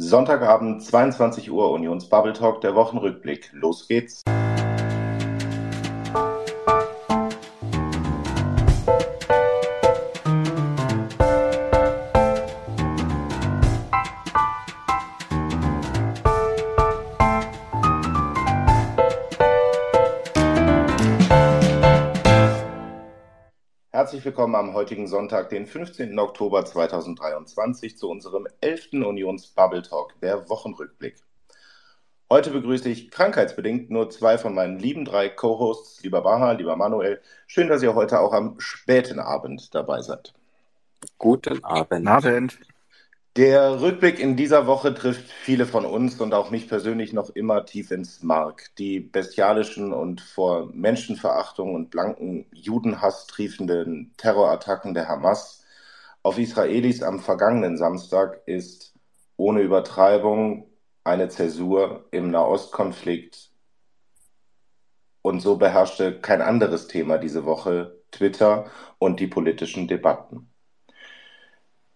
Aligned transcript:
Sonntagabend, 0.00 0.80
22 0.80 1.50
Uhr, 1.50 1.72
Unions 1.72 2.08
Bubble 2.08 2.32
Talk, 2.32 2.60
der 2.60 2.76
Wochenrückblick. 2.76 3.50
Los 3.52 3.88
geht's. 3.88 4.22
Willkommen 24.48 24.70
am 24.70 24.74
heutigen 24.74 25.06
Sonntag, 25.06 25.50
den 25.50 25.66
15. 25.66 26.18
Oktober 26.18 26.64
2023, 26.64 27.98
zu 27.98 28.08
unserem 28.08 28.48
11. 28.62 28.94
Unions 28.94 29.48
Bubble 29.48 29.82
Talk, 29.82 30.18
der 30.22 30.48
Wochenrückblick. 30.48 31.16
Heute 32.30 32.50
begrüße 32.52 32.88
ich 32.88 33.10
krankheitsbedingt 33.10 33.90
nur 33.90 34.08
zwei 34.08 34.38
von 34.38 34.54
meinen 34.54 34.78
lieben 34.78 35.04
drei 35.04 35.28
Co-Hosts, 35.28 36.02
lieber 36.02 36.22
Baha, 36.22 36.52
lieber 36.52 36.76
Manuel. 36.76 37.20
Schön, 37.46 37.68
dass 37.68 37.82
ihr 37.82 37.94
heute 37.94 38.20
auch 38.20 38.32
am 38.32 38.58
späten 38.58 39.18
Abend 39.18 39.74
dabei 39.74 40.00
seid. 40.00 40.32
Guten 41.18 41.62
Abend. 41.62 42.08
Abend. 42.08 42.58
Der 43.38 43.80
Rückblick 43.80 44.18
in 44.18 44.34
dieser 44.34 44.66
Woche 44.66 44.92
trifft 44.92 45.30
viele 45.30 45.64
von 45.64 45.86
uns 45.86 46.20
und 46.20 46.34
auch 46.34 46.50
mich 46.50 46.68
persönlich 46.68 47.12
noch 47.12 47.30
immer 47.30 47.64
tief 47.64 47.92
ins 47.92 48.24
Mark. 48.24 48.74
Die 48.78 48.98
bestialischen 48.98 49.92
und 49.92 50.20
vor 50.20 50.72
Menschenverachtung 50.74 51.76
und 51.76 51.90
blanken 51.90 52.46
Judenhass 52.52 53.28
triefenden 53.28 54.12
Terrorattacken 54.16 54.92
der 54.92 55.06
Hamas 55.06 55.64
auf 56.24 56.36
Israelis 56.36 57.04
am 57.04 57.20
vergangenen 57.20 57.76
Samstag 57.76 58.42
ist 58.46 58.92
ohne 59.36 59.60
Übertreibung 59.60 60.68
eine 61.04 61.28
Zäsur 61.28 62.08
im 62.10 62.32
Nahostkonflikt. 62.32 63.52
Und 65.22 65.42
so 65.42 65.58
beherrschte 65.58 66.20
kein 66.20 66.42
anderes 66.42 66.88
Thema 66.88 67.18
diese 67.18 67.44
Woche 67.44 68.02
Twitter 68.10 68.68
und 68.98 69.20
die 69.20 69.28
politischen 69.28 69.86
Debatten. 69.86 70.50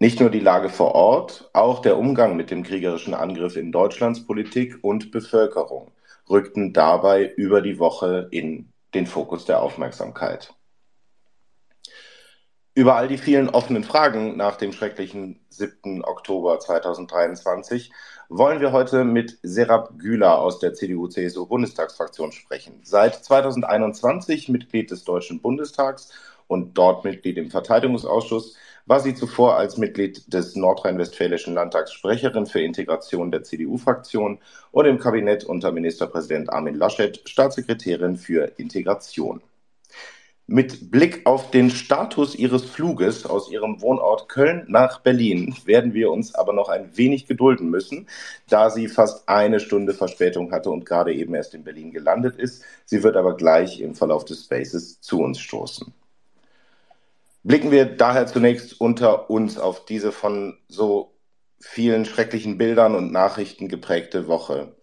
Nicht 0.03 0.19
nur 0.19 0.31
die 0.31 0.41
Lage 0.41 0.69
vor 0.69 0.97
Ort, 0.97 1.49
auch 1.53 1.79
der 1.79 1.97
Umgang 1.97 2.35
mit 2.35 2.51
dem 2.51 2.65
kriegerischen 2.65 3.15
Angriff 3.15 3.55
in 3.57 3.71
Deutschlands 3.71 4.27
Politik 4.27 4.81
und 4.83 5.13
Bevölkerung 5.13 5.93
rückten 6.29 6.73
dabei 6.73 7.33
über 7.37 7.63
die 7.63 7.79
Woche 7.79 8.27
in 8.33 8.73
den 8.95 9.07
Fokus 9.07 9.45
der 9.45 9.63
Aufmerksamkeit. 9.63 10.55
Über 12.75 12.97
all 12.97 13.07
die 13.07 13.17
vielen 13.17 13.49
offenen 13.49 13.85
Fragen 13.85 14.37
nach 14.37 14.57
dem 14.57 14.73
schrecklichen 14.73 15.39
7. 15.51 16.05
Oktober 16.05 16.59
2023 16.59 17.93
wollen 18.29 18.61
wir 18.61 18.73
heute 18.73 19.05
mit 19.05 19.39
Serap 19.45 20.01
Güler 20.01 20.41
aus 20.41 20.59
der 20.59 20.75
CDU-CSU-Bundestagsfraktion 20.75 22.33
sprechen. 22.33 22.81
Seit 22.83 23.25
2021 23.25 24.49
Mitglied 24.49 24.91
des 24.91 25.05
Deutschen 25.05 25.41
Bundestags 25.41 26.11
und 26.49 26.77
dort 26.77 27.05
Mitglied 27.05 27.39
im 27.39 27.53
Verteidigungsausschuss, 27.53 28.57
war 28.87 29.01
sie 29.01 29.15
zuvor 29.15 29.57
als 29.57 29.77
Mitglied 29.79 30.33
des 30.33 30.57
nordrhein-westfälischen 30.57 31.55
Landtags 31.55 31.93
Sprecherin 31.93 32.47
für 32.47 32.61
Integration 32.61 33.31
der 33.31 33.43
CDU-Fraktion 33.43 34.39
und 34.71 34.87
im 34.87 34.99
Kabinett 34.99 35.45
unter 35.45 35.73
Ministerpräsident 35.73 36.51
Armin 36.51 36.75
Laschet 36.75 37.23
Staatssekretärin 37.29 38.17
für 38.17 38.53
Integration. 38.57 39.41
Mit 40.49 40.91
Blick 40.91 41.25
auf 41.25 41.51
den 41.51 41.71
Status 41.71 42.35
ihres 42.35 42.65
Fluges 42.65 43.25
aus 43.25 43.51
ihrem 43.51 43.81
Wohnort 43.81 44.29
Köln 44.29 44.65
nach 44.69 45.01
Berlin 45.01 45.55
werden 45.65 45.95
wir 45.95 46.11
uns 46.11 46.35
aber 46.35 46.53
noch 46.53 46.69
ein 46.69 46.97
wenig 46.97 47.27
gedulden 47.27 47.71
müssen, 47.71 48.09
da 48.49 48.69
sie 48.69 48.89
fast 48.89 49.29
eine 49.29 49.61
Stunde 49.61 49.95
Verspätung 49.95 50.51
hatte 50.51 50.71
und 50.71 50.85
gerade 50.85 51.15
eben 51.15 51.35
erst 51.35 51.55
in 51.55 51.63
Berlin 51.63 51.93
gelandet 51.93 52.37
ist. 52.37 52.65
Sie 52.85 53.03
wird 53.05 53.17
aber 53.17 53.37
gleich 53.37 53.81
im 53.81 53.95
Verlauf 53.95 54.25
des 54.25 54.45
Spaces 54.45 55.01
zu 55.01 55.21
uns 55.21 55.39
stoßen. 55.39 55.95
Blicken 57.45 57.73
wir 57.73 57.87
daher 57.87 58.27
zunächst 58.27 58.81
unter 58.81 59.29
uns 59.29 59.59
auf 59.59 59.85
diese 59.85 60.13
von 60.13 60.59
so 60.69 61.19
vielen 61.59 62.05
schrecklichen 62.05 62.57
Bildern 62.57 62.95
und 62.95 63.13
Nachrichten 63.13 63.69
geprägte 63.69 64.29
Woche. 64.29 64.77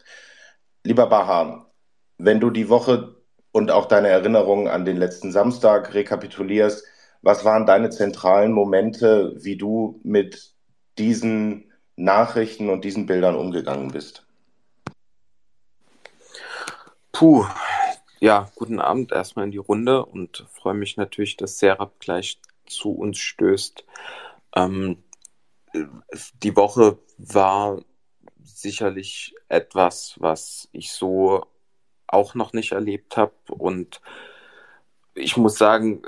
Lieber 0.84 1.08
Baha, 1.08 1.72
wenn 2.18 2.40
du 2.40 2.50
die 2.50 2.69
Woche 2.69 3.16
und 3.52 3.72
auch 3.72 3.86
deine 3.86 4.09
Erinnerungen 4.09 4.68
an 4.68 4.86
den 4.86 4.98
letzten 4.98 5.31
Samstag 5.31 5.94
rekapitulierst, 5.94 6.86
was 7.22 7.46
waren 7.46 7.66
deine 7.66 7.90
zentralen 7.90 8.52
Momente, 8.52 9.36
wie 9.38 9.58
du 9.58 10.00
mit 10.03 10.53
diesen 10.98 11.72
Nachrichten 11.96 12.69
und 12.69 12.84
diesen 12.84 13.06
Bildern 13.06 13.36
umgegangen 13.36 13.92
bist? 13.92 14.25
Puh, 17.12 17.46
ja, 18.19 18.52
guten 18.56 18.80
Abend 18.80 19.12
erstmal 19.12 19.46
in 19.46 19.52
die 19.52 19.57
Runde 19.57 20.06
und 20.06 20.46
freue 20.52 20.74
mich 20.74 20.97
natürlich, 20.97 21.38
dass 21.38 21.59
Serap 21.59 22.00
gleich 22.00 22.40
zu 22.66 22.91
uns 22.91 23.18
stößt. 23.18 23.85
Ähm, 24.56 25.03
die 26.44 26.56
Woche 26.56 26.97
war 27.18 27.81
sicherlich 28.44 29.35
etwas, 29.47 30.16
was 30.19 30.68
ich 30.72 30.91
so 30.91 31.46
auch 32.07 32.35
noch 32.35 32.53
nicht 32.53 32.72
erlebt 32.72 33.18
habe. 33.18 33.34
Und 33.47 34.02
ich 35.13 35.38
muss 35.38 35.57
sagen, 35.57 36.01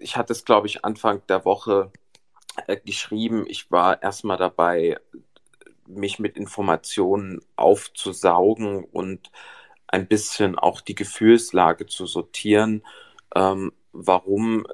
ich 0.00 0.16
hatte 0.16 0.32
es, 0.32 0.44
glaube 0.44 0.66
ich, 0.66 0.84
Anfang 0.84 1.22
der 1.28 1.44
Woche 1.44 1.92
äh, 2.66 2.76
geschrieben. 2.76 3.44
Ich 3.46 3.70
war 3.70 4.02
erstmal 4.02 4.36
dabei, 4.36 4.98
mich 5.86 6.18
mit 6.18 6.36
Informationen 6.36 7.40
aufzusaugen 7.56 8.84
und 8.84 9.30
ein 9.90 10.06
bisschen 10.06 10.58
auch 10.58 10.80
die 10.80 10.94
Gefühlslage 10.94 11.86
zu 11.86 12.06
sortieren. 12.06 12.82
Ähm, 13.34 13.72
Warum? 13.92 14.66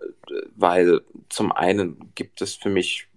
Weil 0.56 1.00
zum 1.28 1.52
einen 1.52 2.12
gibt 2.14 2.42
es 2.42 2.54
für 2.54 2.68
mich 2.68 3.08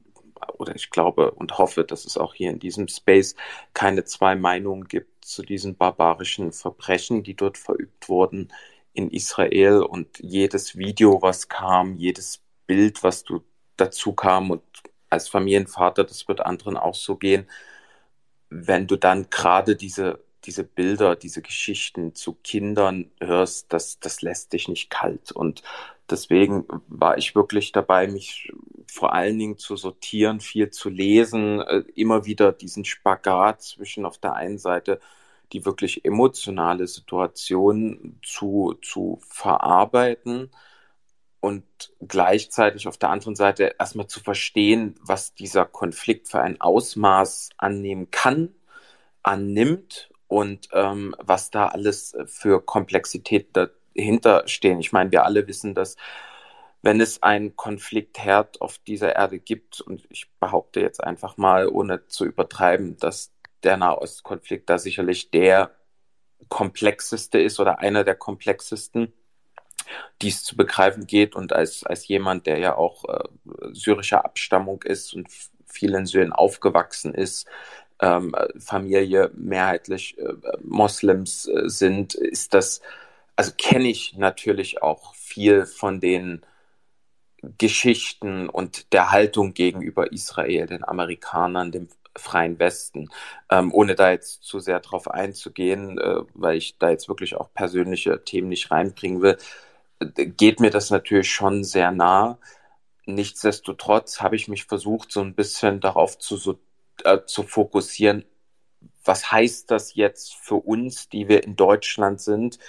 oder 0.58 0.76
ich 0.76 0.90
glaube 0.90 1.32
und 1.32 1.58
hoffe, 1.58 1.84
dass 1.84 2.06
es 2.06 2.18
auch 2.18 2.34
hier 2.34 2.50
in 2.50 2.60
diesem 2.60 2.88
Space 2.88 3.36
keine 3.74 4.06
zwei 4.06 4.36
Meinungen 4.36 4.86
gibt 4.88 5.26
zu 5.26 5.42
diesen 5.42 5.76
barbarischen 5.76 6.54
Verbrechen, 6.54 7.24
die 7.24 7.36
dort 7.36 7.58
verübt 7.58 8.08
wurden 8.08 8.52
in 8.94 9.12
Israel 9.12 9.82
und 9.84 10.20
jedes 10.20 10.78
Video, 10.78 11.22
was 11.22 11.50
kam, 11.50 11.96
jedes 11.96 12.42
Bild, 12.68 13.04
was 13.04 13.24
du 13.24 13.44
dazu 13.78 14.14
kam 14.14 14.52
und 14.52 14.64
als 15.10 15.28
Familienvater, 15.28 16.04
das 16.04 16.28
wird 16.28 16.42
anderen 16.42 16.78
auch 16.78 16.96
so 16.96 17.16
gehen, 17.18 17.50
wenn 18.50 18.88
du 18.88 18.96
dann 18.96 19.30
gerade 19.30 19.76
diese 19.76 20.24
diese 20.46 20.64
Bilder, 20.64 21.16
diese 21.16 21.42
Geschichten 21.42 22.16
zu 22.16 22.34
Kindern 22.44 23.12
hörst, 23.20 23.72
das, 23.74 24.00
das 24.00 24.22
lässt 24.22 24.54
dich 24.54 24.68
nicht 24.68 24.90
kalt. 24.90 25.32
Und 25.32 25.64
deswegen 26.10 26.66
war 26.88 27.18
ich 27.18 27.36
wirklich 27.36 27.72
dabei, 27.72 28.08
mich 28.08 28.52
vor 28.88 29.14
allen 29.14 29.38
Dingen 29.38 29.58
zu 29.58 29.76
sortieren, 29.76 30.40
viel 30.40 30.70
zu 30.70 30.90
lesen, 30.90 31.62
äh, 31.62 31.84
immer 31.96 32.26
wieder 32.26 32.52
diesen 32.52 32.86
Spagat 32.86 33.62
zwischen 33.62 34.06
auf 34.06 34.18
der 34.18 34.34
einen 34.34 34.58
Seite 34.58 35.00
die 35.52 35.66
wirklich 35.66 36.06
emotionale 36.06 36.88
Situation 36.88 38.20
zu, 38.24 38.78
zu 38.82 39.20
verarbeiten 39.28 40.52
und 41.40 41.64
gleichzeitig 42.02 42.88
auf 42.88 42.98
der 42.98 43.10
anderen 43.10 43.36
Seite 43.36 43.76
erstmal 43.80 44.08
zu 44.08 44.20
verstehen, 44.20 44.96
was 45.02 45.34
dieser 45.34 45.66
Konflikt 45.66 46.28
für 46.28 46.42
ein 46.42 46.60
Ausmaß 46.60 47.50
annehmen 47.58 48.12
kann, 48.12 48.54
annimmt 49.24 50.09
und 50.30 50.70
ähm, 50.74 51.16
was 51.20 51.50
da 51.50 51.68
alles 51.68 52.16
für 52.28 52.64
Komplexität 52.64 53.50
dahinter 53.54 54.48
stehen. 54.48 54.80
Ich 54.80 54.94
meine, 54.94 55.12
wir 55.12 55.26
alle 55.26 55.48
wissen, 55.48 55.74
dass 55.76 55.98
wenn 56.82 57.02
es 57.02 57.22
einen 57.24 57.58
Konfliktherd 57.58 58.62
auf 58.62 58.78
dieser 58.78 59.16
Erde 59.16 59.40
gibt, 59.40 59.82
und 59.82 60.06
ich 60.10 60.30
behaupte 60.40 60.80
jetzt 60.80 61.04
einfach 61.04 61.36
mal, 61.36 61.68
ohne 61.68 62.08
zu 62.08 62.26
übertreiben, 62.26 62.96
dass 62.98 63.34
der 63.64 63.76
Nahostkonflikt 63.76 64.70
da 64.70 64.78
sicherlich 64.78 65.32
der 65.32 65.72
komplexeste 66.48 67.40
ist 67.40 67.60
oder 67.60 67.80
einer 67.80 68.04
der 68.04 68.16
komplexesten, 68.16 69.12
die 70.22 70.30
es 70.30 70.44
zu 70.44 70.56
begreifen 70.56 71.08
geht. 71.08 71.36
Und 71.36 71.54
als, 71.54 71.84
als 71.84 72.08
jemand, 72.08 72.46
der 72.46 72.60
ja 72.60 72.76
auch 72.76 73.04
äh, 73.06 73.24
syrischer 73.74 74.24
Abstammung 74.24 74.84
ist 74.84 75.14
und 75.16 75.28
vielen 75.66 76.06
Syrien 76.06 76.34
aufgewachsen 76.34 77.14
ist, 77.14 77.48
ähm, 78.00 78.36
Familie 78.60 79.32
mehrheitlich 79.36 80.18
äh, 80.18 80.34
Moslems 80.62 81.48
äh, 81.48 81.70
sind, 81.70 82.16
ist 82.16 82.54
das, 82.54 82.82
also 83.36 83.52
kenne 83.58 83.90
ich 83.90 84.16
natürlich 84.18 84.82
auch 84.82 85.14
viel 85.16 85.66
von 85.66 86.00
den 86.00 86.42
Geschichten 87.58 88.50
und 88.50 88.92
der 88.94 89.12
Haltung 89.12 89.54
gegenüber 89.54 90.12
Israel, 90.12 90.68
den 90.68 90.84
Amerikanern, 90.84 91.72
dem 91.72 91.88
freien 92.18 92.60
Westen, 92.60 93.10
ähm, 93.50 93.74
ohne 93.74 93.96
da 93.96 94.12
jetzt 94.12 94.44
zu 94.44 94.60
sehr 94.60 94.80
drauf 94.80 95.10
einzugehen, 95.10 95.98
äh, 95.98 96.22
weil 96.34 96.58
ich 96.58 96.78
da 96.78 96.90
jetzt 96.90 97.08
wirklich 97.08 97.36
auch 97.36 97.54
persönliche 97.54 98.24
Themen 98.24 98.50
nicht 98.50 98.72
reinbringen 98.72 99.22
will, 99.22 99.38
geht 100.16 100.60
mir 100.60 100.70
das 100.70 100.90
natürlich 100.92 101.32
schon 101.32 101.64
sehr 101.64 101.92
nah. 101.92 102.40
Nichtsdestotrotz 103.06 104.22
habe 104.22 104.36
ich 104.36 104.48
mich 104.48 104.66
versucht, 104.66 105.12
so 105.12 105.22
ein 105.22 105.36
bisschen 105.36 105.80
darauf 105.82 106.18
zu 106.20 106.38
äh, 107.06 107.26
zu 107.26 107.44
fokussieren, 107.44 108.26
was 109.04 109.32
heißt 109.32 109.72
das 109.72 109.96
jetzt 109.96 110.36
für 110.36 110.56
uns, 110.56 111.10
die 111.10 111.28
wir 111.28 111.44
in 111.44 111.56
Deutschland 111.56 112.22
sind 112.22 112.60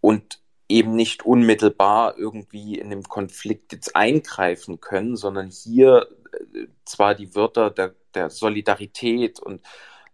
und 0.00 0.40
eben 0.68 0.94
nicht 0.94 1.24
unmittelbar 1.24 2.16
irgendwie 2.16 2.78
in 2.78 2.90
dem 2.90 3.02
Konflikt 3.02 3.72
jetzt 3.72 3.96
eingreifen 3.96 4.80
können, 4.80 5.16
sondern 5.16 5.50
hier 5.50 6.08
äh, 6.54 6.66
zwar 6.84 7.14
die 7.14 7.34
Wörter 7.34 7.70
der, 7.70 7.94
der 8.14 8.30
Solidarität 8.30 9.40
und 9.40 9.62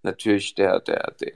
natürlich 0.02 0.54
der, 0.54 0.80
der, 0.80 1.14
der, 1.20 1.32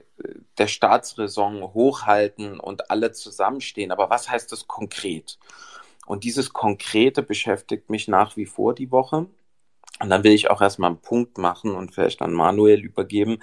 der 0.58 0.66
Staatsräson 0.66 1.62
hochhalten 1.74 2.58
und 2.58 2.90
alle 2.90 3.12
zusammenstehen. 3.12 3.92
Aber 3.92 4.10
was 4.10 4.28
heißt 4.28 4.50
das 4.52 4.66
konkret? 4.66 5.38
Und 6.06 6.24
dieses 6.24 6.52
Konkrete 6.52 7.22
beschäftigt 7.22 7.90
mich 7.90 8.08
nach 8.08 8.36
wie 8.36 8.46
vor 8.46 8.74
die 8.74 8.90
Woche. 8.90 9.26
Und 10.00 10.10
dann 10.10 10.24
will 10.24 10.32
ich 10.32 10.50
auch 10.50 10.60
erstmal 10.60 10.90
einen 10.90 11.00
Punkt 11.00 11.38
machen 11.38 11.74
und 11.74 11.94
vielleicht 11.94 12.20
an 12.22 12.32
Manuel 12.32 12.80
übergeben, 12.80 13.38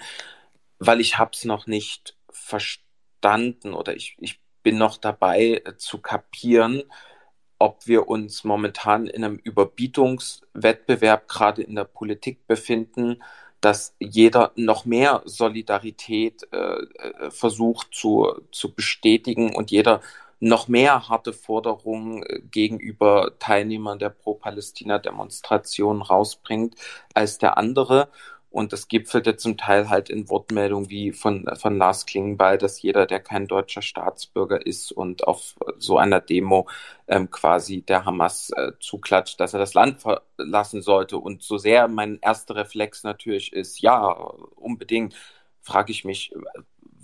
weil 0.78 1.00
ich 1.00 1.18
habe 1.18 1.30
es 1.32 1.44
noch 1.44 1.66
nicht 1.66 2.16
verstanden 2.30 3.74
oder 3.74 3.94
ich, 3.94 4.16
ich 4.20 4.40
bin 4.62 4.78
noch 4.78 4.96
dabei 4.96 5.62
äh, 5.64 5.76
zu 5.76 5.98
kapieren, 5.98 6.82
ob 7.58 7.86
wir 7.86 8.08
uns 8.08 8.44
momentan 8.44 9.06
in 9.06 9.24
einem 9.24 9.36
Überbietungswettbewerb 9.36 11.28
gerade 11.28 11.62
in 11.62 11.76
der 11.76 11.84
Politik 11.84 12.46
befinden, 12.46 13.22
dass 13.60 13.94
jeder 14.00 14.50
noch 14.56 14.84
mehr 14.84 15.22
Solidarität 15.24 16.42
äh, 16.52 16.56
äh 16.56 17.30
versucht 17.30 17.94
zu, 17.94 18.32
zu 18.50 18.74
bestätigen 18.74 19.54
und 19.54 19.70
jeder 19.70 20.00
noch 20.42 20.66
mehr 20.66 21.08
harte 21.08 21.32
Forderungen 21.32 22.24
äh, 22.24 22.40
gegenüber 22.40 23.38
Teilnehmern 23.38 24.00
der 24.00 24.10
Pro-Palästina-Demonstration 24.10 26.02
rausbringt 26.02 26.74
als 27.14 27.38
der 27.38 27.56
andere. 27.58 28.08
Und 28.50 28.72
das 28.72 28.88
gipfelte 28.88 29.36
zum 29.36 29.56
Teil 29.56 29.88
halt 29.88 30.10
in 30.10 30.28
Wortmeldungen 30.28 30.90
wie 30.90 31.12
von, 31.12 31.48
von 31.56 31.78
Lars 31.78 32.06
Klingenball, 32.06 32.58
dass 32.58 32.82
jeder, 32.82 33.06
der 33.06 33.20
kein 33.20 33.46
deutscher 33.46 33.82
Staatsbürger 33.82 34.66
ist 34.66 34.90
und 34.92 35.26
auf 35.28 35.54
so 35.78 35.96
einer 35.96 36.20
Demo 36.20 36.68
ähm, 37.06 37.30
quasi 37.30 37.82
der 37.82 38.04
Hamas 38.04 38.50
äh, 38.56 38.72
zuklatscht, 38.80 39.38
dass 39.40 39.54
er 39.54 39.60
das 39.60 39.74
Land 39.74 40.00
verlassen 40.02 40.82
sollte. 40.82 41.18
Und 41.18 41.42
so 41.44 41.56
sehr 41.56 41.86
mein 41.88 42.18
erster 42.20 42.56
Reflex 42.56 43.04
natürlich 43.04 43.52
ist, 43.52 43.80
ja, 43.80 44.08
unbedingt, 44.56 45.14
frage 45.62 45.92
ich 45.92 46.04
mich, 46.04 46.34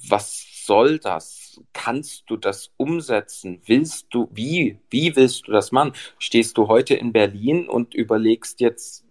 was 0.08 0.46
soll 0.64 0.98
das? 0.98 1.60
Kannst 1.72 2.24
du 2.28 2.36
das 2.36 2.70
umsetzen? 2.76 3.62
Willst 3.66 4.06
du, 4.10 4.28
wie, 4.32 4.78
wie 4.90 5.16
willst 5.16 5.48
du 5.48 5.52
das 5.52 5.72
machen? 5.72 5.92
Stehst 6.18 6.58
du 6.58 6.68
heute 6.68 6.94
in 6.94 7.12
Berlin 7.12 7.68
und 7.68 7.94
überlegst 7.94 8.60
jetzt 8.60 9.04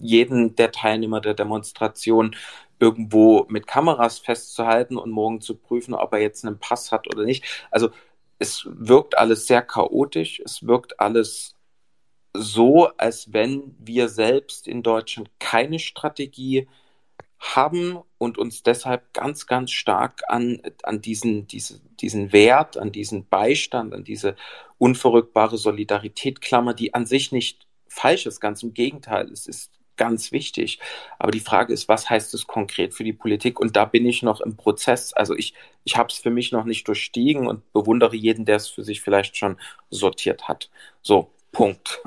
jeden 0.00 0.56
der 0.56 0.72
Teilnehmer 0.72 1.20
der 1.20 1.34
Demonstration 1.34 2.34
irgendwo 2.78 3.44
mit 3.48 3.66
Kameras 3.66 4.18
festzuhalten 4.18 4.96
und 4.96 5.10
morgen 5.10 5.40
zu 5.40 5.56
prüfen, 5.56 5.94
ob 5.94 6.12
er 6.14 6.20
jetzt 6.20 6.44
einen 6.44 6.58
Pass 6.58 6.92
hat 6.92 7.06
oder 7.14 7.24
nicht. 7.24 7.44
Also 7.70 7.90
es 8.38 8.66
wirkt 8.70 9.18
alles 9.18 9.46
sehr 9.46 9.62
chaotisch, 9.62 10.40
es 10.44 10.66
wirkt 10.66 10.98
alles 10.98 11.56
so, 12.32 12.86
als 12.96 13.32
wenn 13.32 13.74
wir 13.78 14.08
selbst 14.08 14.66
in 14.66 14.82
Deutschland 14.82 15.30
keine 15.38 15.78
Strategie 15.78 16.68
haben 17.40 17.98
und 18.18 18.36
uns 18.36 18.62
deshalb 18.62 19.14
ganz, 19.14 19.46
ganz 19.46 19.72
stark 19.72 20.22
an, 20.28 20.60
an 20.82 21.00
diesen, 21.00 21.46
diese, 21.46 21.80
diesen 22.00 22.32
Wert, 22.32 22.76
an 22.76 22.92
diesen 22.92 23.26
Beistand, 23.26 23.94
an 23.94 24.04
diese 24.04 24.36
unverrückbare 24.78 25.56
Solidarität 25.56 26.42
klammer, 26.42 26.74
die 26.74 26.92
an 26.94 27.06
sich 27.06 27.32
nicht 27.32 27.66
falsch 27.88 28.26
ist, 28.26 28.40
ganz 28.40 28.62
im 28.62 28.74
Gegenteil, 28.74 29.30
es 29.32 29.46
ist 29.46 29.72
ganz 29.96 30.32
wichtig. 30.32 30.78
Aber 31.18 31.30
die 31.30 31.40
Frage 31.40 31.72
ist, 31.72 31.88
was 31.88 32.08
heißt 32.08 32.32
es 32.34 32.46
konkret 32.46 32.94
für 32.94 33.04
die 33.04 33.12
Politik? 33.12 33.58
Und 33.58 33.76
da 33.76 33.84
bin 33.84 34.06
ich 34.06 34.22
noch 34.22 34.40
im 34.40 34.56
Prozess. 34.56 35.12
Also 35.12 35.34
ich, 35.34 35.54
ich 35.84 35.96
habe 35.96 36.08
es 36.10 36.16
für 36.18 36.30
mich 36.30 36.52
noch 36.52 36.64
nicht 36.64 36.88
durchstiegen 36.88 37.46
und 37.46 37.70
bewundere 37.72 38.16
jeden, 38.16 38.46
der 38.46 38.56
es 38.56 38.68
für 38.68 38.84
sich 38.84 39.02
vielleicht 39.02 39.36
schon 39.36 39.58
sortiert 39.90 40.48
hat. 40.48 40.70
So, 41.02 41.30
Punkt. 41.52 42.00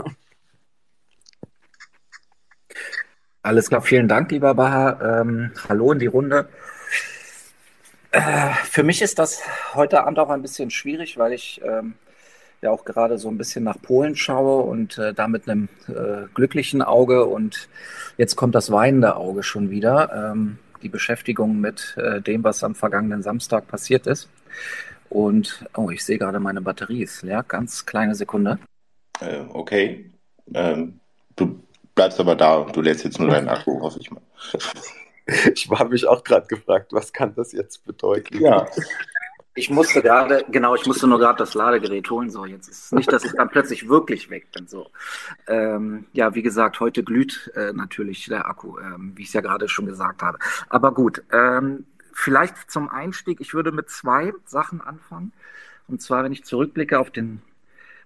Alles 3.46 3.68
klar, 3.68 3.82
vielen 3.82 4.08
Dank, 4.08 4.32
lieber 4.32 4.54
Baha. 4.56 5.20
Ähm, 5.20 5.52
hallo 5.68 5.92
in 5.92 6.00
die 6.00 6.06
Runde. 6.06 6.48
Äh, 8.12 8.54
für 8.64 8.84
mich 8.84 9.02
ist 9.02 9.20
das 9.20 9.42
heute 9.74 10.06
Abend 10.06 10.18
auch 10.18 10.30
ein 10.30 10.42
bisschen 10.42 10.70
schwierig, 10.70 11.18
weil 11.18 11.34
ich 11.34 11.60
ähm, 11.62 11.96
ja 12.62 12.72
auch 12.72 12.86
gerade 12.86 13.18
so 13.18 13.28
ein 13.28 13.38
bisschen 13.38 13.66
nach 13.66 13.82
Polen 13.82 14.16
schaue 14.16 14.64
und 14.64 14.98
äh, 14.98 15.14
da 15.14 15.28
mit 15.28 15.50
einem 15.50 15.68
äh, 15.90 16.28
glücklichen 16.34 16.82
Auge 16.82 17.26
und 17.26 17.68
jetzt 18.18 18.38
kommt 18.38 18.56
das 18.56 18.72
weinende 18.72 19.18
Auge 19.18 19.44
schon 19.44 19.70
wieder. 19.70 20.32
Ähm, 20.32 20.58
die 20.82 20.88
Beschäftigung 20.90 21.60
mit 21.60 21.98
äh, 21.98 22.22
dem, 22.22 22.46
was 22.46 22.64
am 22.64 22.76
vergangenen 22.76 23.24
Samstag 23.24 23.68
passiert 23.68 24.08
ist. 24.08 24.30
Und, 25.10 25.66
oh, 25.76 25.90
ich 25.90 26.06
sehe 26.06 26.18
gerade, 26.18 26.40
meine 26.40 26.62
Batterie 26.62 27.04
ist 27.04 27.24
leer. 27.24 27.44
Ganz 27.46 27.86
kleine 27.86 28.16
Sekunde. 28.16 28.58
Äh, 29.20 29.42
okay. 29.50 30.12
Ähm, 30.54 31.02
du 31.36 31.63
bleibst 31.96 32.20
aber 32.20 32.36
da, 32.36 32.64
du 32.64 32.82
lädst 32.82 33.04
jetzt 33.04 33.20
nur 33.20 33.30
deinen 33.30 33.50
Akku, 33.50 33.80
hoffe 33.82 34.00
ich 34.00 34.12
mal. 34.12 34.22
Ich 35.56 35.70
habe 35.70 35.92
mich 35.92 36.06
auch 36.06 36.22
gerade 36.22 36.48
gefragt, 36.48 36.92
was 36.92 37.14
kann 37.14 37.34
das 37.34 37.54
jetzt 37.54 37.86
bedeuten? 37.86 38.42
Ja. 38.42 38.66
Ich 39.56 39.70
musste 39.70 40.02
gerade, 40.02 40.44
genau, 40.50 40.76
ich 40.76 40.86
musste 40.86 41.08
nur 41.08 41.18
gerade 41.18 41.38
das 41.38 41.54
Ladegerät 41.54 42.10
holen. 42.10 42.30
So, 42.30 42.44
jetzt 42.46 42.68
ist 42.68 42.86
es 42.86 42.92
nicht, 42.92 43.10
dass 43.10 43.24
ich 43.24 43.32
dann 43.32 43.48
plötzlich 43.50 43.88
wirklich 43.88 44.30
weg 44.30 44.52
bin. 44.52 44.68
So, 44.68 44.90
ähm, 45.48 46.08
ja, 46.12 46.36
wie 46.36 46.42
gesagt, 46.42 46.82
heute 46.82 47.04
glüht 47.04 47.52
äh, 47.56 47.72
natürlich 47.72 48.26
der 48.26 48.50
Akku, 48.50 48.80
ähm, 48.80 49.14
wie 49.16 49.22
ich 49.22 49.30
es 49.30 49.34
ja 49.34 49.40
gerade 49.40 49.70
schon 49.70 49.86
gesagt 49.86 50.22
habe. 50.24 50.40
Aber 50.68 50.94
gut, 50.94 51.24
ähm, 51.32 51.86
vielleicht 52.14 52.70
zum 52.70 52.90
Einstieg. 52.90 53.42
Ich 53.42 53.54
würde 53.54 53.72
mit 53.72 53.90
zwei 53.90 54.34
Sachen 54.46 54.82
anfangen. 54.82 55.34
Und 55.88 56.02
zwar, 56.02 56.24
wenn 56.24 56.32
ich 56.32 56.44
zurückblicke 56.46 57.00
auf 57.00 57.12
den 57.12 57.42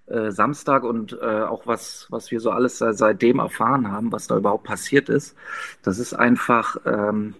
äh, 0.07 0.31
Samstag 0.31 0.83
und 0.83 1.17
äh, 1.21 1.41
auch 1.41 1.67
was, 1.67 2.07
was 2.09 2.31
wir 2.31 2.39
so 2.39 2.51
alles 2.51 2.77
seitdem 2.77 3.39
erfahren 3.39 3.91
haben, 3.91 4.11
was 4.11 4.27
da 4.27 4.37
überhaupt 4.37 4.63
passiert 4.63 5.09
ist. 5.09 5.35
Das 5.83 5.99
ist 5.99 6.13
einfach, 6.13 6.77
ähm, 6.85 7.35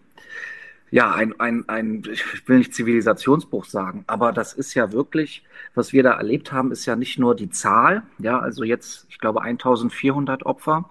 ja, 0.89 1.13
ein, 1.13 1.39
ein, 1.39 1.67
ein, 1.67 2.03
ich 2.11 2.47
will 2.47 2.59
nicht 2.59 2.73
Zivilisationsbruch 2.73 3.65
sagen, 3.65 4.03
aber 4.07 4.31
das 4.31 4.53
ist 4.53 4.73
ja 4.73 4.91
wirklich, 4.91 5.43
was 5.75 5.93
wir 5.93 6.03
da 6.03 6.13
erlebt 6.13 6.51
haben, 6.51 6.71
ist 6.71 6.85
ja 6.85 6.95
nicht 6.95 7.19
nur 7.19 7.35
die 7.35 7.49
Zahl, 7.49 8.03
ja, 8.19 8.39
also 8.39 8.63
jetzt, 8.63 9.05
ich 9.09 9.19
glaube, 9.19 9.41
1400 9.41 10.45
Opfer 10.45 10.89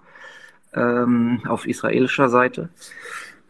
ähm, 0.73 1.41
auf 1.47 1.67
israelischer 1.67 2.29
Seite. 2.29 2.69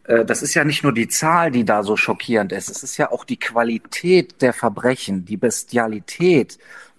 Äh, 0.03 0.25
das 0.25 0.41
ist 0.41 0.53
ja 0.53 0.63
nicht 0.63 0.83
nur 0.83 0.94
die 0.94 1.07
Zahl, 1.07 1.51
die 1.51 1.65
da 1.65 1.83
so 1.83 1.97
schockierend 1.97 2.51
ist, 2.51 2.69
es 2.69 2.83
ist 2.83 2.97
ja 2.97 3.12
auch 3.12 3.25
die 3.25 3.39
Qualität 3.39 4.41
der 4.41 4.53
Verbrechen, 4.53 5.25
die 5.25 5.38
Bestialität 5.38 6.57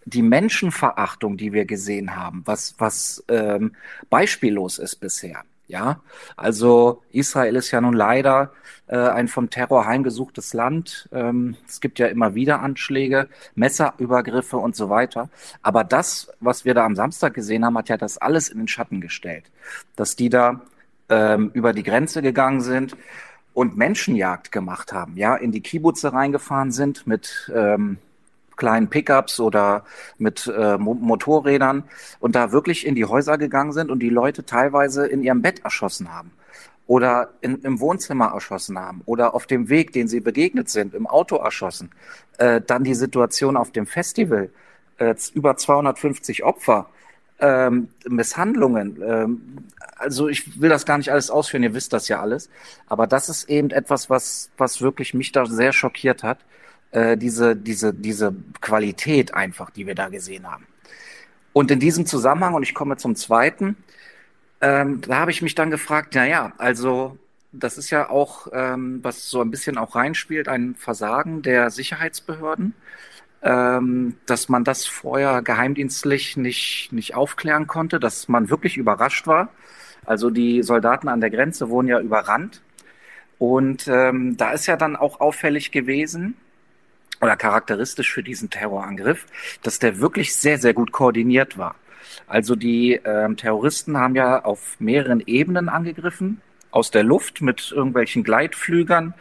die 0.09 0.23
Menschenverachtung, 0.23 1.37
die 1.37 1.53
wir 1.53 1.65
gesehen 1.65 2.17
haben, 2.17 2.43
was, 2.45 2.75
was 2.79 3.25
ähm, 3.29 3.73
beispiellos 4.11 4.79
ist 4.79 4.97
bisher. 4.97 5.43
Ja, 5.67 6.01
also 6.35 7.03
Israel 7.13 7.55
ist 7.55 7.71
ja 7.73 7.83
nun 7.83 7.93
leider 7.93 8.53
äh, 8.87 8.97
ein 8.97 9.29
vom 9.29 9.51
Terror 9.51 9.85
heimgesuchtes 9.85 10.55
Land. 10.55 11.11
Ähm, 11.13 11.57
es 11.69 11.83
gibt 11.83 11.99
ja 11.99 12.07
immer 12.07 12.35
wieder 12.35 12.61
Anschläge, 12.61 13.29
Messerübergriffe 13.55 14.57
und 14.57 14.75
so 14.77 14.89
weiter. 14.89 15.29
Aber 15.61 15.85
das, 15.85 16.33
was 16.41 16.65
wir 16.65 16.73
da 16.73 16.87
am 16.87 16.97
Samstag 16.97 17.35
gesehen 17.35 17.67
haben, 17.67 17.77
hat 17.77 17.91
ja 17.91 17.99
das 17.99 18.17
alles 18.17 18.49
in 18.49 18.59
den 18.59 18.69
Schatten 18.69 19.03
gestellt. 19.03 19.45
Dass 19.95 20.17
die 20.17 20.31
da 20.31 20.63
ähm, 21.11 21.51
über 21.53 21.75
die 21.75 21.83
Grenze 21.83 22.23
gegangen 22.23 22.63
sind 22.63 22.97
und 23.53 23.77
Menschenjagd 23.77 24.51
gemacht 24.53 24.95
haben, 24.95 25.19
ja, 25.19 25.37
in 25.37 25.53
die 25.53 25.61
Kibbutze 25.61 26.15
reingefahren 26.15 26.73
sind 26.73 27.07
mit 27.07 27.53
ähm, 27.55 27.99
kleinen 28.59 28.89
Pickups 28.89 29.41
oder 29.41 29.85
mit 30.19 30.47
äh, 30.47 30.77
Motorrädern 30.77 31.85
und 32.21 32.35
da 32.35 32.53
wirklich 32.53 32.87
in 32.87 32.95
die 32.95 33.07
Häuser 33.07 33.39
gegangen 33.39 33.73
sind 33.73 33.91
und 33.91 34.01
die 34.01 34.11
Leute 34.11 34.45
teilweise 34.45 35.07
in 35.07 35.23
ihrem 35.23 35.41
Bett 35.41 35.65
erschossen 35.65 36.13
haben 36.13 36.33
oder 36.87 37.31
in, 37.41 37.63
im 37.63 37.81
Wohnzimmer 37.81 38.33
erschossen 38.35 38.79
haben 38.79 39.03
oder 39.07 39.35
auf 39.35 39.47
dem 39.47 39.69
Weg, 39.69 39.93
den 39.93 40.09
sie 40.09 40.21
begegnet 40.21 40.69
sind, 40.69 40.95
im 40.95 41.07
Auto 41.07 41.37
erschossen. 41.37 41.91
Äh, 42.37 42.61
dann 42.61 42.85
die 42.85 42.95
Situation 42.95 43.57
auf 43.57 43.71
dem 43.71 43.87
Festival, 43.87 44.51
äh, 44.99 45.15
über 45.35 45.57
250 45.57 46.45
Opfer, 46.45 46.89
ähm, 47.41 47.89
Misshandlungen. 48.09 49.01
Ähm, 49.03 49.59
also 49.97 50.29
ich 50.29 50.61
will 50.61 50.71
das 50.71 50.87
gar 50.87 50.99
nicht 50.99 51.13
alles 51.13 51.31
ausführen, 51.31 51.63
ihr 51.63 51.75
wisst 51.75 51.93
das 51.93 52.09
ja 52.09 52.21
alles. 52.21 52.51
Aber 52.87 53.07
das 53.07 53.29
ist 53.29 53.49
eben 53.49 53.71
etwas, 53.71 54.11
was, 54.11 54.51
was 54.57 54.81
wirklich 54.81 55.15
mich 55.15 55.31
da 55.31 55.47
sehr 55.47 55.73
schockiert 55.73 56.23
hat 56.23 56.39
äh, 56.93 57.17
diese, 57.17 57.57
diese, 57.57 57.95
diese 57.95 58.35
Qualität 58.61 59.35
einfach, 59.35 59.71
die 59.71 59.87
wir 59.87 59.95
da 59.95 60.09
gesehen 60.09 60.51
haben. 60.51 60.67
Und 61.53 61.71
in 61.71 61.81
diesem 61.81 62.07
Zusammenhang, 62.07 62.55
und 62.55 62.63
ich 62.63 62.75
komme 62.75 62.97
zum 62.97 63.17
zweiten, 63.17 63.77
ähm, 64.61 65.01
da 65.03 65.17
habe 65.21 65.31
ich 65.31 65.43
mich 65.43 65.55
dann 65.55 65.71
gefragt, 65.71 66.13
na 66.15 66.27
ja, 66.27 66.53
also 66.59 67.19
das 67.53 67.79
ist 67.79 67.91
ja 67.91 68.11
auch, 68.11 68.49
ähm, 68.53 69.01
was 69.03 69.29
so 69.31 69.41
ein 69.41 69.51
bisschen 69.51 69.79
auch 69.79 69.95
reinspielt, 69.95 70.49
ein 70.49 70.75
Versagen 70.77 71.43
der 71.43 71.71
Sicherheitsbehörden, 71.71 72.75
ähm, 73.43 74.17
dass 74.27 74.49
man 74.49 74.65
das 74.65 74.87
vorher 74.87 75.43
geheimdienstlich 75.43 76.37
nicht, 76.37 76.91
nicht 76.93 77.15
aufklären 77.15 77.67
konnte, 77.67 78.01
dass 78.01 78.29
man 78.29 78.51
wirklich 78.51 78.77
überrascht 78.77 79.27
war. 79.27 79.51
Also 80.07 80.31
die 80.31 80.63
Soldaten 80.63 81.09
an 81.09 81.21
der 81.21 81.31
Grenze 81.31 81.69
wurden 81.71 81.89
ja 81.89 82.01
überrannt 82.01 82.63
Und 83.39 83.89
ähm, 83.89 84.37
da 84.37 84.53
ist 84.53 84.67
ja 84.67 84.77
dann 84.77 84.97
auch 84.97 85.21
auffällig 85.21 85.71
gewesen, 85.73 86.37
oder 87.21 87.37
charakteristisch 87.37 88.13
für 88.13 88.23
diesen 88.23 88.51
Terrorangriff, 88.51 89.27
dass 89.63 89.79
der 89.79 90.01
wirklich 90.01 90.35
sehr, 90.35 90.59
sehr 90.59 90.75
gut 90.75 90.93
koordiniert 90.93 91.59
war. 91.59 91.75
Also 92.27 92.55
die 92.55 93.01
ähm, 93.05 93.37
Terroristen 93.37 93.97
haben 93.97 94.15
ja 94.15 94.45
auf 94.45 94.77
mehreren 94.79 95.23
Ebenen 95.27 95.69
angegriffen, 95.69 96.41
aus 96.71 96.91
der 96.91 97.03
Luft 97.03 97.41
mit 97.41 97.73
irgendwelchen 97.73 98.25
Gleitflügern, 98.25 99.15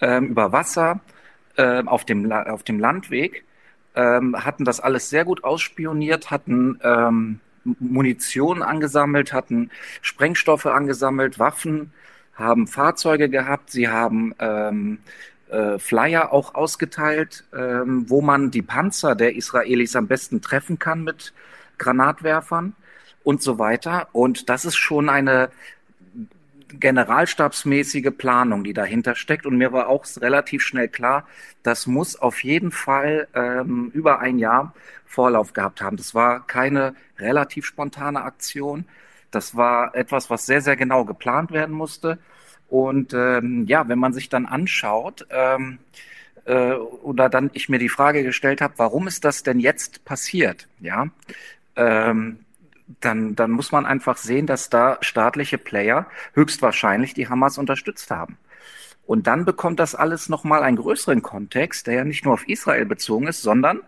ähm, 0.00 0.28
über 0.28 0.52
Wasser, 0.52 1.00
ähm, 1.56 1.88
auf, 1.88 2.04
dem, 2.04 2.30
auf 2.30 2.62
dem 2.62 2.78
Landweg, 2.78 3.44
ähm, 3.94 4.44
hatten 4.44 4.64
das 4.64 4.80
alles 4.80 5.10
sehr 5.10 5.24
gut 5.24 5.44
ausspioniert, 5.44 6.30
hatten 6.30 6.78
ähm, 6.82 7.40
Munition 7.64 8.62
angesammelt, 8.62 9.32
hatten 9.32 9.70
Sprengstoffe 10.00 10.66
angesammelt, 10.66 11.38
Waffen, 11.38 11.92
haben 12.34 12.66
Fahrzeuge 12.66 13.28
gehabt, 13.28 13.70
sie 13.70 13.88
haben 13.88 14.34
ähm, 14.38 14.98
äh, 15.50 15.78
Flyer 15.78 16.32
auch 16.32 16.54
ausgeteilt, 16.54 17.44
ähm, 17.56 18.08
wo 18.08 18.20
man 18.20 18.50
die 18.50 18.62
Panzer 18.62 19.14
der 19.14 19.36
Israelis 19.36 19.96
am 19.96 20.06
besten 20.06 20.42
treffen 20.42 20.78
kann 20.78 21.04
mit 21.04 21.32
Granatwerfern 21.78 22.74
und 23.24 23.42
so 23.42 23.58
weiter. 23.58 24.08
Und 24.12 24.48
das 24.48 24.64
ist 24.64 24.76
schon 24.76 25.08
eine 25.08 25.50
generalstabsmäßige 26.68 28.10
Planung, 28.16 28.64
die 28.64 28.74
dahinter 28.74 29.14
steckt. 29.14 29.46
Und 29.46 29.56
mir 29.56 29.72
war 29.72 29.88
auch 29.88 30.04
relativ 30.20 30.62
schnell 30.62 30.88
klar, 30.88 31.26
das 31.62 31.86
muss 31.86 32.16
auf 32.16 32.44
jeden 32.44 32.70
Fall 32.70 33.28
ähm, 33.34 33.90
über 33.94 34.20
ein 34.20 34.38
Jahr 34.38 34.74
Vorlauf 35.06 35.54
gehabt 35.54 35.80
haben. 35.80 35.96
Das 35.96 36.14
war 36.14 36.46
keine 36.46 36.94
relativ 37.18 37.64
spontane 37.64 38.22
Aktion. 38.22 38.84
Das 39.30 39.56
war 39.56 39.94
etwas, 39.94 40.30
was 40.30 40.46
sehr, 40.46 40.60
sehr 40.60 40.76
genau 40.76 41.04
geplant 41.04 41.50
werden 41.50 41.74
musste. 41.74 42.18
Und 42.68 43.14
ähm, 43.14 43.64
ja, 43.66 43.88
wenn 43.88 43.98
man 43.98 44.12
sich 44.12 44.28
dann 44.28 44.46
anschaut, 44.46 45.26
ähm, 45.30 45.78
äh, 46.44 46.72
oder 46.72 47.28
dann 47.28 47.50
ich 47.54 47.68
mir 47.68 47.78
die 47.78 47.88
Frage 47.88 48.22
gestellt 48.22 48.60
habe, 48.60 48.74
warum 48.76 49.06
ist 49.08 49.24
das 49.24 49.42
denn 49.42 49.60
jetzt 49.60 50.04
passiert? 50.04 50.68
Ja, 50.80 51.08
ähm, 51.76 52.40
dann, 53.00 53.36
dann 53.36 53.50
muss 53.50 53.72
man 53.72 53.86
einfach 53.86 54.16
sehen, 54.16 54.46
dass 54.46 54.70
da 54.70 54.98
staatliche 55.00 55.58
Player 55.58 56.06
höchstwahrscheinlich 56.34 57.14
die 57.14 57.28
Hamas 57.28 57.58
unterstützt 57.58 58.10
haben. 58.10 58.38
Und 59.06 59.26
dann 59.26 59.44
bekommt 59.44 59.80
das 59.80 59.94
alles 59.94 60.28
nochmal 60.28 60.62
einen 60.62 60.76
größeren 60.76 61.22
Kontext, 61.22 61.86
der 61.86 61.94
ja 61.94 62.04
nicht 62.04 62.24
nur 62.24 62.34
auf 62.34 62.48
Israel 62.48 62.84
bezogen 62.84 63.26
ist, 63.26 63.42
sondern 63.42 63.80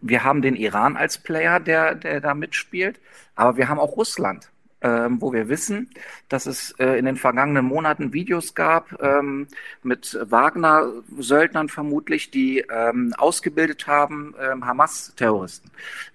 wir 0.00 0.24
haben 0.24 0.42
den 0.42 0.56
Iran 0.56 0.96
als 0.96 1.18
Player, 1.18 1.60
der, 1.60 1.94
der 1.94 2.20
da 2.20 2.34
mitspielt, 2.34 3.00
aber 3.36 3.56
wir 3.56 3.68
haben 3.68 3.78
auch 3.78 3.96
Russland 3.96 4.50
ähm, 4.84 5.20
wo 5.20 5.32
wir 5.32 5.48
wissen, 5.48 5.88
dass 6.28 6.44
es 6.44 6.72
äh, 6.72 6.98
in 6.98 7.06
den 7.06 7.16
vergangenen 7.16 7.64
Monaten 7.64 8.12
Videos 8.12 8.54
gab 8.54 9.02
ähm, 9.02 9.48
mit 9.82 10.18
Wagner-Söldnern 10.22 11.70
vermutlich, 11.70 12.30
die 12.30 12.58
ähm, 12.70 13.14
ausgebildet 13.16 13.86
haben, 13.86 14.34
ähm, 14.38 14.66
Hamas-Terroristen, 14.66 15.70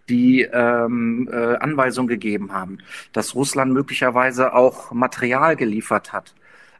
die 0.08 0.42
ähm, 0.42 1.28
äh, 1.32 1.56
Anweisungen 1.56 2.08
gegeben 2.08 2.54
haben, 2.54 2.78
dass 3.12 3.34
Russland 3.34 3.74
möglicherweise 3.74 4.54
auch 4.54 4.92
Material 4.92 5.56
geliefert 5.56 6.14
hat. 6.14 6.36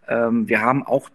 Ähm, 0.08 0.48
wir 0.48 0.62
haben 0.62 0.86
auch 0.86 1.10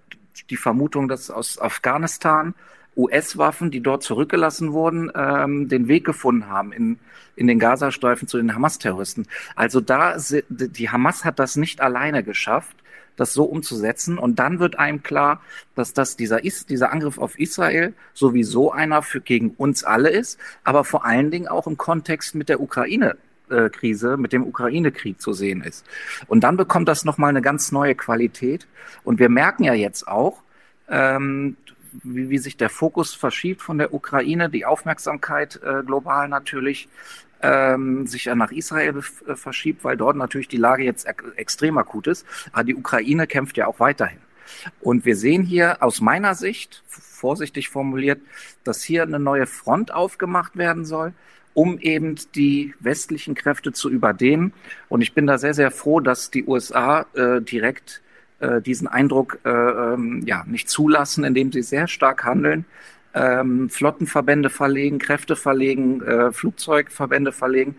die 0.50 0.57
Vermutung, 0.57 1.07
dass 1.07 1.31
aus 1.31 1.61
Afghanistan 1.61 2.54
US-Waffen, 2.97 3.71
die 3.71 3.81
dort 3.81 4.03
zurückgelassen 4.03 4.73
wurden, 4.73 5.11
ähm, 5.15 5.69
den 5.69 5.89
Weg 5.89 6.05
gefunden 6.05 6.49
haben 6.49 6.73
in, 6.73 6.99
in 7.37 7.47
den 7.47 7.59
Gazastreifen 7.59 8.29
zu 8.29 8.37
den 8.37 8.55
Hamas-Terroristen. 8.55 9.27
Also 9.57 9.81
da, 9.81 10.17
die 10.49 10.91
Hamas 10.91 11.25
hat 11.25 11.39
das 11.39 11.57
nicht 11.57 11.81
alleine 11.81 12.23
geschafft, 12.23 12.77
das 13.17 13.33
so 13.33 13.45
umzusetzen. 13.45 14.19
Und 14.19 14.39
dann 14.39 14.59
wird 14.59 14.79
einem 14.79 15.03
klar, 15.03 15.41
dass 15.75 15.93
das 15.93 16.17
dieser, 16.17 16.41
dieser 16.41 16.93
Angriff 16.93 17.19
auf 17.19 17.39
Israel 17.39 17.95
sowieso 18.13 18.73
einer 18.73 19.03
für 19.03 19.21
gegen 19.21 19.51
uns 19.51 19.85
alle 19.85 20.11
ist, 20.11 20.39
aber 20.65 20.85
vor 20.85 21.05
allen 21.05 21.31
Dingen 21.31 21.49
auch 21.49 21.67
im 21.67 21.77
Kontext 21.77 22.35
mit 22.35 22.49
der 22.49 22.61
Ukraine 22.61 23.17
äh, 23.51 23.69
Krise 23.69 24.17
mit 24.17 24.33
dem 24.33 24.47
Ukraine-Krieg 24.47 25.21
zu 25.21 25.33
sehen 25.33 25.63
ist. 25.63 25.85
Und 26.27 26.45
dann 26.45 26.57
bekommt 26.57 26.89
das 26.89 27.05
nochmal 27.05 27.31
eine 27.31 27.43
ganz 27.43 27.73
neue 27.73 27.95
Qualität. 27.95 28.67
Und 29.05 29.19
wir 29.19 29.29
merken 29.29 29.65
ja 29.65 29.75
jetzt 29.75 30.09
auch, 30.09 30.43
ähm, 30.89 31.57
wie, 32.03 32.31
wie 32.31 32.39
sich 32.39 32.57
der 32.57 32.71
Fokus 32.71 33.15
verschiebt 33.15 33.63
von 33.63 33.79
der 33.79 33.95
Ukraine, 33.95 34.51
die 34.51 34.67
Aufmerksamkeit 34.67 35.61
äh, 35.63 35.83
global 35.85 36.29
natürlich 36.29 36.89
ähm, 37.43 38.07
sich 38.07 38.25
ja 38.25 38.35
nach 38.35 38.51
Israel 38.53 39.03
äh, 39.27 39.35
verschiebt, 39.35 39.85
weil 39.85 39.97
dort 39.97 40.17
natürlich 40.17 40.49
die 40.49 40.57
Lage 40.57 40.83
jetzt 40.83 41.07
extrem 41.37 41.79
akut 41.79 42.07
ist. 42.07 42.27
Aber 42.53 42.65
die 42.65 42.75
Ukraine 42.75 43.27
kämpft 43.27 43.57
ja 43.57 43.67
auch 43.67 43.81
weiterhin. 43.81 44.19
Und 44.81 45.05
wir 45.05 45.17
sehen 45.17 45.43
hier 45.43 45.83
aus 45.83 46.01
meiner 46.01 46.35
Sicht, 46.35 46.83
vorsichtig 46.87 47.69
formuliert, 47.69 48.21
dass 48.63 48.83
hier 48.83 49.03
eine 49.03 49.19
neue 49.19 49.47
Front 49.47 49.93
aufgemacht 49.93 50.57
werden 50.57 50.85
soll, 50.85 51.13
um 51.55 51.79
eben 51.79 52.17
die 52.35 52.75
westlichen 52.81 53.35
Kräfte 53.35 53.73
zu 53.73 53.91
überdehnen. 53.91 54.53
Und 54.89 55.01
ich 55.01 55.15
bin 55.15 55.27
da 55.27 55.39
sehr, 55.39 55.55
sehr 55.55 55.71
froh, 55.71 56.01
dass 56.01 56.31
die 56.31 56.45
USA 56.45 57.07
äh, 57.15 57.41
direkt 57.41 58.03
äh, 58.45 58.61
diesen 58.61 58.87
Eindruck 58.87 59.39
äh, 59.45 59.49
ähm, 59.49 60.23
ja, 60.27 60.45
nicht 60.47 60.69
zulassen, 60.69 61.25
indem 61.25 61.51
sie 61.53 61.63
sehr 61.63 61.89
stark 61.89 62.25
handeln, 62.25 62.65
ähm, 63.15 63.71
Flottenverbände 63.71 64.51
verlegen, 64.51 64.99
Kräfte 64.99 65.37
verlegen, 65.37 66.03
äh, 66.03 66.33
Flugzeugverbände 66.33 67.33
verlegen. 67.33 67.77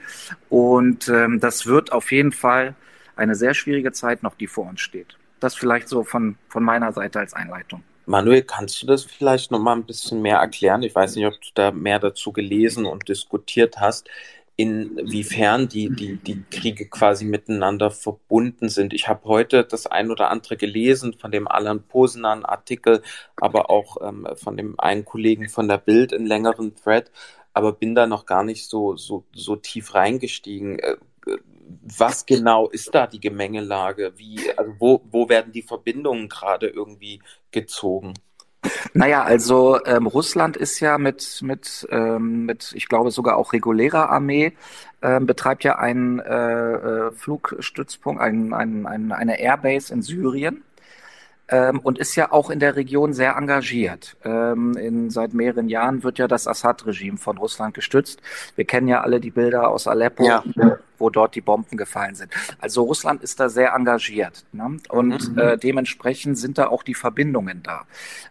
Und 0.50 1.08
ähm, 1.10 1.40
das 1.40 1.68
wird 1.68 1.92
auf 1.92 2.12
jeden 2.12 2.32
Fall 2.32 2.76
eine 3.16 3.36
sehr 3.36 3.54
schwierige 3.54 3.92
Zeit 3.92 4.24
noch, 4.24 4.36
die 4.36 4.48
vor 4.48 4.68
uns 4.68 4.82
steht. 4.82 5.18
Das 5.40 5.56
vielleicht 5.56 5.88
so 5.88 6.04
von, 6.04 6.38
von 6.50 6.64
meiner 6.64 6.92
Seite 6.94 7.20
als 7.20 7.34
Einleitung. 7.34 7.84
Manuel, 8.08 8.44
kannst 8.44 8.82
du 8.82 8.88
das 8.88 9.04
vielleicht 9.04 9.52
noch 9.52 9.60
mal 9.60 9.76
ein 9.76 9.84
bisschen 9.84 10.22
mehr 10.22 10.38
erklären? 10.38 10.84
Ich 10.84 10.94
weiß 10.94 11.16
nicht, 11.16 11.26
ob 11.26 11.34
du 11.34 11.50
da 11.56 11.72
mehr 11.72 12.00
dazu 12.00 12.32
gelesen 12.32 12.86
und 12.86 13.08
diskutiert 13.08 13.80
hast 13.80 14.10
inwiefern 14.58 15.68
die, 15.68 15.90
die, 15.90 16.16
die 16.16 16.44
Kriege 16.50 16.88
quasi 16.88 17.26
miteinander 17.26 17.92
verbunden 17.92 18.70
sind. 18.70 18.94
Ich 18.94 19.08
habe 19.08 19.26
heute 19.26 19.66
das 19.66 19.86
ein 19.86 20.12
oder 20.12 20.30
andere 20.30 20.56
gelesen 20.56 21.14
von 21.14 21.32
dem 21.32 21.48
Alan 21.48 21.84
Posenan 21.84 22.46
Artikel, 22.46 23.02
aber 23.36 23.70
auch 23.70 23.98
ähm, 24.02 24.28
von 24.36 24.56
dem 24.56 24.80
einen 24.80 25.04
Kollegen 25.04 25.50
von 25.50 25.68
der 25.68 25.78
Bild 25.78 26.14
in 26.14 26.26
längeren 26.26 26.74
Thread, 26.76 27.12
aber 27.54 27.74
bin 27.74 27.96
da 27.96 28.08
noch 28.08 28.26
gar 28.26 28.44
nicht 28.44 28.70
so, 28.70 28.96
so, 28.96 29.26
so 29.34 29.58
tief 29.58 29.94
reingestiegen. 29.94 30.80
Äh, 30.80 30.96
was 31.82 32.26
genau 32.26 32.70
ist 32.70 32.94
da 32.94 33.08
die 33.08 33.20
Gemengelage? 33.20 34.14
Wie, 34.18 34.40
also 34.56 34.72
wo, 34.80 35.02
wo 35.10 35.30
werden 35.30 35.52
die 35.52 35.64
Verbindungen 35.64 36.30
gerade 36.30 36.68
irgendwie 36.68 37.22
gezogen? 37.52 38.14
Naja, 38.94 39.24
also 39.24 39.84
ähm, 39.86 40.08
Russland 40.08 40.58
ist 40.58 40.80
ja 40.80 40.98
mit, 40.98 41.40
mit, 41.42 41.88
ähm, 41.92 42.46
mit, 42.46 42.72
ich 42.76 42.88
glaube 42.88 43.12
sogar 43.12 43.38
auch 43.38 43.54
regulärer 43.54 44.10
Armee, 44.10 44.54
ähm, 45.02 45.26
betreibt 45.26 45.64
ja 45.64 45.78
einen 45.78 46.20
äh, 46.20 46.74
äh, 46.74 47.12
Flugstützpunkt, 47.12 48.22
ein, 48.22 48.54
ein, 48.54 48.86
ein, 48.86 49.12
eine 49.12 49.40
Airbase 49.40 49.94
in 49.94 50.02
Syrien 50.02 50.64
ähm, 51.50 51.80
und 51.80 52.00
ist 52.00 52.16
ja 52.16 52.32
auch 52.32 52.50
in 52.50 52.60
der 52.60 52.76
Region 52.76 53.14
sehr 53.14 53.36
engagiert. 53.36 54.18
Ähm, 54.24 54.76
in, 54.78 55.10
seit 55.10 55.34
mehreren 55.34 55.70
Jahren 55.70 56.04
wird 56.04 56.18
ja 56.18 56.28
das 56.28 56.48
Assad-Regime 56.48 57.18
von 57.18 57.38
Russland 57.38 57.74
gestützt. 57.74 58.22
Wir 58.56 58.66
kennen 58.66 58.88
ja 58.88 59.02
alle 59.02 59.20
die 59.20 59.32
Bilder 59.32 59.70
aus 59.70 59.88
Aleppo. 59.88 60.26
Ja 60.26 60.44
wo 60.98 61.10
dort 61.10 61.36
die 61.36 61.42
Bomben 61.42 61.78
gefallen 61.78 62.16
sind. 62.16 62.32
Also 62.60 62.84
Russland 62.84 63.24
ist 63.24 63.40
da 63.40 63.50
sehr 63.50 63.74
engagiert. 63.74 64.46
Ne? 64.52 64.78
Und 64.90 65.32
mhm. 65.32 65.38
äh, 65.38 65.58
dementsprechend 65.58 66.38
sind 66.38 66.58
da 66.58 66.68
auch 66.68 66.84
die 66.84 66.94
Verbindungen 66.94 67.64
da. 67.64 67.86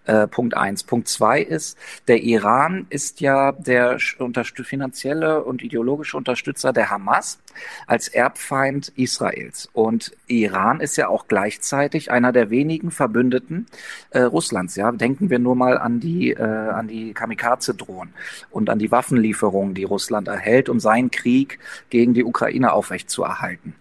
Äh, 0.04 0.26
Punkt 0.26 0.56
eins. 0.56 0.82
Punkt 0.84 1.08
zwei 1.08 1.40
ist, 1.40 1.78
der 2.08 2.22
Iran 2.22 2.86
ist 2.90 3.20
ja 3.20 3.52
der 3.52 3.98
finanzielle 3.98 5.44
und 5.44 5.62
ideologische 5.62 6.16
Unterstützer 6.16 6.72
der 6.72 6.90
Hamas 6.90 7.38
als 7.86 8.08
Erbfeind 8.08 8.92
Israels. 8.96 9.68
Und 9.72 10.12
Iran 10.26 10.80
ist 10.80 10.96
ja 10.96 11.08
auch 11.08 11.28
gleichzeitig 11.28 12.10
einer 12.10 12.32
der 12.32 12.50
wenigen 12.50 12.90
Verbündeten 12.90 13.66
äh, 14.10 14.20
Russlands. 14.20 14.76
Ja, 14.76 14.90
denken 14.92 15.30
wir 15.30 15.38
nur 15.38 15.54
mal 15.56 15.78
an 15.78 16.00
die 16.00 16.32
äh, 16.32 16.42
an 16.42 16.88
die 16.88 17.12
Kamikaze-Drohnen 17.12 18.12
und 18.50 18.70
an 18.70 18.78
die 18.78 18.90
Waffenlieferungen, 18.90 19.74
die 19.74 19.84
Russland 19.84 20.28
erhält, 20.28 20.68
um 20.68 20.80
seinen 20.80 21.10
Krieg 21.10 21.58
gegen 21.90 22.14
die 22.14 22.24
Ukraine 22.24 22.53
Ukraine 22.54 22.72
aufrechtzuerhalten. 22.72 23.74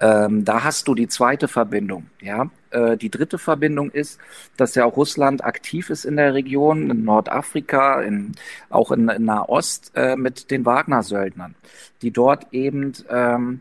Ähm, 0.00 0.44
da 0.44 0.64
hast 0.64 0.88
du 0.88 0.94
die 0.94 1.08
zweite 1.08 1.48
Verbindung. 1.48 2.06
Ja, 2.20 2.50
äh, 2.70 2.96
die 2.96 3.10
dritte 3.10 3.38
Verbindung 3.38 3.90
ist, 3.90 4.18
dass 4.56 4.74
ja 4.74 4.84
auch 4.84 4.96
Russland 4.96 5.44
aktiv 5.44 5.90
ist 5.90 6.04
in 6.04 6.16
der 6.16 6.34
Region, 6.34 6.90
in 6.90 7.04
Nordafrika, 7.04 8.00
in, 8.02 8.32
auch 8.70 8.90
in, 8.90 9.08
in 9.08 9.24
Nahost 9.24 9.92
äh, 9.94 10.16
mit 10.16 10.50
den 10.50 10.64
Wagner-Söldnern, 10.64 11.54
die 12.02 12.10
dort 12.10 12.52
eben 12.52 12.92
ähm, 13.10 13.60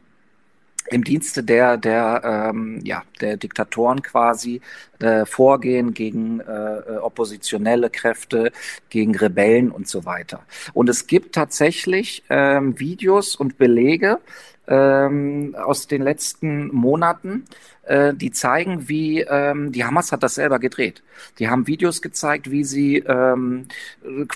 im 0.89 1.03
Dienste 1.03 1.43
der 1.43 1.77
der 1.77 2.51
ähm, 2.53 2.81
ja 2.83 3.03
der 3.21 3.37
Diktatoren 3.37 4.01
quasi 4.01 4.61
äh, 4.99 5.25
vorgehen 5.25 5.93
gegen 5.93 6.39
äh, 6.41 6.97
oppositionelle 7.01 7.89
Kräfte, 7.89 8.51
gegen 8.89 9.15
Rebellen 9.15 9.71
und 9.71 9.87
so 9.87 10.05
weiter. 10.05 10.43
Und 10.73 10.89
es 10.89 11.07
gibt 11.07 11.35
tatsächlich 11.35 12.23
ähm, 12.29 12.79
Videos 12.79 13.35
und 13.35 13.57
Belege, 13.57 14.19
ähm, 14.67 15.55
aus 15.61 15.87
den 15.87 16.01
letzten 16.01 16.73
Monaten, 16.73 17.45
äh, 17.83 18.13
die 18.13 18.31
zeigen, 18.31 18.87
wie 18.87 19.21
ähm, 19.21 19.71
die 19.71 19.83
Hamas 19.83 20.11
hat 20.11 20.23
das 20.23 20.35
selber 20.35 20.59
gedreht. 20.59 21.03
Die 21.39 21.49
haben 21.49 21.67
Videos 21.67 22.01
gezeigt, 22.01 22.49
wie 22.49 22.63
sie 22.63 22.97
ähm, 22.97 23.67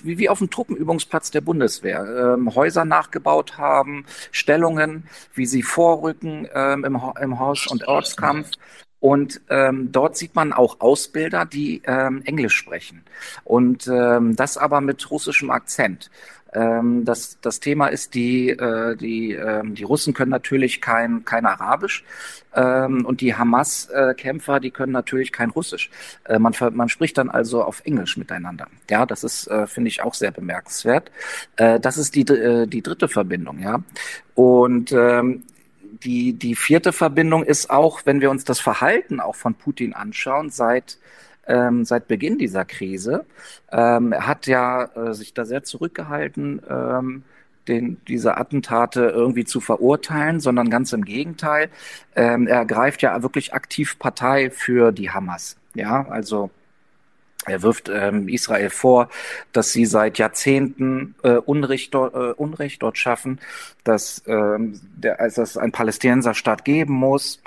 wie, 0.03 0.17
wie 0.17 0.29
auf 0.29 0.39
dem 0.39 0.49
Truppenübungsplatz 0.49 1.31
der 1.31 1.41
Bundeswehr 1.41 2.35
ähm, 2.35 2.53
Häuser 2.55 2.85
nachgebaut 2.85 3.57
haben, 3.57 4.05
Stellungen, 4.31 5.03
wie 5.33 5.45
sie 5.45 5.63
vorrücken 5.63 6.47
ähm, 6.53 6.83
im, 6.83 7.01
im 7.21 7.39
Haus- 7.39 7.67
und 7.67 7.87
Ortskampf 7.87 8.51
und 9.07 9.39
ähm, 9.49 9.89
dort 9.93 10.17
sieht 10.17 10.35
man 10.35 10.51
auch 10.51 10.81
Ausbilder, 10.81 11.45
die 11.45 11.81
ähm, 11.85 12.23
Englisch 12.25 12.57
sprechen. 12.57 13.03
Und 13.45 13.87
ähm, 13.87 14.35
das 14.35 14.57
aber 14.57 14.81
mit 14.81 15.09
russischem 15.09 15.49
Akzent. 15.49 16.11
Ähm, 16.51 17.05
das, 17.05 17.37
das 17.39 17.61
Thema 17.61 17.87
ist, 17.87 18.15
die, 18.15 18.49
äh, 18.49 18.97
die, 18.97 19.31
ähm, 19.31 19.75
die 19.75 19.85
Russen 19.85 20.13
können 20.13 20.31
natürlich 20.31 20.81
kein, 20.81 21.23
kein 21.23 21.45
Arabisch 21.45 22.03
ähm, 22.53 23.05
und 23.05 23.21
die 23.21 23.33
Hamas-Kämpfer, 23.33 24.59
die 24.59 24.71
können 24.71 24.91
natürlich 24.91 25.31
kein 25.31 25.51
Russisch. 25.51 25.89
Äh, 26.25 26.37
man, 26.37 26.53
man 26.73 26.89
spricht 26.89 27.17
dann 27.17 27.29
also 27.29 27.63
auf 27.63 27.83
Englisch 27.85 28.17
miteinander. 28.17 28.67
Ja, 28.89 29.05
das 29.05 29.23
ist, 29.23 29.47
äh, 29.47 29.67
finde 29.67 29.87
ich, 29.87 30.03
auch 30.03 30.15
sehr 30.15 30.31
bemerkenswert. 30.31 31.11
Äh, 31.55 31.79
das 31.79 31.97
ist 31.97 32.13
die, 32.13 32.23
äh, 32.23 32.67
die 32.67 32.81
dritte 32.81 33.07
Verbindung, 33.07 33.59
ja. 33.59 33.81
Und 34.35 34.91
ähm, 34.91 35.43
die, 36.03 36.33
die 36.33 36.55
vierte 36.55 36.93
Verbindung 36.93 37.43
ist 37.43 37.69
auch, 37.69 38.05
wenn 38.05 38.21
wir 38.21 38.29
uns 38.29 38.43
das 38.43 38.59
Verhalten 38.59 39.19
auch 39.19 39.35
von 39.35 39.55
Putin 39.55 39.93
anschauen, 39.93 40.49
seit 40.49 40.97
ähm, 41.47 41.85
seit 41.85 42.07
Beginn 42.07 42.37
dieser 42.37 42.65
Krise. 42.65 43.25
Ähm, 43.71 44.11
er 44.11 44.27
hat 44.27 44.47
ja 44.47 44.83
äh, 44.83 45.13
sich 45.13 45.33
da 45.33 45.45
sehr 45.45 45.63
zurückgehalten, 45.63 46.61
ähm, 46.69 47.23
den, 47.67 47.97
diese 48.07 48.37
Attentate 48.37 49.07
irgendwie 49.07 49.45
zu 49.45 49.59
verurteilen, 49.59 50.39
sondern 50.39 50.69
ganz 50.69 50.93
im 50.93 51.03
Gegenteil. 51.03 51.69
Ähm, 52.15 52.47
er 52.47 52.65
greift 52.65 53.01
ja 53.01 53.21
wirklich 53.23 53.53
aktiv 53.53 53.99
Partei 53.99 54.49
für 54.49 54.91
die 54.91 55.09
Hamas. 55.11 55.57
Ja, 55.73 56.07
also 56.09 56.49
er 57.47 57.61
wirft 57.61 57.89
ähm, 57.89 58.27
Israel 58.27 58.69
vor, 58.69 59.09
dass 59.53 59.71
sie 59.71 59.85
seit 59.85 60.17
Jahrzehnten 60.17 61.15
äh, 61.23 61.37
Unrecht, 61.37 61.95
äh, 61.95 61.97
Unrecht 61.97 62.83
dort 62.83 62.97
schaffen, 62.97 63.39
dass, 63.83 64.21
ähm, 64.27 64.79
der, 64.95 65.19
also 65.19 65.41
dass 65.41 65.51
es 65.51 65.57
einen 65.57 65.71
Palästinenserstaat 65.71 66.65
geben 66.65 66.93
muss, 66.93 67.41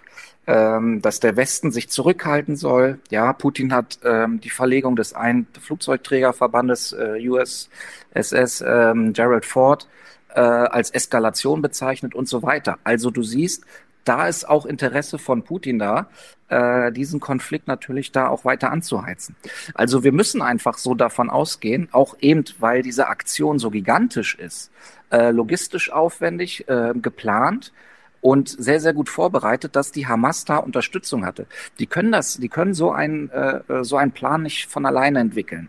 ähm, 0.47 1.03
dass 1.03 1.21
der 1.21 1.37
Westen 1.37 1.71
sich 1.71 1.91
zurückhalten 1.91 2.57
soll. 2.57 2.99
Ja, 3.11 3.33
Putin 3.33 3.73
hat 3.73 3.99
ähm, 4.05 4.41
die 4.41 4.51
Verlegung 4.51 4.97
des 4.97 5.13
einen 5.13 5.47
Flugzeugträgerverbandes 5.61 6.93
äh, 6.93 7.29
USSS 7.29 8.65
ähm, 8.67 9.13
Gerald 9.13 9.45
Ford 9.45 9.87
äh, 10.35 10.41
als 10.41 10.91
Eskalation 10.91 11.63
bezeichnet 11.63 12.15
und 12.15 12.29
so 12.29 12.43
weiter. 12.43 12.79
Also 12.85 13.11
du 13.11 13.23
siehst, 13.23 13.65
da 14.05 14.29
ist 14.29 14.49
auch 14.49 14.67
Interesse 14.67 15.19
von 15.19 15.43
Putin 15.43 15.79
da, 15.79 16.09
äh, 16.49 16.93
diesen 16.93 17.21
Konflikt 17.21 17.69
natürlich 17.69 18.13
da 18.13 18.29
auch 18.29 18.45
weiter 18.45 18.71
anzuheizen. 18.71 19.37
Also 19.75 20.05
wir 20.05 20.13
müssen 20.13 20.43
einfach 20.43 20.79
so 20.79 20.95
davon 20.95 21.31
ausgehen, 21.31 21.89
auch 21.93 22.17
eben, 22.21 22.45
weil 22.59 22.83
diese 22.83 23.09
Aktion 23.09 23.59
so 23.59 23.71
gigantisch 23.71 24.35
ist, 24.35 24.71
äh, 25.11 25.31
logistisch 25.31 25.93
aufwendig, 25.93 26.69
äh, 26.69 26.93
geplant 26.95 27.73
und 28.21 28.49
sehr, 28.49 28.81
sehr 28.81 28.93
gut 28.93 29.09
vorbereitet, 29.09 29.77
dass 29.77 29.93
die 29.93 30.07
Hamas 30.07 30.45
da 30.45 30.59
Unterstützung 30.59 31.25
hatte. 31.25 31.47
Die 31.79 31.87
können 31.87 32.13
das, 32.13 32.37
die 32.37 32.49
können 32.49 32.75
so 32.75 32.93
einen, 32.93 33.31
äh, 33.31 33.61
so 33.83 33.97
einen 33.97 34.13
Plan 34.13 34.43
nicht 34.43 34.71
von 34.71 34.87
alleine 34.87 35.21
entwickeln. 35.21 35.69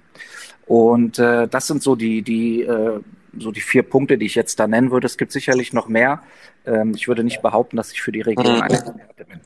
Und 0.66 1.20
äh, 1.20 1.48
das 1.48 1.68
sind 1.68 1.82
so 1.82 1.96
die, 1.96 2.22
die, 2.22 2.62
äh, 2.62 3.00
so 3.38 3.52
die 3.52 3.62
vier 3.62 3.84
Punkte, 3.84 4.18
die 4.18 4.26
ich 4.26 4.36
jetzt 4.36 4.60
da 4.60 4.68
nennen 4.68 4.92
würde. 4.92 5.08
Es 5.08 5.18
gibt 5.18 5.32
sicherlich 5.32 5.74
noch 5.74 5.88
mehr. 5.88 6.22
Ähm, 6.66 6.94
ich 6.96 7.08
würde 7.08 7.24
nicht 7.24 7.42
behaupten, 7.42 7.78
dass 7.78 7.92
ich 7.92 8.02
für 8.02 8.12
die 8.12 8.22
Region 8.22 8.56
mhm. 8.56 8.62
ein 8.62 8.72
Experte 8.72 9.26
bin. 9.26 9.42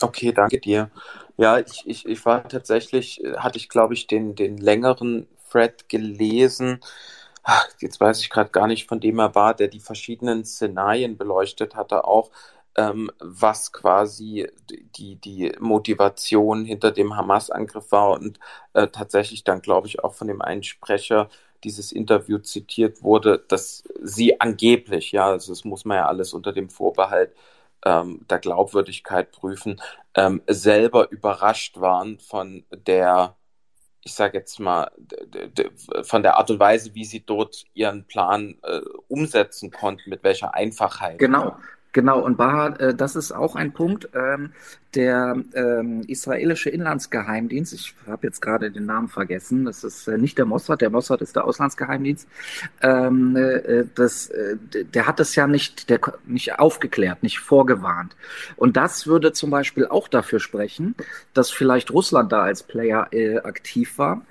Okay, 0.00 0.32
danke 0.32 0.58
dir. 0.58 0.90
Ja, 1.36 1.58
ich, 1.58 1.84
ich, 1.86 2.06
ich 2.06 2.24
war 2.26 2.46
tatsächlich, 2.48 3.22
hatte 3.36 3.56
ich 3.56 3.68
glaube 3.68 3.94
ich 3.94 4.06
den, 4.06 4.34
den 4.34 4.58
längeren 4.58 5.26
Thread 5.50 5.88
gelesen 5.88 6.80
ach, 7.42 7.68
jetzt 7.80 8.00
weiß 8.00 8.20
ich 8.20 8.30
gerade 8.30 8.50
gar 8.50 8.66
nicht, 8.66 8.88
von 8.88 9.00
dem 9.00 9.18
er 9.18 9.34
war, 9.34 9.54
der 9.54 9.68
die 9.68 9.80
verschiedenen 9.80 10.44
Szenarien 10.44 11.16
beleuchtet 11.16 11.74
hatte, 11.74 12.04
auch 12.04 12.30
ähm, 12.76 13.10
was 13.18 13.72
quasi 13.72 14.48
die, 14.96 15.16
die 15.16 15.52
Motivation 15.60 16.64
hinter 16.64 16.90
dem 16.90 17.16
Hamas-Angriff 17.16 17.92
war 17.92 18.10
und 18.12 18.38
äh, 18.72 18.88
tatsächlich 18.88 19.44
dann, 19.44 19.62
glaube 19.62 19.86
ich, 19.88 20.02
auch 20.04 20.14
von 20.14 20.28
dem 20.28 20.42
einen 20.42 20.62
Sprecher 20.62 21.28
dieses 21.64 21.92
Interview 21.92 22.38
zitiert 22.38 23.02
wurde, 23.02 23.44
dass 23.48 23.84
sie 24.02 24.40
angeblich, 24.40 25.12
ja, 25.12 25.26
also 25.26 25.52
das 25.52 25.64
muss 25.64 25.84
man 25.84 25.98
ja 25.98 26.06
alles 26.06 26.34
unter 26.34 26.52
dem 26.52 26.70
Vorbehalt 26.70 27.34
ähm, 27.84 28.26
der 28.28 28.38
Glaubwürdigkeit 28.38 29.30
prüfen, 29.32 29.80
ähm, 30.14 30.42
selber 30.46 31.10
überrascht 31.10 31.80
waren 31.80 32.18
von 32.18 32.64
der 32.70 33.36
ich 34.04 34.14
sage 34.14 34.38
jetzt 34.38 34.58
mal, 34.58 34.90
von 36.02 36.22
der 36.22 36.36
Art 36.36 36.50
und 36.50 36.58
Weise, 36.58 36.94
wie 36.94 37.04
sie 37.04 37.24
dort 37.24 37.64
ihren 37.72 38.04
Plan 38.06 38.56
äh, 38.62 38.80
umsetzen 39.08 39.70
konnten, 39.70 40.10
mit 40.10 40.24
welcher 40.24 40.54
Einfachheit. 40.54 41.18
Genau, 41.18 41.56
Genau, 41.92 42.20
und 42.20 42.38
Bahar, 42.38 42.80
äh, 42.80 42.94
das 42.94 43.16
ist 43.16 43.32
auch 43.32 43.54
ein 43.54 43.72
Punkt. 43.72 44.08
Ähm, 44.14 44.52
der 44.94 45.36
ähm, 45.54 46.02
israelische 46.06 46.68
Inlandsgeheimdienst, 46.68 47.72
ich 47.72 47.94
habe 48.06 48.26
jetzt 48.26 48.42
gerade 48.42 48.70
den 48.70 48.84
Namen 48.84 49.08
vergessen, 49.08 49.64
das 49.64 49.84
ist 49.84 50.06
äh, 50.06 50.18
nicht 50.18 50.36
der 50.36 50.44
Mossad, 50.44 50.82
der 50.82 50.90
Mossad 50.90 51.22
ist 51.22 51.34
der 51.34 51.44
Auslandsgeheimdienst, 51.44 52.28
ähm, 52.82 53.36
äh, 53.36 53.84
das, 53.94 54.28
äh, 54.28 54.56
der 54.84 55.06
hat 55.06 55.18
es 55.20 55.34
ja 55.34 55.46
nicht, 55.46 55.88
der, 55.88 56.00
nicht 56.26 56.58
aufgeklärt, 56.58 57.22
nicht 57.22 57.38
vorgewarnt. 57.38 58.16
Und 58.56 58.76
das 58.76 59.06
würde 59.06 59.32
zum 59.32 59.50
Beispiel 59.50 59.86
auch 59.86 60.08
dafür 60.08 60.40
sprechen, 60.40 60.94
dass 61.32 61.50
vielleicht 61.50 61.90
Russland 61.90 62.32
da 62.32 62.42
als 62.42 62.62
Player 62.62 63.08
äh, 63.12 63.38
aktiv 63.38 63.96
war, 63.96 64.22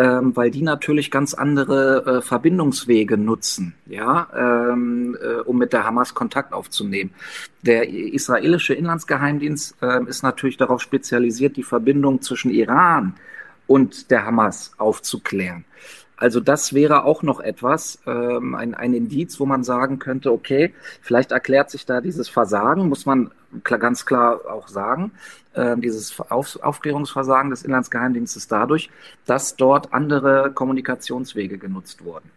ähm, 0.00 0.34
weil 0.34 0.50
die 0.50 0.62
natürlich 0.62 1.10
ganz 1.10 1.34
andere 1.34 2.06
äh, 2.06 2.22
Verbindungswege 2.22 3.18
nutzen, 3.18 3.74
ja, 3.84 4.28
ähm, 4.34 5.14
äh, 5.20 5.40
um 5.42 5.58
mit 5.58 5.74
der 5.74 5.84
Hamas 5.84 6.14
Kontakt 6.14 6.54
aufzunehmen. 6.54 7.10
Der 7.60 7.86
israelische 7.86 8.72
Inlandsgeheimdienst 8.72 9.76
äh, 9.82 10.02
ist 10.04 10.22
natürlich 10.22 10.56
darauf 10.56 10.80
spezialisiert, 10.80 11.58
die 11.58 11.62
Verbindung 11.62 12.22
zwischen 12.22 12.50
Iran 12.50 13.14
und 13.66 14.10
der 14.10 14.24
Hamas 14.24 14.72
aufzuklären. 14.78 15.66
Also 16.20 16.38
das 16.38 16.74
wäre 16.74 17.04
auch 17.04 17.22
noch 17.22 17.40
etwas, 17.40 17.98
ähm, 18.06 18.54
ein, 18.54 18.74
ein 18.74 18.92
Indiz, 18.92 19.40
wo 19.40 19.46
man 19.46 19.64
sagen 19.64 19.98
könnte, 19.98 20.30
okay, 20.32 20.74
vielleicht 21.00 21.32
erklärt 21.32 21.70
sich 21.70 21.86
da 21.86 22.02
dieses 22.02 22.28
Versagen, 22.28 22.90
muss 22.90 23.06
man 23.06 23.30
ganz 23.64 24.04
klar 24.04 24.40
auch 24.46 24.68
sagen, 24.68 25.12
äh, 25.54 25.76
dieses 25.78 26.20
Auf 26.20 26.62
Aufklärungsversagen 26.62 27.50
des 27.50 27.62
Inlandsgeheimdienstes 27.62 28.48
dadurch, 28.48 28.90
dass 29.24 29.56
dort 29.56 29.94
andere 29.94 30.52
Kommunikationswege 30.52 31.56
genutzt 31.56 32.04
wurden. 32.04 32.30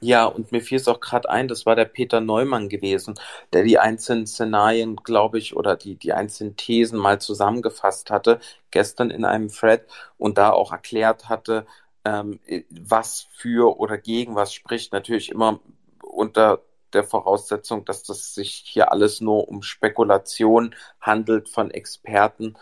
Ja, 0.00 0.26
und 0.26 0.52
mir 0.52 0.60
fiel 0.60 0.76
es 0.76 0.88
auch 0.88 1.00
gerade 1.00 1.30
ein, 1.30 1.48
das 1.48 1.64
war 1.64 1.74
der 1.74 1.86
Peter 1.86 2.20
Neumann 2.20 2.68
gewesen, 2.68 3.14
der 3.54 3.64
die 3.64 3.78
einzelnen 3.78 4.26
Szenarien, 4.26 4.96
glaube 4.96 5.38
ich, 5.38 5.56
oder 5.56 5.74
die, 5.74 5.94
die 5.96 6.12
einzelnen 6.12 6.54
Thesen 6.56 6.98
mal 6.98 7.18
zusammengefasst 7.18 8.10
hatte, 8.10 8.38
gestern 8.70 9.10
in 9.10 9.24
einem 9.24 9.48
Thread 9.48 9.86
und 10.18 10.36
da 10.36 10.50
auch 10.50 10.70
erklärt 10.72 11.30
hatte, 11.30 11.66
ähm, 12.06 12.38
was 12.70 13.26
für 13.34 13.80
oder 13.80 13.98
gegen 13.98 14.36
was 14.36 14.54
spricht. 14.54 14.92
Natürlich 14.92 15.30
immer 15.30 15.60
unter 16.02 16.62
der 16.92 17.02
Voraussetzung, 17.02 17.84
dass 17.84 18.04
das 18.04 18.32
sich 18.32 18.62
hier 18.64 18.92
alles 18.92 19.20
nur 19.20 19.48
um 19.48 19.62
Spekulation 19.62 20.74
handelt 21.00 21.48
von 21.48 21.72
Experten. 21.72 22.56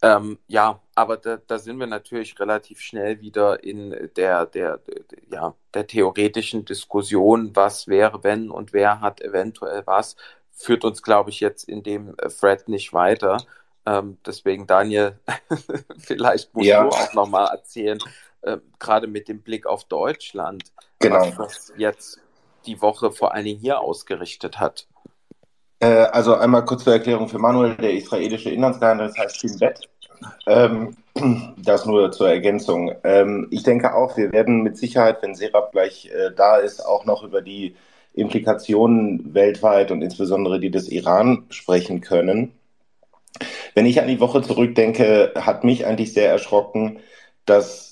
Ähm, 0.00 0.38
ja, 0.48 0.80
aber 0.94 1.18
da, 1.18 1.36
da, 1.46 1.58
sind 1.58 1.78
wir 1.78 1.86
natürlich 1.86 2.40
relativ 2.40 2.80
schnell 2.80 3.20
wieder 3.20 3.62
in 3.62 4.10
der, 4.16 4.46
der, 4.46 4.78
der, 4.78 5.04
ja, 5.30 5.54
der 5.74 5.86
theoretischen 5.86 6.64
Diskussion, 6.64 7.54
was 7.54 7.86
wäre, 7.86 8.24
wenn 8.24 8.50
und 8.50 8.72
wer 8.72 9.00
hat 9.00 9.20
eventuell 9.20 9.86
was, 9.86 10.16
führt 10.50 10.84
uns, 10.84 11.02
glaube 11.02 11.30
ich, 11.30 11.40
jetzt 11.40 11.68
in 11.68 11.82
dem 11.84 12.16
Thread 12.16 12.68
nicht 12.68 12.92
weiter. 12.92 13.36
Ähm, 13.84 14.18
deswegen, 14.26 14.66
Daniel, 14.66 15.20
vielleicht 15.98 16.52
musst 16.54 16.66
ja. 16.66 16.82
du 16.82 16.88
auch 16.88 17.14
nochmal 17.14 17.48
erzählen, 17.52 17.98
äh, 18.42 18.58
gerade 18.78 19.06
mit 19.06 19.28
dem 19.28 19.42
Blick 19.42 19.66
auf 19.66 19.84
Deutschland, 19.84 20.64
genau. 20.98 21.32
was 21.36 21.72
jetzt 21.76 22.20
die 22.66 22.80
Woche 22.80 23.10
vor 23.10 23.34
allen 23.34 23.44
Dingen 23.44 23.60
hier 23.60 23.80
ausgerichtet 23.80 24.60
hat. 24.60 24.86
Äh, 25.80 25.86
also 25.86 26.34
einmal 26.34 26.64
kurz 26.64 26.84
zur 26.84 26.92
Erklärung 26.92 27.28
für 27.28 27.38
Manuel, 27.38 27.74
der 27.76 27.94
israelische 27.94 28.50
Inlandsgeheimdienst 28.50 29.18
heißt 29.18 29.40
Shin 29.40 29.58
Bet. 29.58 29.80
Ähm, 30.46 30.96
das 31.56 31.86
nur 31.86 32.12
zur 32.12 32.28
Ergänzung. 32.30 32.94
Ähm, 33.02 33.48
ich 33.50 33.64
denke 33.64 33.94
auch, 33.94 34.16
wir 34.16 34.32
werden 34.32 34.62
mit 34.62 34.76
Sicherheit, 34.76 35.22
wenn 35.22 35.34
Serap 35.34 35.72
gleich 35.72 36.06
äh, 36.06 36.30
da 36.34 36.56
ist, 36.56 36.84
auch 36.86 37.04
noch 37.04 37.22
über 37.24 37.42
die 37.42 37.74
Implikationen 38.14 39.34
weltweit 39.34 39.90
und 39.90 40.02
insbesondere 40.02 40.60
die 40.60 40.70
des 40.70 40.88
Iran 40.88 41.46
sprechen 41.50 42.00
können. 42.00 42.52
Wenn 43.74 43.86
ich 43.86 44.00
an 44.00 44.08
die 44.08 44.20
Woche 44.20 44.42
zurückdenke, 44.42 45.32
hat 45.34 45.64
mich 45.64 45.86
eigentlich 45.86 46.12
sehr 46.12 46.30
erschrocken, 46.30 47.00
dass 47.46 47.91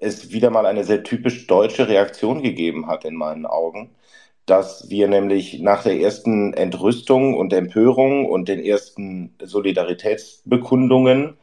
es 0.00 0.32
wieder 0.32 0.50
mal 0.50 0.66
eine 0.66 0.84
sehr 0.84 1.02
typisch 1.02 1.46
deutsche 1.46 1.88
Reaktion 1.88 2.42
gegeben 2.42 2.86
hat 2.88 3.04
in 3.04 3.14
meinen 3.16 3.46
Augen. 3.46 3.90
dass 4.46 4.90
wir 4.90 5.08
nämlich 5.08 5.60
nach 5.60 5.82
der 5.82 5.98
ersten 6.00 6.52
Entrüstung 6.54 7.34
und 7.34 7.52
Empörung 7.52 8.26
und 8.26 8.48
den 8.48 8.60
ersten 8.60 9.34
Solidaritätsbekundungen 9.42 11.38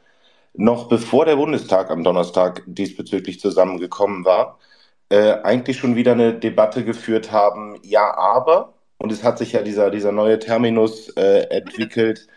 noch 0.54 0.90
bevor 0.90 1.26
der 1.26 1.36
Bundestag 1.38 1.90
am 1.92 2.04
Donnerstag 2.04 2.64
diesbezüglich 2.68 3.40
zusammengekommen 3.40 4.26
war, 4.26 4.60
äh, 5.10 5.34
eigentlich 5.44 5.78
schon 5.78 5.96
wieder 5.96 6.14
eine 6.14 6.34
Debatte 6.34 6.84
geführt 6.86 7.32
haben, 7.32 7.80
ja, 7.84 8.16
aber, 8.18 8.74
und 8.98 9.12
es 9.12 9.24
hat 9.24 9.38
sich 9.40 9.54
ja 9.54 9.62
dieser, 9.64 9.92
dieser 9.92 10.12
neue 10.12 10.40
Terminus 10.40 11.10
äh, 11.18 11.48
entwickelt, 11.50 12.28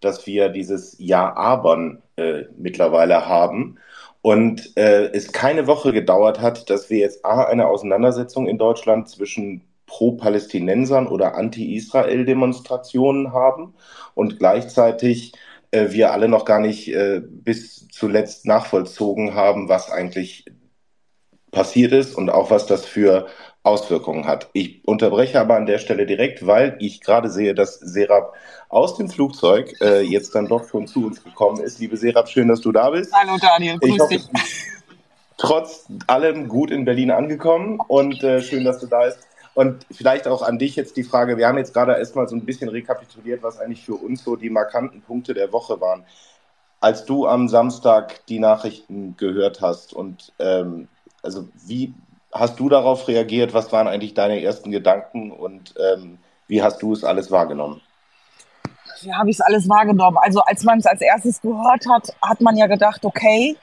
dass 0.00 0.26
wir 0.26 0.48
dieses 0.48 0.96
Ja-Abern 0.98 2.02
äh, 2.16 2.44
mittlerweile 2.56 3.26
haben. 3.26 3.78
Und 4.22 4.76
äh, 4.76 5.10
es 5.12 5.32
keine 5.32 5.66
Woche 5.66 5.92
gedauert 5.92 6.40
hat, 6.40 6.68
dass 6.68 6.90
wir 6.90 6.98
jetzt 6.98 7.24
A, 7.24 7.44
eine 7.44 7.68
Auseinandersetzung 7.68 8.46
in 8.46 8.58
Deutschland 8.58 9.08
zwischen 9.08 9.62
Pro-Palästinensern 9.86 11.08
oder 11.08 11.34
Anti-Israel-Demonstrationen 11.34 13.32
haben 13.32 13.74
und 14.14 14.38
gleichzeitig 14.38 15.32
äh, 15.70 15.90
wir 15.90 16.12
alle 16.12 16.28
noch 16.28 16.44
gar 16.44 16.60
nicht 16.60 16.88
äh, 16.88 17.20
bis 17.20 17.88
zuletzt 17.88 18.46
nachvollzogen 18.46 19.34
haben, 19.34 19.68
was 19.68 19.90
eigentlich 19.90 20.44
passiert 21.50 21.92
ist 21.92 22.14
und 22.14 22.30
auch 22.30 22.50
was 22.50 22.66
das 22.66 22.84
für 22.84 23.26
Auswirkungen 23.62 24.26
hat. 24.26 24.48
Ich 24.52 24.86
unterbreche 24.86 25.38
aber 25.38 25.56
an 25.56 25.66
der 25.66 25.78
Stelle 25.78 26.06
direkt, 26.06 26.46
weil 26.46 26.76
ich 26.80 27.00
gerade 27.00 27.28
sehe, 27.28 27.54
dass 27.54 27.74
Serap 27.74 28.34
aus 28.68 28.96
dem 28.96 29.10
Flugzeug 29.10 29.74
äh, 29.82 30.00
jetzt 30.00 30.34
dann 30.34 30.48
doch 30.48 30.66
schon 30.68 30.86
zu 30.86 31.04
uns 31.04 31.22
gekommen 31.22 31.60
ist. 31.60 31.78
Liebe 31.78 31.96
Serap, 31.96 32.28
schön, 32.28 32.48
dass 32.48 32.60
du 32.60 32.72
da 32.72 32.90
bist. 32.90 33.12
Hallo 33.12 33.36
Daniel, 33.38 33.78
grüß 33.78 33.94
ich 33.94 34.00
hoffe, 34.00 34.14
dich. 34.14 34.28
Trotz 35.36 35.86
allem 36.06 36.48
gut 36.48 36.70
in 36.70 36.84
Berlin 36.84 37.10
angekommen 37.10 37.80
und 37.86 38.22
äh, 38.22 38.40
schön, 38.40 38.64
dass 38.64 38.78
du 38.78 38.86
da 38.86 39.04
bist. 39.04 39.18
Und 39.54 39.84
vielleicht 39.90 40.28
auch 40.28 40.42
an 40.42 40.58
dich 40.58 40.76
jetzt 40.76 40.96
die 40.96 41.02
Frage, 41.02 41.36
wir 41.36 41.46
haben 41.46 41.58
jetzt 41.58 41.74
gerade 41.74 41.92
erstmal 41.92 42.28
so 42.28 42.36
ein 42.36 42.46
bisschen 42.46 42.68
rekapituliert, 42.68 43.42
was 43.42 43.58
eigentlich 43.58 43.84
für 43.84 43.94
uns 43.94 44.24
so 44.24 44.36
die 44.36 44.48
markanten 44.48 45.02
Punkte 45.02 45.34
der 45.34 45.52
Woche 45.52 45.80
waren. 45.80 46.04
Als 46.80 47.04
du 47.04 47.26
am 47.26 47.48
Samstag 47.48 48.24
die 48.26 48.38
Nachrichten 48.38 49.16
gehört 49.18 49.60
hast 49.60 49.92
und 49.92 50.32
ähm, 50.38 50.88
also 51.22 51.48
wie 51.66 51.94
hast 52.32 52.58
du 52.60 52.68
darauf 52.68 53.08
reagiert? 53.08 53.54
Was 53.54 53.72
waren 53.72 53.88
eigentlich 53.88 54.14
deine 54.14 54.42
ersten 54.42 54.70
Gedanken 54.70 55.30
und 55.30 55.74
ähm, 55.78 56.18
wie 56.46 56.62
hast 56.62 56.82
du 56.82 56.92
es 56.92 57.04
alles 57.04 57.30
wahrgenommen? 57.30 57.80
Wie 59.02 59.12
habe 59.12 59.30
ich 59.30 59.36
es 59.36 59.40
alles 59.40 59.68
wahrgenommen? 59.68 60.18
Also 60.18 60.40
als 60.40 60.64
man 60.64 60.78
es 60.78 60.86
als 60.86 61.00
erstes 61.00 61.40
gehört 61.40 61.86
hat, 61.88 62.14
hat 62.22 62.40
man 62.40 62.56
ja 62.56 62.66
gedacht, 62.66 63.04
okay, 63.04 63.56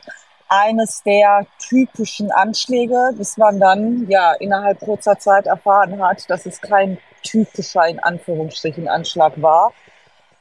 eines 0.50 1.04
der 1.04 1.46
typischen 1.60 2.32
Anschläge, 2.32 3.12
bis 3.16 3.38
man 3.38 3.60
dann 3.60 4.08
ja 4.10 4.34
innerhalb 4.34 4.80
kurzer 4.80 5.20
Zeit 5.20 5.46
erfahren 5.46 6.02
hat, 6.02 6.30
dass 6.30 6.46
es 6.46 6.62
kein 6.62 6.98
typischer 7.24 7.88
in 7.88 8.00
Anführungsstrichen 8.00 8.88
Anschlag 8.88 9.42
war. 9.42 9.74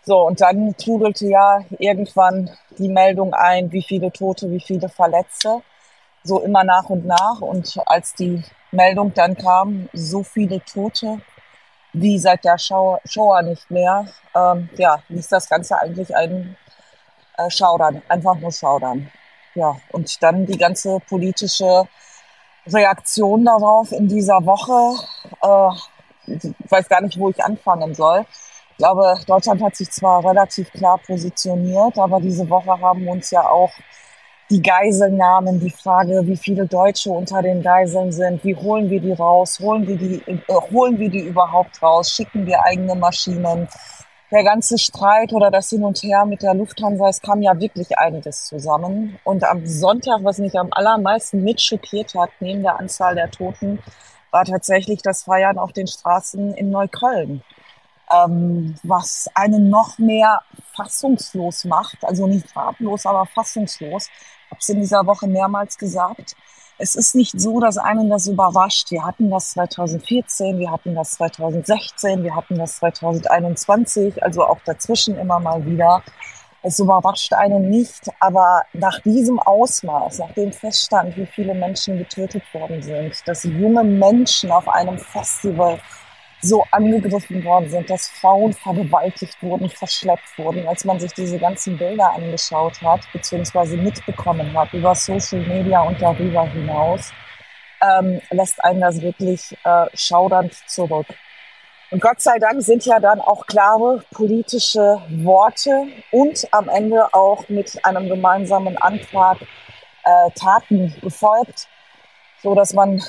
So, 0.05 0.25
und 0.27 0.41
dann 0.41 0.77
trudelte 0.77 1.27
ja 1.27 1.61
irgendwann 1.79 2.51
die 2.79 2.89
Meldung 2.89 3.35
ein, 3.35 3.73
wie 3.73 3.83
viele 3.83 4.13
Tote, 4.13 4.51
wie 4.51 4.61
viele 4.61 4.89
Verletzte, 4.89 5.63
so 6.27 6.41
immer 6.41 6.65
nach 6.65 6.89
und 6.91 7.07
nach. 7.07 7.41
Und 7.41 7.79
als 7.87 8.15
die 8.15 8.43
Meldung 8.73 9.15
dann 9.15 9.37
kam, 9.37 9.89
so 9.93 10.23
viele 10.23 10.61
Tote 10.65 11.21
wie 11.93 12.19
seit 12.19 12.45
der 12.45 12.59
Shoah, 12.59 13.43
nicht 13.43 13.71
mehr, 13.71 14.07
ähm, 14.35 14.69
ja, 14.77 14.99
ließ 15.09 15.29
das 15.29 15.49
Ganze 15.49 15.81
eigentlich 15.81 16.15
einen 16.15 16.57
äh, 17.39 17.49
Schaudern, 17.49 18.03
einfach 18.09 18.35
nur 18.35 18.53
Schaudern 18.53 19.11
ja, 19.57 19.77
und 19.91 20.23
dann 20.23 20.47
die 20.47 20.59
ganze 20.59 21.01
politische 21.09 21.89
Reaktion 22.67 23.45
darauf 23.45 23.91
in 23.93 24.07
dieser 24.07 24.45
Woche. 24.45 25.03
Äh, 25.43 26.33
ich 26.33 26.71
weiß 26.71 26.89
gar 26.89 27.01
nicht, 27.01 27.19
wo 27.19 27.31
ich 27.31 27.43
anfangen 27.43 27.95
soll. 27.95 28.27
Ich 28.73 28.77
glaube, 28.79 29.19
Deutschland 29.27 29.63
hat 29.63 29.75
sich 29.75 29.91
zwar 29.91 30.23
relativ 30.25 30.71
klar 30.73 30.99
positioniert, 30.99 31.99
aber 31.99 32.21
diese 32.21 32.49
Woche 32.51 32.79
haben 32.81 33.09
uns 33.09 33.31
ja 33.31 33.49
auch 33.49 33.71
die 34.51 34.63
Geiselnahmen, 34.63 35.59
die 35.59 35.71
Frage, 35.71 36.27
wie 36.27 36.37
viele 36.37 36.67
Deutsche 36.67 37.11
unter 37.11 37.43
den 37.43 37.63
Geiseln 37.63 38.13
sind, 38.13 38.45
wie 38.45 38.55
holen 38.55 38.89
wir 38.89 39.01
die 39.01 39.13
raus, 39.13 39.59
holen 39.61 39.87
wir 39.87 39.97
die, 39.97 40.23
äh, 40.27 40.39
holen 40.73 40.99
wir 40.99 41.11
die 41.11 41.21
überhaupt 41.21 41.83
raus, 41.83 42.13
schicken 42.13 42.47
wir 42.47 42.65
eigene 42.65 42.95
Maschinen, 42.95 43.69
der 44.31 44.43
ganze 44.43 44.77
Streit 44.79 45.33
oder 45.33 45.51
das 45.51 45.71
Hin 45.71 45.85
und 45.85 46.03
Her 46.03 46.25
mit 46.27 46.43
der 46.43 46.55
Lufthansa, 46.55 47.09
es 47.09 47.21
kam 47.21 47.43
ja 47.43 47.59
wirklich 47.61 47.97
einiges 47.99 48.47
zusammen. 48.47 49.19
Und 49.25 49.45
am 49.45 49.67
Sonntag, 49.67 50.21
was 50.23 50.39
mich 50.39 50.59
am 50.59 50.69
allermeisten 50.73 51.43
mit 51.45 51.61
schockiert 51.61 52.15
hat, 52.15 52.31
neben 52.41 52.63
der 52.63 52.79
Anzahl 52.79 53.15
der 53.15 53.31
Toten, 53.31 53.79
war 54.33 54.45
tatsächlich 54.45 55.01
das 55.03 55.23
Feiern 55.23 55.59
auf 55.59 55.73
den 55.73 55.87
Straßen 55.87 56.55
in 56.55 56.71
Neukölln. 56.71 57.43
Ähm, 58.13 58.77
was 58.83 59.29
einen 59.35 59.69
noch 59.69 59.99
mehr 59.99 60.41
fassungslos 60.75 61.65
macht, 61.65 62.05
also 62.05 62.27
nicht 62.27 62.49
farblos, 62.51 63.05
aber 63.07 63.27
fassungslos. 63.27 64.09
Habe 64.51 64.61
es 64.61 64.69
in 64.69 64.81
dieser 64.81 65.07
Woche 65.07 65.27
mehrmals 65.27 65.79
gesagt 65.79 66.37
es 66.79 66.95
ist 66.95 67.15
nicht 67.15 67.41
so, 67.41 67.59
dass 67.59 67.79
einen 67.79 68.11
das 68.11 68.27
überrascht. 68.27 68.91
Wir 68.91 69.05
hatten 69.05 69.31
das 69.31 69.51
2014, 69.53 70.59
wir 70.59 70.71
hatten 70.71 70.95
das 70.95 71.13
2016, 71.13 72.23
wir 72.23 72.37
hatten 72.37 72.59
das 72.59 72.77
2021, 72.77 74.23
also 74.23 74.45
auch 74.45 74.59
dazwischen 74.65 75.17
immer 75.19 75.41
mal 75.41 75.65
wieder. 75.65 76.03
Es 76.63 76.79
überrascht 76.79 77.33
einen 77.33 77.71
nicht, 77.71 78.11
aber 78.21 78.63
nach 78.73 79.01
diesem 79.01 79.39
Ausmaß, 79.39 80.19
nachdem 80.19 80.53
feststand, 80.53 81.17
wie 81.17 81.27
viele 81.27 81.55
Menschen 81.55 81.97
getötet 81.97 82.43
worden 82.53 82.83
sind, 82.83 83.15
dass 83.27 83.45
junge 83.45 83.85
Menschen 83.85 84.51
auf 84.51 84.69
einem 84.69 84.99
Festival 84.99 85.79
so 86.47 86.65
angegriffen 86.71 87.45
worden 87.45 87.69
sind, 87.69 87.91
dass 87.91 88.09
Frauen 88.09 88.53
vergewaltigt 88.53 89.37
wurden, 89.43 89.69
verschleppt 89.69 90.39
wurden, 90.39 90.67
als 90.67 90.85
man 90.85 90.99
sich 91.01 91.13
diese 91.13 91.39
ganzen 91.39 91.77
Bilder 91.77 92.13
angeschaut 92.13 92.81
hat, 92.83 93.01
beziehungsweise 93.13 93.77
mitbekommen 93.77 94.57
hat 94.57 94.73
über 94.73 94.95
Social 94.95 95.41
Media 95.41 95.81
und 95.83 96.01
darüber 96.01 96.47
hinaus, 96.47 97.13
ähm, 97.83 98.21
lässt 98.31 98.63
einen 98.65 98.81
das 98.81 99.01
wirklich 99.03 99.57
äh, 99.65 99.87
schaudernd 99.95 100.55
zurück. 100.67 101.07
Und 101.91 102.01
Gott 102.03 102.21
sei 102.21 102.39
Dank 102.41 102.63
sind 102.63 102.85
ja 102.85 102.99
dann 102.99 103.21
auch 103.21 103.47
klare 103.47 104.03
politische 104.13 105.01
Worte 105.09 105.87
und 106.11 106.47
am 106.51 106.69
Ende 106.69 107.15
auch 107.15 107.49
mit 107.49 107.85
einem 107.85 108.09
gemeinsamen 108.09 108.77
Antrag 108.77 109.39
äh, 110.05 110.31
Taten 110.35 110.95
gefolgt, 111.01 111.69
so 112.43 112.55
dass 112.55 112.73
man 112.73 113.01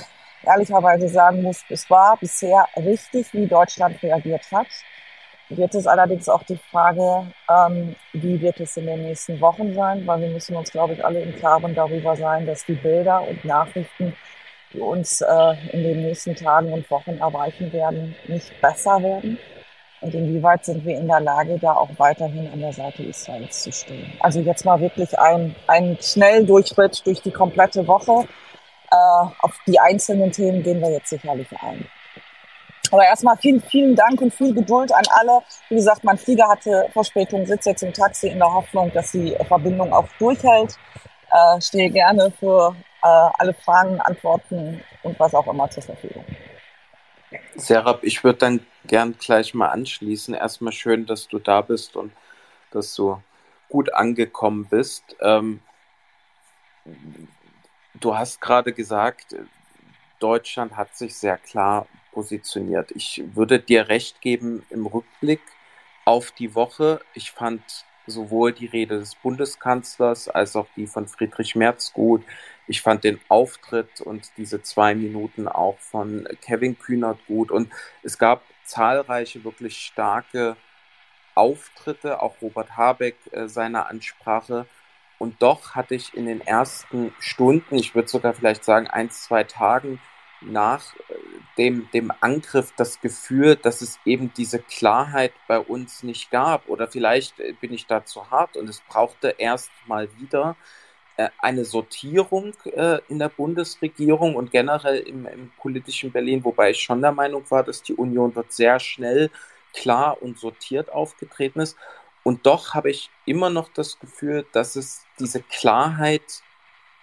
ehrlicherweise 0.47 1.07
sagen 1.09 1.41
muss, 1.43 1.63
es 1.69 1.89
war 1.89 2.17
bisher 2.17 2.65
richtig, 2.75 3.33
wie 3.33 3.47
Deutschland 3.47 4.01
reagiert 4.01 4.43
hat. 4.51 4.67
Jetzt 5.49 5.75
ist 5.75 5.87
allerdings 5.87 6.27
auch 6.27 6.43
die 6.43 6.57
Frage, 6.57 7.27
ähm, 7.49 7.95
wie 8.11 8.41
wird 8.41 8.59
es 8.59 8.75
in 8.75 8.85
den 8.85 9.03
nächsten 9.03 9.39
Wochen 9.39 9.73
sein, 9.73 10.05
weil 10.05 10.21
wir 10.21 10.29
müssen 10.29 10.57
uns, 10.57 10.71
glaube 10.71 10.93
ich, 10.93 11.05
alle 11.05 11.21
im 11.21 11.33
Klaren 11.35 11.73
darüber 11.73 12.17
sein, 12.17 12.45
dass 12.45 12.65
die 12.65 12.73
Bilder 12.73 13.21
und 13.25 13.45
Nachrichten, 13.45 14.13
die 14.73 14.79
uns 14.79 15.21
äh, 15.21 15.53
in 15.71 15.83
den 15.83 16.01
nächsten 16.01 16.35
Tagen 16.35 16.73
und 16.73 16.89
Wochen 16.91 17.17
erreichen 17.17 17.71
werden, 17.71 18.13
nicht 18.27 18.59
besser 18.59 19.01
werden. 19.01 19.39
Und 20.01 20.13
inwieweit 20.13 20.65
sind 20.65 20.85
wir 20.85 20.97
in 20.97 21.07
der 21.07 21.21
Lage, 21.21 21.57
da 21.59 21.73
auch 21.73 21.89
weiterhin 21.97 22.51
an 22.51 22.59
der 22.59 22.73
Seite 22.73 23.03
Israels 23.03 23.63
zu 23.63 23.71
stehen. 23.71 24.11
Also 24.19 24.41
jetzt 24.41 24.65
mal 24.65 24.79
wirklich 24.79 25.17
ein, 25.17 25.55
ein 25.67 25.97
Schnelldurchritt 25.99 27.05
durch 27.05 27.21
die 27.21 27.31
komplette 27.31 27.87
Woche. 27.87 28.27
Äh, 28.91 28.95
auf 29.39 29.59
die 29.65 29.79
einzelnen 29.79 30.31
Themen 30.31 30.63
gehen 30.63 30.81
wir 30.81 30.91
jetzt 30.91 31.09
sicherlich 31.09 31.47
ein. 31.61 31.87
Aber 32.91 33.03
erstmal 33.03 33.35
vielen, 33.37 33.61
vielen 33.61 33.95
Dank 33.95 34.21
und 34.21 34.33
viel 34.33 34.53
Geduld 34.53 34.93
an 34.93 35.03
alle. 35.09 35.41
Wie 35.69 35.75
gesagt, 35.75 36.03
mein 36.03 36.17
Flieger 36.17 36.47
hatte 36.47 36.87
Verspätung, 36.93 37.45
sitze 37.45 37.71
jetzt 37.71 37.83
im 37.83 37.93
Taxi 37.93 38.29
in 38.29 38.39
der 38.39 38.53
Hoffnung, 38.53 38.91
dass 38.93 39.11
die 39.11 39.35
Verbindung 39.47 39.91
auch 39.91 40.07
durchhält. 40.19 40.77
Äh, 41.31 41.61
stehe 41.61 41.89
gerne 41.89 42.31
für 42.39 42.75
äh, 43.03 43.29
alle 43.37 43.53
Fragen, 43.53 43.99
Antworten 43.99 44.81
und 45.03 45.19
was 45.19 45.33
auch 45.33 45.47
immer 45.47 45.69
zur 45.69 45.83
Verfügung. 45.83 46.23
Serap, 47.55 48.03
ich 48.03 48.23
würde 48.23 48.39
dann 48.39 48.65
gern 48.85 49.15
gleich 49.19 49.53
mal 49.53 49.67
anschließen. 49.67 50.33
Erstmal 50.33 50.71
schön, 50.71 51.05
dass 51.05 51.27
du 51.27 51.39
da 51.39 51.61
bist 51.61 51.97
und 51.97 52.13
dass 52.71 52.95
du 52.95 53.21
gut 53.67 53.93
angekommen 53.93 54.65
bist. 54.69 55.03
Ähm, 55.21 55.59
Du 57.99 58.15
hast 58.15 58.41
gerade 58.41 58.73
gesagt, 58.73 59.35
Deutschland 60.19 60.75
hat 60.77 60.95
sich 60.95 61.15
sehr 61.15 61.37
klar 61.37 61.87
positioniert. 62.11 62.91
Ich 62.91 63.23
würde 63.33 63.59
dir 63.59 63.89
recht 63.89 64.21
geben 64.21 64.65
im 64.69 64.85
Rückblick 64.85 65.41
auf 66.05 66.31
die 66.31 66.53
Woche. 66.53 67.01
Ich 67.13 67.31
fand 67.31 67.61
sowohl 68.05 68.53
die 68.53 68.67
Rede 68.67 68.99
des 68.99 69.15
Bundeskanzlers 69.15 70.29
als 70.29 70.55
auch 70.55 70.67
die 70.75 70.87
von 70.87 71.07
Friedrich 71.07 71.55
Merz 71.55 71.91
gut. 71.93 72.23
Ich 72.67 72.81
fand 72.81 73.03
den 73.03 73.19
Auftritt 73.29 74.01
und 74.01 74.29
diese 74.37 74.61
zwei 74.61 74.93
Minuten 74.93 75.47
auch 75.47 75.79
von 75.79 76.27
Kevin 76.41 76.77
Kühnert 76.77 77.19
gut. 77.27 77.51
Und 77.51 77.71
es 78.03 78.17
gab 78.17 78.43
zahlreiche 78.63 79.43
wirklich 79.43 79.77
starke 79.77 80.55
Auftritte, 81.35 82.21
auch 82.21 82.41
Robert 82.41 82.75
Habeck 82.77 83.15
äh, 83.31 83.47
seiner 83.47 83.87
Ansprache. 83.87 84.65
Und 85.19 85.41
doch 85.41 85.75
hatte 85.75 85.95
ich 85.95 86.13
in 86.13 86.25
den 86.25 86.41
ersten 86.41 87.13
Stunden, 87.19 87.75
ich 87.75 87.95
würde 87.95 88.07
sogar 88.07 88.33
vielleicht 88.33 88.63
sagen, 88.63 88.87
ein, 88.87 89.09
zwei 89.09 89.43
Tagen, 89.43 89.99
nach 90.41 90.95
äh, 90.95 91.13
dem, 91.57 91.89
dem 91.91 92.11
Angriff 92.19 92.73
das 92.77 93.01
Gefühl, 93.01 93.55
dass 93.55 93.81
es 93.81 93.99
eben 94.05 94.31
diese 94.35 94.59
Klarheit 94.59 95.33
bei 95.47 95.59
uns 95.59 96.03
nicht 96.03 96.29
gab. 96.31 96.69
Oder 96.69 96.87
vielleicht 96.87 97.39
äh, 97.39 97.53
bin 97.53 97.73
ich 97.73 97.87
da 97.87 98.05
zu 98.05 98.29
hart 98.29 98.57
und 98.57 98.69
es 98.69 98.81
brauchte 98.81 99.35
erst 99.37 99.71
mal 99.87 100.07
wieder 100.17 100.55
äh, 101.17 101.29
eine 101.39 101.65
Sortierung 101.65 102.53
in 103.07 103.19
der 103.19 103.29
Bundesregierung 103.29 104.35
und 104.35 104.51
generell 104.51 104.99
im, 104.99 105.25
im, 105.25 105.51
politischen 105.59 106.11
Berlin, 106.11 106.43
wobei 106.43 106.71
ich 106.71 106.79
schon 106.79 107.01
der 107.01 107.11
Meinung 107.11 107.43
war, 107.49 107.63
dass 107.63 107.81
die 107.81 107.95
Union 107.95 108.33
dort 108.33 108.51
sehr 108.51 108.79
schnell 108.79 109.31
klar 109.73 110.21
und 110.21 110.37
sortiert 110.37 110.91
aufgetreten 110.91 111.59
ist. 111.61 111.75
Und 112.27 112.45
doch 112.45 112.73
habe 112.73 112.89
ich 112.89 113.09
immer 113.25 113.49
noch 113.49 113.69
das 113.69 113.99
Gefühl, 114.01 114.45
dass 114.51 114.75
es 114.75 115.05
diese 115.17 115.41
Klarheit 115.41 116.43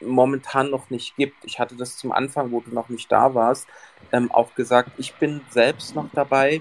momentan 0.01 0.69
noch 0.69 0.91
nicht 0.91 1.17
gibt. 1.17 1.47
Ich 1.47 1.59
hatte 1.59 1.77
das 1.77 1.97
zum 1.97 2.13
Anfang, 2.13 2.53
wo 2.53 2.61
du 2.61 2.75
noch 2.75 2.91
nicht 2.91 3.11
da 3.11 3.35
warst, 3.35 3.67
ähm, 4.13 4.31
auch 4.31 4.55
gesagt, 4.55 4.91
ich 4.99 5.15
bin 5.15 5.41
selbst 5.49 5.95
noch 5.95 6.11
dabei, 6.13 6.61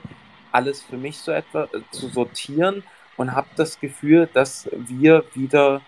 alles 0.53 0.81
für 0.81 0.95
mich 0.95 1.17
so 1.17 1.33
etwa 1.33 1.65
äh, 1.73 1.81
zu 1.91 2.07
sortieren 2.07 2.85
und 3.17 3.35
habe 3.35 3.49
das 3.57 3.81
Gefühl, 3.81 4.29
dass 4.31 4.69
wir 4.71 5.25
wieder 5.33 5.81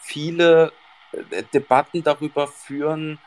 viele 0.00 0.72
äh, 1.10 1.42
Debatten 1.52 2.04
darüber 2.04 2.46
führen, 2.46 3.18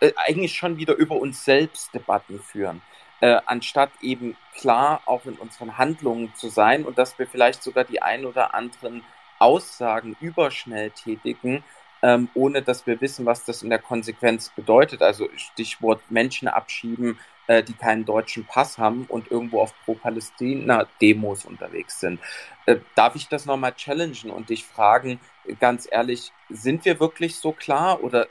äh, 0.00 0.12
eigentlich 0.16 0.54
schon 0.54 0.78
wieder 0.78 0.94
über 0.94 1.16
uns 1.16 1.44
selbst 1.44 1.92
Debatten 1.92 2.40
führen, 2.40 2.80
äh, 3.20 3.40
anstatt 3.46 3.90
eben 4.00 4.36
klar 4.54 5.02
auch 5.06 5.24
in 5.24 5.34
unseren 5.34 5.78
Handlungen 5.78 6.34
zu 6.34 6.48
sein 6.48 6.84
und 6.84 6.98
dass 6.98 7.18
wir 7.18 7.26
vielleicht 7.26 7.62
sogar 7.62 7.84
die 7.84 8.02
ein 8.02 8.24
oder 8.24 8.54
anderen 8.54 9.02
Aussagen 9.38 10.16
überschnell 10.20 10.90
tätigen, 10.90 11.62
ähm, 12.02 12.28
ohne 12.34 12.62
dass 12.62 12.86
wir 12.86 13.00
wissen, 13.00 13.26
was 13.26 13.44
das 13.44 13.62
in 13.62 13.70
der 13.70 13.78
Konsequenz 13.78 14.50
bedeutet. 14.50 15.02
Also 15.02 15.28
Stichwort 15.36 16.02
Menschen 16.10 16.48
abschieben, 16.48 17.18
äh, 17.46 17.62
die 17.62 17.74
keinen 17.74 18.04
deutschen 18.04 18.44
Pass 18.44 18.78
haben 18.78 19.06
und 19.08 19.30
irgendwo 19.30 19.60
auf 19.60 19.74
Pro-Palästina-Demos 19.84 21.44
unterwegs 21.44 22.00
sind. 22.00 22.20
Äh, 22.66 22.76
darf 22.94 23.14
ich 23.14 23.28
das 23.28 23.46
nochmal 23.46 23.74
challengen 23.74 24.30
und 24.30 24.50
dich 24.50 24.64
fragen, 24.64 25.20
ganz 25.60 25.88
ehrlich, 25.90 26.32
sind 26.48 26.84
wir 26.84 27.00
wirklich 27.00 27.36
so 27.36 27.52
klar 27.52 28.02
oder 28.02 28.26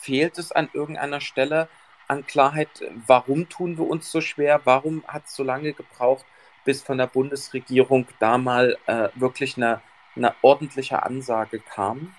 fehlt 0.00 0.38
es 0.38 0.52
an 0.52 0.68
irgendeiner 0.72 1.20
Stelle 1.20 1.68
an 2.08 2.26
Klarheit? 2.26 2.68
Warum 3.06 3.48
tun 3.48 3.78
wir 3.78 3.86
uns 3.86 4.10
so 4.10 4.20
schwer? 4.20 4.60
Warum 4.64 5.04
hat 5.06 5.24
es 5.26 5.34
so 5.34 5.42
lange 5.42 5.72
gebraucht, 5.72 6.24
bis 6.64 6.82
von 6.82 6.98
der 6.98 7.06
Bundesregierung 7.06 8.06
da 8.20 8.38
mal 8.38 8.76
äh, 8.86 9.08
wirklich 9.14 9.56
eine, 9.56 9.80
eine 10.16 10.34
ordentliche 10.42 11.02
Ansage 11.02 11.60
kam? 11.60 12.14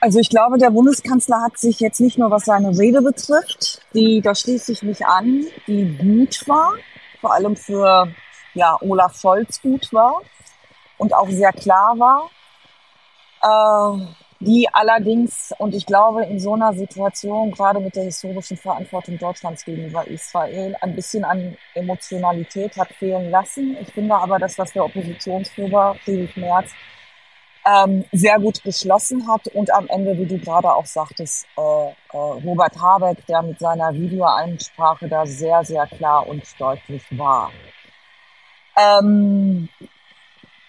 Also 0.00 0.18
ich 0.18 0.28
glaube, 0.28 0.58
der 0.58 0.70
Bundeskanzler 0.70 1.40
hat 1.40 1.56
sich 1.58 1.80
jetzt 1.80 2.00
nicht 2.00 2.18
nur 2.18 2.30
was 2.30 2.44
seine 2.44 2.78
Rede 2.78 3.00
betrifft, 3.00 3.80
die, 3.94 4.20
da 4.20 4.34
schließe 4.34 4.72
ich 4.72 4.82
mich 4.82 5.06
an, 5.06 5.46
die 5.66 5.96
gut 5.96 6.46
war, 6.46 6.74
vor 7.20 7.32
allem 7.32 7.56
für 7.56 8.08
ja, 8.52 8.76
Olaf 8.82 9.18
Scholz 9.18 9.62
gut 9.62 9.92
war 9.94 10.20
und 10.98 11.14
auch 11.14 11.30
sehr 11.30 11.52
klar 11.52 11.98
war, 11.98 12.30
äh, 13.42 14.06
die 14.40 14.68
allerdings, 14.72 15.52
und 15.58 15.74
ich 15.74 15.86
glaube, 15.86 16.24
in 16.24 16.38
so 16.38 16.54
einer 16.54 16.72
Situation, 16.72 17.50
gerade 17.50 17.80
mit 17.80 17.96
der 17.96 18.04
historischen 18.04 18.56
Verantwortung 18.56 19.18
Deutschlands 19.18 19.64
gegenüber 19.64 20.06
Israel, 20.06 20.76
ein 20.80 20.94
bisschen 20.94 21.24
an 21.24 21.56
Emotionalität 21.74 22.76
hat 22.76 22.88
fehlen 22.92 23.30
lassen. 23.30 23.76
Ich 23.80 23.92
finde 23.92 24.14
aber, 24.14 24.38
dass 24.38 24.56
das 24.56 24.72
der 24.72 24.84
Oppositionsführer 24.84 25.96
Friedrich 26.04 26.36
Merz 26.36 26.70
ähm, 27.66 28.04
sehr 28.12 28.38
gut 28.38 28.62
beschlossen 28.62 29.26
hat 29.28 29.46
und 29.48 29.72
am 29.72 29.86
Ende, 29.88 30.16
wie 30.18 30.26
du 30.26 30.38
gerade 30.38 30.72
auch 30.72 30.86
sagtest, 30.86 31.46
äh, 31.56 31.60
äh, 31.60 31.94
Robert 32.12 32.80
Habeck, 32.80 33.24
der 33.26 33.42
mit 33.42 33.58
seiner 33.58 33.92
Videoeinsprache 33.94 35.08
da 35.08 35.24
sehr, 35.24 35.64
sehr 35.64 35.86
klar 35.86 36.26
und 36.26 36.42
deutlich 36.60 37.04
war. 37.16 37.50
Ähm, 38.76 39.68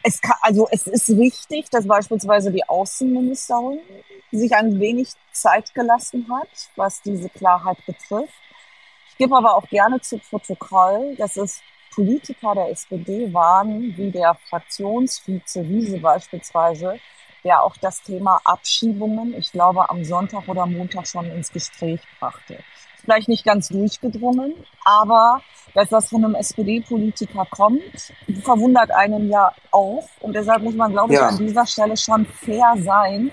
es 0.07 0.21
kann, 0.21 0.37
also 0.41 0.67
es 0.69 0.85
ist 0.85 1.17
wichtig, 1.17 1.67
dass 1.71 1.87
beispielsweise 1.87 2.51
die 2.51 2.63
Außenministerin 2.63 3.79
sich 4.31 4.55
ein 4.55 4.79
wenig 4.79 5.09
Zeit 5.31 5.73
gelassen 5.73 6.27
hat, 6.31 6.47
was 6.75 7.01
diese 7.01 7.27
Klarheit 7.29 7.77
betrifft. 7.87 8.33
Ich 9.09 9.17
gebe 9.17 9.35
aber 9.35 9.55
auch 9.55 9.67
gerne 9.67 9.99
zu 10.01 10.19
Protokoll, 10.19 11.15
dass 11.15 11.37
es 11.37 11.61
Politiker 11.95 12.53
der 12.53 12.69
SPD 12.69 13.33
waren, 13.33 13.97
wie 13.97 14.11
der 14.11 14.35
Fraktionsvize 14.47 15.67
Wiese 15.67 15.97
beispielsweise, 15.97 16.99
der 17.45 17.63
auch 17.63 17.77
das 17.77 18.01
Thema 18.01 18.41
Abschiebungen, 18.43 19.33
ich 19.37 19.51
glaube, 19.51 19.89
am 19.89 20.03
Sonntag 20.03 20.47
oder 20.47 20.65
Montag 20.65 21.07
schon 21.07 21.27
ins 21.27 21.51
Gespräch 21.51 22.01
brachte. 22.19 22.57
Vielleicht 23.01 23.29
nicht 23.29 23.45
ganz 23.45 23.69
durchgedrungen, 23.69 24.55
aber 24.83 25.41
dass 25.75 25.89
das 25.89 26.09
von 26.09 26.25
einem 26.25 26.35
SPD-Politiker 26.35 27.45
kommt, 27.51 28.13
verwundert 28.41 28.89
einen 28.91 29.29
ja 29.29 29.51
auch. 29.71 30.07
Und 30.21 30.35
deshalb 30.35 30.63
muss 30.63 30.73
man, 30.73 30.91
glaube 30.91 31.13
ich, 31.13 31.19
ja. 31.19 31.27
an 31.27 31.37
dieser 31.37 31.67
Stelle 31.67 31.95
schon 31.95 32.25
fair 32.25 32.73
sein 32.79 33.31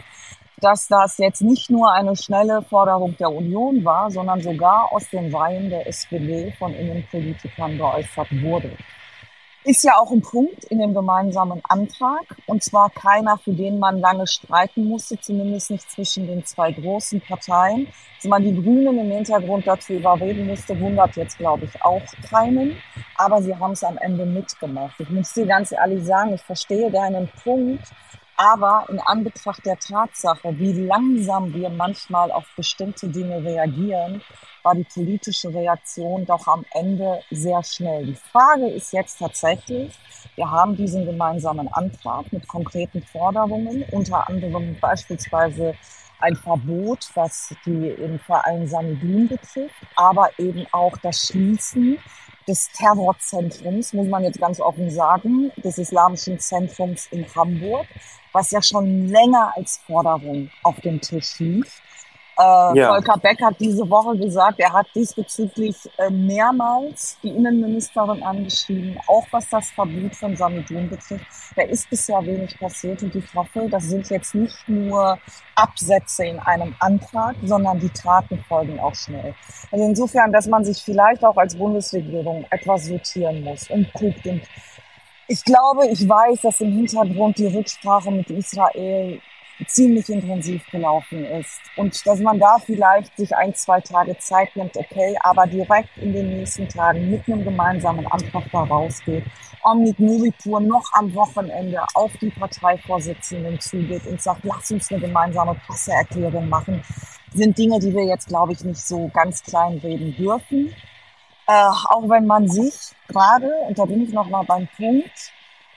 dass 0.63 0.87
das 0.87 1.19
jetzt 1.19 1.43
nicht 1.43 1.71
nur 1.71 1.93
eine 1.93 2.15
schnelle 2.15 2.63
Forderung 2.63 3.17
der 3.17 3.33
Union 3.33 3.85
war, 3.85 4.11
sondern 4.11 4.41
sogar 4.41 4.93
aus 4.93 5.09
den 5.11 5.35
Reihen 5.35 5.71
der 5.71 5.89
SPD 5.89 6.53
von 6.57 6.73
Innenpolitikern 6.73 7.77
geäußert 7.77 8.29
wurde. 8.43 8.71
Ist 9.65 9.85
ja 9.85 9.97
auch 9.97 10.11
ein 10.11 10.23
Punkt 10.23 10.65
in 10.65 10.81
dem 10.81 10.93
gemeinsamen 10.93 11.63
Antrag, 11.69 12.37
und 12.47 12.65
zwar 12.65 12.91
keiner, 12.91 13.39
für 13.39 13.53
den 13.53 13.79
man 13.79 14.01
lange 14.01 14.27
streiten 14.27 14.87
musste, 14.87 15.21
zumindest 15.21 15.71
nicht 15.71 15.89
zwischen 15.89 16.27
den 16.27 16.45
zwei 16.45 16.73
großen 16.73 17.21
Parteien. 17.21 17.87
Dass 18.17 18.29
man 18.29 18.43
die 18.43 18.61
Grünen 18.61 18.99
im 18.99 19.11
Hintergrund 19.13 19.65
dazu 19.65 19.93
überreden 19.93 20.49
musste, 20.49 20.79
wundert 20.81 21.15
jetzt, 21.15 21.39
glaube 21.39 21.67
ich, 21.67 21.85
auch 21.85 22.03
keinen. 22.29 22.77
Aber 23.17 23.41
sie 23.41 23.55
haben 23.55 23.73
es 23.73 23.85
am 23.85 23.99
Ende 23.99 24.27
mitgemacht. 24.27 24.99
Ich 24.99 25.11
muss 25.11 25.33
dir 25.33 25.47
ganz 25.47 25.71
ehrlich 25.71 26.05
sagen, 26.05 26.35
ich 26.35 26.43
verstehe 26.43 26.91
deinen 26.91 27.29
Punkt, 27.45 27.85
aber 28.37 28.87
in 28.89 28.99
Anbetracht 29.01 29.65
der 29.65 29.79
Tatsache, 29.79 30.59
wie 30.59 30.73
langsam 30.73 31.53
wir 31.55 31.71
manchmal 31.71 32.31
auf 32.31 32.47
bestimmte 32.57 33.09
Dinge 33.09 33.43
reagieren, 33.45 34.23
war 34.63 34.75
die 34.75 34.85
politische 34.85 35.53
Reaktion 35.53 36.25
doch 36.25 36.47
am 36.47 36.65
Ende 36.73 37.21
sehr 37.31 37.63
schnell. 37.63 38.07
Die 38.07 38.15
Frage 38.15 38.69
ist 38.69 38.93
jetzt 38.93 39.19
tatsächlich, 39.19 39.99
wir 40.37 40.51
haben 40.51 40.77
diesen 40.77 41.05
gemeinsamen 41.05 41.69
Antrag 41.69 42.33
mit 42.33 42.47
konkreten 42.47 43.03
Forderungen, 43.03 43.85
unter 43.91 44.29
anderem 44.29 44.77
beispielsweise 44.81 45.75
ein 46.21 46.37
Verbot, 46.37 47.11
was 47.15 47.55
die 47.67 47.89
im 47.89 48.19
Verein 48.21 48.69
Sanidin 48.69 49.29
betrifft, 49.29 49.75
aber 49.97 50.31
eben 50.39 50.67
auch 50.71 50.97
das 50.99 51.27
Schließen 51.27 51.99
des 52.47 52.71
Terrorzentrums, 52.73 53.93
muss 53.93 54.09
man 54.09 54.25
jetzt 54.25 54.41
ganz 54.41 54.61
offen 54.61 54.91
sagen, 54.91 55.51
des 55.57 55.79
Islamischen 55.79 56.39
Zentrums 56.39 57.07
in 57.11 57.27
Hamburg, 57.35 57.87
was 58.33 58.51
ja 58.51 58.63
schon 58.63 59.09
länger 59.09 59.53
als 59.55 59.79
Forderung 59.87 60.51
auf 60.63 60.81
dem 60.81 61.01
Tisch 61.01 61.39
liegt. 61.39 61.73
Äh, 62.39 62.79
ja. 62.79 62.89
Volker 62.89 63.19
Beck 63.19 63.43
hat 63.43 63.57
diese 63.61 63.89
Woche 63.89 64.17
gesagt, 64.17 64.59
er 64.59 64.73
hat 64.73 64.87
diesbezüglich 64.95 65.77
äh, 65.99 66.09
mehrmals 66.11 67.19
die 67.23 67.29
Innenministerin 67.29 68.23
angeschrieben, 68.23 68.99
auch 69.07 69.27
was 69.31 69.49
das 69.51 69.71
Verbot 69.71 70.17
von 70.17 70.35
Samidun 70.35 70.89
betrifft. 70.89 71.27
Da 71.57 71.63
ist 71.63 71.91
bisher 71.91 72.25
wenig 72.25 72.59
passiert 72.59 73.03
und 73.03 73.15
ich 73.15 73.35
hoffe, 73.35 73.69
das 73.71 73.85
sind 73.85 74.09
jetzt 74.09 74.35
nicht 74.35 74.67
nur 74.67 75.19
Absätze 75.55 76.25
in 76.25 76.39
einem 76.39 76.75
Antrag, 76.81 77.37
sondern 77.43 77.79
die 77.79 77.91
Taten 77.91 78.43
folgen 78.49 78.81
auch 78.81 78.95
schnell. 78.95 79.35
Also 79.71 79.85
insofern, 79.85 80.33
dass 80.33 80.47
man 80.47 80.65
sich 80.65 80.83
vielleicht 80.83 81.23
auch 81.25 81.37
als 81.37 81.55
Bundesregierung 81.55 82.47
etwas 82.49 82.87
sortieren 82.87 83.45
muss 83.45 83.69
und 83.69 83.93
guckt 83.93 84.27
und 84.27 84.41
ich 85.29 85.45
glaube, 85.45 85.87
ich 85.87 86.07
weiß, 86.07 86.43
dass 86.43 86.61
im 86.61 86.73
Hintergrund 86.73 87.39
die 87.39 87.47
Rücksprache 87.47 88.11
mit 88.11 88.29
Israel 88.31 89.21
ziemlich 89.67 90.09
intensiv 90.09 90.65
gelaufen 90.71 91.25
ist 91.25 91.61
und 91.77 92.07
dass 92.07 92.21
man 92.21 92.39
da 92.39 92.59
vielleicht 92.59 93.17
sich 93.17 93.35
ein, 93.37 93.55
zwei 93.55 93.81
Tage 93.81 94.17
Zeit 94.19 94.55
nimmt, 94.57 94.77
okay, 94.77 95.17
aber 95.21 95.47
direkt 95.47 95.97
in 95.99 96.13
den 96.13 96.39
nächsten 96.39 96.69
Tagen 96.69 97.11
mit 97.11 97.27
einem 97.27 97.45
gemeinsamen 97.45 98.07
Antrag 98.07 98.45
da 98.53 98.63
rausgeht, 98.65 99.25
Omnit 99.65 100.01
Nuripur 100.01 100.61
noch 100.61 100.85
am 100.95 101.15
Wochenende 101.15 101.81
auf 101.95 102.11
die 102.21 102.31
Parteivorsitzenden 102.31 103.61
zugeht 103.61 104.07
und 104.07 104.21
sagt, 104.21 104.45
lass 104.45 104.71
uns 104.73 104.91
eine 104.91 105.01
gemeinsame 105.01 105.55
Presseerklärung 105.67 106.49
machen, 106.49 106.83
sind 107.33 107.57
Dinge, 107.57 107.79
die 107.79 107.95
wir 107.95 108.05
jetzt, 108.05 108.29
glaube 108.29 108.53
ich, 108.53 108.65
nicht 108.65 108.81
so 108.81 109.09
ganz 109.15 109.43
klein 109.43 109.79
reden 109.79 110.15
dürfen. 110.17 110.75
Äh, 111.47 111.53
auch 111.53 112.09
wenn 112.09 112.27
man 112.27 112.49
sich 112.49 112.75
gerade, 113.09 113.49
und 113.69 113.79
da 113.79 113.85
bin 113.85 114.03
ich 114.03 114.13
noch 114.13 114.29
mal 114.29 114.45
beim 114.45 114.69
Punkt, 114.77 115.33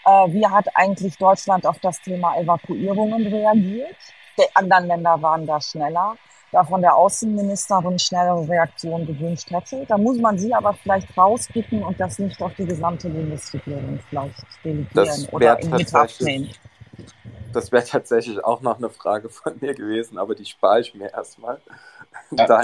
äh, 0.05 0.33
wie 0.33 0.45
hat 0.45 0.67
eigentlich 0.75 1.17
Deutschland 1.17 1.65
auf 1.65 1.79
das 1.79 1.99
Thema 2.01 2.37
Evakuierungen 2.37 3.27
reagiert? 3.27 3.95
Die 4.37 4.55
anderen 4.55 4.87
Länder 4.87 5.21
waren 5.21 5.45
da 5.45 5.59
schneller. 5.61 6.15
Da 6.51 6.63
von 6.63 6.81
der 6.81 6.95
Außenministerin 6.95 7.99
schnellere 7.99 8.47
Reaktion 8.47 9.05
gewünscht 9.05 9.49
hätte. 9.49 9.85
Da 9.87 9.97
muss 9.97 10.17
man 10.17 10.37
sie 10.37 10.53
aber 10.53 10.73
vielleicht 10.73 11.17
rauspicken 11.17 11.83
und 11.83 11.99
das 11.99 12.19
nicht 12.19 12.41
auf 12.41 12.53
die 12.55 12.65
gesamte 12.65 13.09
Bundesregierung 13.09 13.99
vielleicht 14.09 14.45
delegieren 14.63 15.27
oder 15.31 15.59
in 15.59 15.71
Betracht 15.71 16.21
nehmen. 16.21 16.49
Das 17.51 17.71
wäre 17.71 17.83
tatsächlich 17.83 18.43
auch 18.43 18.61
noch 18.61 18.77
eine 18.77 18.89
Frage 18.89 19.29
von 19.29 19.53
mir 19.59 19.73
gewesen, 19.73 20.17
aber 20.17 20.35
die 20.35 20.45
spare 20.45 20.81
ich 20.81 20.93
mir 20.93 21.11
erstmal. 21.11 21.59
Ja, 22.31 22.63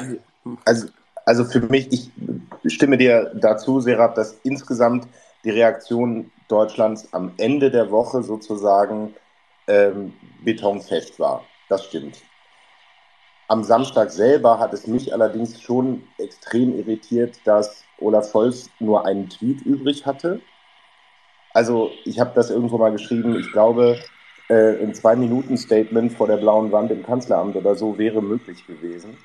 also 0.63 0.87
also 1.25 1.45
für 1.45 1.61
mich, 1.61 1.91
ich 1.91 2.73
stimme 2.73 2.97
dir 2.97 3.31
dazu, 3.35 3.79
Serap, 3.79 4.15
dass 4.15 4.37
insgesamt 4.43 5.07
die 5.43 5.51
Reaktion 5.51 6.31
Deutschlands 6.51 7.13
am 7.13 7.33
Ende 7.37 7.71
der 7.71 7.91
Woche 7.91 8.23
sozusagen 8.23 9.15
ähm, 9.67 10.13
betonfest 10.43 11.19
war. 11.19 11.43
Das 11.69 11.85
stimmt. 11.85 12.21
Am 13.47 13.63
Samstag 13.63 14.11
selber 14.11 14.59
hat 14.59 14.73
es 14.73 14.87
mich 14.87 15.13
allerdings 15.13 15.61
schon 15.61 16.03
extrem 16.17 16.77
irritiert, 16.77 17.39
dass 17.43 17.83
Olaf 17.99 18.31
Scholz 18.31 18.69
nur 18.79 19.05
einen 19.05 19.29
Tweet 19.29 19.61
übrig 19.61 20.05
hatte. 20.05 20.41
Also 21.53 21.91
ich 22.05 22.19
habe 22.19 22.31
das 22.33 22.49
irgendwo 22.49 22.77
mal 22.77 22.91
geschrieben, 22.91 23.35
ich 23.35 23.51
glaube, 23.51 23.99
äh, 24.47 24.81
ein 24.81 24.93
Zwei-Minuten-Statement 24.93 26.13
vor 26.13 26.27
der 26.27 26.37
blauen 26.37 26.71
Wand 26.71 26.91
im 26.91 27.03
Kanzleramt 27.03 27.55
oder 27.55 27.75
so 27.75 27.97
wäre 27.97 28.21
möglich 28.21 28.65
gewesen. 28.67 29.17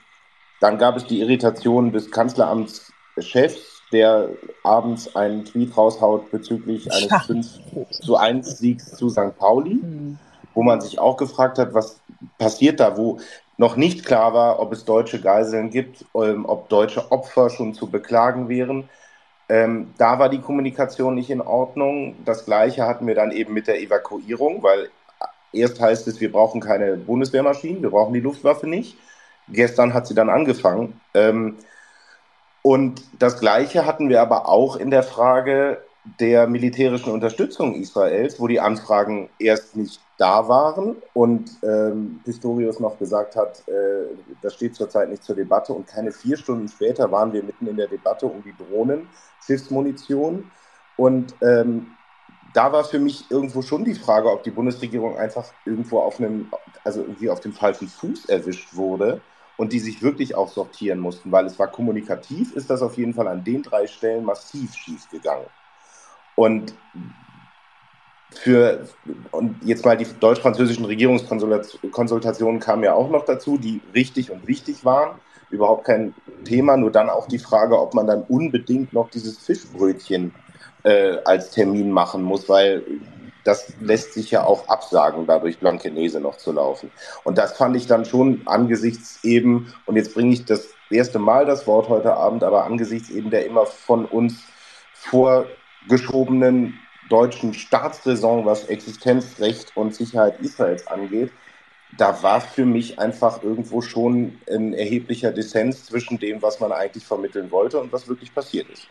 Dann 0.61 0.79
gab 0.79 0.97
es 0.97 1.05
die 1.05 1.21
Irritation 1.21 1.93
des 1.93 2.11
Kanzleramtschefs, 2.11 3.76
der 3.97 4.29
abends 4.63 5.17
einen 5.17 5.47
Tweet 5.47 5.75
raushaut 5.77 6.31
bezüglich 6.31 6.93
eines 6.93 7.11
ja. 7.11 7.19
5 7.21 7.47
zu 7.91 8.17
1 8.17 8.59
Siegs 8.59 8.95
zu 8.95 9.09
St. 9.09 9.37
Pauli, 9.39 9.75
mhm. 9.75 10.19
wo 10.55 10.63
man 10.63 10.83
sich 10.83 10.99
auch 10.99 11.17
gefragt 11.17 11.59
hat, 11.59 11.73
was 11.73 12.01
passiert 12.39 12.81
da, 12.81 12.97
wo 12.99 13.19
noch 13.57 13.77
nicht 13.77 14.05
klar 14.05 14.35
war, 14.35 14.61
ob 14.61 14.73
es 14.73 14.85
deutsche 14.85 15.19
Geiseln 15.21 15.71
gibt, 15.71 16.05
ähm, 16.15 16.45
ob 16.47 16.69
deutsche 16.69 17.11
Opfer 17.11 17.49
schon 17.49 17.73
zu 17.73 17.91
beklagen 17.91 18.51
wären. 18.51 18.89
Ähm, 19.49 19.95
da 19.97 20.19
war 20.19 20.29
die 20.29 20.41
Kommunikation 20.41 21.15
nicht 21.15 21.31
in 21.31 21.41
Ordnung. 21.41 22.17
Das 22.27 22.45
gleiche 22.45 22.87
hatten 22.87 23.07
wir 23.07 23.15
dann 23.15 23.31
eben 23.31 23.55
mit 23.55 23.67
der 23.67 23.81
Evakuierung, 23.81 24.63
weil 24.63 24.91
erst 25.53 25.81
heißt 25.81 26.07
es, 26.09 26.21
wir 26.21 26.31
brauchen 26.31 26.61
keine 26.61 26.97
Bundeswehrmaschinen, 26.99 27.83
wir 27.83 27.91
brauchen 27.91 28.13
die 28.13 28.21
Luftwaffe 28.21 28.67
nicht. 28.67 28.99
Gestern 29.49 29.95
hat 29.95 30.07
sie 30.07 30.15
dann 30.15 30.29
angefangen. 30.29 31.01
Ähm, 31.15 31.57
und 32.67 33.05
das 33.21 33.39
Gleiche 33.39 33.87
hatten 33.87 34.09
wir 34.09 34.21
aber 34.21 34.49
auch 34.49 34.75
in 34.75 34.91
der 34.91 35.05
Frage 35.05 35.85
der 36.19 36.49
militärischen 36.49 37.13
Unterstützung 37.13 37.77
Israels, 37.77 38.41
wo 38.41 38.49
die 38.49 38.59
Anfragen 38.59 39.31
erst 39.39 39.77
nicht 39.77 40.01
da 40.19 40.49
waren 40.49 40.97
und 41.15 41.49
ähm, 41.63 42.19
Pistorius 42.25 42.81
noch 42.81 42.99
gesagt 42.99 43.37
hat, 43.37 43.63
äh, 43.69 44.17
das 44.43 44.55
steht 44.55 44.75
zurzeit 44.75 45.11
nicht 45.11 45.23
zur 45.23 45.37
Debatte. 45.37 45.75
Und 45.75 45.87
keine 45.87 46.11
vier 46.11 46.37
Stunden 46.37 46.67
später 46.67 47.13
waren 47.13 47.33
wir 47.33 47.45
mitten 47.45 47.69
in 47.69 47.77
der 47.77 47.87
Debatte 47.87 48.27
um 48.27 48.43
die 48.43 48.57
Drohnen, 48.57 49.07
Schiffsmunition. 49.47 50.51
Und 50.97 51.37
ähm, 51.43 51.93
da 52.53 52.73
war 52.73 52.83
für 52.83 52.99
mich 52.99 53.31
irgendwo 53.31 53.63
schon 53.63 53.85
die 53.85 53.95
Frage, 53.95 54.29
ob 54.29 54.43
die 54.43 54.51
Bundesregierung 54.51 55.17
einfach 55.17 55.53
irgendwo 55.65 56.01
auf 56.01 56.19
einem, 56.19 56.51
also 56.83 57.03
irgendwie 57.03 57.31
auf 57.31 57.39
dem 57.39 57.53
falschen 57.53 57.87
Fuß 57.87 58.25
erwischt 58.25 58.75
wurde 58.75 59.21
und 59.57 59.73
die 59.73 59.79
sich 59.79 60.03
wirklich 60.03 60.35
auch 60.35 60.49
sortieren 60.49 60.99
mussten, 60.99 61.33
weil 61.33 61.47
es 61.47 61.59
war 61.59 61.69
kommunikativ, 61.69 62.55
ist 62.55 62.71
das 62.71 62.83
auf 62.83 62.97
jeden 62.97 63.15
Fall 63.15 63.29
an 63.29 63.45
den 63.45 63.63
drei 63.63 63.87
Stellen 63.87 64.25
massiv 64.25 64.75
schief 64.75 65.09
gegangen. 65.11 65.47
Und 66.35 66.75
für, 68.31 68.87
und 69.31 69.57
jetzt 69.65 69.85
mal 69.85 69.97
die 69.97 70.07
deutsch-französischen 70.21 70.85
Regierungskonsultationen 70.85 72.61
kamen 72.61 72.85
ja 72.85 72.95
auch 72.95 73.11
noch 73.11 73.25
dazu, 73.25 73.57
die 73.57 73.81
richtig 73.95 74.31
und 74.31 74.47
wichtig 74.47 74.85
waren. 74.85 75.19
Überhaupt 75.49 75.85
kein 75.85 76.15
Thema, 76.45 76.77
nur 76.77 76.91
dann 76.91 77.09
auch 77.09 77.29
die 77.29 77.39
Frage, 77.39 77.81
ob 77.81 77.95
man 77.95 78.07
dann 78.07 78.23
unbedingt 78.23 78.93
noch 78.93 79.11
dieses 79.11 79.39
Fischbrötchen 79.39 80.35
äh, 80.83 81.19
als 81.25 81.51
Termin 81.51 81.91
machen 81.91 82.23
muss, 82.23 82.49
weil 82.49 82.83
das 83.47 83.73
lässt 83.81 84.15
sich 84.15 84.31
ja 84.31 84.45
auch 84.45 84.69
absagen, 84.69 85.27
dadurch 85.27 85.59
Blankenese 85.59 86.21
noch 86.21 86.37
zu 86.37 86.53
laufen. 86.53 86.91
Und 87.25 87.39
das 87.39 87.57
fand 87.57 87.77
ich 87.77 87.87
dann 87.87 88.05
schon 88.05 88.43
angesichts 88.47 89.23
eben, 89.25 89.73
und 89.87 89.97
jetzt 89.97 90.15
bringe 90.15 90.33
ich 90.33 90.45
das 90.45 90.69
erste 90.91 91.19
Mal 91.19 91.47
das 91.47 91.67
Wort 91.67 91.89
heute 91.89 92.15
Abend, 92.15 92.43
aber 92.43 92.65
angesichts 92.65 93.11
eben 93.11 93.31
der 93.31 93.47
immer 93.47 93.67
von 93.67 94.05
uns 94.05 94.43
vorgeschobenen 94.93 96.79
deutschen 97.09 97.55
Staatsräson, 97.55 98.45
was 98.45 98.65
Existenzrecht 98.65 99.77
und 99.77 99.95
Sicherheit 99.95 100.41
Israels 100.41 100.87
angeht, 100.87 101.31
da 101.97 102.23
war 102.23 102.41
für 102.41 102.67
mich 102.67 102.99
einfach 102.99 103.43
irgendwo 103.43 103.81
schon 103.81 104.41
ein 104.51 104.75
erheblicher 104.75 105.31
Dissens 105.31 105.87
zwischen 105.87 106.19
dem, 106.19 106.43
was 106.43 106.59
man 106.61 106.73
eigentlich 106.73 107.07
vermitteln 107.07 107.51
wollte 107.51 107.79
und 107.81 107.93
was 107.93 108.09
wirklich 108.09 108.35
passiert 108.35 108.69
ist. 108.71 108.89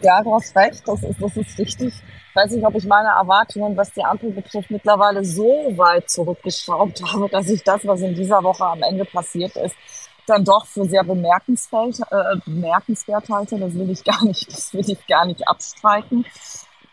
Ja, 0.00 0.22
du 0.22 0.34
hast 0.34 0.54
recht, 0.54 0.86
das 0.86 1.02
ist, 1.02 1.20
das 1.20 1.36
ist 1.36 1.58
richtig. 1.58 1.94
Ich 1.94 2.36
weiß 2.36 2.52
nicht, 2.52 2.64
ob 2.64 2.74
ich 2.76 2.84
meine 2.84 3.08
Erwartungen, 3.08 3.76
was 3.76 3.92
die 3.92 4.04
Ampel 4.04 4.30
betrifft, 4.30 4.70
mittlerweile 4.70 5.24
so 5.24 5.72
weit 5.76 6.08
zurückgeschraubt 6.08 7.02
habe, 7.12 7.28
dass 7.28 7.48
ich 7.48 7.62
das, 7.64 7.86
was 7.86 8.00
in 8.00 8.14
dieser 8.14 8.42
Woche 8.42 8.64
am 8.64 8.82
Ende 8.82 9.04
passiert 9.04 9.56
ist, 9.56 9.74
dann 10.26 10.44
doch 10.44 10.66
für 10.66 10.84
sehr 10.84 11.02
bemerkenswert, 11.02 12.00
äh, 12.10 12.36
bemerkenswert 12.44 13.28
halte. 13.28 13.58
Das 13.58 13.74
will 13.74 13.90
ich 13.90 14.04
gar 14.04 14.24
nicht, 14.24 14.46
das 14.52 14.72
will 14.72 14.88
ich 14.88 15.06
gar 15.06 15.26
nicht 15.26 15.46
abstreiten 15.48 16.24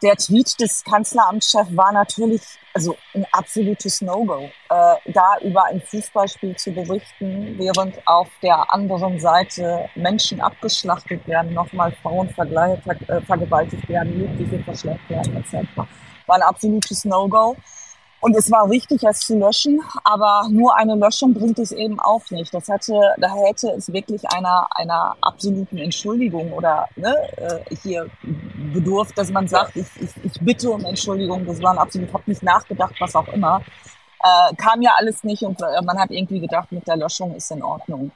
der 0.06 0.16
Tweet 0.18 0.60
des 0.62 0.84
Kanzleramtschefs 0.84 1.76
war 1.76 1.92
natürlich 1.92 2.44
also 2.76 2.96
ein 3.16 3.26
absolutes 3.32 4.02
No-Go, 4.02 4.52
äh, 4.70 5.12
da 5.12 5.38
über 5.42 5.66
ein 5.66 5.82
Fußballspiel 5.82 6.56
zu 6.58 6.72
berichten, 6.72 7.56
während 7.58 7.96
auf 8.06 8.28
der 8.44 8.72
anderen 8.72 9.20
Seite 9.20 9.90
Menschen 9.96 10.42
abgeschlachtet 10.42 11.28
werden, 11.28 11.56
nochmal 11.56 11.92
Frauen 12.04 12.30
ver 12.30 12.46
äh, 12.46 13.22
vergewaltigt 13.22 13.90
werden, 13.90 14.20
Jugendliche 14.20 14.64
verschleppt 14.64 15.10
werden 15.10 15.38
etc. 15.38 15.68
War 16.28 16.36
ein 16.36 16.44
absolutes 16.44 17.04
No-Go. 17.06 17.56
Und 18.26 18.36
es 18.36 18.50
war 18.50 18.68
richtig, 18.68 19.04
es 19.04 19.20
zu 19.20 19.38
löschen, 19.38 19.80
aber 20.04 20.48
nur 20.50 20.76
eine 20.76 20.96
Löschung 20.96 21.32
bringt 21.32 21.60
es 21.60 21.72
eben 21.72 22.00
auch 22.00 22.24
nicht. 22.32 22.52
Das 22.52 22.68
hätte, 22.68 23.00
da 23.18 23.32
hätte 23.32 23.70
es 23.78 23.94
wirklich 23.94 24.28
einer, 24.32 24.66
einer 24.72 25.16
absoluten 25.22 25.78
Entschuldigung 25.78 26.52
oder 26.52 26.88
ne, 26.96 27.16
äh, 27.38 27.76
hier 27.84 28.10
bedurft, 28.74 29.16
dass 29.16 29.30
man 29.30 29.48
sagt, 29.48 29.76
ich, 29.76 29.86
ich, 30.02 30.10
ich 30.24 30.42
bitte 30.42 30.72
um 30.72 30.84
Entschuldigung, 30.86 31.46
das 31.46 31.62
war 31.62 31.78
absolut, 31.78 32.12
hab 32.14 32.28
nicht 32.28 32.42
nachgedacht, 32.42 32.96
was 32.98 33.16
auch 33.16 33.28
immer. 33.28 33.62
Äh, 34.24 34.56
kam 34.56 34.82
ja 34.82 34.96
alles 34.98 35.24
nicht 35.24 35.44
und 35.44 35.62
äh, 35.62 35.84
man 35.84 36.00
hat 36.00 36.10
irgendwie 36.10 36.40
gedacht, 36.40 36.72
mit 36.72 36.88
der 36.88 36.98
Löschung 36.98 37.36
ist 37.36 37.52
in 37.52 37.62
Ordnung. 37.62 38.10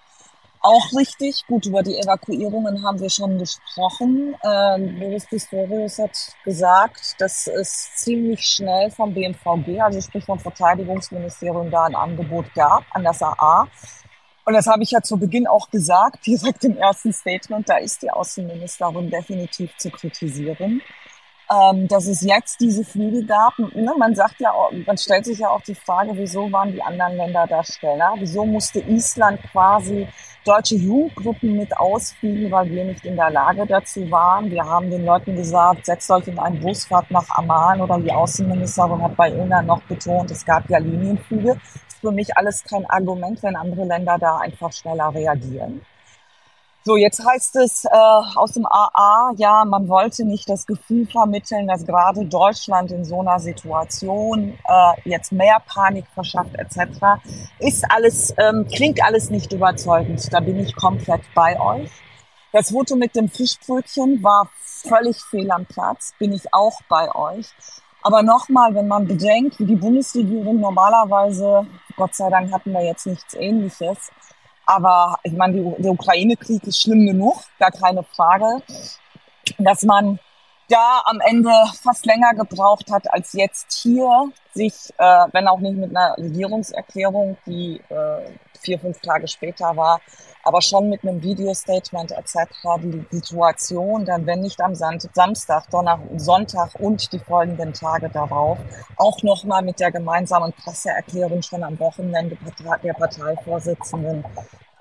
Auch 0.61 0.91
richtig, 0.93 1.45
gut, 1.47 1.65
über 1.65 1.83
die 1.83 1.97
Evakuierungen 1.97 2.83
haben 2.83 2.99
wir 2.99 3.09
schon 3.09 3.37
gesprochen. 3.37 4.35
Ähm, 4.43 4.99
Boris 4.99 5.25
Pistorius 5.25 5.99
hat 5.99 6.17
gesagt, 6.43 7.15
dass 7.19 7.47
es 7.47 7.95
ziemlich 7.95 8.41
schnell 8.41 8.91
vom 8.91 9.13
BMVG, 9.13 9.79
also 9.79 10.01
sprich 10.01 10.25
vom 10.25 10.37
Verteidigungsministerium, 10.37 11.71
da 11.71 11.85
ein 11.85 11.95
Angebot 11.95 12.53
gab 12.53 12.83
an 12.91 13.05
das 13.05 13.21
AA. 13.21 13.69
Und 14.43 14.53
das 14.53 14.67
habe 14.67 14.83
ich 14.83 14.91
ja 14.91 15.01
zu 15.01 15.15
Beginn 15.15 15.47
auch 15.47 15.69
gesagt, 15.69 16.25
direkt 16.25 16.65
im 16.65 16.75
ersten 16.75 17.13
Statement, 17.13 17.69
da 17.69 17.77
ist 17.77 18.01
die 18.01 18.11
Außenministerin 18.11 19.09
definitiv 19.09 19.77
zu 19.77 19.89
kritisieren 19.89 20.81
ähm, 21.51 21.87
dass 21.87 22.07
es 22.07 22.21
jetzt 22.21 22.59
diese 22.59 22.83
Flüge 22.83 23.25
gab. 23.25 23.57
Ne, 23.57 23.91
man 23.97 24.13
sagt 24.13 24.39
ja, 24.39 24.53
man 24.85 24.97
stellt 24.97 25.25
sich 25.25 25.39
ja 25.39 25.49
auch 25.49 25.61
die 25.61 25.75
Frage, 25.75 26.11
wieso 26.13 26.51
waren 26.51 26.71
die 26.71 26.81
anderen 26.81 27.17
Länder 27.17 27.47
da 27.47 27.63
schneller? 27.63 28.13
Wieso 28.17 28.45
musste 28.45 28.79
Island 28.79 29.41
quasi 29.51 30.07
deutsche 30.45 30.75
Jugendgruppen 30.75 31.57
mit 31.57 31.75
ausfliegen, 31.77 32.51
weil 32.51 32.69
wir 32.69 32.85
nicht 32.85 33.03
in 33.05 33.15
der 33.15 33.31
Lage 33.31 33.65
dazu 33.65 34.09
waren? 34.11 34.49
Wir 34.51 34.63
haben 34.63 34.89
den 34.91 35.05
Leuten 35.05 35.35
gesagt, 35.35 35.85
setzt 35.85 36.09
euch 36.11 36.27
in 36.27 36.37
einen 36.37 36.59
Bus, 36.59 36.85
fahrt 36.85 37.09
nach 37.09 37.29
Amman 37.29 37.81
oder 37.81 37.99
die 37.99 38.11
Außenministerin 38.11 39.01
hat 39.01 39.15
bei 39.15 39.31
Ilna 39.31 39.61
noch 39.63 39.81
betont, 39.83 40.29
es 40.31 40.45
gab 40.45 40.69
ja 40.69 40.77
Linienflüge. 40.77 41.55
Das 41.55 41.93
ist 41.95 42.01
für 42.01 42.11
mich 42.11 42.37
alles 42.37 42.63
kein 42.63 42.85
Argument, 42.89 43.41
wenn 43.41 43.55
andere 43.55 43.85
Länder 43.85 44.17
da 44.19 44.37
einfach 44.37 44.71
schneller 44.71 45.13
reagieren. 45.13 45.81
So, 46.89 46.97
jetzt 46.97 47.23
heißt 47.23 47.55
es 47.57 47.85
äh, 47.85 47.89
aus 47.91 48.53
dem 48.53 48.65
AA, 48.65 49.33
ja, 49.37 49.63
man 49.63 49.87
wollte 49.87 50.25
nicht 50.25 50.49
das 50.49 50.65
Gefühl 50.65 51.05
vermitteln, 51.05 51.67
dass 51.67 51.85
gerade 51.85 52.25
Deutschland 52.25 52.91
in 52.91 53.05
so 53.05 53.19
einer 53.19 53.39
Situation 53.39 54.57
äh, 54.67 55.07
jetzt 55.07 55.31
mehr 55.31 55.61
Panik 55.67 56.05
verschafft 56.15 56.55
etc. 56.55 57.21
Ist 57.59 57.85
alles, 57.91 58.33
ähm, 58.39 58.67
klingt 58.73 59.03
alles 59.03 59.29
nicht 59.29 59.53
überzeugend. 59.53 60.33
Da 60.33 60.39
bin 60.39 60.59
ich 60.59 60.75
komplett 60.75 61.21
bei 61.35 61.59
euch. 61.59 61.91
Das 62.53 62.71
Foto 62.71 62.95
mit 62.95 63.15
dem 63.15 63.29
Fischbrötchen 63.29 64.23
war 64.23 64.49
völlig 64.59 65.21
fehl 65.21 65.51
am 65.51 65.67
Platz, 65.67 66.15
bin 66.17 66.33
ich 66.33 66.51
auch 66.55 66.81
bei 66.89 67.13
euch. 67.13 67.45
Aber 68.01 68.23
nochmal, 68.23 68.73
wenn 68.73 68.87
man 68.87 69.05
bedenkt, 69.05 69.59
wie 69.59 69.65
die 69.65 69.75
Bundesregierung 69.75 70.59
normalerweise, 70.59 71.67
Gott 71.95 72.15
sei 72.15 72.31
Dank 72.31 72.51
hatten 72.51 72.71
wir 72.71 72.83
jetzt 72.83 73.05
nichts 73.05 73.35
Ähnliches, 73.35 74.09
aber 74.69 75.17
ich 75.23 75.33
meine, 75.33 75.75
der 75.79 75.91
Ukraine-Krieg 75.91 76.63
ist 76.67 76.79
schlimm 76.79 77.03
genug, 77.07 77.41
gar 77.57 77.71
keine 77.71 78.03
Frage. 78.03 78.61
Dass 79.57 79.81
man 79.81 80.19
da 80.67 81.01
am 81.05 81.19
Ende 81.21 81.49
fast 81.81 82.05
länger 82.05 82.35
gebraucht 82.35 82.91
hat 82.91 83.11
als 83.11 83.33
jetzt 83.33 83.73
hier, 83.81 84.31
sich, 84.53 84.75
äh, 84.99 85.25
wenn 85.31 85.47
auch 85.47 85.59
nicht 85.59 85.75
mit 85.75 85.89
einer 85.89 86.15
Regierungserklärung, 86.17 87.35
die 87.47 87.81
äh, 87.89 88.29
vier, 88.59 88.79
fünf 88.79 88.99
Tage 88.99 89.27
später 89.27 89.75
war, 89.75 90.01
aber 90.43 90.61
schon 90.61 90.89
mit 90.89 91.03
einem 91.03 91.21
Video-Statement 91.21 92.11
etc. 92.11 92.35
die 92.81 93.05
Situation 93.11 94.05
dann, 94.05 94.25
wenn 94.25 94.39
nicht 94.41 94.61
am 94.61 94.75
Samstag, 94.75 95.69
Donner, 95.69 95.99
Sonntag 96.17 96.75
und 96.79 97.11
die 97.11 97.19
folgenden 97.19 97.73
Tage 97.73 98.09
darauf, 98.09 98.57
auch 98.97 99.21
nochmal 99.23 99.61
mit 99.61 99.79
der 99.79 99.91
gemeinsamen 99.91 100.53
Presseerklärung 100.53 101.41
schon 101.41 101.63
am 101.63 101.79
Wochenende 101.79 102.37
der 102.83 102.93
Parteivorsitzenden 102.93 104.23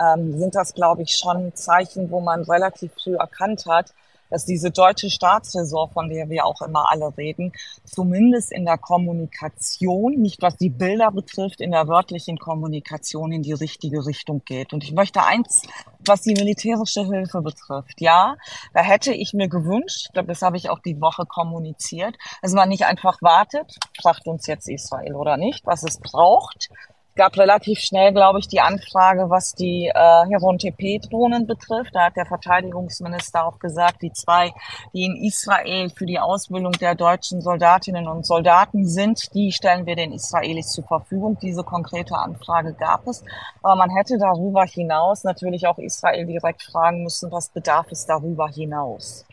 ähm, 0.01 0.39
sind 0.39 0.55
das, 0.55 0.75
glaube 0.75 1.03
ich, 1.03 1.17
schon 1.17 1.55
Zeichen, 1.55 2.11
wo 2.11 2.21
man 2.21 2.43
relativ 2.45 2.93
früh 3.03 3.17
erkannt 3.17 3.65
hat, 3.67 3.93
dass 4.31 4.45
diese 4.45 4.71
deutsche 4.71 5.11
Staatsräson, 5.11 5.91
von 5.91 6.09
der 6.09 6.29
wir 6.29 6.45
auch 6.45 6.63
immer 6.63 6.91
alle 6.91 7.17
reden, 7.17 7.53
zumindest 7.85 8.53
in 8.53 8.65
der 8.65 8.79
Kommunikation, 8.79 10.15
nicht 10.15 10.43
was 10.43 10.57
die 10.57 10.71
Bilder 10.71 11.11
betrifft, 11.11 11.61
in 11.61 11.71
der 11.71 11.89
wörtlichen 11.89 12.39
Kommunikation 12.39 13.33
in 13.33 13.43
die 13.43 13.53
richtige 13.53 14.05
Richtung 14.07 14.43
geht. 14.45 14.73
Und 14.73 14.85
ich 14.85 14.93
möchte 14.93 15.23
eins, 15.23 15.63
was 16.05 16.23
die 16.23 16.35
militärische 16.35 17.05
Hilfe 17.05 17.43
betrifft, 17.43 18.01
ja, 18.01 18.37
da 18.75 18.81
hätte 18.81 19.13
ich 19.13 19.33
mir 19.33 19.49
gewünscht, 19.49 20.11
das 20.15 20.43
habe 20.43 20.57
ich 20.57 20.71
auch 20.71 20.81
die 20.81 21.01
Woche 21.01 21.27
kommuniziert, 21.27 22.17
dass 22.43 22.53
man 22.53 22.69
nicht 22.69 22.85
einfach 22.85 23.21
wartet, 23.23 23.79
fragt 24.01 24.27
uns 24.27 24.47
jetzt 24.47 24.69
Israel 24.69 25.15
oder 25.15 25.37
nicht, 25.37 25.67
was 25.67 25.83
es 25.83 25.99
braucht, 25.99 26.71
gab 27.19 27.37
relativ 27.37 27.81
schnell, 27.81 28.13
glaube 28.13 28.39
ich, 28.39 28.47
die 28.47 28.61
Anfrage, 28.61 29.29
was 29.29 29.53
die 29.53 29.89
äh, 29.89 29.93
Heron-TP-Drohnen 30.31 31.47
betrifft. 31.47 31.95
Da 31.95 32.07
hat 32.07 32.17
der 32.17 32.27
Verteidigungsminister 32.27 33.45
auch 33.45 33.59
gesagt, 33.59 34.03
die 34.03 34.13
zwei, 34.13 34.53
die 34.95 35.05
in 35.05 35.17
Israel 35.17 35.91
für 35.91 36.07
die 36.07 36.21
Ausbildung 36.21 36.73
der 36.73 36.95
deutschen 36.95 37.43
Soldatinnen 37.43 38.07
und 38.07 38.25
Soldaten 38.25 38.87
sind, 38.87 39.35
die 39.35 39.51
stellen 39.51 39.85
wir 39.85 39.97
den 39.97 40.13
Israelis 40.13 40.69
zur 40.69 40.85
Verfügung. 40.85 41.37
Diese 41.43 41.65
konkrete 41.65 42.15
Anfrage 42.15 42.73
gab 42.73 43.07
es. 43.09 43.25
Aber 43.63 43.75
man 43.75 43.91
hätte 43.91 44.17
darüber 44.17 44.65
hinaus 44.65 45.25
natürlich 45.25 45.67
auch 45.67 45.79
Israel 45.79 46.25
direkt 46.25 46.63
fragen 46.63 47.03
müssen, 47.03 47.33
was 47.33 47.49
bedarf 47.51 47.87
es 47.91 48.07
darüber 48.07 48.49
hinaus 48.49 49.27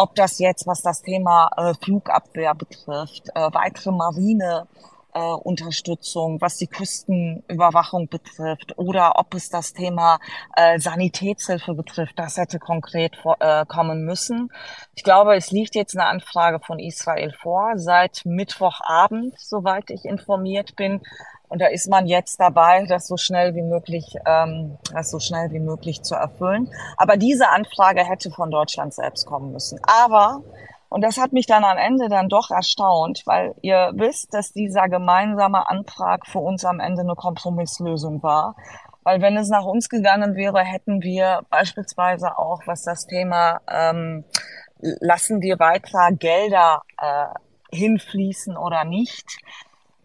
ob 0.00 0.14
das 0.14 0.38
jetzt, 0.38 0.64
was 0.68 0.80
das 0.80 1.02
Thema 1.02 1.50
äh, 1.56 1.74
Flugabwehr 1.82 2.54
betrifft, 2.54 3.30
äh, 3.34 3.48
weitere 3.52 3.90
Marine 3.90 4.68
äh, 5.14 5.20
Unterstützung, 5.20 6.40
was 6.40 6.56
die 6.56 6.66
Küstenüberwachung 6.66 8.08
betrifft 8.08 8.76
oder 8.78 9.18
ob 9.18 9.34
es 9.34 9.48
das 9.48 9.72
Thema 9.72 10.18
äh, 10.56 10.78
Sanitätshilfe 10.78 11.74
betrifft. 11.74 12.18
Das 12.18 12.36
hätte 12.36 12.58
konkret 12.58 13.16
vor, 13.16 13.36
äh, 13.40 13.64
kommen 13.66 14.04
müssen. 14.04 14.50
Ich 14.94 15.04
glaube, 15.04 15.36
es 15.36 15.50
liegt 15.50 15.74
jetzt 15.74 15.96
eine 15.96 16.06
Anfrage 16.06 16.60
von 16.60 16.78
Israel 16.78 17.32
vor, 17.42 17.72
seit 17.76 18.22
Mittwochabend, 18.24 19.34
soweit 19.38 19.90
ich 19.90 20.04
informiert 20.04 20.76
bin. 20.76 21.00
Und 21.48 21.62
da 21.62 21.66
ist 21.66 21.88
man 21.88 22.06
jetzt 22.06 22.38
dabei, 22.40 22.84
das 22.86 23.06
so 23.06 23.16
schnell 23.16 23.54
wie 23.54 23.62
möglich, 23.62 24.16
ähm, 24.26 24.76
das 24.92 25.10
so 25.10 25.18
schnell 25.18 25.50
wie 25.50 25.60
möglich 25.60 26.02
zu 26.02 26.14
erfüllen. 26.14 26.70
Aber 26.98 27.16
diese 27.16 27.48
Anfrage 27.48 28.04
hätte 28.04 28.30
von 28.30 28.50
Deutschland 28.50 28.92
selbst 28.92 29.26
kommen 29.26 29.52
müssen. 29.52 29.80
Aber 29.84 30.42
und 30.88 31.02
das 31.02 31.18
hat 31.18 31.32
mich 31.32 31.46
dann 31.46 31.64
am 31.64 31.76
Ende 31.76 32.08
dann 32.08 32.28
doch 32.28 32.50
erstaunt, 32.50 33.22
weil 33.26 33.54
ihr 33.62 33.92
wisst, 33.94 34.32
dass 34.32 34.52
dieser 34.52 34.88
gemeinsame 34.88 35.68
Antrag 35.68 36.26
für 36.26 36.38
uns 36.38 36.64
am 36.64 36.80
Ende 36.80 37.02
eine 37.02 37.14
Kompromisslösung 37.14 38.22
war. 38.22 38.56
Weil 39.02 39.20
wenn 39.20 39.36
es 39.36 39.48
nach 39.48 39.64
uns 39.64 39.88
gegangen 39.88 40.34
wäre, 40.34 40.60
hätten 40.60 41.02
wir 41.02 41.42
beispielsweise 41.50 42.38
auch, 42.38 42.62
was 42.66 42.82
das 42.82 43.06
Thema 43.06 43.60
ähm, 43.70 44.24
lassen 44.80 45.40
wir 45.40 45.58
weiter 45.58 46.10
Gelder 46.12 46.82
äh, 47.00 47.26
hinfließen 47.76 48.56
oder 48.56 48.84
nicht. 48.84 49.38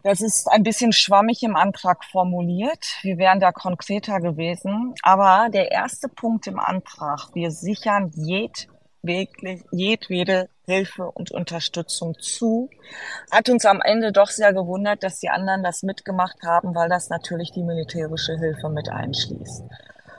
Das 0.02 0.20
ist 0.20 0.48
ein 0.50 0.62
bisschen 0.62 0.92
schwammig 0.92 1.42
im 1.42 1.56
Antrag 1.56 2.04
formuliert. 2.04 2.98
Wir 3.00 3.16
wären 3.16 3.40
da 3.40 3.52
konkreter 3.52 4.20
gewesen. 4.20 4.94
Aber 5.02 5.48
der 5.50 5.72
erste 5.72 6.08
Punkt 6.08 6.46
im 6.46 6.58
Antrag, 6.58 7.30
wir 7.32 7.50
sichern 7.50 8.10
jed 8.14 8.68
wirklich 9.02 9.62
jedwede 9.70 10.48
Hilfe 10.66 11.10
und 11.10 11.30
Unterstützung 11.30 12.18
zu. 12.18 12.70
Hat 13.30 13.48
uns 13.48 13.64
am 13.64 13.80
Ende 13.80 14.12
doch 14.12 14.28
sehr 14.28 14.52
gewundert, 14.52 15.02
dass 15.02 15.20
die 15.20 15.30
anderen 15.30 15.62
das 15.62 15.82
mitgemacht 15.82 16.42
haben, 16.42 16.74
weil 16.74 16.88
das 16.88 17.10
natürlich 17.10 17.52
die 17.52 17.62
militärische 17.62 18.38
Hilfe 18.38 18.68
mit 18.68 18.88
einschließt. 18.88 19.64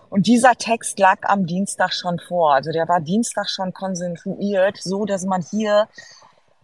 Und 0.10 0.28
dieser 0.28 0.56
Text 0.56 1.00
lag 1.00 1.20
am 1.24 1.46
Dienstag 1.46 1.94
schon 1.94 2.20
vor. 2.20 2.54
Also 2.54 2.72
der 2.72 2.88
war 2.88 3.02
Dienstag 3.02 3.50
schon 3.50 3.74
konsensuiert, 3.74 4.78
so 4.78 5.06
dass 5.06 5.26
man 5.26 5.42
hier 5.42 5.88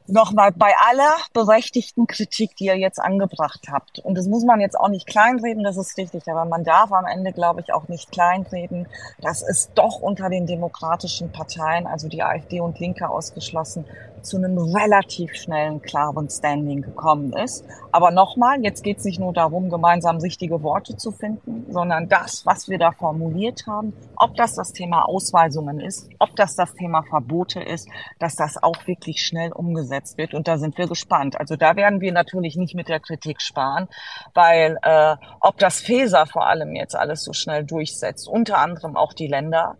nochmal 0.07 0.51
bei 0.51 0.73
aller 0.89 1.15
berechtigten 1.33 2.07
Kritik, 2.07 2.55
die 2.55 2.65
ihr 2.65 2.77
jetzt 2.77 2.99
angebracht 2.99 3.67
habt. 3.71 3.99
Und 3.99 4.15
das 4.15 4.27
muss 4.27 4.43
man 4.43 4.59
jetzt 4.59 4.79
auch 4.79 4.89
nicht 4.89 5.07
kleinreden, 5.07 5.63
das 5.63 5.77
ist 5.77 5.97
richtig, 5.97 6.27
aber 6.27 6.45
man 6.45 6.63
darf 6.63 6.91
am 6.91 7.05
Ende, 7.05 7.31
glaube 7.31 7.61
ich, 7.61 7.73
auch 7.73 7.87
nicht 7.87 8.11
kleinreden, 8.11 8.87
dass 9.21 9.41
es 9.41 9.71
doch 9.73 10.01
unter 10.01 10.29
den 10.29 10.45
demokratischen 10.45 11.31
Parteien, 11.31 11.87
also 11.87 12.07
die 12.07 12.23
AfD 12.23 12.61
und 12.61 12.79
Linke 12.79 13.09
ausgeschlossen, 13.09 13.85
zu 14.23 14.37
einem 14.37 14.57
relativ 14.57 15.33
schnellen, 15.35 15.81
klaren 15.81 16.29
Standing 16.29 16.81
gekommen 16.81 17.33
ist. 17.33 17.65
Aber 17.91 18.11
nochmal, 18.11 18.61
jetzt 18.61 18.83
geht 18.83 18.99
es 18.99 19.05
nicht 19.05 19.19
nur 19.19 19.33
darum, 19.33 19.69
gemeinsam 19.69 20.17
richtige 20.17 20.63
Worte 20.63 20.95
zu 20.95 21.11
finden, 21.11 21.65
sondern 21.69 22.07
das, 22.09 22.45
was 22.45 22.69
wir 22.69 22.77
da 22.77 22.91
formuliert 22.91 23.65
haben, 23.67 23.93
ob 24.15 24.35
das 24.35 24.55
das 24.55 24.73
Thema 24.73 25.03
Ausweisungen 25.07 25.79
ist, 25.79 26.09
ob 26.19 26.35
das 26.35 26.55
das 26.55 26.73
Thema 26.73 27.03
Verbote 27.03 27.61
ist, 27.61 27.89
dass 28.19 28.35
das 28.35 28.61
auch 28.61 28.87
wirklich 28.87 29.25
schnell 29.25 29.51
umgesetzt 29.51 30.17
wird. 30.17 30.33
Und 30.33 30.47
da 30.47 30.57
sind 30.57 30.77
wir 30.77 30.87
gespannt. 30.87 31.39
Also 31.39 31.55
da 31.55 31.75
werden 31.75 32.01
wir 32.01 32.11
natürlich 32.11 32.55
nicht 32.55 32.75
mit 32.75 32.87
der 32.87 32.99
Kritik 32.99 33.41
sparen, 33.41 33.87
weil 34.33 34.77
äh, 34.83 35.15
ob 35.39 35.57
das 35.57 35.81
FESA 35.81 36.25
vor 36.25 36.47
allem 36.47 36.75
jetzt 36.75 36.95
alles 36.95 37.23
so 37.23 37.33
schnell 37.33 37.63
durchsetzt, 37.63 38.27
unter 38.27 38.59
anderem 38.59 38.95
auch 38.95 39.13
die 39.13 39.27
Länder, 39.27 39.77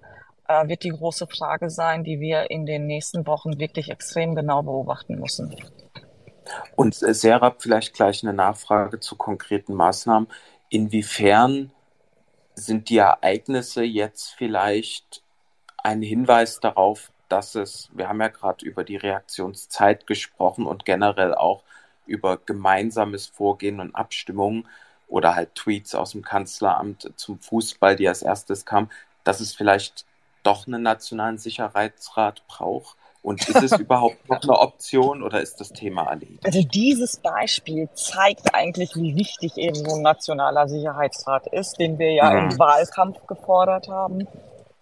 äh, 0.51 0.67
wird 0.67 0.83
die 0.83 0.89
große 0.89 1.27
Frage 1.27 1.69
sein, 1.69 2.03
die 2.03 2.19
wir 2.19 2.49
in 2.49 2.65
den 2.65 2.87
nächsten 2.87 3.25
Wochen 3.27 3.59
wirklich 3.59 3.89
extrem 3.89 4.35
genau 4.35 4.63
beobachten 4.63 5.19
müssen. 5.19 5.55
Und 6.75 7.01
äh, 7.01 7.13
Serap, 7.13 7.61
vielleicht 7.61 7.93
gleich 7.93 8.23
eine 8.23 8.33
Nachfrage 8.33 8.99
zu 8.99 9.15
konkreten 9.15 9.73
Maßnahmen. 9.73 10.27
Inwiefern 10.69 11.71
sind 12.55 12.89
die 12.89 12.97
Ereignisse 12.97 13.83
jetzt 13.83 14.31
vielleicht 14.31 15.23
ein 15.83 16.01
Hinweis 16.01 16.59
darauf, 16.59 17.11
dass 17.29 17.55
es, 17.55 17.89
wir 17.93 18.09
haben 18.09 18.21
ja 18.21 18.27
gerade 18.27 18.65
über 18.65 18.83
die 18.83 18.97
Reaktionszeit 18.97 20.05
gesprochen 20.05 20.65
und 20.65 20.85
generell 20.85 21.33
auch 21.33 21.63
über 22.05 22.37
gemeinsames 22.37 23.27
Vorgehen 23.27 23.79
und 23.79 23.95
Abstimmungen 23.95 24.67
oder 25.07 25.35
halt 25.35 25.55
Tweets 25.55 25.95
aus 25.95 26.11
dem 26.11 26.23
Kanzleramt 26.23 27.11
zum 27.15 27.39
Fußball, 27.39 27.95
die 27.95 28.07
als 28.07 28.21
erstes 28.21 28.65
kamen, 28.65 28.89
dass 29.23 29.39
es 29.39 29.53
vielleicht 29.53 30.05
doch 30.43 30.67
einen 30.67 30.83
nationalen 30.83 31.37
Sicherheitsrat 31.37 32.43
braucht? 32.47 32.97
Und 33.23 33.47
ist 33.47 33.61
es 33.61 33.71
überhaupt 33.79 34.27
noch 34.29 34.41
eine 34.41 34.57
Option 34.57 35.21
oder 35.21 35.41
ist 35.41 35.59
das 35.59 35.69
Thema 35.69 36.05
erledigt? 36.09 36.43
Also 36.43 36.63
dieses 36.63 37.17
Beispiel 37.17 37.87
zeigt 37.93 38.53
eigentlich, 38.55 38.95
wie 38.95 39.15
wichtig 39.15 39.57
eben 39.57 39.75
so 39.75 39.95
ein 39.95 40.01
nationaler 40.01 40.67
Sicherheitsrat 40.67 41.47
ist, 41.47 41.79
den 41.79 41.99
wir 41.99 42.11
ja 42.13 42.31
mhm. 42.31 42.51
im 42.51 42.59
Wahlkampf 42.59 43.25
gefordert 43.27 43.87
haben. 43.87 44.27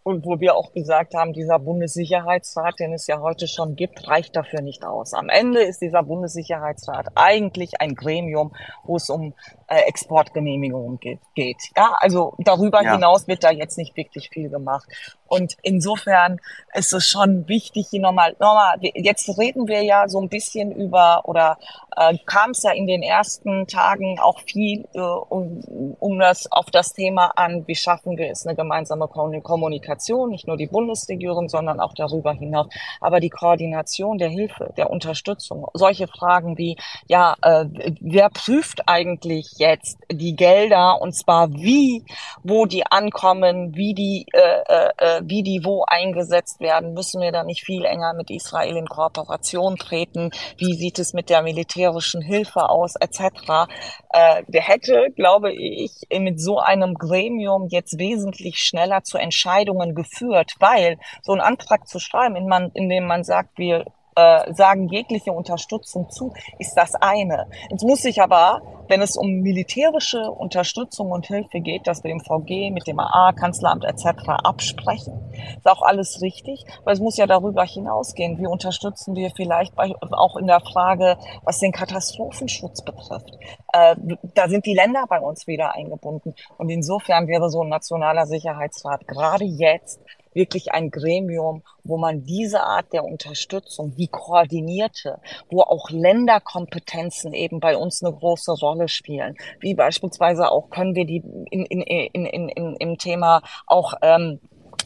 Und 0.03 0.25
wo 0.25 0.39
wir 0.39 0.55
auch 0.55 0.71
gesagt 0.71 1.13
haben, 1.13 1.33
dieser 1.33 1.59
Bundessicherheitsrat, 1.59 2.79
den 2.79 2.93
es 2.93 3.05
ja 3.07 3.19
heute 3.19 3.47
schon 3.47 3.75
gibt, 3.75 4.07
reicht 4.07 4.35
dafür 4.35 4.61
nicht 4.61 4.83
aus. 4.85 5.13
Am 5.13 5.29
Ende 5.29 5.61
ist 5.61 5.81
dieser 5.81 6.01
Bundessicherheitsrat 6.03 7.07
eigentlich 7.15 7.81
ein 7.81 7.95
Gremium, 7.95 8.53
wo 8.85 8.95
es 8.95 9.09
um 9.09 9.33
äh, 9.69 9.81
Exportgenehmigungen 9.87 10.99
geht, 10.99 11.19
geht. 11.35 11.57
Ja, 11.77 11.93
also 11.99 12.33
darüber 12.39 12.83
ja. 12.83 12.93
hinaus 12.93 13.27
wird 13.27 13.43
da 13.43 13.51
jetzt 13.51 13.77
nicht 13.77 13.95
wirklich 13.95 14.29
viel 14.29 14.49
gemacht. 14.49 14.87
Und 15.27 15.57
insofern 15.61 16.39
ist 16.73 16.91
es 16.91 17.07
schon 17.07 17.47
wichtig, 17.47 17.87
hier 17.91 18.01
nochmal, 18.01 18.35
nochmal, 18.39 18.77
jetzt 18.81 19.29
reden 19.37 19.67
wir 19.67 19.83
ja 19.83 20.09
so 20.09 20.19
ein 20.19 20.27
bisschen 20.27 20.71
über, 20.71 21.21
oder 21.25 21.59
äh, 21.95 22.17
kam 22.25 22.51
es 22.51 22.63
ja 22.63 22.71
in 22.71 22.87
den 22.87 23.03
ersten 23.03 23.67
Tagen 23.67 24.19
auch 24.19 24.39
viel 24.39 24.87
äh, 24.93 24.99
um, 24.99 25.95
um 25.99 26.17
das, 26.17 26.51
auf 26.51 26.71
das 26.71 26.93
Thema 26.93 27.31
an, 27.35 27.67
wie 27.67 27.75
schaffen 27.75 28.17
wir 28.17 28.31
es, 28.31 28.47
eine 28.47 28.55
gemeinsame 28.55 29.07
Kommunikation, 29.07 30.31
nicht 30.31 30.47
nur 30.47 30.57
die 30.57 30.67
Bundesregierung, 30.67 31.47
sondern 31.47 31.79
auch 31.79 31.93
darüber 31.93 32.33
hinaus, 32.33 32.67
aber 32.99 33.19
die 33.19 33.29
Koordination 33.29 34.17
der 34.17 34.29
Hilfe, 34.29 34.73
der 34.77 34.89
Unterstützung, 34.89 35.67
solche 35.75 36.07
Fragen 36.07 36.57
wie, 36.57 36.75
ja, 37.07 37.35
äh, 37.43 37.65
wer 38.01 38.29
prüft 38.29 38.87
eigentlich 38.87 39.58
jetzt 39.59 39.97
die 40.11 40.35
Gelder 40.35 41.01
und 41.01 41.13
zwar 41.13 41.51
wie, 41.53 42.03
wo 42.43 42.65
die 42.65 42.85
ankommen, 42.85 43.75
wie 43.75 43.93
die, 43.93 44.25
äh, 44.33 44.61
äh, 44.67 44.89
äh, 44.97 45.21
wie 45.23 45.43
die 45.43 45.61
wo 45.63 45.83
eingesetzt 45.85 46.59
werden, 46.59 46.93
müssen 46.93 47.21
wir 47.21 47.31
da 47.31 47.43
nicht 47.43 47.65
viel 47.65 47.85
enger 47.85 48.13
mit 48.13 48.29
Israel 48.31 48.75
in 48.75 48.87
Kooperation 48.87 49.75
treten? 49.75 50.31
Wie 50.57 50.73
sieht 50.73 50.99
es 50.99 51.13
mit 51.13 51.29
der 51.29 51.41
militärischen 51.41 52.21
Hilfe 52.21 52.69
aus, 52.69 52.95
etc. 52.95 53.69
Äh, 54.11 54.43
der 54.47 54.61
hätte, 54.61 55.07
glaube 55.15 55.53
ich, 55.53 55.91
mit 56.11 56.41
so 56.41 56.59
einem 56.59 56.95
Gremium 56.95 57.67
jetzt 57.69 57.99
wesentlich 57.99 58.57
schneller 58.57 59.03
zu 59.03 59.17
Entscheidungen 59.17 59.95
geführt, 59.95 60.53
weil 60.59 60.97
so 61.21 61.33
einen 61.33 61.41
Antrag 61.41 61.87
zu 61.87 61.99
schreiben, 61.99 62.35
in, 62.35 62.47
man, 62.47 62.71
in 62.73 62.89
dem 62.89 63.05
man 63.05 63.23
sagt, 63.23 63.57
wir 63.57 63.85
äh, 64.19 64.53
sagen 64.53 64.89
jegliche 64.89 65.31
Unterstützung 65.31 66.09
zu, 66.09 66.33
ist 66.57 66.75
das 66.75 66.95
eine. 66.95 67.47
Jetzt 67.69 67.83
muss 67.83 68.03
ich 68.05 68.21
aber, 68.21 68.61
wenn 68.87 69.01
es 69.01 69.15
um 69.15 69.41
militärische 69.41 70.31
Unterstützung 70.31 71.11
und 71.11 71.27
Hilfe 71.27 71.61
geht, 71.61 71.87
das 71.87 72.03
mit 72.03 72.11
dem 72.11 72.19
VG, 72.19 72.71
mit 72.71 72.87
dem 72.87 72.99
AA, 72.99 73.31
Kanzleramt 73.33 73.85
etc. 73.85 74.27
absprechen. 74.43 75.31
Ist 75.57 75.67
auch 75.67 75.81
alles 75.81 76.21
richtig, 76.21 76.65
weil 76.83 76.93
es 76.93 76.99
muss 76.99 77.17
ja 77.17 77.27
darüber 77.27 77.63
hinausgehen. 77.63 78.37
Wie 78.39 78.47
unterstützen 78.47 79.15
wir 79.15 79.31
vielleicht 79.35 79.75
bei, 79.75 79.93
auch 80.11 80.35
in 80.35 80.47
der 80.47 80.59
Frage, 80.59 81.17
was 81.43 81.59
den 81.59 81.71
Katastrophenschutz 81.71 82.81
betrifft? 82.81 83.37
Äh, 83.73 83.95
da 84.33 84.49
sind 84.49 84.65
die 84.65 84.73
Länder 84.73 85.05
bei 85.07 85.19
uns 85.19 85.47
wieder 85.47 85.75
eingebunden. 85.75 86.33
Und 86.57 86.69
insofern 86.69 87.27
wäre 87.27 87.49
so 87.49 87.61
ein 87.61 87.69
nationaler 87.69 88.25
Sicherheitsrat 88.25 89.07
gerade 89.07 89.45
jetzt 89.45 90.01
wirklich 90.33 90.71
ein 90.71 90.91
Gremium, 90.91 91.63
wo 91.83 91.97
man 91.97 92.23
diese 92.23 92.61
Art 92.61 92.93
der 92.93 93.03
Unterstützung, 93.03 93.95
die 93.95 94.07
koordinierte, 94.07 95.19
wo 95.49 95.61
auch 95.61 95.89
Länderkompetenzen 95.89 97.33
eben 97.33 97.59
bei 97.59 97.77
uns 97.77 98.03
eine 98.03 98.13
große 98.13 98.53
Rolle 98.53 98.87
spielen, 98.87 99.35
wie 99.59 99.73
beispielsweise 99.73 100.51
auch 100.51 100.69
können 100.69 100.95
wir 100.95 101.05
die 101.05 101.23
in, 101.51 101.65
in, 101.65 101.81
in, 101.81 102.25
in, 102.25 102.49
in, 102.49 102.75
im 102.75 102.97
Thema 102.97 103.41
auch 103.65 103.93
ähm, 104.01 104.39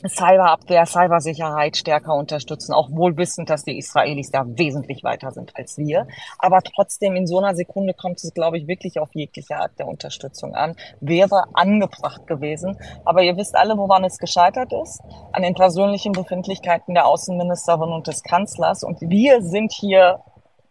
Cyberabwehr, 0.07 0.85
Cybersicherheit 0.85 1.77
stärker 1.77 2.15
unterstützen, 2.15 2.73
auch 2.73 2.89
wohl 2.91 3.15
wissend, 3.17 3.49
dass 3.49 3.63
die 3.63 3.77
Israelis 3.77 4.31
da 4.31 4.43
wesentlich 4.45 5.03
weiter 5.03 5.31
sind 5.31 5.55
als 5.55 5.77
wir. 5.77 6.07
Aber 6.39 6.61
trotzdem 6.61 7.15
in 7.15 7.27
so 7.27 7.39
einer 7.39 7.55
Sekunde 7.55 7.93
kommt 7.93 8.23
es, 8.23 8.33
glaube 8.33 8.57
ich, 8.57 8.67
wirklich 8.67 8.99
auf 8.99 9.09
jegliche 9.13 9.57
Art 9.57 9.71
der 9.79 9.87
Unterstützung 9.87 10.55
an. 10.55 10.75
Wäre 10.99 11.45
angebracht 11.53 12.27
gewesen. 12.27 12.77
Aber 13.05 13.23
ihr 13.23 13.37
wisst 13.37 13.55
alle, 13.55 13.77
woran 13.77 14.03
es 14.03 14.17
gescheitert 14.17 14.73
ist? 14.73 15.01
An 15.31 15.43
den 15.43 15.55
persönlichen 15.55 16.11
Befindlichkeiten 16.11 16.93
der 16.93 17.07
Außenministerin 17.07 17.91
und 17.91 18.07
des 18.07 18.23
Kanzlers. 18.23 18.83
Und 18.83 18.99
wir 19.01 19.41
sind 19.41 19.71
hier 19.71 20.19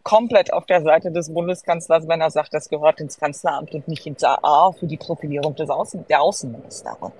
komplett 0.03 0.53
auf 0.53 0.65
der 0.65 0.81
Seite 0.81 1.11
des 1.11 1.33
Bundeskanzlers, 1.33 2.07
wenn 2.07 2.21
er 2.21 2.29
sagt, 2.29 2.53
das 2.53 2.69
gehört 2.69 2.99
ins 2.99 3.17
Kanzleramt 3.17 3.73
und 3.73 3.87
nicht 3.87 4.05
ins 4.05 4.23
AA 4.23 4.71
für 4.73 4.85
die 4.85 4.97
Profilierung 4.97 5.55
des 5.55 5.69
Außen, 5.69 6.05
der 6.07 6.21
Außenministerin. 6.21 7.11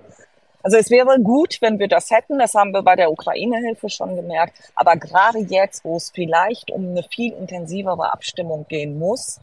Also 0.64 0.78
es 0.78 0.90
wäre 0.90 1.20
gut, 1.20 1.58
wenn 1.62 1.78
wir 1.78 1.90
das 1.90 2.10
hätten. 2.10 2.40
Das 2.40 2.56
haben 2.56 2.72
wir 2.72 2.82
bei 2.82 2.96
der 2.96 3.12
Ukraine-Hilfe 3.12 3.90
schon 3.90 4.16
gemerkt. 4.16 4.58
Aber 4.76 4.96
gerade 4.96 5.40
jetzt, 5.40 5.84
wo 5.84 5.98
es 5.98 6.10
vielleicht 6.10 6.72
um 6.72 6.90
eine 6.90 7.04
viel 7.04 7.34
intensivere 7.34 8.14
Abstimmung 8.14 8.66
gehen 8.68 8.98
muss, 8.98 9.42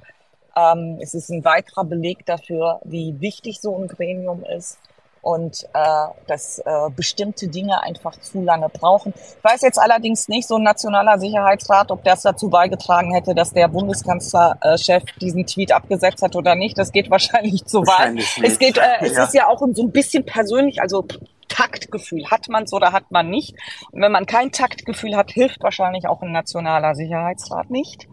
ähm, 0.56 0.98
es 1.00 1.14
ist 1.14 1.28
ein 1.28 1.44
weiterer 1.44 1.84
Beleg 1.84 2.24
dafür, 2.26 2.80
wie 2.84 3.20
wichtig 3.20 3.60
so 3.60 3.76
ein 3.76 3.86
Gremium 3.86 4.44
ist 4.44 4.78
und 5.22 5.64
äh, 5.74 6.06
dass 6.26 6.58
äh, 6.60 6.90
bestimmte 6.94 7.48
Dinge 7.48 7.82
einfach 7.82 8.18
zu 8.20 8.40
lange 8.40 8.68
brauchen. 8.68 9.12
Ich 9.16 9.44
weiß 9.44 9.62
jetzt 9.62 9.78
allerdings 9.78 10.28
nicht, 10.28 10.48
so 10.48 10.56
ein 10.56 10.62
nationaler 10.62 11.18
Sicherheitsrat, 11.18 11.90
ob 11.90 12.04
das 12.04 12.22
dazu 12.22 12.48
beigetragen 12.48 13.12
hätte, 13.12 13.34
dass 13.34 13.52
der 13.52 13.68
Bundeskanzlerchef 13.68 15.02
äh, 15.02 15.20
diesen 15.20 15.46
Tweet 15.46 15.72
abgesetzt 15.72 16.22
hat 16.22 16.36
oder 16.36 16.54
nicht. 16.54 16.78
Das 16.78 16.92
geht 16.92 17.10
wahrscheinlich 17.10 17.66
zu 17.66 17.80
weit. 17.80 18.18
Es 18.42 18.58
geht, 18.58 18.78
äh, 18.78 18.82
es 19.00 19.12
ja. 19.14 19.24
ist 19.24 19.34
ja 19.34 19.48
auch 19.48 19.60
so 19.72 19.82
ein 19.82 19.92
bisschen 19.92 20.24
persönlich, 20.24 20.80
also 20.80 21.04
Taktgefühl. 21.48 22.30
Hat 22.30 22.48
man 22.48 22.64
es 22.64 22.72
oder 22.72 22.92
hat 22.92 23.10
man 23.10 23.28
nicht? 23.28 23.54
Und 23.90 24.00
wenn 24.00 24.12
man 24.12 24.24
kein 24.24 24.52
Taktgefühl 24.52 25.16
hat, 25.16 25.30
hilft 25.30 25.62
wahrscheinlich 25.62 26.08
auch 26.08 26.22
ein 26.22 26.32
nationaler 26.32 26.94
Sicherheitsrat 26.94 27.70
nicht. 27.70 28.08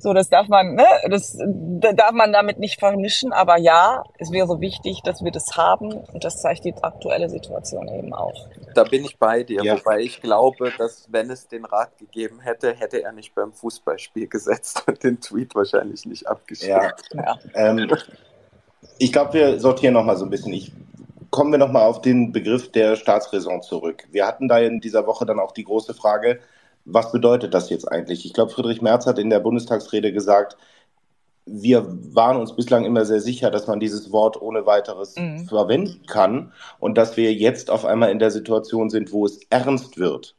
So, 0.00 0.12
das 0.12 0.28
darf 0.28 0.46
man, 0.48 0.74
ne, 0.74 0.86
das 1.10 1.36
darf 1.36 2.12
man 2.12 2.32
damit 2.32 2.58
nicht 2.58 2.78
vermischen. 2.78 3.32
Aber 3.32 3.58
ja, 3.58 4.04
es 4.18 4.30
wäre 4.30 4.60
wichtig, 4.60 5.00
dass 5.02 5.24
wir 5.24 5.32
das 5.32 5.56
haben. 5.56 5.92
Und 5.92 6.24
das 6.24 6.40
zeigt 6.40 6.64
die 6.64 6.74
aktuelle 6.82 7.28
Situation 7.28 7.88
eben 7.88 8.14
auch. 8.14 8.46
Da 8.74 8.84
bin 8.84 9.04
ich 9.04 9.18
bei 9.18 9.42
dir. 9.42 9.62
Ja. 9.64 9.76
Wobei 9.76 10.00
ich 10.00 10.22
glaube, 10.22 10.72
dass 10.78 11.08
wenn 11.10 11.30
es 11.30 11.48
den 11.48 11.64
Rat 11.64 11.98
gegeben 11.98 12.40
hätte, 12.40 12.74
hätte 12.74 13.02
er 13.02 13.12
nicht 13.12 13.34
beim 13.34 13.52
Fußballspiel 13.52 14.28
gesetzt 14.28 14.84
und 14.86 15.02
den 15.02 15.20
Tweet 15.20 15.54
wahrscheinlich 15.54 16.06
nicht 16.06 16.28
abgeschickt. 16.28 16.68
Ja. 16.70 16.92
ja. 17.14 17.38
Ähm, 17.54 17.90
ich 18.98 19.12
glaube, 19.12 19.32
wir 19.32 19.60
sortieren 19.60 19.94
noch 19.94 20.04
mal 20.04 20.16
so 20.16 20.24
ein 20.24 20.30
bisschen. 20.30 20.52
Ich 20.52 20.72
kommen 21.30 21.52
wir 21.52 21.58
noch 21.58 21.70
mal 21.70 21.84
auf 21.84 22.00
den 22.00 22.32
Begriff 22.32 22.72
der 22.72 22.96
Staatsräson 22.96 23.62
zurück. 23.62 24.04
Wir 24.10 24.26
hatten 24.26 24.48
da 24.48 24.58
in 24.58 24.80
dieser 24.80 25.06
Woche 25.06 25.26
dann 25.26 25.38
auch 25.38 25.52
die 25.52 25.64
große 25.64 25.94
Frage, 25.94 26.40
was 26.88 27.12
bedeutet 27.12 27.54
das 27.54 27.70
jetzt 27.70 27.90
eigentlich? 27.90 28.24
Ich 28.24 28.32
glaube, 28.32 28.52
Friedrich 28.52 28.82
Merz 28.82 29.06
hat 29.06 29.18
in 29.18 29.30
der 29.30 29.40
Bundestagsrede 29.40 30.12
gesagt, 30.12 30.56
wir 31.46 31.86
waren 32.14 32.36
uns 32.36 32.54
bislang 32.54 32.84
immer 32.84 33.04
sehr 33.04 33.20
sicher, 33.20 33.50
dass 33.50 33.66
man 33.66 33.80
dieses 33.80 34.12
Wort 34.12 34.40
ohne 34.40 34.66
weiteres 34.66 35.16
mhm. 35.16 35.46
verwenden 35.46 36.04
kann 36.06 36.52
und 36.78 36.98
dass 36.98 37.16
wir 37.16 37.32
jetzt 37.32 37.70
auf 37.70 37.84
einmal 37.84 38.10
in 38.10 38.18
der 38.18 38.30
Situation 38.30 38.90
sind, 38.90 39.12
wo 39.12 39.24
es 39.24 39.40
ernst 39.50 39.98
wird. 39.98 40.34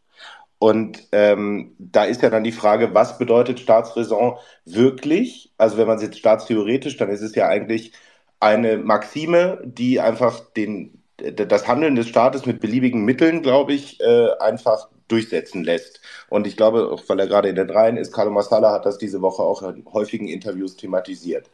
Und 0.60 1.08
ähm, 1.14 1.74
da 1.80 2.04
ist 2.04 2.22
ja 2.22 2.30
dann 2.30 2.44
die 2.44 2.52
Frage, 2.52 2.94
was 2.94 3.18
bedeutet 3.18 3.60
Staatsräson 3.60 4.36
wirklich? 4.66 5.54
Also 5.58 5.78
wenn 5.78 5.88
man 5.88 5.98
es 5.98 6.04
jetzt 6.04 6.20
staatstheoretisch, 6.20 6.98
dann 6.98 7.10
ist 7.10 7.22
es 7.22 7.34
ja 7.34 7.48
eigentlich 7.48 7.94
eine 8.42 8.78
Maxime, 8.78 9.62
die 9.64 10.02
einfach 10.02 10.42
den, 10.58 11.02
das 11.18 11.68
Handeln 11.68 11.96
des 11.96 12.10
Staates 12.10 12.46
mit 12.46 12.60
beliebigen 12.60 13.06
Mitteln, 13.06 13.42
glaube 13.42 13.74
ich, 13.74 14.02
äh, 14.02 14.32
einfach 14.40 14.90
durchsetzen 15.08 15.64
lässt. 15.64 15.99
Und 16.30 16.48
ich 16.48 16.58
glaube, 16.58 16.92
auch 16.92 17.02
weil 17.08 17.20
er 17.20 17.28
gerade 17.28 17.50
in 17.50 17.56
den 17.56 17.70
Reihen 17.70 17.98
ist, 17.98 18.14
Carlo 18.14 18.32
Massala 18.32 18.72
hat 18.72 18.86
das 18.86 18.98
diese 18.98 19.22
Woche 19.22 19.44
auch 19.44 19.62
in 19.64 19.86
häufigen 19.92 20.28
Interviews 20.28 20.76
thematisiert. 20.76 21.50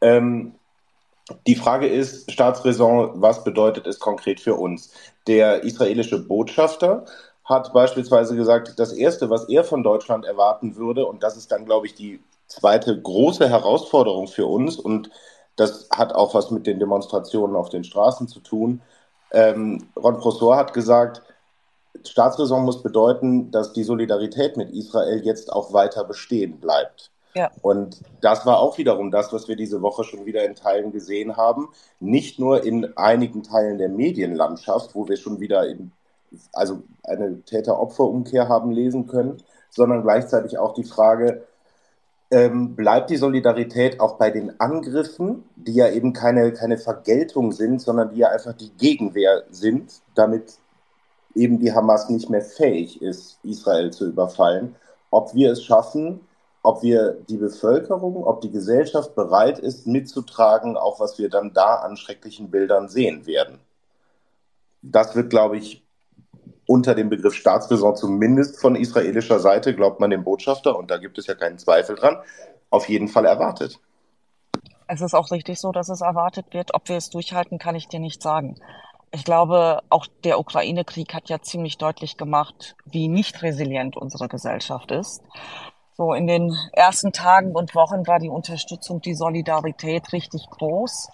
Ähm, 0.00 0.54
die 1.46 1.54
Frage 1.54 1.86
ist, 1.86 2.30
Staatsräson, 2.30 3.12
was 3.14 3.44
bedeutet 3.44 3.86
es 3.86 3.98
konkret 3.98 4.40
für 4.40 4.56
uns? 4.56 4.92
Der 5.26 5.62
israelische 5.62 6.18
Botschafter 6.18 7.06
hat 7.44 7.72
beispielsweise 7.72 8.36
gesagt, 8.36 8.74
das 8.78 8.92
Erste, 8.92 9.30
was 9.30 9.48
er 9.48 9.64
von 9.64 9.82
Deutschland 9.82 10.24
erwarten 10.24 10.76
würde, 10.76 11.06
und 11.06 11.22
das 11.22 11.36
ist 11.36 11.50
dann, 11.52 11.64
glaube 11.64 11.86
ich, 11.86 11.94
die 11.94 12.20
zweite 12.46 13.00
große 13.00 13.48
Herausforderung 13.48 14.28
für 14.28 14.46
uns, 14.46 14.78
und 14.78 15.10
das 15.56 15.88
hat 15.90 16.14
auch 16.14 16.34
was 16.34 16.50
mit 16.50 16.66
den 16.66 16.78
Demonstrationen 16.78 17.56
auf 17.56 17.68
den 17.68 17.84
Straßen 17.84 18.28
zu 18.28 18.40
tun. 18.40 18.80
Ähm, 19.30 19.86
Ron 19.96 20.18
Prosor 20.18 20.56
hat 20.56 20.74
gesagt, 20.74 21.22
Staatsräson 22.06 22.64
muss 22.64 22.82
bedeuten, 22.82 23.50
dass 23.50 23.72
die 23.72 23.84
Solidarität 23.84 24.56
mit 24.56 24.70
Israel 24.70 25.22
jetzt 25.24 25.52
auch 25.52 25.72
weiter 25.72 26.04
bestehen 26.04 26.58
bleibt. 26.60 27.10
Ja. 27.34 27.50
Und 27.62 28.00
das 28.20 28.46
war 28.46 28.60
auch 28.60 28.78
wiederum 28.78 29.10
das, 29.10 29.32
was 29.32 29.48
wir 29.48 29.56
diese 29.56 29.82
Woche 29.82 30.04
schon 30.04 30.24
wieder 30.24 30.44
in 30.44 30.54
Teilen 30.54 30.92
gesehen 30.92 31.36
haben. 31.36 31.68
Nicht 31.98 32.38
nur 32.38 32.64
in 32.64 32.96
einigen 32.96 33.42
Teilen 33.42 33.78
der 33.78 33.88
Medienlandschaft, 33.88 34.94
wo 34.94 35.08
wir 35.08 35.16
schon 35.16 35.40
wieder 35.40 35.66
in, 35.66 35.90
also 36.52 36.82
eine 37.02 37.42
Täter-Opfer-Umkehr 37.42 38.48
haben 38.48 38.70
lesen 38.70 39.08
können, 39.08 39.42
sondern 39.70 40.02
gleichzeitig 40.02 40.58
auch 40.58 40.74
die 40.74 40.84
Frage, 40.84 41.42
ähm, 42.30 42.74
bleibt 42.76 43.10
die 43.10 43.16
Solidarität 43.16 44.00
auch 44.00 44.16
bei 44.16 44.30
den 44.30 44.58
Angriffen, 44.60 45.44
die 45.56 45.74
ja 45.74 45.88
eben 45.88 46.12
keine, 46.12 46.52
keine 46.52 46.78
Vergeltung 46.78 47.52
sind, 47.52 47.80
sondern 47.80 48.10
die 48.10 48.18
ja 48.18 48.28
einfach 48.28 48.54
die 48.54 48.70
Gegenwehr 48.70 49.42
sind, 49.50 50.02
damit 50.14 50.58
eben 51.34 51.58
die 51.58 51.72
Hamas 51.72 52.08
nicht 52.08 52.30
mehr 52.30 52.42
fähig 52.42 53.02
ist, 53.02 53.38
Israel 53.42 53.90
zu 53.90 54.06
überfallen, 54.06 54.76
ob 55.10 55.34
wir 55.34 55.52
es 55.52 55.64
schaffen, 55.64 56.20
ob 56.62 56.82
wir 56.82 57.18
die 57.28 57.36
Bevölkerung, 57.36 58.24
ob 58.24 58.40
die 58.40 58.50
Gesellschaft 58.50 59.14
bereit 59.14 59.58
ist, 59.58 59.86
mitzutragen, 59.86 60.76
auch 60.76 60.98
was 60.98 61.18
wir 61.18 61.28
dann 61.28 61.52
da 61.52 61.76
an 61.76 61.96
schrecklichen 61.96 62.50
Bildern 62.50 62.88
sehen 62.88 63.26
werden. 63.26 63.60
Das 64.80 65.14
wird, 65.14 65.30
glaube 65.30 65.58
ich, 65.58 65.84
unter 66.66 66.94
dem 66.94 67.10
Begriff 67.10 67.34
Staatsräson 67.34 67.96
zumindest 67.96 68.58
von 68.58 68.76
israelischer 68.76 69.40
Seite, 69.40 69.74
glaubt 69.74 70.00
man 70.00 70.10
dem 70.10 70.24
Botschafter, 70.24 70.76
und 70.76 70.90
da 70.90 70.96
gibt 70.96 71.18
es 71.18 71.26
ja 71.26 71.34
keinen 71.34 71.58
Zweifel 71.58 71.96
dran, 71.96 72.16
auf 72.70 72.88
jeden 72.88 73.08
Fall 73.08 73.26
erwartet. 73.26 73.78
Es 74.86 75.00
ist 75.00 75.14
auch 75.14 75.30
richtig 75.30 75.60
so, 75.60 75.72
dass 75.72 75.88
es 75.88 76.00
erwartet 76.00 76.46
wird. 76.52 76.74
Ob 76.74 76.88
wir 76.88 76.96
es 76.96 77.10
durchhalten, 77.10 77.58
kann 77.58 77.74
ich 77.74 77.88
dir 77.88 78.00
nicht 78.00 78.22
sagen. 78.22 78.56
Ich 79.14 79.24
glaube, 79.24 79.80
auch 79.90 80.08
der 80.24 80.40
Ukraine-Krieg 80.40 81.14
hat 81.14 81.28
ja 81.28 81.40
ziemlich 81.40 81.78
deutlich 81.78 82.16
gemacht, 82.16 82.74
wie 82.84 83.06
nicht 83.06 83.44
resilient 83.44 83.96
unsere 83.96 84.26
Gesellschaft 84.26 84.90
ist. 84.90 85.22
So 85.96 86.14
in 86.14 86.26
den 86.26 86.52
ersten 86.72 87.12
Tagen 87.12 87.54
und 87.54 87.76
Wochen 87.76 88.08
war 88.08 88.18
die 88.18 88.28
Unterstützung, 88.28 89.00
die 89.02 89.14
Solidarität 89.14 90.12
richtig 90.12 90.50
groß, 90.50 91.10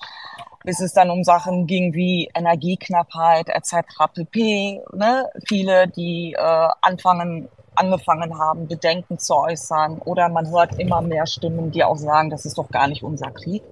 bis 0.64 0.80
es 0.80 0.94
dann 0.94 1.10
um 1.10 1.24
Sachen 1.24 1.66
ging 1.66 1.92
wie 1.92 2.30
Energieknappheit 2.34 3.50
etc. 3.50 3.74
pp. 4.14 4.80
Ne? 4.94 5.28
Viele, 5.46 5.86
die 5.86 6.32
äh, 6.32 6.68
anfangen, 6.80 7.50
angefangen 7.74 8.38
haben, 8.38 8.66
Bedenken 8.66 9.18
zu 9.18 9.34
äußern 9.34 9.98
oder 9.98 10.30
man 10.30 10.50
hört 10.50 10.78
immer 10.78 11.02
mehr 11.02 11.26
Stimmen, 11.26 11.70
die 11.70 11.84
auch 11.84 11.98
sagen, 11.98 12.30
das 12.30 12.46
ist 12.46 12.56
doch 12.56 12.70
gar 12.70 12.88
nicht 12.88 13.02
unser 13.02 13.30
Krieg. 13.30 13.62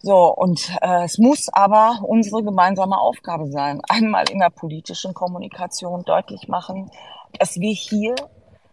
So, 0.00 0.32
und 0.32 0.70
äh, 0.80 1.04
es 1.04 1.18
muss 1.18 1.48
aber 1.52 2.00
unsere 2.02 2.42
gemeinsame 2.42 2.98
Aufgabe 2.98 3.50
sein, 3.50 3.80
einmal 3.88 4.30
in 4.30 4.38
der 4.38 4.50
politischen 4.50 5.12
Kommunikation 5.12 6.04
deutlich 6.04 6.48
machen, 6.48 6.90
dass 7.38 7.56
wir 7.56 7.72
hier 7.72 8.14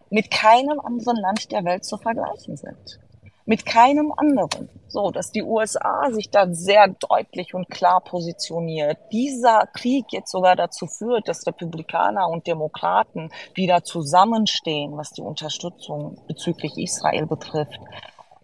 mit 0.09 0.29
keinem 0.29 0.79
anderen 0.79 1.17
Land 1.17 1.51
der 1.51 1.65
Welt 1.65 1.83
zu 1.83 1.97
vergleichen 1.97 2.57
sind. 2.57 2.99
Mit 3.47 3.65
keinem 3.65 4.11
anderen. 4.15 4.69
So, 4.87 5.11
dass 5.11 5.31
die 5.31 5.43
USA 5.43 6.09
sich 6.11 6.31
da 6.31 6.47
sehr 6.51 6.87
deutlich 6.87 7.53
und 7.53 7.69
klar 7.69 8.01
positioniert. 8.01 8.97
Dieser 9.11 9.67
Krieg 9.73 10.05
jetzt 10.11 10.31
sogar 10.31 10.55
dazu 10.55 10.87
führt, 10.87 11.27
dass 11.27 11.45
Republikaner 11.45 12.29
und 12.29 12.47
Demokraten 12.47 13.29
wieder 13.53 13.83
zusammenstehen, 13.83 14.97
was 14.97 15.11
die 15.11 15.21
Unterstützung 15.21 16.17
bezüglich 16.27 16.77
Israel 16.77 17.27
betrifft 17.27 17.79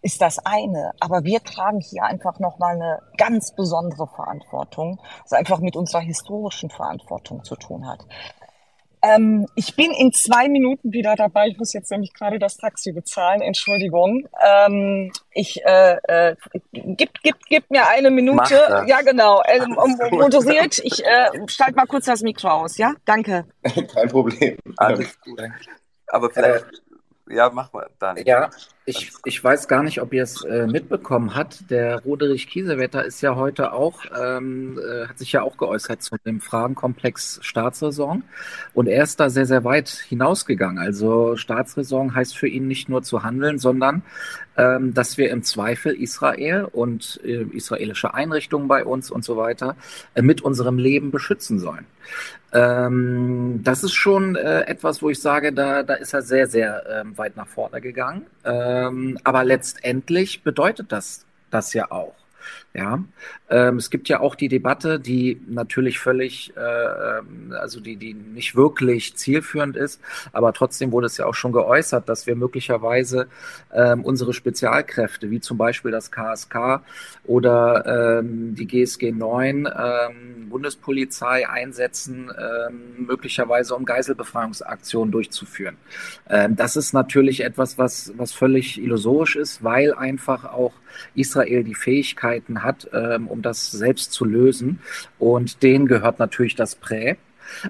ist 0.02 0.22
das 0.22 0.40
eine. 0.46 0.92
Aber 1.00 1.24
wir 1.24 1.44
tragen 1.44 1.80
hier 1.80 2.04
einfach 2.04 2.40
nochmal 2.40 2.76
eine 2.76 3.00
ganz 3.18 3.56
besondere 3.56 4.08
Verantwortung, 4.08 5.00
was 5.24 5.34
einfach 5.34 5.60
mit 5.60 5.76
unserer 5.76 6.02
historischen 6.02 6.70
Verantwortung 6.70 7.44
zu 7.44 7.56
tun 7.56 7.88
hat. 7.88 8.06
Ähm, 9.04 9.48
ich 9.56 9.76
bin 9.76 9.92
in 9.92 10.14
zwei 10.14 10.48
Minuten 10.48 10.94
wieder 10.94 11.16
dabei. 11.16 11.48
Ich 11.48 11.58
muss 11.58 11.74
jetzt 11.74 11.90
nämlich 11.90 12.14
gerade 12.14 12.38
das 12.38 12.58
Taxi 12.58 12.92
bezahlen. 12.92 13.42
Entschuldigung. 13.42 14.28
Ähm, 14.46 15.12
ich 15.32 15.64
äh, 15.66 15.98
äh, 16.04 16.36
gib, 16.72 17.10
gib, 17.24 17.36
gib 17.48 17.72
mir 17.72 17.88
eine 17.88 18.12
Minute. 18.12 18.84
Ja, 18.86 19.02
genau. 19.02 19.42
Äh, 19.42 19.66
moderiert. 19.68 20.80
Ich 20.84 21.04
äh, 21.04 21.30
schalte 21.48 21.76
mal 21.76 21.88
kurz 21.88 22.06
das 22.06 22.22
Mikro 22.22 22.50
aus. 22.50 22.78
Ja, 22.78 22.94
danke. 23.06 23.46
Kein 23.64 24.08
Problem. 24.10 24.58
Alles 24.78 25.20
gut. 25.22 25.42
Aber 26.08 26.30
vielleicht, 26.30 26.66
äh, 27.30 27.36
ja, 27.36 27.50
mach 27.50 27.74
mal 27.74 27.90
dann. 27.98 28.18
Ja, 28.18 28.52
ich, 28.86 29.12
ich 29.26 29.44
weiß 29.44 29.68
gar 29.68 29.84
nicht, 29.84 30.02
ob 30.02 30.12
ihr 30.14 30.24
es 30.24 30.44
äh, 30.44 30.66
mitbekommen 30.66 31.36
habt. 31.36 31.70
Der 31.70 32.02
Roderich 32.02 32.48
Kiesewetter 32.48 33.06
ist 33.06 33.22
ja 33.22 33.36
heute 33.36 33.74
auch, 33.74 34.02
ähm, 34.20 34.80
äh, 34.80 35.08
hat 35.08 35.20
sich 35.20 35.32
ja 35.32 35.44
auch 35.44 35.58
geäußert 35.58 36.02
zu 36.02 36.16
dem 36.26 36.42
Fragenkomplex 36.42 37.40
Staatsräson. 37.44 38.24
Und 38.74 38.88
er 38.88 39.04
ist 39.04 39.20
da 39.20 39.30
sehr, 39.30 39.46
sehr 39.46 39.64
weit 39.64 39.90
hinausgegangen. 39.90 40.80
Also 40.80 41.36
Staatsräson 41.36 42.16
heißt 42.16 42.36
für 42.36 42.48
ihn 42.48 42.68
nicht 42.68 42.90
nur 42.90 43.04
zu 43.04 43.22
handeln, 43.24 43.60
sondern 43.60 44.02
ähm, 44.58 44.94
dass 44.94 45.18
wir 45.18 45.30
im 45.30 45.44
Zweifel 45.44 45.94
Israel 45.94 46.68
und 46.72 47.20
äh, 47.24 47.44
israelische 47.54 48.14
Einrichtungen 48.14 48.68
bei 48.68 48.84
uns 48.84 49.12
und 49.12 49.24
so 49.24 49.38
weiter 49.38 49.76
äh, 50.14 50.22
mit 50.22 50.42
unserem 50.42 50.78
Leben 50.78 51.12
beschützen 51.12 51.60
sollen. 51.60 51.86
Ähm, 52.54 53.62
das 53.64 53.84
ist 53.84 53.94
schon 53.94 54.36
äh, 54.36 54.62
etwas, 54.62 55.02
wo 55.02 55.10
ich 55.10 55.22
sage, 55.22 55.54
da, 55.54 55.84
da 55.84 55.94
ist 55.94 56.14
er 56.14 56.22
sehr, 56.22 56.48
sehr 56.48 56.84
ähm, 56.90 57.18
weit 57.18 57.38
nach 57.38 57.48
vorne 57.48 57.80
gegangen. 57.80 58.26
Ähm, 58.72 59.18
aber 59.24 59.44
letztendlich 59.44 60.44
bedeutet 60.44 60.92
das 60.92 61.26
das 61.50 61.74
ja 61.74 61.92
auch. 61.92 62.16
Ja, 62.74 63.04
ähm, 63.50 63.76
es 63.78 63.90
gibt 63.90 64.08
ja 64.08 64.22
auch 64.22 64.34
die 64.34 64.48
Debatte, 64.48 64.98
die 64.98 65.42
natürlich 65.46 66.00
völlig, 66.00 66.54
äh, 66.56 66.62
ähm, 66.62 67.54
also 67.60 67.82
die, 67.82 67.98
die 67.98 68.14
nicht 68.14 68.56
wirklich 68.56 69.18
zielführend 69.18 69.76
ist, 69.76 70.00
aber 70.32 70.54
trotzdem 70.54 70.94
wurde 70.94 71.08
es 71.08 71.18
ja 71.18 71.26
auch 71.26 71.34
schon 71.34 71.52
geäußert, 71.52 72.08
dass 72.08 72.28
wir 72.28 72.38
möglicherweise 72.38 73.28
ähm, 73.74 74.06
unsere 74.06 74.32
Spezialkräfte, 74.32 75.30
wie 75.32 75.42
zum 75.42 75.58
Beispiel 75.58 75.92
das 75.92 76.12
KSK 76.12 76.82
oder 77.26 78.20
ähm, 78.20 78.56
die 78.56 78.68
GSG 78.68 79.12
9, 79.12 79.68
ähm, 79.68 80.50
Bundespolizei 80.50 81.50
einsetzen, 81.50 82.32
ähm, 82.40 83.06
möglicherweise 83.06 83.76
um 83.76 83.84
Geiselbefreiungsaktionen 83.84 85.12
durchzuführen. 85.12 85.76
Ähm, 86.30 86.56
das 86.56 86.78
ist 86.78 86.94
natürlich 86.94 87.42
etwas, 87.42 87.78
was, 87.78 88.14
was 88.16 88.32
völlig 88.32 88.82
illusorisch 88.82 89.36
ist, 89.36 89.62
weil 89.62 89.94
einfach 89.94 90.46
auch 90.46 90.74
Israel 91.16 91.64
die 91.64 91.76
Fähigkeiten 91.76 92.61
hat, 92.64 92.90
ähm, 92.94 93.28
um 93.28 93.42
das 93.42 93.72
selbst 93.72 94.14
zu 94.14 94.26
lösen. 94.26 94.80
Und 95.20 95.64
denen 95.64 95.88
gehört 95.88 96.20
natürlich 96.20 96.56
das 96.56 96.76
Prä. 96.76 97.18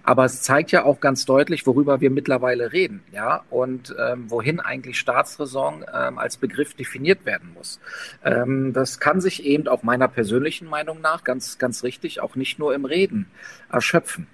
Aber 0.04 0.26
es 0.26 0.42
zeigt 0.42 0.72
ja 0.72 0.84
auch 0.84 1.00
ganz 1.00 1.26
deutlich, 1.26 1.66
worüber 1.66 2.02
wir 2.02 2.12
mittlerweile 2.12 2.72
reden, 2.72 3.02
ja, 3.12 3.44
und 3.50 3.96
ähm, 4.00 4.30
wohin 4.30 4.60
eigentlich 4.60 5.00
Staatsräson 5.00 5.86
ähm, 5.94 6.18
als 6.18 6.38
Begriff 6.38 6.74
definiert 6.74 7.26
werden 7.26 7.52
muss. 7.54 7.80
Ähm, 8.24 8.74
das 8.74 9.00
kann 9.00 9.22
sich 9.22 9.44
eben 9.44 9.68
auch 9.68 9.84
meiner 9.84 10.08
persönlichen 10.08 10.68
Meinung 10.68 11.02
nach 11.02 11.24
ganz, 11.24 11.58
ganz 11.58 11.84
richtig 11.84 12.22
auch 12.22 12.36
nicht 12.36 12.60
nur 12.60 12.74
im 12.76 12.86
Reden 12.86 13.28
erschöpfen. 13.72 14.28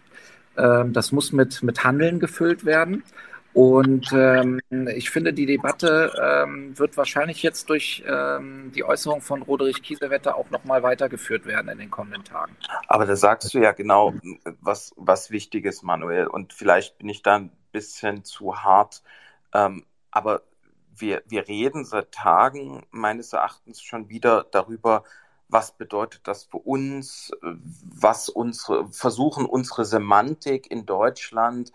Ähm, 0.57 0.93
das 0.93 1.11
muss 1.11 1.31
mit, 1.31 1.63
mit 1.63 1.83
Handeln 1.83 2.19
gefüllt 2.19 2.65
werden. 2.65 3.03
Und 3.57 4.11
ähm, 4.13 4.59
ich 4.69 5.09
finde, 5.09 5.33
die 5.33 5.47
Debatte 5.47 6.13
ähm, 6.21 6.77
wird 6.77 6.95
wahrscheinlich 6.95 7.41
jetzt 7.41 7.71
durch 7.71 8.03
ähm, 8.07 8.71
die 8.75 8.83
Äußerung 8.83 9.21
von 9.21 9.41
Roderich 9.41 9.81
Kiesewetter 9.81 10.35
auch 10.35 10.51
nochmal 10.51 10.83
weitergeführt 10.83 11.47
werden 11.47 11.67
in 11.69 11.79
den 11.79 11.89
kommenden 11.89 12.23
Tagen. 12.23 12.55
Aber 12.87 13.07
da 13.07 13.15
sagst 13.15 13.51
du 13.55 13.57
ja 13.57 13.71
genau 13.71 14.13
was, 14.61 14.93
was 14.95 15.31
Wichtiges, 15.31 15.81
Manuel. 15.81 16.27
Und 16.27 16.53
vielleicht 16.53 16.99
bin 16.99 17.09
ich 17.09 17.23
da 17.23 17.37
ein 17.37 17.51
bisschen 17.71 18.23
zu 18.23 18.61
hart. 18.61 19.01
Ähm, 19.55 19.87
aber 20.11 20.43
wir, 20.95 21.23
wir 21.25 21.47
reden 21.47 21.83
seit 21.83 22.11
Tagen 22.11 22.85
meines 22.91 23.33
Erachtens 23.33 23.81
schon 23.81 24.07
wieder 24.07 24.45
darüber, 24.51 25.03
was 25.49 25.71
bedeutet 25.71 26.27
das 26.27 26.43
für 26.43 26.57
uns, 26.57 27.31
was 27.41 28.29
unsere, 28.29 28.87
versuchen 28.89 29.47
unsere 29.47 29.83
Semantik 29.83 30.69
in 30.69 30.85
Deutschland 30.85 31.71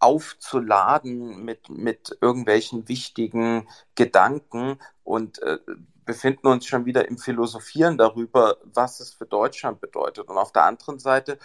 aufzuladen 0.00 1.44
mit, 1.44 1.68
mit 1.68 2.16
irgendwelchen 2.20 2.88
wichtigen 2.88 3.68
Gedanken 3.94 4.78
und 5.04 5.40
äh, 5.42 5.58
befinden 6.04 6.48
uns 6.48 6.66
schon 6.66 6.84
wieder 6.84 7.08
im 7.08 7.18
Philosophieren 7.18 7.98
darüber, 7.98 8.56
was 8.64 9.00
es 9.00 9.10
für 9.14 9.26
Deutschland 9.26 9.80
bedeutet. 9.80 10.28
Und 10.28 10.36
auf 10.36 10.52
der 10.52 10.64
anderen 10.64 10.98
Seite 10.98 11.38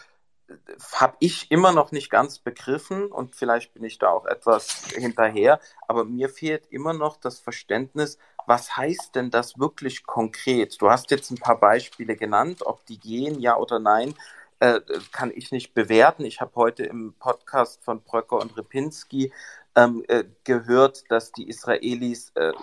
äh, 0.48 0.54
habe 0.94 1.16
ich 1.20 1.52
immer 1.52 1.72
noch 1.72 1.92
nicht 1.92 2.10
ganz 2.10 2.40
begriffen 2.40 3.12
und 3.12 3.36
vielleicht 3.36 3.74
bin 3.74 3.84
ich 3.84 4.00
da 4.00 4.10
auch 4.10 4.26
etwas 4.26 4.88
hinterher, 4.96 5.60
aber 5.88 6.06
mir 6.06 6.30
fehlt 6.30 6.66
immer 6.72 6.94
noch 6.94 7.18
das 7.18 7.40
Verständnis, 7.40 8.18
was 8.46 8.78
heißt 8.78 9.16
denn 9.16 9.30
das 9.30 9.60
wirklich 9.60 10.06
konkret? 10.06 10.82
Du 10.82 10.90
hast 10.90 11.12
jetzt 11.12 11.32
ein 11.32 11.38
paar 11.38 11.60
Beispiele 11.60 12.16
genannt, 12.16 12.66
ob 12.66 12.86
die 12.86 12.98
gehen, 12.98 13.40
ja 13.40 13.58
oder 13.58 13.80
nein 13.80 14.16
äh, 14.60 14.82
kann 15.12 15.32
ich 15.34 15.52
nicht 15.52 15.74
bewerten. 15.74 16.26
Ich 16.26 16.42
habe 16.42 16.52
heute 16.56 16.84
im 16.84 17.14
Podcast 17.20 17.84
von 17.84 18.02
Bröcker 18.02 18.38
und 18.38 18.58
Repinski 18.58 19.32
ähm, 19.76 20.04
äh, 20.08 20.24
gehört, 20.44 21.04
dass 21.10 21.32
die 21.32 21.48
Israelis 21.48 22.32
äh, 22.36 22.54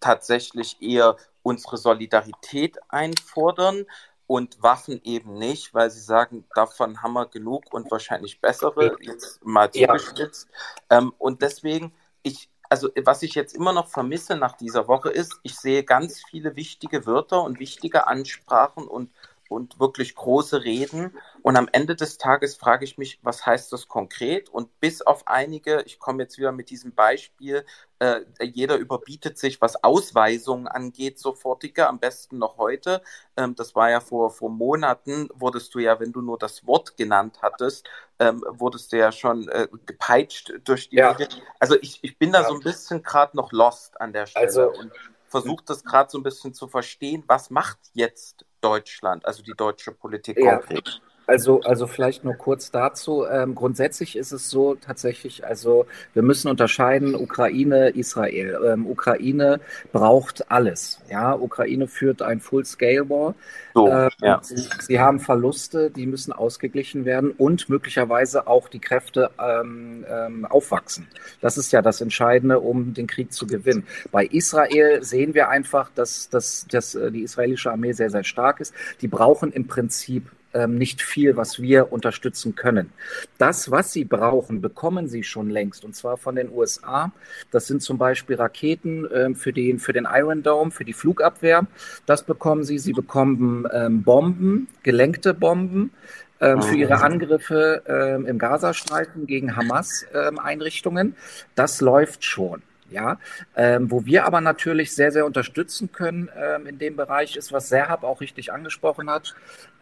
tatsächlich 0.00 0.80
eher 0.80 1.16
unsere 1.42 1.76
Solidarität 1.76 2.78
einfordern 2.88 3.84
und 4.26 4.62
Waffen 4.62 5.00
eben 5.04 5.34
nicht, 5.34 5.74
weil 5.74 5.90
sie 5.90 6.00
sagen, 6.00 6.46
davon 6.54 7.02
haben 7.02 7.12
wir 7.12 7.26
genug 7.26 7.64
und 7.72 7.90
wahrscheinlich 7.90 8.40
bessere, 8.40 8.96
jetzt 9.00 9.44
mal 9.44 9.70
zugespitzt. 9.70 10.48
Ja. 10.90 10.98
Ähm, 10.98 11.12
und 11.18 11.42
deswegen, 11.42 11.92
ich, 12.22 12.48
also 12.70 12.88
was 13.04 13.22
ich 13.22 13.34
jetzt 13.34 13.54
immer 13.54 13.74
noch 13.74 13.88
vermisse 13.88 14.36
nach 14.36 14.56
dieser 14.56 14.88
Woche 14.88 15.10
ist, 15.10 15.38
ich 15.42 15.56
sehe 15.56 15.84
ganz 15.84 16.22
viele 16.30 16.56
wichtige 16.56 17.04
Wörter 17.04 17.42
und 17.42 17.58
wichtige 17.58 18.06
Ansprachen 18.06 18.86
und 18.88 19.10
und 19.52 19.78
wirklich 19.78 20.14
große 20.14 20.64
Reden. 20.64 21.16
Und 21.42 21.56
am 21.56 21.68
Ende 21.72 21.94
des 21.94 22.18
Tages 22.18 22.56
frage 22.56 22.84
ich 22.84 22.98
mich, 22.98 23.20
was 23.22 23.46
heißt 23.46 23.72
das 23.72 23.88
konkret? 23.88 24.48
Und 24.48 24.80
bis 24.80 25.02
auf 25.02 25.26
einige, 25.26 25.82
ich 25.82 25.98
komme 25.98 26.22
jetzt 26.22 26.38
wieder 26.38 26.52
mit 26.52 26.70
diesem 26.70 26.92
Beispiel, 26.94 27.64
äh, 27.98 28.22
jeder 28.40 28.76
überbietet 28.76 29.38
sich, 29.38 29.60
was 29.60 29.84
Ausweisungen 29.84 30.66
angeht, 30.66 31.18
sofortiger, 31.18 31.88
am 31.88 32.00
besten 32.00 32.38
noch 32.38 32.58
heute. 32.58 33.02
Ähm, 33.36 33.54
das 33.54 33.74
war 33.74 33.90
ja 33.90 34.00
vor, 34.00 34.30
vor 34.30 34.50
Monaten, 34.50 35.28
wurdest 35.34 35.74
du 35.74 35.78
ja, 35.78 36.00
wenn 36.00 36.12
du 36.12 36.20
nur 36.20 36.38
das 36.38 36.66
Wort 36.66 36.96
genannt 36.96 37.38
hattest, 37.42 37.88
ähm, 38.18 38.44
wurdest 38.48 38.92
du 38.92 38.98
ja 38.98 39.12
schon 39.12 39.48
äh, 39.48 39.68
gepeitscht 39.86 40.52
durch 40.64 40.88
die 40.88 40.96
ja. 40.96 41.16
Also 41.60 41.76
ich, 41.80 42.00
ich 42.02 42.18
bin 42.18 42.32
da 42.32 42.42
ja. 42.42 42.48
so 42.48 42.54
ein 42.54 42.60
bisschen 42.60 43.02
gerade 43.02 43.36
noch 43.36 43.52
lost 43.52 44.00
an 44.00 44.12
der 44.12 44.26
Stelle. 44.26 44.46
Also, 44.46 44.70
und 44.70 44.92
versucht 45.32 45.70
das 45.70 45.82
gerade 45.82 46.10
so 46.10 46.18
ein 46.18 46.22
bisschen 46.22 46.54
zu 46.54 46.68
verstehen, 46.68 47.24
was 47.26 47.50
macht 47.50 47.78
jetzt 47.94 48.44
Deutschland, 48.60 49.26
also 49.26 49.42
die 49.42 49.54
deutsche 49.56 49.90
Politik 49.90 50.38
ja. 50.38 50.56
konkret? 50.58 51.00
Also, 51.26 51.60
also 51.62 51.86
vielleicht 51.86 52.24
nur 52.24 52.34
kurz 52.34 52.70
dazu. 52.70 53.24
Ähm, 53.26 53.54
grundsätzlich 53.54 54.16
ist 54.16 54.32
es 54.32 54.50
so 54.50 54.74
tatsächlich, 54.74 55.46
also 55.46 55.86
wir 56.14 56.22
müssen 56.22 56.48
unterscheiden 56.48 57.14
Ukraine, 57.14 57.90
Israel. 57.90 58.58
Ähm, 58.66 58.86
Ukraine 58.86 59.60
braucht 59.92 60.50
alles. 60.50 61.00
Ja, 61.10 61.34
Ukraine 61.34 61.86
führt 61.86 62.22
ein 62.22 62.40
Full-Scale-War. 62.40 63.34
So, 63.74 63.88
ähm, 63.88 64.10
ja. 64.20 64.40
sie, 64.42 64.68
sie, 64.80 65.00
haben 65.00 65.20
Verluste, 65.20 65.90
die 65.90 66.06
müssen 66.06 66.32
ausgeglichen 66.32 67.04
werden 67.04 67.30
und 67.30 67.68
möglicherweise 67.68 68.46
auch 68.46 68.68
die 68.68 68.80
Kräfte 68.80 69.30
ähm, 69.38 70.04
ähm, 70.08 70.44
aufwachsen. 70.44 71.06
Das 71.40 71.56
ist 71.56 71.72
ja 71.72 71.82
das 71.82 72.00
Entscheidende, 72.00 72.60
um 72.60 72.94
den 72.94 73.06
Krieg 73.06 73.32
zu 73.32 73.46
gewinnen. 73.46 73.86
Bei 74.10 74.26
Israel 74.26 75.02
sehen 75.02 75.34
wir 75.34 75.48
einfach, 75.48 75.90
dass, 75.94 76.28
dass, 76.28 76.66
dass 76.68 76.94
äh, 76.94 77.10
die 77.10 77.22
israelische 77.22 77.70
Armee 77.70 77.92
sehr, 77.92 78.10
sehr 78.10 78.24
stark 78.24 78.60
ist. 78.60 78.74
Die 79.00 79.08
brauchen 79.08 79.52
im 79.52 79.66
Prinzip 79.66 80.30
ähm, 80.54 80.76
nicht 80.76 81.02
viel, 81.02 81.36
was 81.36 81.60
wir 81.60 81.92
unterstützen 81.92 82.54
können. 82.54 82.92
Das, 83.38 83.70
was 83.70 83.92
sie 83.92 84.04
brauchen, 84.04 84.60
bekommen 84.60 85.08
sie 85.08 85.22
schon 85.22 85.50
längst 85.50 85.84
und 85.84 85.94
zwar 85.94 86.16
von 86.16 86.36
den 86.36 86.50
USA. 86.50 87.12
Das 87.50 87.66
sind 87.66 87.82
zum 87.82 87.98
Beispiel 87.98 88.36
Raketen 88.36 89.08
ähm, 89.12 89.34
für, 89.34 89.52
den, 89.52 89.78
für 89.78 89.92
den 89.92 90.06
Iron 90.10 90.42
Dome, 90.42 90.70
für 90.70 90.84
die 90.84 90.92
Flugabwehr. 90.92 91.66
Das 92.06 92.24
bekommen 92.24 92.64
sie. 92.64 92.78
Sie 92.78 92.92
bekommen 92.92 93.66
ähm, 93.72 94.02
Bomben, 94.02 94.68
gelenkte 94.82 95.34
Bomben 95.34 95.92
ähm, 96.40 96.60
für 96.60 96.76
ihre 96.76 97.00
Angriffe 97.02 97.82
ähm, 97.86 98.26
im 98.26 98.38
Gazastreifen 98.38 99.26
gegen 99.26 99.56
Hamas-Einrichtungen. 99.56 101.16
das 101.54 101.80
läuft 101.80 102.24
schon. 102.24 102.62
Ja, 102.90 103.18
ähm, 103.56 103.90
wo 103.90 104.04
wir 104.04 104.26
aber 104.26 104.42
natürlich 104.42 104.94
sehr, 104.94 105.12
sehr 105.12 105.24
unterstützen 105.24 105.92
können 105.92 106.28
ähm, 106.36 106.66
in 106.66 106.78
dem 106.78 106.94
Bereich 106.94 107.36
ist, 107.36 107.50
was 107.50 107.70
Serhab 107.70 108.04
auch 108.04 108.20
richtig 108.20 108.52
angesprochen 108.52 109.08
hat, 109.08 109.34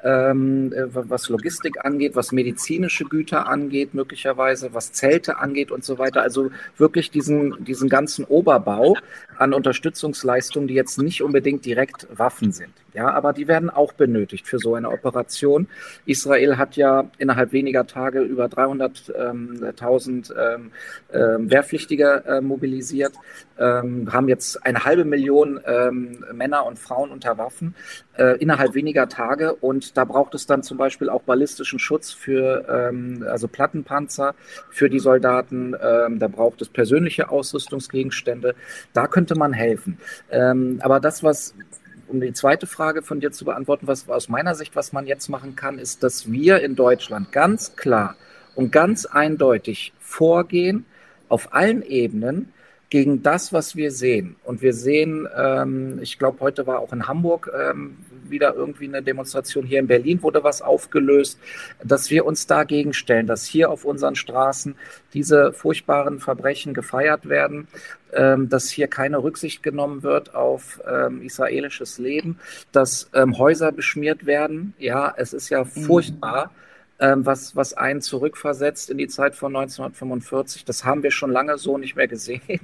ähm, 0.05 0.73
äh, 0.73 0.87
was 0.93 1.29
Logistik 1.29 1.85
angeht, 1.85 2.17
was 2.17 2.33
medizinische 2.33 3.05
Güter 3.05 3.49
angeht, 3.49 3.95
möglicherweise, 3.95 4.73
was 4.73 4.93
Zelte 4.93 5.39
angeht 5.39 5.71
und 5.71 5.85
so 5.85 5.99
weiter. 5.99 6.23
Also 6.23 6.51
wirklich 6.77 7.11
diesen, 7.11 7.65
diesen 7.65 7.89
ganzen 7.89 8.25
Oberbau 8.25 8.97
an 9.37 9.55
Unterstützungsleistungen, 9.55 10.69
die 10.69 10.75
jetzt 10.75 10.99
nicht 10.99 11.23
unbedingt 11.23 11.65
direkt 11.65 12.07
Waffen 12.17 12.53
sind. 12.53 12.73
Ja, 12.93 13.11
aber 13.11 13.33
die 13.33 13.47
werden 13.47 13.71
auch 13.71 13.93
benötigt 13.93 14.47
für 14.49 14.59
so 14.59 14.75
eine 14.75 14.91
Operation. 14.91 15.69
Israel 16.07 16.57
hat 16.57 16.77
ja 16.77 17.09
innerhalb 17.19 17.53
weniger 17.53 17.87
Tage 17.87 18.21
über 18.21 18.47
300.000 18.47 20.35
ähm, 20.35 20.73
ähm, 21.13 21.51
Wehrpflichtige 21.51 22.25
äh, 22.27 22.41
mobilisiert, 22.41 23.13
ähm, 23.59 24.13
haben 24.13 24.29
jetzt 24.29 24.65
eine 24.67 24.85
halbe 24.85 25.05
Million 25.05 25.61
ähm, 25.65 26.25
Männer 26.33 26.67
und 26.67 26.79
Frauen 26.79 27.11
unter 27.11 27.39
Waffen 27.39 27.75
äh, 28.17 28.37
innerhalb 28.39 28.75
weniger 28.75 29.09
Tage. 29.09 29.55
Und 29.55 29.90
da 29.93 30.05
braucht 30.05 30.35
es 30.35 30.47
dann 30.47 30.63
zum 30.63 30.79
Beispiel 30.79 31.09
auch 31.09 31.23
ballistischen 31.23 31.79
Schutz 31.79 32.13
für, 32.13 32.67
ähm, 32.69 33.25
also 33.29 33.49
Plattenpanzer 33.49 34.35
für 34.71 34.89
die 34.89 34.99
Soldaten. 34.99 35.75
Ähm, 35.81 36.19
da 36.19 36.29
braucht 36.29 36.63
es 36.63 36.69
persönliche 36.69 37.31
Ausrüstungsgegenstände. 37.31 38.55
Da 38.93 39.07
könnte 39.07 39.35
man 39.37 39.53
helfen. 39.53 39.99
Ähm, 40.31 40.81
aber 40.83 41.01
das, 41.01 41.23
was 41.23 41.55
um 42.09 42.21
die 42.21 42.33
zweite 42.33 42.67
Frage 42.67 43.03
von 43.03 43.21
dir 43.21 43.31
zu 43.31 43.45
beantworten, 43.45 43.87
was 43.87 44.09
aus 44.09 44.29
meiner 44.29 44.55
Sicht, 44.55 44.75
was 44.77 44.93
man 44.93 45.07
jetzt 45.07 45.29
machen 45.29 45.55
kann, 45.57 45.79
ist, 45.79 46.03
dass 46.03 46.31
wir 46.31 46.61
in 46.61 46.75
Deutschland 46.75 47.33
ganz 47.33 47.77
klar 47.77 48.17
und 48.55 48.73
ganz 48.73 49.07
eindeutig 49.07 49.93
vorgehen 50.01 50.85
auf 51.29 51.55
allen 51.55 51.83
Ebenen, 51.83 52.53
gegen 52.91 53.23
das, 53.23 53.53
was 53.53 53.77
wir 53.77 53.93
sehen. 53.93 54.37
Und 54.45 54.63
wir 54.63 54.75
sehen, 54.75 55.29
ähm, 55.37 56.01
ich 56.03 56.19
glaube, 56.19 56.41
heute 56.41 56.67
war 56.67 56.81
auch 56.81 56.93
in 56.93 57.07
Hamburg 57.07 57.51
ähm, 57.57 57.97
wieder 58.29 58.55
irgendwie 58.55 58.89
eine 58.89 59.03
Demonstration. 59.03 59.65
Hier 59.65 59.79
in 59.79 59.87
Berlin 59.87 60.23
wurde 60.23 60.43
was 60.43 60.61
aufgelöst, 60.61 61.39
dass 61.83 62.11
wir 62.11 62.27
uns 62.27 62.47
dagegen 62.47 62.93
stellen, 62.93 63.29
dass 63.29 63.47
hier 63.47 63.71
auf 63.71 63.85
unseren 63.85 64.17
Straßen 64.17 64.75
diese 65.15 65.53
furchtbaren 65.53 66.19
Verbrechen 66.19 66.75
gefeiert 66.75 67.29
werden, 67.29 67.69
ähm, 68.13 68.49
dass 68.49 68.71
hier 68.71 68.89
keine 68.89 69.23
Rücksicht 69.23 69.63
genommen 69.63 70.03
wird 70.03 70.35
auf 70.35 70.81
ähm, 70.89 71.23
israelisches 71.23 71.99
Leben, 71.99 72.41
dass 72.73 73.09
ähm, 73.15 73.39
Häuser 73.39 73.71
beschmiert 73.71 74.27
werden. 74.27 74.75
Ja, 74.79 75.15
es 75.17 75.33
ist 75.33 75.49
ja 75.49 75.63
mhm. 75.63 75.69
furchtbar. 75.69 76.47
Mhm 76.47 76.61
ähm, 77.01 77.25
was, 77.25 77.57
was 77.57 77.75
einen 77.75 78.03
zurückversetzt 78.03 78.91
in 78.91 78.99
die 78.99 79.09
Zeit 79.09 79.35
von 79.35 79.57
1945. 79.57 80.65
Das 80.65 80.85
haben 80.85 81.03
wir 81.03 81.11
schon 81.11 81.33
lange 81.33 81.59
so 81.59 81.79
nicht 81.79 81.97
mehr 81.97 82.09
gesehen. 82.09 82.41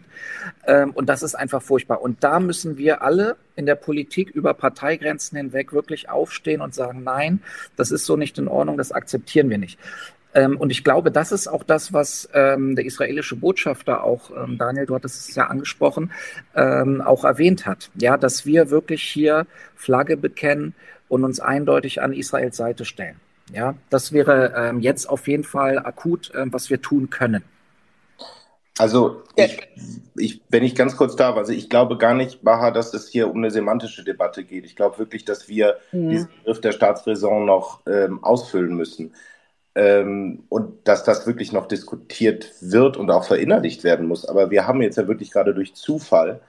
Ähm, 0.69 0.91
und 0.91 1.09
das 1.09 1.23
ist 1.23 1.35
einfach 1.37 1.63
furchtbar. 1.63 2.03
Und 2.03 2.25
da 2.25 2.41
müssen 2.41 2.77
wir 2.77 3.03
alle 3.03 3.37
in 3.55 3.67
der 3.67 3.77
Politik 3.77 4.31
über 4.31 4.53
Parteigrenzen 4.53 5.37
hinweg 5.37 5.73
wirklich 5.73 6.09
aufstehen 6.09 6.61
und 6.61 6.75
sagen, 6.75 7.05
nein, 7.05 7.41
das 7.77 7.91
ist 7.91 8.05
so 8.05 8.17
nicht 8.17 8.39
in 8.39 8.49
Ordnung, 8.49 8.77
das 8.77 8.91
akzeptieren 8.91 9.49
wir 9.49 9.59
nicht. 9.59 9.79
Ähm, 10.35 10.57
und 10.57 10.71
ich 10.71 10.83
glaube, 10.85 11.11
das 11.11 11.31
ist 11.33 11.47
auch 11.47 11.63
das, 11.63 11.93
was 11.93 12.29
ähm, 12.35 12.75
der 12.75 12.85
israelische 12.85 13.37
Botschafter 13.37 14.03
auch, 14.03 14.31
ähm, 14.37 14.59
Daniel, 14.59 14.87
du 14.87 14.95
hattest 14.95 15.29
es 15.29 15.35
ja 15.37 15.47
angesprochen, 15.47 16.11
ähm, 16.55 17.01
auch 17.01 17.25
erwähnt 17.25 17.67
hat. 17.67 17.91
Ja, 17.95 18.17
dass 18.17 18.45
wir 18.45 18.71
wirklich 18.71 19.03
hier 19.03 19.47
Flagge 19.77 20.17
bekennen 20.17 20.75
und 21.09 21.25
uns 21.25 21.39
eindeutig 21.41 22.03
an 22.03 22.13
Israels 22.13 22.57
Seite 22.57 22.85
stellen. 22.85 23.17
Ja, 23.53 23.75
das 23.91 24.13
wäre 24.13 24.53
ähm, 24.57 24.81
jetzt 24.81 25.09
auf 25.09 25.29
jeden 25.29 25.45
Fall 25.45 25.79
akut, 25.79 26.33
ähm, 26.35 26.53
was 26.53 26.69
wir 26.71 26.83
tun 26.83 27.11
können. 27.11 27.45
Also, 28.79 29.23
ich, 29.37 29.69
ich, 30.17 30.43
wenn 30.51 30.63
ich 30.63 30.75
ganz 30.75 30.97
kurz 30.97 31.17
darf, 31.17 31.37
also 31.37 31.53
ich 31.53 31.71
glaube 31.71 31.97
gar 31.97 32.13
nicht, 32.13 32.43
Baha, 32.43 32.71
dass 32.71 32.93
es 32.93 33.09
hier 33.09 33.31
um 33.31 33.39
eine 33.39 33.51
semantische 33.51 34.05
Debatte 34.05 34.45
geht. 34.45 34.67
Ich 34.67 34.77
glaube 34.77 34.99
wirklich, 34.99 35.25
dass 35.25 35.49
wir 35.49 35.79
mhm. 35.93 36.11
diesen 36.11 36.29
Begriff 36.39 36.61
der 36.61 36.73
Staatsräson 36.73 37.47
noch 37.47 37.81
ähm, 37.87 38.23
ausfüllen 38.23 38.77
müssen. 38.77 39.15
Ähm, 39.75 40.45
und 40.51 40.87
dass 40.87 41.05
das 41.05 41.27
wirklich 41.27 41.53
noch 41.53 41.69
diskutiert 41.69 42.53
wird 42.61 42.97
und 42.99 43.11
auch 43.11 43.25
verinnerlicht 43.25 43.83
werden 43.83 44.07
muss. 44.07 44.27
Aber 44.27 44.51
wir 44.51 44.67
haben 44.67 44.83
jetzt 44.83 44.97
ja 44.97 45.09
wirklich 45.09 45.31
gerade 45.31 45.55
durch 45.55 45.75
Zufall 45.75 46.41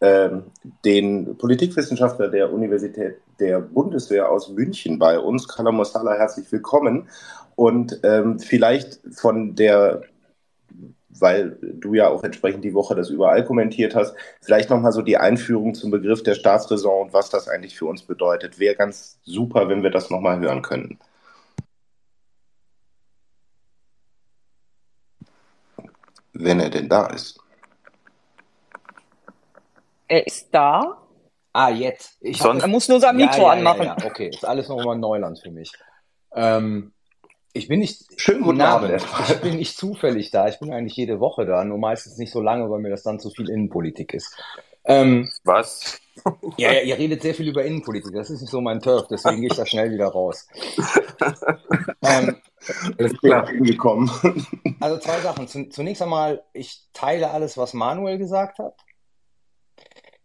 den 0.00 1.36
Politikwissenschaftler 1.36 2.28
der 2.28 2.52
Universität 2.52 3.16
der 3.40 3.60
Bundeswehr 3.60 4.30
aus 4.30 4.48
München 4.48 4.98
bei 4.98 5.18
uns. 5.18 5.48
Carla 5.48 5.72
Mossala, 5.72 6.14
herzlich 6.14 6.50
willkommen. 6.52 7.08
Und 7.56 8.00
ähm, 8.04 8.38
vielleicht 8.38 9.00
von 9.10 9.56
der, 9.56 10.02
weil 11.10 11.58
du 11.60 11.94
ja 11.94 12.08
auch 12.08 12.22
entsprechend 12.22 12.64
die 12.64 12.74
Woche 12.74 12.94
das 12.94 13.10
überall 13.10 13.44
kommentiert 13.44 13.96
hast, 13.96 14.14
vielleicht 14.40 14.70
nochmal 14.70 14.92
so 14.92 15.02
die 15.02 15.16
Einführung 15.16 15.74
zum 15.74 15.90
Begriff 15.90 16.22
der 16.22 16.34
Staatsräson 16.34 17.06
und 17.06 17.12
was 17.12 17.30
das 17.30 17.48
eigentlich 17.48 17.76
für 17.76 17.86
uns 17.86 18.02
bedeutet. 18.02 18.60
Wäre 18.60 18.76
ganz 18.76 19.18
super, 19.24 19.68
wenn 19.68 19.82
wir 19.82 19.90
das 19.90 20.10
nochmal 20.10 20.38
hören 20.40 20.62
könnten. 20.62 20.98
Wenn 26.32 26.60
er 26.60 26.70
denn 26.70 26.88
da 26.88 27.06
ist. 27.08 27.40
Er 30.08 30.26
ist 30.26 30.48
da. 30.52 31.02
Ah, 31.52 31.70
jetzt. 31.70 32.16
Ich 32.20 32.38
Sonst, 32.38 32.62
er 32.62 32.68
muss 32.68 32.88
nur 32.88 33.00
sein 33.00 33.16
Mikro 33.16 33.42
ja, 33.42 33.42
ja, 33.42 33.50
anmachen. 33.50 33.84
Ja, 33.84 33.96
okay, 34.04 34.28
ist 34.28 34.44
alles 34.44 34.68
noch 34.68 34.80
immer 34.80 34.94
Neuland 34.94 35.40
für 35.40 35.50
mich. 35.50 35.72
Ähm, 36.34 36.92
ich 37.52 37.68
bin 37.68 37.80
nicht. 37.80 38.20
Schönen 38.20 38.42
guten 38.42 38.60
Abend. 38.60 39.02
Ich 39.28 39.40
bin 39.40 39.56
nicht 39.56 39.76
zufällig 39.76 40.30
da. 40.30 40.48
Ich 40.48 40.58
bin 40.58 40.72
eigentlich 40.72 40.96
jede 40.96 41.20
Woche 41.20 41.46
da, 41.46 41.64
nur 41.64 41.78
meistens 41.78 42.16
nicht 42.16 42.32
so 42.32 42.40
lange, 42.40 42.70
weil 42.70 42.80
mir 42.80 42.90
das 42.90 43.02
dann 43.02 43.20
zu 43.20 43.30
viel 43.30 43.50
Innenpolitik 43.50 44.14
ist. 44.14 44.34
Ähm, 44.84 45.28
Was? 45.44 46.00
Ja, 46.56 46.72
ja, 46.72 46.80
ihr 46.80 46.98
redet 46.98 47.22
sehr 47.22 47.32
viel 47.32 47.46
über 47.46 47.64
Innenpolitik. 47.64 48.12
Das 48.12 48.28
ist 48.28 48.40
nicht 48.40 48.50
so 48.50 48.60
mein 48.60 48.80
Turf, 48.80 49.06
deswegen 49.08 49.40
gehe 49.40 49.50
ich 49.50 49.56
da 49.56 49.64
schnell 49.64 49.92
wieder 49.92 50.08
raus. 50.08 50.48
ähm, 52.02 52.36
Alles 52.98 53.16
klar, 53.20 53.46
hingekommen. 53.48 54.10
Also 54.80 54.98
zwei 54.98 55.20
Sachen. 55.20 55.46
Zunächst 55.46 56.02
einmal, 56.02 56.42
ich 56.52 56.88
teile 56.92 57.30
alles, 57.30 57.56
was 57.56 57.72
Manuel 57.72 58.18
gesagt 58.18 58.58
hat. 58.58 58.74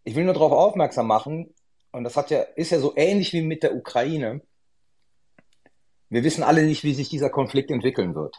Ich 0.04 0.14
will 0.14 0.24
nur 0.24 0.34
darauf 0.34 0.52
aufmerksam 0.52 1.06
machen, 1.06 1.54
und 1.94 2.02
das 2.02 2.16
hat 2.16 2.30
ja, 2.30 2.40
ist 2.40 2.72
ja 2.72 2.80
so 2.80 2.92
ähnlich 2.96 3.32
wie 3.32 3.42
mit 3.42 3.62
der 3.62 3.76
Ukraine. 3.76 4.40
Wir 6.08 6.24
wissen 6.24 6.42
alle 6.42 6.64
nicht, 6.64 6.82
wie 6.82 6.92
sich 6.92 7.08
dieser 7.08 7.30
Konflikt 7.30 7.70
entwickeln 7.70 8.16
wird. 8.16 8.36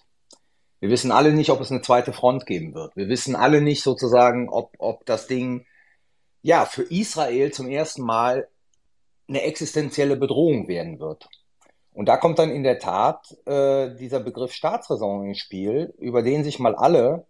Wir 0.82 0.89
wissen 0.89 1.11
alle 1.11 1.32
nicht, 1.32 1.49
ob 1.49 1.61
es 1.61 1.72
eine 1.72 1.82
zweite 1.82 2.11
Front 2.11 2.45
geben 2.45 2.74
wird. 2.74 2.95
Wir 2.97 3.07
wissen 3.07 3.34
alle 3.34 3.61
nicht 3.61 3.82
sozusagen, 3.82 4.49
ob, 4.49 4.74
ob 4.78 5.05
das 5.05 5.28
Ding 5.28 5.66
ja 6.41 6.66
für 6.66 6.84
Israel 6.84 7.53
zum 7.53 7.70
ersten 7.70 8.03
Mal 8.03 8.49
eine 9.30 9.41
existenzielle 9.43 10.18
Bedrohung 10.18 10.68
werden 10.68 10.99
wird. 10.99 11.30
Und 11.93 12.09
da 12.09 12.18
kommt 12.18 12.39
dann 12.39 12.51
in 12.51 12.63
der 12.63 12.78
Tat 12.78 13.26
äh, 13.45 13.95
dieser 13.95 14.20
Begriff 14.20 14.51
Staatsräson 14.51 15.28
ins 15.28 15.39
Spiel, 15.39 15.93
über 15.97 16.24
den 16.24 16.43
sich 16.43 16.59
mal 16.59 16.76
alle 16.76 17.26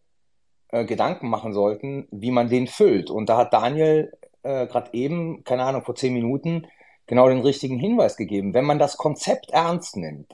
äh, 0.69 0.85
Gedanken 0.85 1.29
machen 1.29 1.53
sollten, 1.53 2.07
wie 2.09 2.31
man 2.31 2.49
den 2.49 2.65
füllt. 2.65 3.11
Und 3.11 3.29
da 3.29 3.37
hat 3.37 3.53
Daniel 3.53 4.11
äh, 4.45 4.67
gerade 4.67 4.93
eben, 4.93 5.43
keine 5.43 5.63
Ahnung, 5.63 5.83
vor 5.83 5.95
zehn 5.95 6.13
Minuten 6.13 6.67
genau 7.07 7.27
den 7.27 7.41
richtigen 7.41 7.79
Hinweis 7.79 8.15
gegeben. 8.15 8.53
Wenn 8.53 8.65
man 8.65 8.79
das 8.79 8.97
Konzept 8.97 9.51
ernst 9.51 9.97
nimmt 9.97 10.31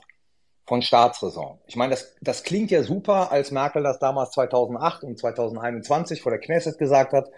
von 0.66 0.82
Staatsräson, 0.82 1.58
ich 1.66 1.76
meine, 1.76 1.90
das, 1.90 2.14
das 2.20 2.42
klingt 2.44 2.70
ja 2.70 2.82
super, 2.82 3.32
als 3.32 3.50
Merkel 3.50 3.82
das 3.82 3.98
damals 3.98 4.30
2008 4.32 5.04
und 5.04 5.18
2021 5.18 6.22
vor 6.22 6.30
der 6.30 6.40
Knesset 6.40 6.78
gesagt 6.78 7.12
hat. 7.12 7.30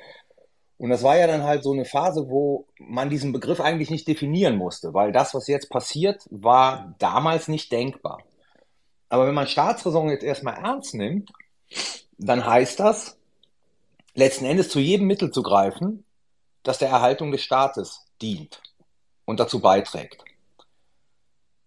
Und 0.77 0.91
das 0.91 1.05
war 1.05 1.17
ja 1.17 1.29
dann 1.29 1.45
halt 1.45 1.63
so 1.63 1.73
eine 1.73 1.85
Phase, 1.85 2.29
wo 2.29 2.67
man 2.79 3.09
diesen 3.09 3.33
Begriff 3.33 3.61
eigentlich 3.61 3.91
nicht 3.91 4.09
definieren 4.09 4.57
musste, 4.57 4.93
weil 4.93 5.13
das, 5.13 5.33
was 5.33 5.47
jetzt 5.47 5.71
passiert, 5.71 6.27
war 6.31 6.95
damals 6.99 7.47
nicht 7.47 7.71
denkbar. 7.71 8.19
Aber 9.09 9.29
wenn 9.29 9.35
man 9.35 9.47
Staatsräson 9.47 10.11
jetzt 10.11 10.25
erstmal 10.25 10.57
ernst 10.57 10.95
nimmt, 10.95 11.31
dann 12.19 12.45
heißt 12.45 12.81
das, 12.81 13.17
letzten 14.15 14.45
Endes 14.45 14.69
zu 14.69 14.81
jedem 14.81 15.07
Mittel 15.07 15.31
zu 15.31 15.43
greifen, 15.43 16.04
das 16.65 16.79
der 16.79 16.89
Erhaltung 16.89 17.31
des 17.31 17.43
Staates 17.43 18.07
dient 18.21 18.61
und 19.25 19.39
dazu 19.39 19.61
beiträgt. 19.61 20.25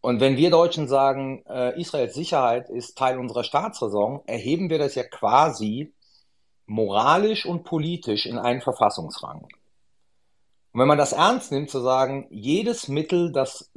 Und 0.02 0.20
wenn 0.20 0.38
wir 0.38 0.50
Deutschen 0.50 0.88
sagen, 0.88 1.44
äh, 1.48 1.80
Israels 1.80 2.14
Sicherheit 2.14 2.70
ist 2.70 2.98
Teil 2.98 3.18
unserer 3.18 3.44
Staatsräson, 3.44 4.22
erheben 4.26 4.70
wir 4.70 4.80
das 4.80 4.96
ja 4.96 5.04
quasi 5.04 5.94
moralisch 6.66 7.46
und 7.46 7.64
politisch 7.64 8.26
in 8.26 8.38
einen 8.38 8.62
Verfassungsrang. 8.62 9.42
Und 9.44 10.80
wenn 10.82 10.88
man 10.88 10.98
das 10.98 11.14
ernst 11.14 11.52
nimmt, 11.52 11.70
zu 11.70 11.80
sagen, 11.80 12.28
jedes 12.30 12.88
Mittel, 12.88 13.32
das 13.32 13.72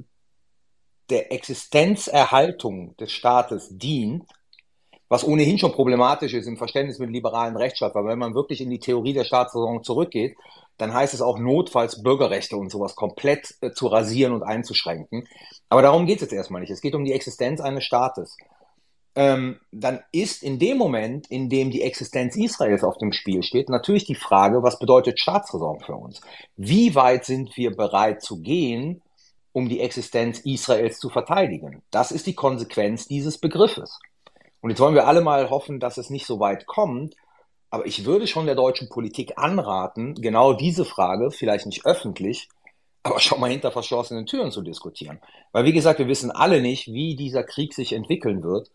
der 1.09 1.33
Existenzerhaltung 1.33 2.97
des 2.97 3.11
Staates 3.12 3.68
dient, 3.71 4.25
was 5.09 5.25
ohnehin 5.25 5.59
schon 5.59 5.73
problematisch 5.73 6.35
ist 6.35 6.47
im 6.47 6.57
Verständnis 6.57 7.01
mit 7.01 7.11
liberalen 7.11 7.57
Rechtsstaat, 7.57 7.95
weil 7.97 8.05
wenn 8.05 8.18
man 8.18 8.35
wirklich 8.35 8.61
in 8.61 8.71
die 8.71 8.79
Theorie 8.79 9.12
der 9.12 9.25
Staatsräson 9.25 9.83
zurückgeht, 9.83 10.37
dann 10.81 10.95
heißt 10.95 11.14
es 11.14 11.22
auch 11.22 11.39
notfalls 11.39 12.03
Bürgerrechte 12.03 12.57
und 12.57 12.70
sowas 12.70 12.95
komplett 12.97 13.55
äh, 13.61 13.72
zu 13.72 13.87
rasieren 13.89 14.33
und 14.33 14.43
einzuschränken. 14.43 15.26
Aber 15.68 15.83
darum 15.83 16.07
geht 16.07 16.16
es 16.16 16.22
jetzt 16.22 16.33
erstmal 16.33 16.61
nicht. 16.62 16.70
Es 16.70 16.81
geht 16.81 16.95
um 16.95 17.05
die 17.05 17.12
Existenz 17.12 17.61
eines 17.61 17.85
Staates. 17.85 18.37
ähm, 19.16 19.59
dann 19.72 20.01
ist 20.12 20.43
in 20.43 20.59
dem 20.59 20.78
Moment, 20.78 21.26
in 21.31 21.49
dem 21.49 21.70
die 21.70 21.83
Existenz 21.83 22.37
Israels 22.37 22.85
auf 22.85 22.97
dem 22.99 23.12
Spiel 23.12 23.43
steht, 23.43 23.68
natürlich 23.68 24.05
die 24.05 24.14
Frage, 24.14 24.62
was 24.62 24.78
bedeutet 24.78 25.18
Staatsräson 25.18 25.81
für 25.81 25.95
uns? 25.97 26.20
Wie 26.57 26.95
weit 26.95 27.24
sind 27.24 27.57
wir 27.57 27.74
bereit 27.74 28.22
zu 28.22 28.41
gehen, 28.41 29.03
um 29.53 29.68
die 29.68 29.81
Existenz 29.81 30.41
Israels 30.41 30.99
zu 30.99 31.09
verteidigen? 31.09 31.83
Das 31.91 32.12
ist 32.12 32.26
die 32.26 32.35
Konsequenz 32.35 33.09
dieses 33.09 33.39
Begriffes. 33.39 33.99
Und 34.61 34.70
jetzt 34.70 34.81
wollen 34.81 34.95
wir 34.95 35.09
alle 35.09 35.22
mal 35.22 35.51
hoffen, 35.51 35.81
dass 35.81 35.99
es 35.99 36.11
nicht 36.11 36.26
so 36.26 36.39
weit 36.39 36.66
kommt. 36.66 37.16
Aber 37.71 37.87
ich 37.87 38.05
würde 38.05 38.27
schon 38.27 38.47
der 38.47 38.57
deutschen 38.57 38.89
Politik 38.89 39.35
anraten, 39.37 40.14
genau 40.14 40.53
diese 40.53 40.85
Frage, 40.85 41.31
vielleicht 41.31 41.66
nicht 41.66 41.87
öffentlich, 41.87 42.49
aber 43.03 43.21
schon 43.21 43.41
mal 43.41 43.51
hinter 43.51 43.71
verschlossenen 43.71 44.27
Türen 44.27 44.51
zu 44.51 44.62
diskutieren. 44.62 45.21
Weil, 45.53 45.64
wie 45.64 45.73
gesagt, 45.73 45.99
wir 45.99 46.09
wissen 46.09 46.31
alle 46.31 46.61
nicht, 46.61 46.89
wie 46.89 47.16
dieser 47.16 47.45
Krieg 47.45 47.73
sich 47.73 47.93
entwickeln 47.93 48.43
wird 48.43 48.71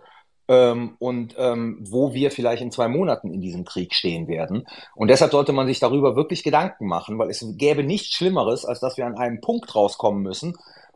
ähm, 0.48 0.96
und 1.00 1.36
ähm, 1.38 1.78
wo 1.82 2.14
wir 2.14 2.32
vielleicht 2.32 2.62
in 2.62 2.72
zwei 2.72 2.88
Monaten 2.88 3.32
in 3.32 3.42
diesem 3.42 3.66
Krieg 3.66 3.94
stehen 3.94 4.28
werden. 4.28 4.66
Und 4.96 5.10
deshalb 5.10 5.32
sollte 5.32 5.54
man 5.54 5.68
sich 5.68 5.80
darüber 5.80 6.16
wirklich 6.16 6.44
Gedanken 6.44 6.88
machen, 6.88 7.20
weil 7.20 7.30
es 7.30 7.46
gäbe 7.58 7.84
nichts 7.84 8.16
Schlimmeres, 8.16 8.66
als 8.66 8.80
dass 8.80 8.98
wir 8.98 9.06
an 9.06 9.18
einem 9.18 9.42
Punkt 9.42 9.76
rauskommen 9.76 10.24
müssen 10.24 10.56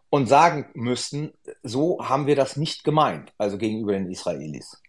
und 0.09 0.27
sagen 0.27 0.67
müssten, 0.73 1.33
so 1.63 1.99
haben 2.01 2.27
wir 2.27 2.35
das 2.35 2.57
nicht 2.57 2.83
gemeint, 2.83 3.31
also 3.37 3.57
gegenüber 3.57 3.93
den 3.93 4.09
Israelis. 4.09 4.81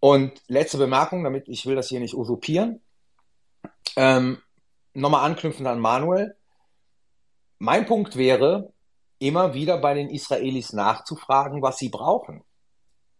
Und 0.00 0.32
letzte 0.48 0.78
Bemerkung, 0.78 1.24
damit 1.24 1.48
ich 1.48 1.66
will 1.66 1.76
das 1.76 1.88
hier 1.88 2.00
nicht 2.00 2.14
usurpieren. 2.14 2.80
Ähm, 3.96 4.38
Nochmal 4.92 5.24
anknüpfend 5.24 5.68
an 5.68 5.78
Manuel. 5.78 6.34
Mein 7.58 7.86
Punkt 7.86 8.16
wäre, 8.16 8.72
immer 9.20 9.54
wieder 9.54 9.78
bei 9.78 9.94
den 9.94 10.08
Israelis 10.08 10.72
nachzufragen, 10.72 11.62
was 11.62 11.78
sie 11.78 11.90
brauchen. 11.90 12.42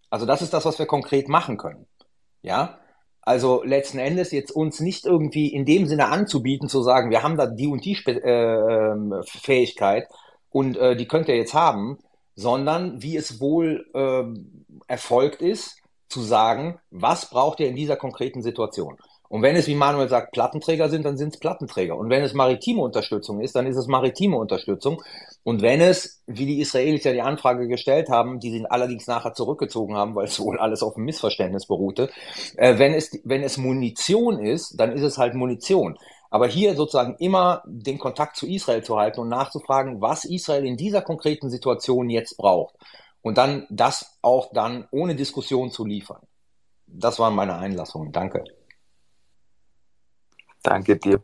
Also 0.09 0.26
das 0.26 0.43
ist 0.43 0.53
das, 0.53 0.64
was 0.64 0.78
wir 0.78 0.87
konkret 0.87 1.28
machen 1.28 1.59
können. 1.59 1.87
Ja, 2.43 2.81
also 3.22 3.62
letzten 3.62 3.99
Endes 3.99 4.33
jetzt 4.33 4.51
uns 4.51 4.81
nicht 4.81 5.05
irgendwie 5.05 5.53
in 5.53 5.64
dem 5.64 5.87
Sinne 5.87 6.09
anzubieten, 6.09 6.68
zu 6.68 6.83
sagen, 6.83 7.11
wir 7.11 7.22
haben 7.22 7.37
da 7.37 7.47
die 7.47 7.68
und 7.68 7.85
die 7.85 7.95
Spe 7.95 8.12
äh, 8.12 8.93
ähm, 8.93 9.22
Fähigkeit 9.24 10.09
und 10.49 10.76
äh, 10.76 10.97
die 10.97 11.07
könnt 11.07 11.28
ihr 11.28 11.37
jetzt 11.37 11.55
haben, 11.55 11.99
sondern 12.35 13.03
wie 13.03 13.16
es 13.16 13.41
wohl 13.41 13.87
äh, 13.95 14.24
erfolgt 14.89 15.43
ist, 15.43 15.80
zu 16.11 16.20
sagen, 16.22 16.78
was 16.90 17.30
braucht 17.30 17.61
ihr 17.61 17.68
in 17.68 17.76
dieser 17.76 17.96
konkreten 17.96 18.42
Situation? 18.42 18.98
Und 19.30 19.42
wenn 19.42 19.54
es, 19.54 19.68
wie 19.68 19.76
Manuel 19.76 20.08
sagt, 20.08 20.32
Plattenträger 20.32 20.88
sind, 20.88 21.04
dann 21.04 21.16
sind 21.16 21.34
es 21.34 21.38
Plattenträger. 21.38 21.96
Und 21.96 22.11
wenn 22.11 22.24
es 22.24 22.34
maritime 22.34 22.82
Unterstützung 22.82 23.40
ist, 23.40 23.54
dann 23.54 23.64
ist 23.64 23.76
es 23.76 23.86
maritime 23.86 24.36
Unterstützung. 24.36 25.00
Und 25.44 25.62
wenn 25.62 25.80
es, 25.80 26.24
wie 26.26 26.46
die 26.46 26.61
Israelis 26.61 27.04
ja 27.04 27.12
die 27.12 27.22
Anfrage 27.22 27.68
gestellt 27.68 28.08
haben, 28.08 28.40
die 28.40 28.50
sie 28.50 28.66
allerdings 28.68 29.06
nachher 29.06 29.32
zurückgezogen 29.32 29.96
haben, 29.96 30.16
weil 30.16 30.26
es 30.26 30.40
wohl 30.40 30.58
alles 30.58 30.82
auf 30.82 30.94
dem 30.94 31.04
Missverständnis 31.04 31.66
beruhte, 31.66 32.11
äh, 32.56 32.78
wenn, 32.78 32.92
es, 32.92 33.20
wenn 33.22 33.44
es 33.44 33.56
Munition 33.56 34.40
ist, 34.40 34.80
dann 34.80 34.90
ist 34.90 35.02
es 35.02 35.16
halt 35.16 35.34
Munition. 35.34 35.96
Aber 36.28 36.48
hier 36.48 36.74
sozusagen 36.74 37.14
immer 37.20 37.62
den 37.66 37.98
Kontakt 37.98 38.34
zu 38.34 38.48
Israel 38.48 38.82
zu 38.82 38.96
halten 38.96 39.20
und 39.20 39.28
nachzufragen, 39.28 40.00
was 40.00 40.24
Israel 40.24 40.66
in 40.66 40.76
dieser 40.76 41.02
konkreten 41.02 41.50
Situation 41.50 42.11
jetzt 42.11 42.36
braucht. 42.36 42.74
Und 43.22 43.38
dann 43.38 43.66
das 43.70 44.18
auch 44.22 44.52
dann 44.52 44.86
ohne 44.90 45.14
Diskussion 45.14 45.70
zu 45.70 45.84
liefern. 45.84 46.22
Das 46.86 47.18
waren 47.18 47.34
meine 47.34 47.56
Einlassungen. 47.56 48.12
Danke. 48.12 48.44
Danke 50.62 50.96
dir. 50.96 51.22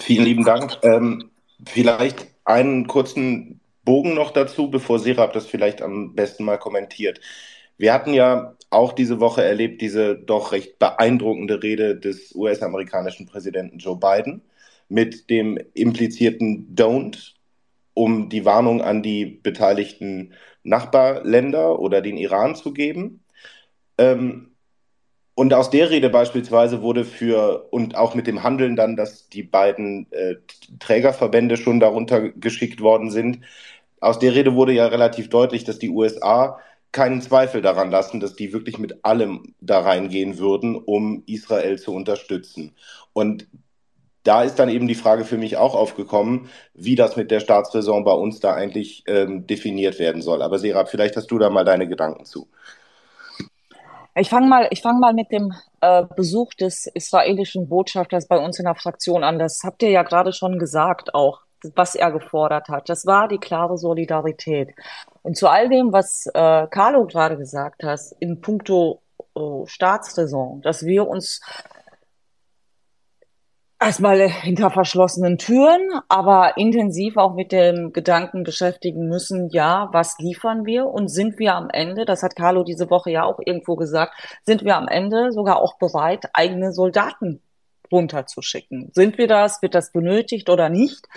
Vielen 0.00 0.24
lieben 0.24 0.44
Dank. 0.44 0.78
Ähm, 0.82 1.30
vielleicht 1.66 2.28
einen 2.44 2.86
kurzen 2.86 3.60
Bogen 3.84 4.14
noch 4.14 4.30
dazu, 4.30 4.70
bevor 4.70 4.98
Serap 4.98 5.32
das 5.32 5.46
vielleicht 5.46 5.82
am 5.82 6.14
besten 6.14 6.44
mal 6.44 6.58
kommentiert. 6.58 7.20
Wir 7.76 7.92
hatten 7.92 8.12
ja 8.12 8.56
auch 8.70 8.92
diese 8.92 9.20
Woche 9.20 9.42
erlebt, 9.42 9.80
diese 9.80 10.16
doch 10.16 10.52
recht 10.52 10.78
beeindruckende 10.78 11.62
Rede 11.62 11.96
des 11.96 12.34
US-amerikanischen 12.34 13.26
Präsidenten 13.26 13.78
Joe 13.78 13.96
Biden 13.96 14.42
mit 14.88 15.30
dem 15.30 15.58
implizierten 15.74 16.74
Don't, 16.74 17.34
um 17.94 18.28
die 18.28 18.44
Warnung 18.44 18.82
an 18.82 19.02
die 19.02 19.26
beteiligten 19.26 20.34
Nachbarländer 20.62 21.78
oder 21.78 22.00
den 22.00 22.16
Iran 22.16 22.54
zu 22.54 22.72
geben. 22.72 23.24
Ähm, 23.98 24.50
und 25.34 25.54
aus 25.54 25.70
der 25.70 25.90
Rede 25.90 26.10
beispielsweise 26.10 26.82
wurde 26.82 27.04
für, 27.04 27.68
und 27.72 27.96
auch 27.96 28.14
mit 28.14 28.26
dem 28.26 28.42
Handeln 28.42 28.76
dann, 28.76 28.96
dass 28.96 29.28
die 29.28 29.42
beiden 29.42 30.10
äh, 30.12 30.36
Trägerverbände 30.80 31.56
schon 31.56 31.80
darunter 31.80 32.28
geschickt 32.28 32.80
worden 32.80 33.10
sind, 33.10 33.40
aus 34.00 34.18
der 34.18 34.34
Rede 34.34 34.54
wurde 34.54 34.72
ja 34.72 34.86
relativ 34.86 35.28
deutlich, 35.28 35.64
dass 35.64 35.78
die 35.78 35.90
USA 35.90 36.58
keinen 36.92 37.22
Zweifel 37.22 37.62
daran 37.62 37.90
lassen, 37.90 38.18
dass 38.18 38.34
die 38.34 38.52
wirklich 38.52 38.78
mit 38.78 39.04
allem 39.04 39.54
da 39.60 39.80
reingehen 39.80 40.38
würden, 40.38 40.76
um 40.76 41.22
Israel 41.26 41.78
zu 41.78 41.94
unterstützen. 41.94 42.74
Und 43.12 43.46
da 44.24 44.42
ist 44.42 44.58
dann 44.58 44.68
eben 44.68 44.86
die 44.86 44.94
Frage 44.94 45.24
für 45.24 45.38
mich 45.38 45.56
auch 45.56 45.74
aufgekommen, 45.74 46.50
wie 46.74 46.94
das 46.94 47.16
mit 47.16 47.30
der 47.30 47.40
Staatsräson 47.40 48.04
bei 48.04 48.12
uns 48.12 48.40
da 48.40 48.54
eigentlich 48.54 49.04
ähm, 49.06 49.46
definiert 49.46 49.98
werden 49.98 50.22
soll. 50.22 50.42
Aber 50.42 50.58
Serap, 50.58 50.88
vielleicht 50.88 51.16
hast 51.16 51.30
du 51.30 51.38
da 51.38 51.50
mal 51.50 51.64
deine 51.64 51.88
Gedanken 51.88 52.24
zu. 52.24 52.48
Ich 54.14 54.28
fange 54.28 54.48
mal, 54.48 54.68
fang 54.82 54.98
mal 54.98 55.14
mit 55.14 55.30
dem 55.30 55.54
äh, 55.80 56.04
Besuch 56.16 56.52
des 56.54 56.86
israelischen 56.86 57.68
Botschafters 57.68 58.26
bei 58.26 58.38
uns 58.38 58.58
in 58.58 58.64
der 58.66 58.74
Fraktion 58.74 59.24
an. 59.24 59.38
Das 59.38 59.62
habt 59.64 59.82
ihr 59.82 59.90
ja 59.90 60.02
gerade 60.02 60.32
schon 60.32 60.58
gesagt, 60.58 61.14
auch 61.14 61.40
was 61.74 61.94
er 61.94 62.10
gefordert 62.10 62.68
hat. 62.68 62.88
Das 62.88 63.06
war 63.06 63.28
die 63.28 63.38
klare 63.38 63.78
Solidarität. 63.78 64.74
Und 65.22 65.36
zu 65.36 65.48
all 65.48 65.68
dem, 65.68 65.92
was 65.92 66.26
äh, 66.26 66.66
Carlo 66.68 67.06
gerade 67.06 67.36
gesagt 67.36 67.82
hat, 67.82 68.00
in 68.18 68.40
puncto 68.40 69.00
äh, 69.36 69.66
Staatsräson, 69.66 70.62
dass 70.62 70.84
wir 70.84 71.06
uns 71.06 71.40
erstmal 73.80 74.28
hinter 74.28 74.70
verschlossenen 74.70 75.38
Türen, 75.38 75.80
aber 76.08 76.56
intensiv 76.56 77.16
auch 77.16 77.34
mit 77.34 77.50
dem 77.50 77.92
Gedanken 77.92 78.42
beschäftigen 78.42 79.08
müssen, 79.08 79.48
ja, 79.50 79.88
was 79.92 80.18
liefern 80.18 80.66
wir 80.66 80.86
und 80.86 81.08
sind 81.08 81.38
wir 81.38 81.54
am 81.54 81.70
Ende, 81.70 82.04
das 82.04 82.22
hat 82.22 82.36
Carlo 82.36 82.62
diese 82.62 82.90
Woche 82.90 83.10
ja 83.10 83.24
auch 83.24 83.40
irgendwo 83.44 83.76
gesagt, 83.76 84.12
sind 84.44 84.64
wir 84.64 84.76
am 84.76 84.86
Ende 84.86 85.32
sogar 85.32 85.60
auch 85.60 85.78
bereit, 85.78 86.26
eigene 86.34 86.72
Soldaten 86.72 87.42
runterzuschicken. 87.90 88.90
Sind 88.92 89.18
wir 89.18 89.26
das? 89.26 89.62
Wird 89.62 89.74
das 89.74 89.90
benötigt 89.90 90.48
oder 90.48 90.68
nicht? 90.68 91.08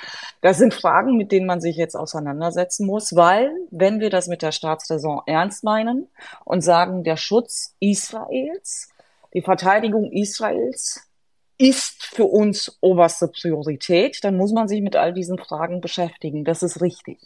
Das 0.42 0.58
sind 0.58 0.74
Fragen, 0.74 1.18
mit 1.18 1.32
denen 1.32 1.46
man 1.46 1.62
sich 1.62 1.76
jetzt 1.76 1.96
auseinandersetzen 1.96 2.88
muss, 2.88 3.16
weil 3.16 3.52
wenn 3.70 4.00
wir 4.00 4.10
das 4.10 4.28
mit 4.28 4.42
der 4.42 4.52
Staatsräson 4.52 5.22
ernst 5.28 5.64
meinen 5.64 6.08
und 6.46 6.62
sagen, 6.62 7.04
der 7.04 7.18
Schutz 7.18 7.76
Israels, 7.80 8.90
die 9.36 9.44
Verteidigung 9.44 10.12
Israels 10.12 11.13
ist 11.58 12.04
für 12.04 12.26
uns 12.26 12.78
oberste 12.82 13.28
Priorität, 13.28 14.24
dann 14.24 14.38
muss 14.38 14.52
man 14.52 14.68
sich 14.68 14.82
mit 14.82 14.96
all 14.96 15.14
diesen 15.14 15.38
Fragen 15.38 15.82
beschäftigen. 15.82 16.44
Das 16.44 16.64
ist 16.64 16.82
richtig. 16.82 17.20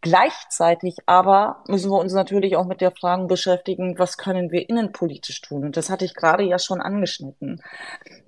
Gleichzeitig 0.00 0.96
aber 1.06 1.64
müssen 1.66 1.90
wir 1.90 1.98
uns 1.98 2.12
natürlich 2.12 2.56
auch 2.56 2.66
mit 2.66 2.82
der 2.82 2.90
Frage 2.90 3.24
beschäftigen, 3.24 3.98
was 3.98 4.18
können 4.18 4.52
wir 4.52 4.68
innenpolitisch 4.68 5.40
tun? 5.40 5.64
Und 5.64 5.78
das 5.78 5.88
hatte 5.88 6.04
ich 6.04 6.14
gerade 6.14 6.42
ja 6.42 6.58
schon 6.58 6.82
angeschnitten. 6.82 7.62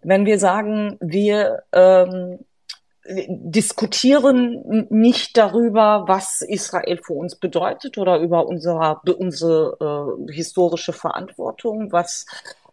Wenn 0.02 0.24
wir 0.24 0.38
sagen, 0.38 0.96
wir 1.00 1.64
ähm, 1.72 2.38
diskutieren 3.08 4.86
nicht 4.88 5.36
darüber, 5.36 6.04
was 6.06 6.40
Israel 6.40 6.98
für 7.02 7.12
uns 7.12 7.36
bedeutet 7.36 7.98
oder 7.98 8.20
über 8.20 8.46
unsere, 8.46 9.00
unsere 9.18 10.16
äh, 10.28 10.32
historische 10.32 10.94
Verantwortung, 10.94 11.92
was 11.92 12.24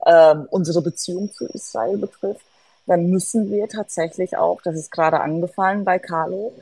äh, 0.05 0.35
unsere 0.49 0.81
Beziehung 0.81 1.29
zu 1.31 1.45
Israel 1.47 1.97
betrifft, 1.97 2.45
dann 2.85 3.07
müssen 3.07 3.51
wir 3.51 3.67
tatsächlich 3.67 4.37
auch, 4.37 4.61
das 4.61 4.75
ist 4.75 4.91
gerade 4.91 5.21
angefallen 5.21 5.83
bei 5.83 5.99
Carlo, 5.99 6.53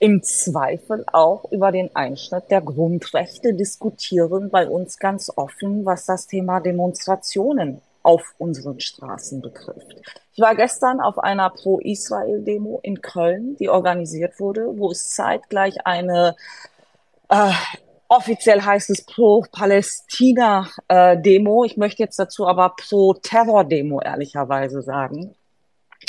im 0.00 0.22
Zweifel 0.22 1.04
auch 1.12 1.50
über 1.50 1.72
den 1.72 1.96
Einschnitt 1.96 2.50
der 2.50 2.60
Grundrechte 2.60 3.54
diskutieren 3.54 4.50
bei 4.50 4.68
uns 4.68 4.98
ganz 4.98 5.32
offen, 5.34 5.84
was 5.84 6.06
das 6.06 6.28
Thema 6.28 6.60
Demonstrationen 6.60 7.80
auf 8.04 8.32
unseren 8.38 8.78
Straßen 8.78 9.42
betrifft. 9.42 9.96
Ich 10.32 10.40
war 10.40 10.54
gestern 10.54 11.00
auf 11.00 11.18
einer 11.18 11.50
Pro-Israel-Demo 11.50 12.78
in 12.82 13.00
Köln, 13.00 13.56
die 13.56 13.68
organisiert 13.68 14.38
wurde, 14.38 14.78
wo 14.78 14.92
es 14.92 15.10
zeitgleich 15.10 15.84
eine 15.84 16.36
äh, 17.28 17.50
offiziell 18.06 18.62
heißt 18.62 18.90
es 18.90 19.04
Pro-Palästina-Demo. 19.04 21.64
ich 21.64 21.76
möchte 21.76 22.04
jetzt 22.04 22.18
dazu 22.18 22.46
aber 22.46 22.76
Pro-Terror-Demo 22.76 24.00
ehrlicherweise 24.00 24.82
sagen 24.82 25.34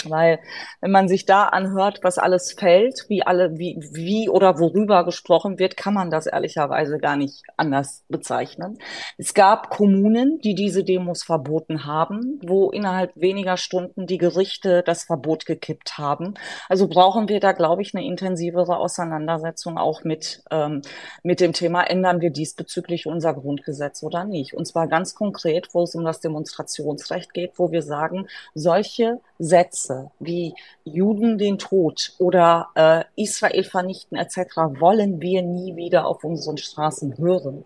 Weil 0.07 0.39
wenn 0.81 0.91
man 0.91 1.07
sich 1.07 1.25
da 1.25 1.45
anhört, 1.45 1.99
was 2.03 2.17
alles 2.17 2.53
fällt, 2.53 3.05
wie 3.09 3.23
alle, 3.23 3.57
wie, 3.57 3.77
wie 3.91 4.29
oder 4.29 4.59
worüber 4.59 5.03
gesprochen 5.03 5.59
wird, 5.59 5.77
kann 5.77 5.93
man 5.93 6.09
das 6.09 6.27
ehrlicherweise 6.27 6.99
gar 6.99 7.17
nicht 7.17 7.43
anders 7.57 8.03
bezeichnen. 8.07 8.77
Es 9.17 9.33
gab 9.33 9.69
Kommunen, 9.69 10.39
die 10.39 10.55
diese 10.55 10.83
Demos 10.83 11.23
verboten 11.23 11.85
haben, 11.85 12.39
wo 12.43 12.69
innerhalb 12.69 13.11
weniger 13.15 13.57
Stunden 13.57 14.05
die 14.07 14.17
Gerichte 14.17 14.83
das 14.83 15.03
Verbot 15.03 15.45
gekippt 15.45 15.97
haben. 15.97 16.35
Also 16.67 16.87
brauchen 16.87 17.29
wir 17.29 17.39
da, 17.39 17.51
glaube 17.51 17.81
ich, 17.81 17.93
eine 17.93 18.05
intensivere 18.05 18.77
Auseinandersetzung 18.77 19.77
auch 19.77 20.03
mit, 20.03 20.43
ähm, 20.51 20.81
mit 21.23 21.39
dem 21.39 21.53
Thema, 21.53 21.83
ändern 21.83 22.21
wir 22.21 22.29
diesbezüglich 22.29 23.05
unser 23.07 23.33
Grundgesetz 23.33 24.03
oder 24.03 24.23
nicht. 24.25 24.53
Und 24.53 24.65
zwar 24.65 24.87
ganz 24.87 25.15
konkret, 25.15 25.73
wo 25.73 25.83
es 25.83 25.95
um 25.95 26.03
das 26.05 26.19
Demonstrationsrecht 26.19 27.33
geht, 27.33 27.53
wo 27.57 27.71
wir 27.71 27.81
sagen, 27.81 28.27
solche 28.53 29.19
Sätze 29.39 30.11
wie 30.19 30.53
Juden 30.83 31.37
den 31.37 31.57
Tod 31.57 32.13
oder 32.19 32.67
äh, 32.75 33.03
Israel 33.15 33.63
vernichten 33.63 34.17
etc. 34.17 34.37
wollen 34.79 35.21
wir 35.21 35.41
nie 35.41 35.75
wieder 35.77 36.05
auf 36.05 36.23
unseren 36.23 36.57
Straßen 36.57 37.17
hören. 37.17 37.65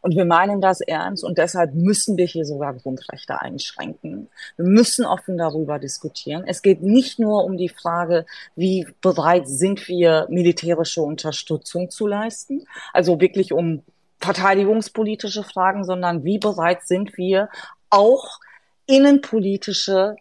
Und 0.00 0.14
wir 0.14 0.26
meinen 0.26 0.60
das 0.60 0.80
ernst 0.80 1.24
und 1.24 1.38
deshalb 1.38 1.74
müssen 1.74 2.16
wir 2.16 2.26
hier 2.26 2.44
sogar 2.44 2.74
Grundrechte 2.74 3.40
einschränken. 3.40 4.28
Wir 4.56 4.66
müssen 4.66 5.04
offen 5.04 5.36
darüber 5.36 5.80
diskutieren. 5.80 6.44
Es 6.46 6.62
geht 6.62 6.82
nicht 6.82 7.18
nur 7.18 7.44
um 7.44 7.56
die 7.56 7.68
Frage, 7.68 8.24
wie 8.54 8.86
bereit 9.00 9.48
sind 9.48 9.88
wir, 9.88 10.26
militärische 10.30 11.02
Unterstützung 11.02 11.90
zu 11.90 12.06
leisten, 12.06 12.64
also 12.92 13.20
wirklich 13.20 13.52
um 13.52 13.82
verteidigungspolitische 14.20 15.42
Fragen, 15.42 15.84
sondern 15.84 16.22
wie 16.22 16.38
bereit 16.38 16.86
sind 16.86 17.16
wir 17.16 17.48
auch 17.90 18.38
innenpolitische 18.86 20.16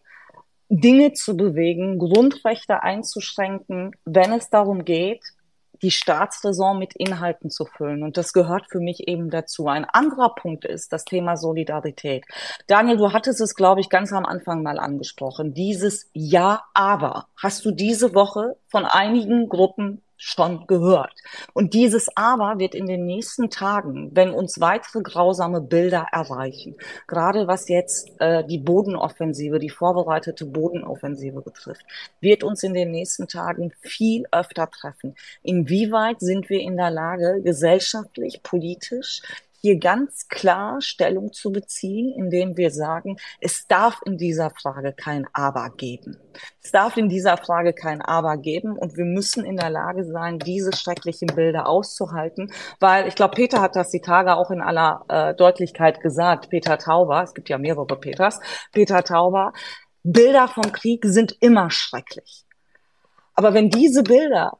Dinge 0.69 1.13
zu 1.13 1.37
bewegen, 1.37 1.97
Grundrechte 1.97 2.83
einzuschränken, 2.83 3.91
wenn 4.05 4.33
es 4.33 4.49
darum 4.49 4.83
geht, 4.83 5.23
die 5.81 5.91
Staatsräson 5.91 6.79
mit 6.79 6.95
Inhalten 6.95 7.49
zu 7.49 7.65
füllen. 7.65 8.03
Und 8.03 8.17
das 8.17 8.33
gehört 8.33 8.65
für 8.69 8.79
mich 8.79 9.07
eben 9.07 9.29
dazu. 9.29 9.67
Ein 9.67 9.85
anderer 9.85 10.33
Punkt 10.35 10.65
ist 10.65 10.91
das 10.91 11.05
Thema 11.05 11.37
Solidarität. 11.37 12.25
Daniel, 12.67 12.97
du 12.97 13.13
hattest 13.13 13.41
es, 13.41 13.55
glaube 13.55 13.81
ich, 13.81 13.89
ganz 13.89 14.11
am 14.11 14.25
Anfang 14.25 14.63
mal 14.63 14.79
angesprochen. 14.79 15.53
Dieses 15.53 16.09
Ja, 16.13 16.63
aber 16.73 17.27
hast 17.41 17.65
du 17.65 17.71
diese 17.71 18.13
Woche 18.13 18.57
von 18.67 18.85
einigen 18.85 19.49
Gruppen 19.49 20.01
schon 20.17 20.65
gehört. 20.67 21.13
Und 21.53 21.73
dieses 21.73 22.07
Aber 22.15 22.59
wird 22.59 22.75
in 22.75 22.87
den 22.87 23.05
nächsten 23.05 23.49
Tagen, 23.49 24.09
wenn 24.13 24.31
uns 24.31 24.59
weitere 24.59 25.01
grausame 25.01 25.61
Bilder 25.61 26.07
erreichen, 26.11 26.75
gerade 27.07 27.47
was 27.47 27.69
jetzt 27.69 28.09
äh, 28.19 28.43
die 28.45 28.57
Bodenoffensive, 28.57 29.59
die 29.59 29.69
vorbereitete 29.69 30.45
Bodenoffensive 30.45 31.41
betrifft, 31.41 31.85
wird 32.19 32.43
uns 32.43 32.63
in 32.63 32.73
den 32.73 32.91
nächsten 32.91 33.27
Tagen 33.27 33.71
viel 33.81 34.25
öfter 34.31 34.69
treffen. 34.69 35.15
Inwieweit 35.43 36.19
sind 36.19 36.49
wir 36.49 36.59
in 36.59 36.77
der 36.77 36.91
Lage, 36.91 37.41
gesellschaftlich, 37.43 38.41
politisch 38.43 39.21
hier 39.61 39.79
ganz 39.79 40.27
klar 40.27 40.81
Stellung 40.81 41.33
zu 41.33 41.51
beziehen, 41.51 42.13
indem 42.15 42.57
wir 42.57 42.71
sagen, 42.71 43.17
es 43.41 43.67
darf 43.67 43.99
in 44.05 44.17
dieser 44.17 44.49
Frage 44.51 44.93
kein 44.93 45.25
Aber 45.33 45.69
geben. 45.75 46.17
Es 46.63 46.71
darf 46.71 46.97
in 46.97 47.09
dieser 47.09 47.37
Frage 47.37 47.73
kein 47.73 48.01
Aber 48.01 48.37
geben 48.37 48.77
und 48.77 48.97
wir 48.97 49.05
müssen 49.05 49.45
in 49.45 49.57
der 49.57 49.69
Lage 49.69 50.05
sein, 50.05 50.39
diese 50.39 50.75
schrecklichen 50.75 51.27
Bilder 51.27 51.67
auszuhalten, 51.67 52.51
weil 52.79 53.07
ich 53.07 53.15
glaube, 53.15 53.35
Peter 53.35 53.61
hat 53.61 53.75
das 53.75 53.89
die 53.89 54.01
Tage 54.01 54.35
auch 54.35 54.51
in 54.51 54.61
aller 54.61 55.05
äh, 55.09 55.33
Deutlichkeit 55.33 56.01
gesagt, 56.01 56.49
Peter 56.49 56.77
Tauber, 56.77 57.23
es 57.23 57.33
gibt 57.33 57.49
ja 57.49 57.57
mehrere 57.57 57.97
Peters, 57.97 58.39
Peter 58.71 59.03
Tauber, 59.03 59.53
Bilder 60.03 60.47
vom 60.47 60.71
Krieg 60.71 61.03
sind 61.05 61.35
immer 61.41 61.69
schrecklich. 61.69 62.45
Aber 63.33 63.53
wenn 63.53 63.69
diese 63.69 64.03
Bilder 64.03 64.57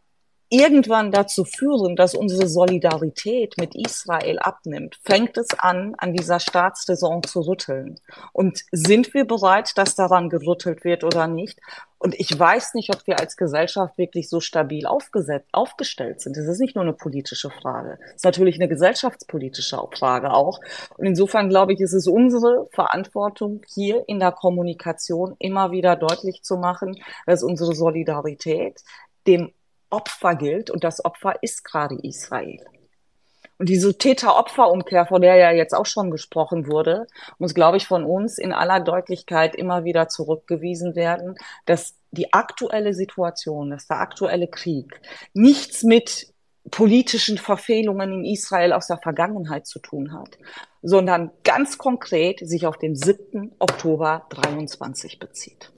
irgendwann 0.50 1.12
dazu 1.12 1.44
führen, 1.44 1.96
dass 1.96 2.16
unsere 2.16 2.48
Solidarität 2.48 3.56
mit 3.58 3.76
Israel 3.76 4.40
abnimmt, 4.40 4.98
fängt 5.04 5.38
es 5.38 5.48
an, 5.58 5.96
an 5.98 6.14
dieser 6.14 6.40
Staatsräson 6.40 7.24
zu 7.24 7.42
rütteln. 7.42 8.00
Und 8.32 8.64
sind 8.72 9.14
wir 9.14 9.26
bereit, 9.26 9.78
dass 9.78 9.96
daran 9.96 10.30
gerüttelt 10.30 10.84
wird 10.84 11.04
oder 11.04 11.28
nicht? 11.28 11.60
Und 12.00 12.14
ich 12.20 12.38
weiß 12.38 12.76
nicht, 12.76 12.94
ob 12.94 13.06
wir 13.08 13.20
als 13.20 13.38
Gesellschaft 13.38 13.98
wirklich 13.98 14.30
so 14.30 14.40
stabil 14.40 14.86
aufgestellt 14.86 16.22
sind. 16.22 16.38
Das 16.38 16.46
ist 16.46 16.60
nicht 16.60 16.76
nur 16.76 16.84
eine 16.84 16.94
politische 16.94 17.50
Frage. 17.50 17.98
Es 18.10 18.18
ist 18.18 18.26
natürlich 18.26 18.56
eine 18.56 18.68
gesellschaftspolitische 18.68 19.80
Frage 19.98 20.32
auch. 20.32 20.60
Und 20.98 21.08
insofern 21.08 21.50
glaube 21.50 21.74
ich, 21.74 21.80
ist 21.80 21.94
es 21.94 22.08
unsere 22.08 22.68
Verantwortung, 22.72 23.62
hier 23.74 24.04
in 24.08 24.20
der 24.20 24.32
Kommunikation 24.32 25.36
immer 25.40 25.72
wieder 25.72 25.96
deutlich 25.96 26.44
zu 26.44 26.58
machen, 26.58 27.02
dass 27.26 27.44
unsere 27.44 27.74
Solidarität 27.74 28.82
dem 29.26 29.52
Opfer 29.90 30.36
gilt 30.36 30.70
und 30.70 30.84
das 30.84 31.04
Opfer 31.04 31.36
ist 31.42 31.64
gerade 31.64 31.98
Israel. 32.02 32.66
Und 33.60 33.70
diese 33.70 33.98
Täter-Opfer-Umkehr, 33.98 35.08
von 35.08 35.22
der 35.22 35.36
ja 35.36 35.52
jetzt 35.52 35.74
auch 35.74 35.86
schon 35.86 36.12
gesprochen 36.12 36.68
wurde, 36.68 37.08
muss, 37.40 37.56
glaube 37.56 37.78
ich, 37.78 37.88
von 37.88 38.04
uns 38.04 38.38
in 38.38 38.54
aller 38.54 38.80
Deutlichkeit 38.80 39.56
immer 39.56 39.84
wieder 39.84 40.10
zurückgewiesen 40.10 40.96
werden, 40.96 41.36
dass 41.66 41.96
die 42.12 42.34
aktuelle 42.34 42.94
Situation, 42.94 43.72
dass 43.72 43.88
der 43.88 44.00
aktuelle 44.00 44.48
Krieg 44.48 45.02
nichts 45.34 45.84
mit 45.84 46.34
politischen 46.70 47.38
Verfehlungen 47.38 48.12
in 48.12 48.26
Israel 48.26 48.74
aus 48.74 48.88
der 48.88 48.98
Vergangenheit 48.98 49.66
zu 49.66 49.80
tun 49.80 50.14
hat, 50.14 50.38
sondern 50.82 51.32
ganz 51.44 51.78
konkret 51.78 52.40
sich 52.48 52.68
auf 52.68 52.78
den 52.78 52.96
7. 52.96 53.56
Oktober 53.60 54.26
23 54.30 55.18
bezieht. 55.18 55.72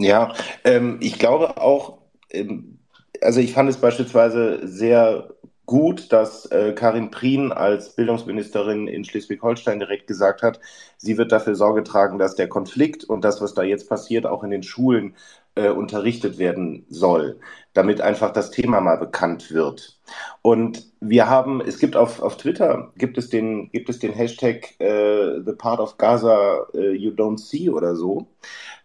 Ja, 0.00 0.32
ähm, 0.64 0.98
ich 1.00 1.18
glaube 1.18 1.60
auch, 1.60 1.98
ähm, 2.30 2.78
also 3.20 3.40
ich 3.40 3.52
fand 3.52 3.68
es 3.68 3.78
beispielsweise 3.78 4.66
sehr 4.66 5.34
gut, 5.66 6.12
dass 6.12 6.46
äh, 6.46 6.72
Karin 6.72 7.10
Prien 7.10 7.52
als 7.52 7.94
Bildungsministerin 7.96 8.86
in 8.88 9.04
Schleswig-Holstein 9.04 9.80
direkt 9.80 10.06
gesagt 10.06 10.42
hat, 10.42 10.60
sie 10.96 11.18
wird 11.18 11.32
dafür 11.32 11.56
Sorge 11.56 11.82
tragen, 11.82 12.18
dass 12.18 12.36
der 12.36 12.48
Konflikt 12.48 13.04
und 13.04 13.22
das, 13.24 13.42
was 13.42 13.54
da 13.54 13.62
jetzt 13.64 13.88
passiert, 13.88 14.24
auch 14.24 14.44
in 14.44 14.50
den 14.50 14.62
Schulen 14.62 15.16
äh, 15.56 15.68
unterrichtet 15.68 16.38
werden 16.38 16.86
soll, 16.88 17.40
damit 17.74 18.00
einfach 18.00 18.32
das 18.32 18.50
Thema 18.50 18.80
mal 18.80 18.96
bekannt 18.96 19.50
wird. 19.52 19.98
Und 20.42 20.86
wir 21.00 21.28
haben, 21.28 21.60
es 21.60 21.78
gibt 21.78 21.96
auf, 21.96 22.22
auf 22.22 22.36
Twitter, 22.36 22.92
gibt 22.96 23.18
es 23.18 23.28
den, 23.28 23.70
gibt 23.70 23.90
es 23.90 23.98
den 23.98 24.12
Hashtag 24.12 24.80
äh, 24.80 25.40
The 25.44 25.52
Part 25.52 25.80
of 25.80 25.98
Gaza 25.98 26.66
uh, 26.72 26.78
You 26.78 27.10
Don't 27.10 27.38
See 27.38 27.68
oder 27.68 27.94
so 27.96 28.28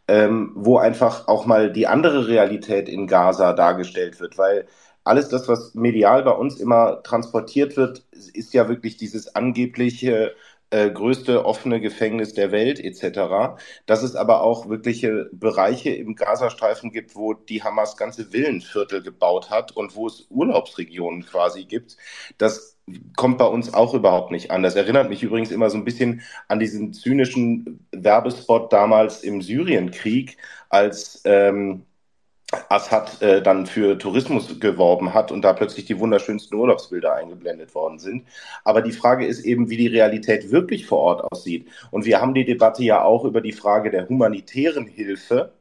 ähm, 0.08 0.52
wo 0.56 0.78
einfach 0.78 1.28
auch 1.28 1.46
mal 1.46 1.72
die 1.72 1.88
andere 1.88 2.28
Realität 2.28 2.90
in 2.90 3.08
Gaza 3.08 3.54
dargestellt 3.54 4.20
wird, 4.20 4.38
weil 4.38 4.68
alles 5.04 5.30
das, 5.30 5.48
was 5.48 5.74
medial 5.76 6.24
bei 6.24 6.32
uns 6.32 6.60
immer 6.60 7.04
transportiert 7.04 7.78
wird, 7.78 8.06
ist 8.12 8.54
ja 8.54 8.70
wirklich 8.70 8.98
dieses 8.98 9.36
angebliche 9.36 10.34
äh, 10.74 10.90
größte 10.90 11.46
offene 11.46 11.80
Gefängnis 11.82 12.34
der 12.34 12.52
Welt 12.52 12.80
etc. 12.80 13.60
Dass 13.86 14.02
es 14.02 14.16
aber 14.16 14.42
auch 14.42 14.70
wirkliche 14.70 15.30
Bereiche 15.32 15.92
im 15.92 16.16
Gazastreifen 16.16 16.92
gibt, 16.92 17.16
wo 17.16 17.34
die 17.34 17.64
Hamas 17.64 17.96
ganze 17.98 18.34
Villenviertel 18.34 19.04
gebaut 19.04 19.50
hat 19.50 19.72
und 19.74 19.96
wo 19.96 20.08
es 20.08 20.26
Urlaubsregionen 20.30 21.26
quasi 21.26 21.66
gibt. 21.66 21.98
Das 22.38 22.73
kommt 23.16 23.38
bei 23.38 23.46
uns 23.46 23.74
auch 23.74 23.94
überhaupt 23.94 24.32
nicht 24.32 24.52
an. 24.52 24.64
Das 24.64 24.76
erinnert 24.76 25.10
mich 25.10 25.24
übrigens 25.24 25.52
immer 25.52 25.70
so 25.70 25.78
ein 25.78 25.86
bisschen 25.86 26.22
an 26.48 26.60
diesen 26.60 26.94
zynischen 26.94 27.86
Werbespot 27.92 28.74
damals 28.74 29.24
im 29.24 29.42
Syrienkrieg, 29.42 30.38
als 30.70 31.22
ähm, 31.26 31.86
Assad 32.70 33.22
äh, 33.22 33.42
dann 33.42 33.66
für 33.66 33.98
Tourismus 33.98 34.60
geworben 34.60 35.14
hat 35.14 35.32
und 35.32 35.42
da 35.42 35.54
plötzlich 35.54 35.86
die 35.86 36.00
wunderschönsten 36.00 36.58
Urlaubsbilder 36.58 37.16
eingeblendet 37.16 37.74
worden 37.74 38.00
sind. 38.00 38.28
Aber 38.64 38.82
die 38.82 38.92
Frage 38.92 39.26
ist 39.26 39.44
eben, 39.46 39.70
wie 39.70 39.78
die 39.78 39.88
Realität 39.88 40.52
wirklich 40.52 40.86
vor 40.86 41.00
Ort 41.00 41.32
aussieht. 41.32 41.68
Und 41.92 42.06
wir 42.06 42.22
haben 42.22 42.34
die 42.34 42.46
Debatte 42.46 42.84
ja 42.84 43.04
auch 43.04 43.26
über 43.26 43.42
die 43.42 43.54
Frage 43.54 43.90
der 43.90 44.08
humanitären 44.08 44.86
Hilfe 44.86 45.54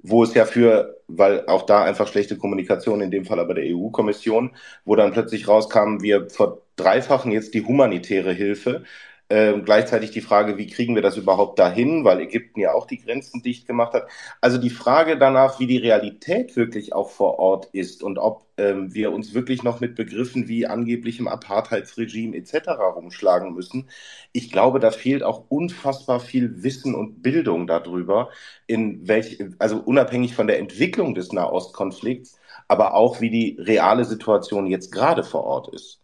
wo 0.00 0.22
es 0.22 0.34
ja 0.34 0.44
für, 0.44 1.00
weil 1.08 1.46
auch 1.46 1.62
da 1.62 1.84
einfach 1.84 2.06
schlechte 2.08 2.36
Kommunikation, 2.38 3.00
in 3.00 3.10
dem 3.10 3.24
Fall 3.24 3.40
aber 3.40 3.54
der 3.54 3.64
EU-Kommission, 3.66 4.56
wo 4.84 4.96
dann 4.96 5.12
plötzlich 5.12 5.48
rauskam, 5.48 6.00
wir 6.00 6.28
verdreifachen 6.30 7.32
jetzt 7.32 7.54
die 7.54 7.64
humanitäre 7.64 8.32
Hilfe. 8.32 8.84
Äh, 9.28 9.60
gleichzeitig 9.60 10.10
die 10.10 10.22
Frage, 10.22 10.56
wie 10.56 10.68
kriegen 10.68 10.94
wir 10.94 11.02
das 11.02 11.16
überhaupt 11.18 11.58
dahin, 11.58 12.04
weil 12.04 12.20
Ägypten 12.20 12.60
ja 12.60 12.72
auch 12.72 12.86
die 12.86 12.98
Grenzen 12.98 13.42
dicht 13.42 13.66
gemacht 13.66 13.92
hat. 13.92 14.08
Also 14.40 14.58
die 14.58 14.70
Frage 14.70 15.18
danach, 15.18 15.60
wie 15.60 15.66
die 15.66 15.76
Realität 15.76 16.56
wirklich 16.56 16.94
auch 16.94 17.10
vor 17.10 17.38
Ort 17.38 17.66
ist 17.72 18.02
und 18.02 18.18
ob 18.18 18.47
ähm, 18.58 18.92
wir 18.92 19.12
uns 19.12 19.32
wirklich 19.32 19.62
noch 19.62 19.80
mit 19.80 19.94
Begriffen 19.94 20.48
wie 20.48 20.66
angeblichem 20.66 21.28
Apartheidsregime 21.28 22.36
etc. 22.36 22.68
rumschlagen 22.94 23.54
müssen. 23.54 23.88
Ich 24.32 24.50
glaube, 24.50 24.80
da 24.80 24.90
fehlt 24.90 25.22
auch 25.22 25.44
unfassbar 25.48 26.20
viel 26.20 26.62
Wissen 26.62 26.94
und 26.94 27.22
Bildung 27.22 27.66
darüber, 27.66 28.30
in 28.66 29.06
welch, 29.08 29.42
also 29.58 29.78
unabhängig 29.78 30.34
von 30.34 30.46
der 30.46 30.58
Entwicklung 30.58 31.14
des 31.14 31.32
Nahostkonflikts, 31.32 32.38
aber 32.66 32.94
auch 32.94 33.20
wie 33.20 33.30
die 33.30 33.56
reale 33.60 34.04
Situation 34.04 34.66
jetzt 34.66 34.92
gerade 34.92 35.24
vor 35.24 35.44
Ort 35.44 35.72
ist. 35.72 36.00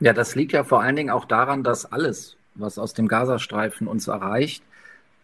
Ja, 0.00 0.12
das 0.12 0.34
liegt 0.34 0.52
ja 0.52 0.64
vor 0.64 0.82
allen 0.82 0.96
Dingen 0.96 1.10
auch 1.10 1.24
daran, 1.24 1.62
dass 1.62 1.90
alles, 1.90 2.36
was 2.54 2.78
aus 2.78 2.92
dem 2.92 3.08
Gazastreifen 3.08 3.86
uns 3.86 4.08
erreicht, 4.08 4.62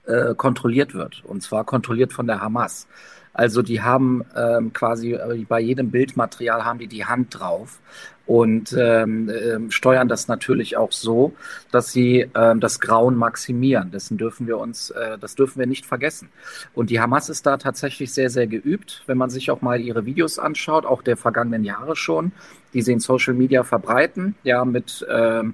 äh, 0.06 0.34
kontrolliert 0.34 0.94
wird. 0.94 1.22
Und 1.24 1.42
zwar 1.42 1.64
kontrolliert 1.64 2.12
von 2.12 2.26
der 2.26 2.40
Hamas. 2.40 2.88
Also 3.34 3.62
die 3.62 3.80
haben 3.80 4.24
ähm, 4.36 4.72
quasi 4.72 5.14
äh, 5.14 5.44
bei 5.48 5.60
jedem 5.60 5.90
Bildmaterial 5.90 6.64
haben 6.64 6.78
die 6.78 6.86
die 6.86 7.06
Hand 7.06 7.38
drauf 7.38 7.80
und 8.26 8.74
ähm, 8.78 9.28
äh, 9.28 9.70
steuern 9.70 10.08
das 10.08 10.28
natürlich 10.28 10.76
auch 10.76 10.92
so, 10.92 11.32
dass 11.70 11.92
sie 11.92 12.30
ähm, 12.34 12.60
das 12.60 12.78
Grauen 12.80 13.16
maximieren. 13.16 13.90
Dessen 13.90 14.16
dürfen 14.16 14.46
wir 14.46 14.58
uns, 14.58 14.90
äh, 14.90 15.18
das 15.18 15.34
dürfen 15.34 15.58
wir 15.58 15.66
nicht 15.66 15.86
vergessen. 15.86 16.28
Und 16.74 16.90
die 16.90 17.00
Hamas 17.00 17.28
ist 17.28 17.46
da 17.46 17.56
tatsächlich 17.56 18.12
sehr, 18.12 18.30
sehr 18.30 18.46
geübt, 18.46 19.02
wenn 19.06 19.18
man 19.18 19.30
sich 19.30 19.50
auch 19.50 19.60
mal 19.60 19.80
ihre 19.80 20.06
Videos 20.06 20.38
anschaut, 20.38 20.86
auch 20.86 21.02
der 21.02 21.16
vergangenen 21.16 21.64
Jahre 21.64 21.96
schon, 21.96 22.32
die 22.74 22.82
sie 22.82 22.92
in 22.92 23.00
Social 23.00 23.34
Media 23.34 23.64
verbreiten, 23.64 24.34
ja 24.44 24.64
mit 24.64 25.04
ähm, 25.10 25.50
äh, 25.50 25.52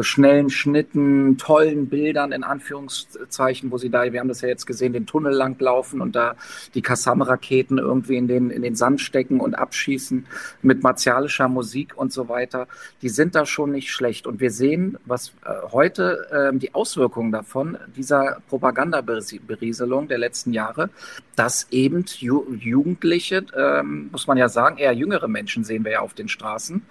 schnellen 0.00 0.48
Schnitten, 0.48 1.36
tollen 1.36 1.88
Bildern 1.88 2.32
in 2.32 2.44
Anführungszeichen, 2.44 3.70
wo 3.70 3.78
sie 3.78 3.90
da, 3.90 4.10
wir 4.12 4.20
haben 4.20 4.28
das 4.28 4.40
ja 4.40 4.48
jetzt 4.48 4.66
gesehen, 4.66 4.92
den 4.92 5.06
Tunnel 5.06 5.32
langlaufen 5.32 6.00
und 6.00 6.16
da 6.16 6.36
die 6.74 6.82
Kassam-Raketen 6.82 7.78
irgendwie 7.78 8.16
in 8.16 8.28
den, 8.28 8.50
in 8.50 8.62
den 8.62 8.74
Sand 8.74 9.00
stecken 9.00 9.40
und 9.40 9.54
abschießen 9.54 10.26
mit 10.62 10.82
martialischer 10.82 11.48
Musik 11.48 11.92
und 11.96 12.12
so 12.12 12.28
weiter. 12.28 12.68
Die 13.02 13.10
sind 13.10 13.34
da 13.34 13.44
schon 13.44 13.72
nicht 13.72 13.90
schlecht. 13.90 14.26
Und 14.26 14.40
wir 14.40 14.50
sehen, 14.50 14.96
was 15.04 15.32
äh, 15.44 15.50
heute 15.72 16.26
äh, 16.30 16.56
die 16.56 16.74
Auswirkungen 16.74 17.32
davon, 17.32 17.76
dieser 17.96 18.38
Propagandaberieselung 18.48 20.08
der 20.08 20.18
letzten 20.18 20.52
Jahre, 20.52 20.88
dass 21.36 21.66
eben 21.70 22.04
Ju 22.18 22.44
Jugendliche, 22.54 23.44
ähm, 23.56 24.08
muss 24.12 24.26
man 24.26 24.36
ja 24.36 24.48
sagen, 24.48 24.78
eher 24.78 24.92
jüngere 24.92 25.28
Menschen 25.28 25.64
sehen 25.64 25.84
wir 25.84 25.92
ja 25.92 26.00
auf 26.00 26.14
den 26.14 26.28
Straßen, 26.28 26.82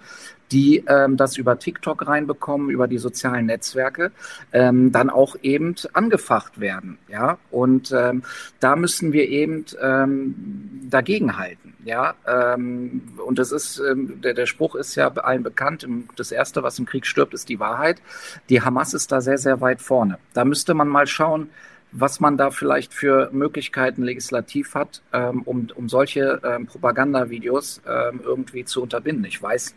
die 0.52 0.84
ähm, 0.86 1.16
das 1.16 1.36
über 1.36 1.58
TikTok 1.58 2.06
reinbekommen, 2.06 2.70
über 2.70 2.86
die 2.86 2.98
sozialen 2.98 3.46
Netzwerke, 3.46 4.12
ähm, 4.52 4.92
dann 4.92 5.10
auch 5.10 5.36
eben 5.42 5.74
angefacht 5.94 6.60
werden. 6.60 6.98
Ja, 7.08 7.38
und 7.50 7.92
ähm, 7.92 8.22
da 8.60 8.76
müssen 8.76 9.12
wir 9.12 9.28
eben 9.28 9.64
ähm, 9.80 10.34
dagegenhalten. 10.90 11.74
Ja, 11.84 12.14
ähm, 12.26 13.02
und 13.26 13.38
das 13.38 13.50
ist, 13.50 13.80
ähm, 13.80 14.20
der, 14.20 14.34
der 14.34 14.46
Spruch 14.46 14.74
ist 14.76 14.94
ja 14.94 15.08
allen 15.08 15.42
bekannt. 15.42 15.86
Das 16.16 16.30
Erste, 16.30 16.62
was 16.62 16.78
im 16.78 16.86
Krieg 16.86 17.06
stirbt, 17.06 17.34
ist 17.34 17.48
die 17.48 17.58
Wahrheit. 17.58 18.00
Die 18.48 18.60
Hamas 18.60 18.94
ist 18.94 19.10
da 19.10 19.20
sehr, 19.20 19.38
sehr 19.38 19.60
weit 19.60 19.80
vorne. 19.80 20.18
Da 20.32 20.44
müsste 20.44 20.74
man 20.74 20.86
mal 20.86 21.06
schauen, 21.06 21.50
was 21.92 22.20
man 22.20 22.36
da 22.36 22.50
vielleicht 22.50 22.94
für 22.94 23.30
Möglichkeiten 23.32 24.02
legislativ 24.02 24.74
hat, 24.74 25.02
ähm, 25.12 25.42
um, 25.42 25.68
um 25.74 25.88
solche 25.88 26.40
ähm, 26.42 26.66
Propagandavideos 26.66 27.82
ähm, 27.86 28.20
irgendwie 28.24 28.64
zu 28.64 28.82
unterbinden. 28.82 29.24
Ich 29.26 29.40
weiß, 29.40 29.74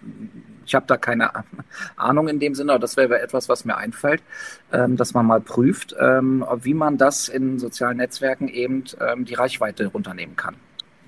ich 0.66 0.76
habe 0.76 0.86
da 0.88 0.98
keine 0.98 1.32
Ahnung 1.98 2.30
in 2.30 2.40
dem 2.40 2.56
Sinne, 2.56 2.72
aber 2.72 2.80
das 2.80 2.96
wäre 2.96 3.22
etwas, 3.22 3.50
was 3.50 3.66
mir 3.66 3.76
einfällt, 3.76 4.24
ähm, 4.72 4.96
dass 4.96 5.14
man 5.14 5.26
mal 5.26 5.42
prüft, 5.42 5.96
ähm, 6.00 6.46
wie 6.62 6.74
man 6.74 6.98
das 6.98 7.28
in 7.28 7.60
sozialen 7.60 7.98
Netzwerken 7.98 8.48
eben 8.48 8.86
ähm, 9.00 9.26
die 9.26 9.34
Reichweite 9.34 9.88
runternehmen 9.88 10.38
kann. 10.38 10.56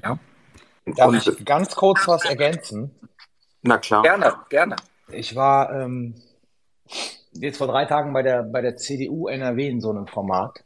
Ja? 0.03 0.19
Darf 0.85 1.13
ich 1.13 1.45
ganz 1.45 1.75
kurz 1.75 2.07
was 2.07 2.25
ergänzen? 2.25 2.91
Na 3.61 3.77
klar. 3.77 4.03
Gerne, 4.03 4.33
gerne. 4.49 4.75
Ich 5.09 5.35
war 5.35 5.73
ähm, 5.73 6.15
jetzt 7.31 7.57
vor 7.57 7.67
drei 7.67 7.85
Tagen 7.85 8.13
bei 8.13 8.23
der, 8.23 8.43
bei 8.43 8.61
der 8.61 8.75
CDU 8.75 9.27
NRW 9.27 9.67
in 9.67 9.81
so 9.81 9.89
einem 9.89 10.07
Format. 10.07 10.61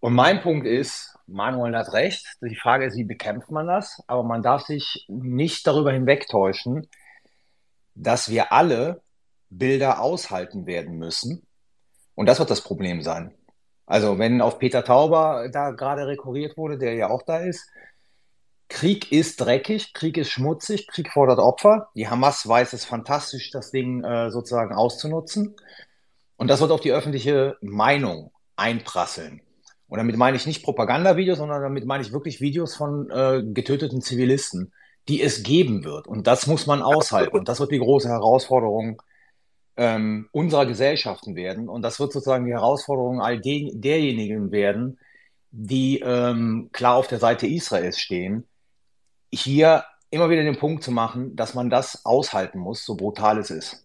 Und 0.00 0.14
mein 0.14 0.40
Punkt 0.40 0.66
ist, 0.66 1.14
Manuel 1.26 1.76
hat 1.76 1.92
recht. 1.92 2.26
Die 2.40 2.56
Frage 2.56 2.86
ist, 2.86 2.96
wie 2.96 3.04
bekämpft 3.04 3.50
man 3.50 3.66
das? 3.66 4.02
Aber 4.06 4.22
man 4.22 4.42
darf 4.42 4.62
sich 4.62 5.04
nicht 5.08 5.66
darüber 5.66 5.92
hinwegtäuschen, 5.92 6.88
dass 7.94 8.30
wir 8.30 8.52
alle 8.52 9.02
Bilder 9.50 10.00
aushalten 10.00 10.66
werden 10.66 10.96
müssen. 10.96 11.46
Und 12.14 12.26
das 12.26 12.38
wird 12.38 12.50
das 12.50 12.62
Problem 12.62 13.02
sein. 13.02 13.34
Also 13.86 14.18
wenn 14.18 14.40
auf 14.40 14.58
Peter 14.58 14.84
Tauber 14.84 15.48
da 15.52 15.70
gerade 15.70 16.06
rekurriert 16.06 16.56
wurde, 16.56 16.78
der 16.78 16.94
ja 16.94 17.10
auch 17.10 17.22
da 17.22 17.38
ist, 17.38 17.68
Krieg 18.68 19.10
ist 19.10 19.40
dreckig, 19.40 19.92
Krieg 19.94 20.16
ist 20.16 20.30
schmutzig, 20.30 20.86
Krieg 20.86 21.12
fordert 21.12 21.40
Opfer. 21.40 21.88
Die 21.96 22.08
Hamas 22.08 22.46
weiß 22.46 22.72
es 22.72 22.84
fantastisch, 22.84 23.50
das 23.50 23.72
Ding 23.72 24.04
äh, 24.04 24.30
sozusagen 24.30 24.74
auszunutzen. 24.74 25.56
Und 26.36 26.48
das 26.48 26.60
wird 26.60 26.70
auf 26.70 26.80
die 26.80 26.92
öffentliche 26.92 27.56
Meinung 27.60 28.30
einprasseln. 28.54 29.42
Und 29.90 29.98
damit 29.98 30.16
meine 30.16 30.36
ich 30.36 30.46
nicht 30.46 30.62
Propagandavideos, 30.62 31.38
sondern 31.38 31.62
damit 31.62 31.84
meine 31.84 32.02
ich 32.04 32.12
wirklich 32.12 32.40
Videos 32.40 32.76
von 32.76 33.10
äh, 33.10 33.42
getöteten 33.42 34.00
Zivilisten, 34.00 34.72
die 35.08 35.20
es 35.20 35.42
geben 35.42 35.82
wird. 35.84 36.06
Und 36.06 36.28
das 36.28 36.46
muss 36.46 36.68
man 36.68 36.80
aushalten. 36.80 37.36
Und 37.36 37.48
das 37.48 37.58
wird 37.58 37.72
die 37.72 37.80
große 37.80 38.08
Herausforderung 38.08 39.02
ähm, 39.76 40.28
unserer 40.30 40.64
Gesellschaften 40.64 41.34
werden. 41.34 41.68
Und 41.68 41.82
das 41.82 41.98
wird 41.98 42.12
sozusagen 42.12 42.46
die 42.46 42.52
Herausforderung 42.52 43.20
all 43.20 43.40
de 43.40 43.72
derjenigen 43.74 44.52
werden, 44.52 45.00
die 45.50 45.98
ähm, 45.98 46.70
klar 46.72 46.94
auf 46.94 47.08
der 47.08 47.18
Seite 47.18 47.48
Israels 47.48 47.98
stehen, 47.98 48.46
hier 49.32 49.84
immer 50.10 50.30
wieder 50.30 50.44
den 50.44 50.58
Punkt 50.58 50.84
zu 50.84 50.92
machen, 50.92 51.34
dass 51.34 51.54
man 51.54 51.68
das 51.68 52.04
aushalten 52.04 52.60
muss, 52.60 52.84
so 52.84 52.94
brutal 52.94 53.38
es 53.38 53.50
ist. 53.50 53.84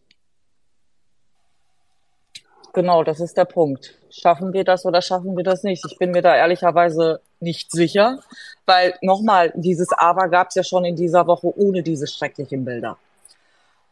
Genau, 2.76 3.06
das 3.06 3.22
ist 3.22 3.38
der 3.38 3.46
Punkt. 3.46 3.98
Schaffen 4.10 4.52
wir 4.52 4.66
das 4.66 4.86
oder 4.86 5.02
schaffen 5.02 5.38
wir 5.38 5.46
das 5.46 5.64
nicht? 5.64 5.82
Ich 5.90 5.98
bin 5.98 6.12
mir 6.12 6.22
da 6.22 6.36
ehrlicherweise 6.36 7.22
nicht 7.40 7.72
sicher, 7.72 8.20
weil 8.66 8.96
nochmal, 9.02 9.54
dieses 9.56 9.94
Aber 9.94 10.28
gab 10.28 10.50
es 10.50 10.56
ja 10.56 10.64
schon 10.64 10.84
in 10.84 10.98
dieser 10.98 11.26
Woche 11.26 11.58
ohne 11.58 11.84
diese 11.84 12.06
schrecklichen 12.06 12.66
Bilder. 12.66 12.98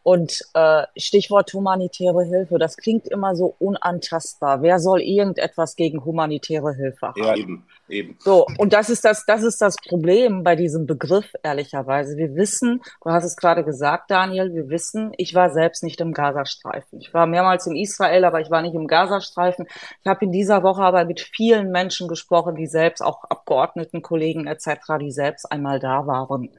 Und 0.04 0.42
äh, 0.54 0.84
Stichwort 0.98 1.54
humanitäre 1.54 2.26
Hilfe, 2.26 2.60
das 2.60 2.76
klingt 2.76 3.08
immer 3.08 3.36
so 3.36 3.56
unantastbar. 3.60 4.62
Wer 4.62 4.80
soll 4.80 5.02
irgendetwas 5.02 5.78
gegen 5.78 6.04
humanitäre 6.04 6.76
Hilfe 6.76 7.08
haben? 7.08 7.24
Ja, 7.24 7.36
eben, 7.36 7.66
eben. 7.88 8.18
So, 8.20 8.46
und 8.58 8.74
das 8.74 8.90
ist 8.90 9.06
das, 9.06 9.26
das 9.26 9.44
ist 9.44 9.62
das 9.62 9.78
Problem 9.78 10.44
bei 10.44 10.58
diesem 10.58 10.86
Begriff, 10.86 11.32
ehrlicherweise. 11.42 12.18
Wir 12.18 12.36
wissen, 12.36 12.82
du 13.02 13.12
hast 13.12 13.24
es 13.24 13.38
gerade 13.38 13.64
gesagt, 13.64 14.12
Daniel, 14.12 14.54
wir 14.54 14.70
wissen, 14.70 15.14
ich 15.18 15.34
war 15.36 15.52
selbst 15.52 15.84
nicht 15.84 16.02
im 16.02 16.12
Gazastreifen. 16.12 17.00
Ich 17.00 17.14
war 17.14 17.26
mehrmals 17.26 17.66
in 17.66 17.78
Israel, 17.78 18.26
aber 18.26 18.42
ich 18.42 18.52
war 18.52 18.62
nicht 18.62 18.76
im 18.76 18.88
Gazastreifen. 18.88 19.68
Ich 20.02 20.08
habe 20.08 20.26
in 20.26 20.34
dieser 20.34 20.64
Woche 20.64 20.82
aber 20.82 21.06
mit 21.06 21.22
vielen 21.22 21.72
Menschen 21.72 22.10
gesprochen, 22.10 22.56
die 22.56 22.68
selbst, 22.68 23.02
auch 23.02 23.24
Abgeordneten, 23.24 24.02
Kollegen 24.02 24.48
etc., 24.48 24.98
die 25.00 25.12
selbst 25.12 25.50
einmal 25.50 25.80
da 25.80 26.06
waren 26.06 26.50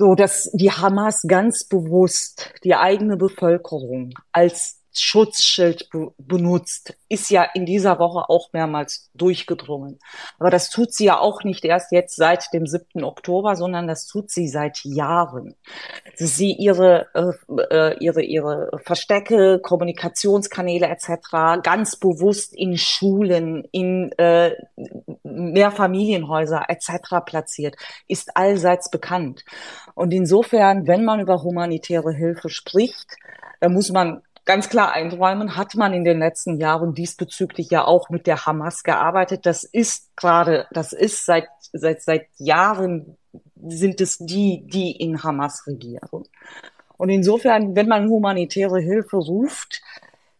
so 0.00 0.14
dass 0.14 0.50
die 0.54 0.70
Hamas 0.70 1.24
ganz 1.28 1.64
bewusst 1.64 2.54
die 2.64 2.74
eigene 2.74 3.18
Bevölkerung 3.18 4.14
als 4.32 4.79
Schutzschild 4.92 5.88
be 5.90 6.12
benutzt, 6.18 6.96
ist 7.08 7.30
ja 7.30 7.44
in 7.54 7.66
dieser 7.66 7.98
Woche 7.98 8.28
auch 8.28 8.52
mehrmals 8.52 9.10
durchgedrungen. 9.14 9.98
Aber 10.38 10.50
das 10.50 10.70
tut 10.70 10.92
sie 10.94 11.06
ja 11.06 11.18
auch 11.18 11.44
nicht 11.44 11.64
erst 11.64 11.92
jetzt 11.92 12.16
seit 12.16 12.52
dem 12.52 12.66
7. 12.66 13.04
Oktober, 13.04 13.56
sondern 13.56 13.86
das 13.86 14.06
tut 14.06 14.30
sie 14.30 14.48
seit 14.48 14.80
Jahren. 14.84 15.54
Sie 16.14 16.52
ihre, 16.52 17.06
äh, 17.14 17.32
äh, 17.70 17.96
ihre, 18.00 18.22
ihre 18.22 18.70
Verstecke, 18.84 19.60
Kommunikationskanäle 19.60 20.86
etc. 20.86 21.62
ganz 21.62 21.96
bewusst 21.96 22.54
in 22.54 22.76
Schulen, 22.76 23.64
in 23.72 24.12
äh, 24.18 24.54
Mehrfamilienhäuser 25.22 26.64
etc. 26.68 27.24
platziert, 27.24 27.76
ist 28.08 28.36
allseits 28.36 28.90
bekannt. 28.90 29.44
Und 29.94 30.12
insofern, 30.12 30.86
wenn 30.86 31.04
man 31.04 31.20
über 31.20 31.42
humanitäre 31.42 32.12
Hilfe 32.12 32.48
spricht, 32.48 33.16
dann 33.60 33.74
muss 33.74 33.90
man 33.90 34.22
ganz 34.44 34.68
klar 34.68 34.92
einräumen, 34.92 35.56
hat 35.56 35.74
man 35.74 35.92
in 35.92 36.04
den 36.04 36.18
letzten 36.18 36.58
Jahren 36.58 36.94
diesbezüglich 36.94 37.70
ja 37.70 37.84
auch 37.84 38.10
mit 38.10 38.26
der 38.26 38.46
Hamas 38.46 38.82
gearbeitet. 38.82 39.46
Das 39.46 39.64
ist 39.64 40.14
gerade, 40.16 40.66
das 40.72 40.92
ist 40.92 41.24
seit, 41.24 41.48
seit, 41.72 42.02
seit 42.02 42.26
Jahren 42.36 43.16
sind 43.68 44.00
es 44.00 44.18
die, 44.18 44.66
die 44.66 44.92
in 44.92 45.22
Hamas 45.22 45.66
regieren. 45.66 46.24
Und 46.96 47.08
insofern, 47.08 47.76
wenn 47.76 47.88
man 47.88 48.08
humanitäre 48.08 48.80
Hilfe 48.80 49.16
ruft, 49.16 49.80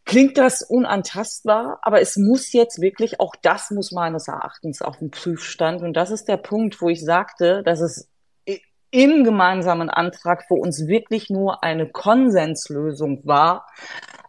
klingt 0.05 0.37
das 0.37 0.63
unantastbar, 0.63 1.79
aber 1.83 2.01
es 2.01 2.17
muss 2.17 2.53
jetzt 2.53 2.81
wirklich, 2.81 3.21
auch 3.21 3.35
das 3.41 3.71
muss 3.71 3.93
meines 3.93 4.29
Erachtens 4.29 4.83
auf 4.83 4.99
den 4.99 5.11
Prüfstand. 5.11 5.83
Und 5.83 5.95
das 5.95 6.11
ist 6.11 6.27
der 6.27 6.37
Punkt, 6.37 6.83
wo 6.83 6.89
ich 6.89 7.03
sagte, 7.03 7.63
dass 7.63 7.81
es 7.81 8.10
im 8.91 9.25
gemeinsamen 9.25 9.91
Antrag 9.91 10.45
für 10.49 10.55
uns 10.55 10.87
wirklich 10.87 11.31
nur 11.31 11.63
eine 11.63 11.89
Konsenslösung 11.89 13.27
war, 13.27 13.67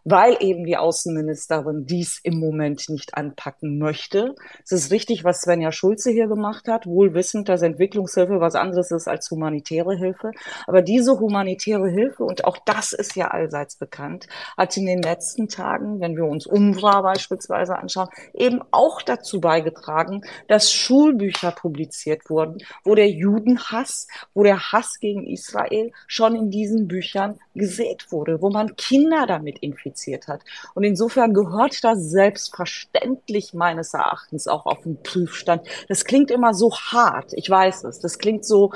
weil 0.04 0.36
eben 0.40 0.64
die 0.64 0.76
Außenministerin 0.76 1.86
dies 1.86 2.20
im 2.22 2.38
Moment 2.38 2.88
nicht 2.88 3.14
anpacken 3.14 3.78
möchte. 3.78 4.34
Es 4.64 4.72
ist 4.72 4.90
richtig, 4.90 5.24
was 5.24 5.42
Svenja 5.42 5.72
Schulze 5.72 6.10
hier 6.10 6.26
gemacht 6.26 6.68
hat, 6.68 6.86
wohl 6.86 7.14
wissend, 7.14 7.48
dass 7.48 7.62
Entwicklungshilfe 7.62 8.40
was 8.40 8.54
anderes 8.54 8.90
ist 8.90 9.08
als 9.08 9.30
humanitäre 9.30 9.96
Hilfe. 9.96 10.32
Aber 10.66 10.82
diese 10.82 11.18
humanitäre 11.18 11.88
Hilfe, 11.88 12.24
und 12.24 12.44
auch 12.44 12.58
das 12.64 12.92
ist 12.92 13.16
ja 13.16 13.28
allseits 13.28 13.76
bekannt, 13.76 14.26
hat 14.56 14.76
in 14.76 14.86
den 14.86 15.02
letzten 15.02 15.48
Tagen, 15.48 16.00
wenn 16.00 16.16
wir 16.16 16.24
uns 16.24 16.46
UNRWA 16.46 17.02
beispielsweise 17.02 17.76
anschauen, 17.76 18.08
eben 18.34 18.60
auch 18.70 19.02
dazu 19.02 19.40
beigetragen, 19.40 20.22
dass 20.48 20.72
Schulbücher 20.72 21.52
publiziert 21.52 22.28
wurden, 22.28 22.58
wo 22.84 22.94
der 22.94 23.10
Judenhass, 23.10 24.08
wo 24.34 24.42
der 24.42 24.72
Hass 24.72 24.98
gegen 25.00 25.26
Israel 25.26 25.92
schon 26.06 26.34
in 26.34 26.50
diesen 26.50 26.88
Büchern 26.88 27.38
gesät 27.54 28.10
wurde, 28.10 28.40
wo 28.40 28.50
man 28.50 28.74
Kinder 28.76 29.26
damit 29.26 29.58
infiziert 29.60 29.91
qualifiziert 29.92 30.28
hat. 30.28 30.42
Und 30.74 30.84
insofern 30.84 31.34
gehört 31.34 31.84
das 31.84 32.10
selbstverständlich 32.10 33.54
meines 33.54 33.94
Erachtens 33.94 34.48
auch 34.48 34.66
auf 34.66 34.82
den 34.82 35.02
Prüfstand. 35.02 35.66
Das 35.88 36.04
klingt 36.04 36.30
immer 36.30 36.54
so 36.54 36.74
hart, 36.74 37.32
ich 37.34 37.48
weiß 37.48 37.84
es. 37.84 38.00
Das 38.00 38.18
klingt 38.18 38.44
so, 38.44 38.72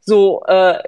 so, 0.00 0.42
äh, 0.46 0.78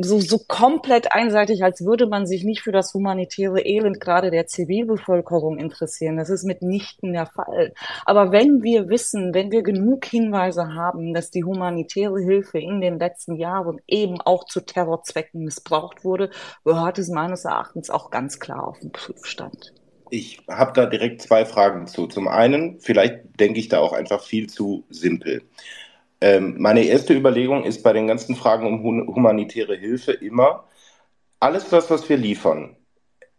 so, 0.00 0.20
so 0.20 0.38
komplett 0.46 1.12
einseitig, 1.12 1.62
als 1.62 1.84
würde 1.84 2.06
man 2.06 2.26
sich 2.26 2.44
nicht 2.44 2.62
für 2.62 2.72
das 2.72 2.92
humanitäre 2.94 3.60
Elend 3.60 4.00
gerade 4.00 4.30
der 4.30 4.46
Zivilbevölkerung 4.46 5.58
interessieren. 5.58 6.16
Das 6.16 6.30
ist 6.30 6.44
mitnichten 6.44 7.12
der 7.12 7.26
Fall. 7.26 7.74
Aber 8.04 8.32
wenn 8.32 8.62
wir 8.62 8.88
wissen, 8.88 9.34
wenn 9.34 9.50
wir 9.50 9.62
genug 9.62 10.04
Hinweise 10.04 10.74
haben, 10.74 11.14
dass 11.14 11.30
die 11.30 11.44
humanitäre 11.44 12.18
Hilfe 12.18 12.58
in 12.58 12.80
den 12.80 12.98
letzten 12.98 13.36
Jahren 13.36 13.80
eben 13.86 14.20
auch 14.20 14.44
zu 14.44 14.60
Terrorzwecken 14.60 15.44
missbraucht 15.44 16.04
wurde, 16.04 16.30
gehört 16.64 16.98
es 16.98 17.08
meines 17.08 17.44
Erachtens 17.44 17.90
auch 17.90 18.10
ganz 18.10 18.38
klar 18.40 18.66
auf 18.66 18.78
den 18.80 18.92
Prüfstand. 18.92 19.74
Ich 20.10 20.40
habe 20.48 20.72
da 20.72 20.86
direkt 20.86 21.20
zwei 21.20 21.44
Fragen 21.44 21.86
zu. 21.86 22.06
Zum 22.06 22.28
einen, 22.28 22.80
vielleicht 22.80 23.40
denke 23.40 23.58
ich 23.58 23.68
da 23.68 23.80
auch 23.80 23.92
einfach 23.92 24.22
viel 24.22 24.48
zu 24.48 24.84
simpel. 24.88 25.42
Ähm, 26.20 26.56
meine 26.58 26.84
erste 26.84 27.14
Überlegung 27.14 27.64
ist 27.64 27.82
bei 27.82 27.92
den 27.92 28.06
ganzen 28.06 28.36
Fragen 28.36 28.66
um 28.66 29.06
humanitäre 29.14 29.76
Hilfe 29.76 30.12
immer, 30.12 30.64
alles 31.40 31.68
das, 31.68 31.90
was 31.90 32.08
wir 32.08 32.16
liefern, 32.16 32.76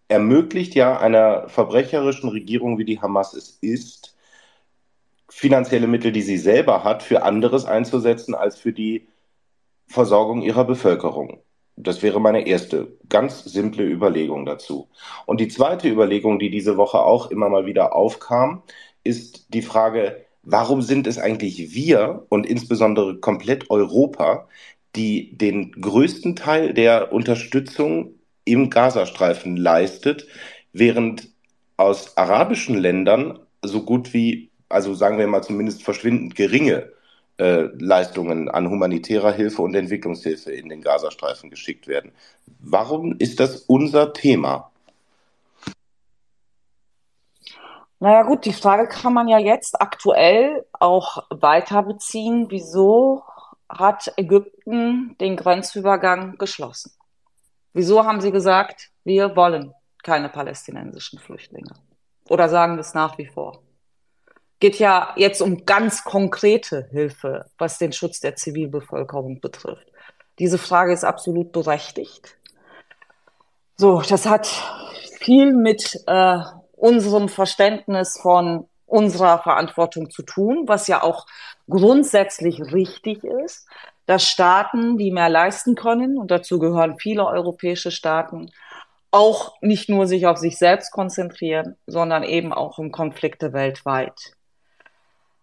ermöglicht 0.08 0.76
ja 0.76 0.98
einer 0.99 1.49
verbrecherischen 1.49 2.30
Regierung, 2.30 2.78
wie 2.78 2.86
die 2.86 3.02
Hamas 3.02 3.34
es 3.34 3.58
ist, 3.62 4.16
finanzielle 5.30 5.88
Mittel, 5.88 6.12
die 6.12 6.22
sie 6.22 6.38
selber 6.38 6.84
hat, 6.84 7.04
für 7.04 7.24
anderes 7.24 7.66
einzusetzen 7.66 8.36
als 8.36 8.58
für 8.58 8.74
die 8.74 9.08
Versorgung 9.88 10.41
ihrer 10.41 10.66
Bevölkerung. 10.66 11.41
Das 11.76 12.02
wäre 12.02 12.20
meine 12.20 12.48
erste 12.48 12.98
ganz 13.10 13.44
simple 13.44 13.86
Überlegung 13.86 14.45
dazu. 14.45 14.90
Und 15.26 15.40
die 15.40 15.48
zweite 15.48 15.90
Überlegung, 15.90 16.40
die 16.40 16.49
diese 16.49 16.78
Woche 16.78 16.99
auch 16.99 17.30
immer 17.30 17.49
mal 17.49 17.66
wieder 17.66 17.95
aufkam, 17.95 18.64
ist 19.04 19.54
die 19.54 19.62
Frage, 19.62 20.26
warum 20.49 20.82
sind 20.82 21.07
es 21.07 21.18
eigentlich 21.18 21.74
wir 21.76 22.26
und 22.30 22.45
insbesondere 22.45 23.18
komplett 23.19 23.69
Europa, 23.69 24.48
die 24.95 25.38
den 25.38 25.74
größten 25.74 26.38
Teil 26.38 26.74
der 26.74 27.11
Unterstützung 27.11 28.15
im 28.45 28.69
Gazastreifen 28.69 29.57
leistet, 29.57 30.26
während 30.72 31.30
aus 31.76 32.15
arabischen 32.15 32.78
Ländern 32.78 33.40
so 33.61 33.84
gut 33.84 34.14
wie, 34.14 34.49
also 34.69 34.94
sagen 34.94 35.19
wir 35.19 35.28
mal 35.28 35.44
zumindest 35.44 35.84
verschwindend 35.84 36.36
geringe 36.36 36.91
äh, 37.38 37.68
Leistungen 37.78 38.49
an 38.49 38.69
humanitärer 38.69 39.34
Hilfe 39.34 39.61
und 39.61 39.76
Entwicklungshilfe 39.76 40.52
in 40.52 40.69
den 40.69 40.82
Gazastreifen 40.82 41.49
geschickt 41.49 41.88
werden. 41.88 42.11
Warum 42.60 43.18
ist 43.19 43.41
das 43.41 43.57
unser 43.68 44.14
Thema? 44.14 44.72
Naja 47.99 48.24
gut, 48.24 48.45
die 48.45 48.53
Frage 48.53 48.88
kann 48.88 49.14
man 49.14 49.28
ja 49.28 49.40
jetzt 49.40 49.82
aktuell 49.82 50.65
auch 50.74 51.26
weiter 51.30 51.82
beziehen. 51.82 52.48
Wieso 52.49 53.24
hat 53.68 54.14
Ägypten 54.18 55.15
den 55.19 55.36
Grenzübergang 55.36 56.38
geschlossen? 56.38 56.91
Wieso 57.74 58.06
haben 58.06 58.22
sie 58.22 58.32
gesagt, 58.32 58.91
wir 59.03 59.36
wollen 59.36 59.74
keine 60.03 60.30
palästinensischen 60.30 61.19
Flüchtlinge? 61.19 61.74
Oder 62.30 62.49
sagen 62.49 62.78
es 62.78 62.94
nach 62.94 63.18
wie 63.18 63.28
vor? 63.28 63.64
Geht 64.60 64.80
ja 64.80 65.14
jetzt 65.15 65.41
um 65.41 65.65
ganz 65.65 66.03
konkrete 66.03 66.88
Hilfe, 66.91 67.45
was 67.57 67.78
den 67.78 67.94
Schutz 67.94 68.19
der 68.19 68.36
Zivilbevölkerung 68.36 69.40
betrifft. 69.41 69.91
Diese 70.40 70.57
Frage 70.57 70.94
ist 70.94 71.03
absolut 71.03 71.52
berechtigt. 71.52 72.38
So, 73.76 74.02
das 74.02 74.26
hat 74.26 74.48
viel 75.19 75.53
mit 75.53 76.03
äh, 76.07 76.40
unserem 76.78 77.28
Verständnis 77.28 78.18
von 78.22 78.70
unserer 78.86 79.40
Verantwortung 79.40 80.10
zu 80.10 80.24
tun, 80.24 80.64
was 80.68 80.88
ja 80.88 81.04
auch 81.04 81.26
grundsätzlich 81.70 82.62
richtig 82.72 83.24
ist, 83.24 83.68
dass 84.06 84.24
Staaten, 84.24 84.98
die 84.98 85.12
mehr 85.12 85.28
leisten 85.28 85.76
können, 85.76 86.18
und 86.18 86.32
dazu 86.32 86.60
gehören 86.60 86.98
viele 86.98 87.26
europäische 87.26 87.91
Staaten, 87.91 88.49
auch 89.12 89.56
nicht 89.62 89.90
nur 89.90 90.08
sich 90.08 90.28
auf 90.28 90.38
sich 90.38 90.58
selbst 90.58 90.91
konzentrieren, 90.91 91.76
sondern 91.88 92.24
eben 92.24 92.54
auch 92.54 92.78
um 92.78 92.91
Konflikte 92.91 93.52
weltweit. 93.52 94.36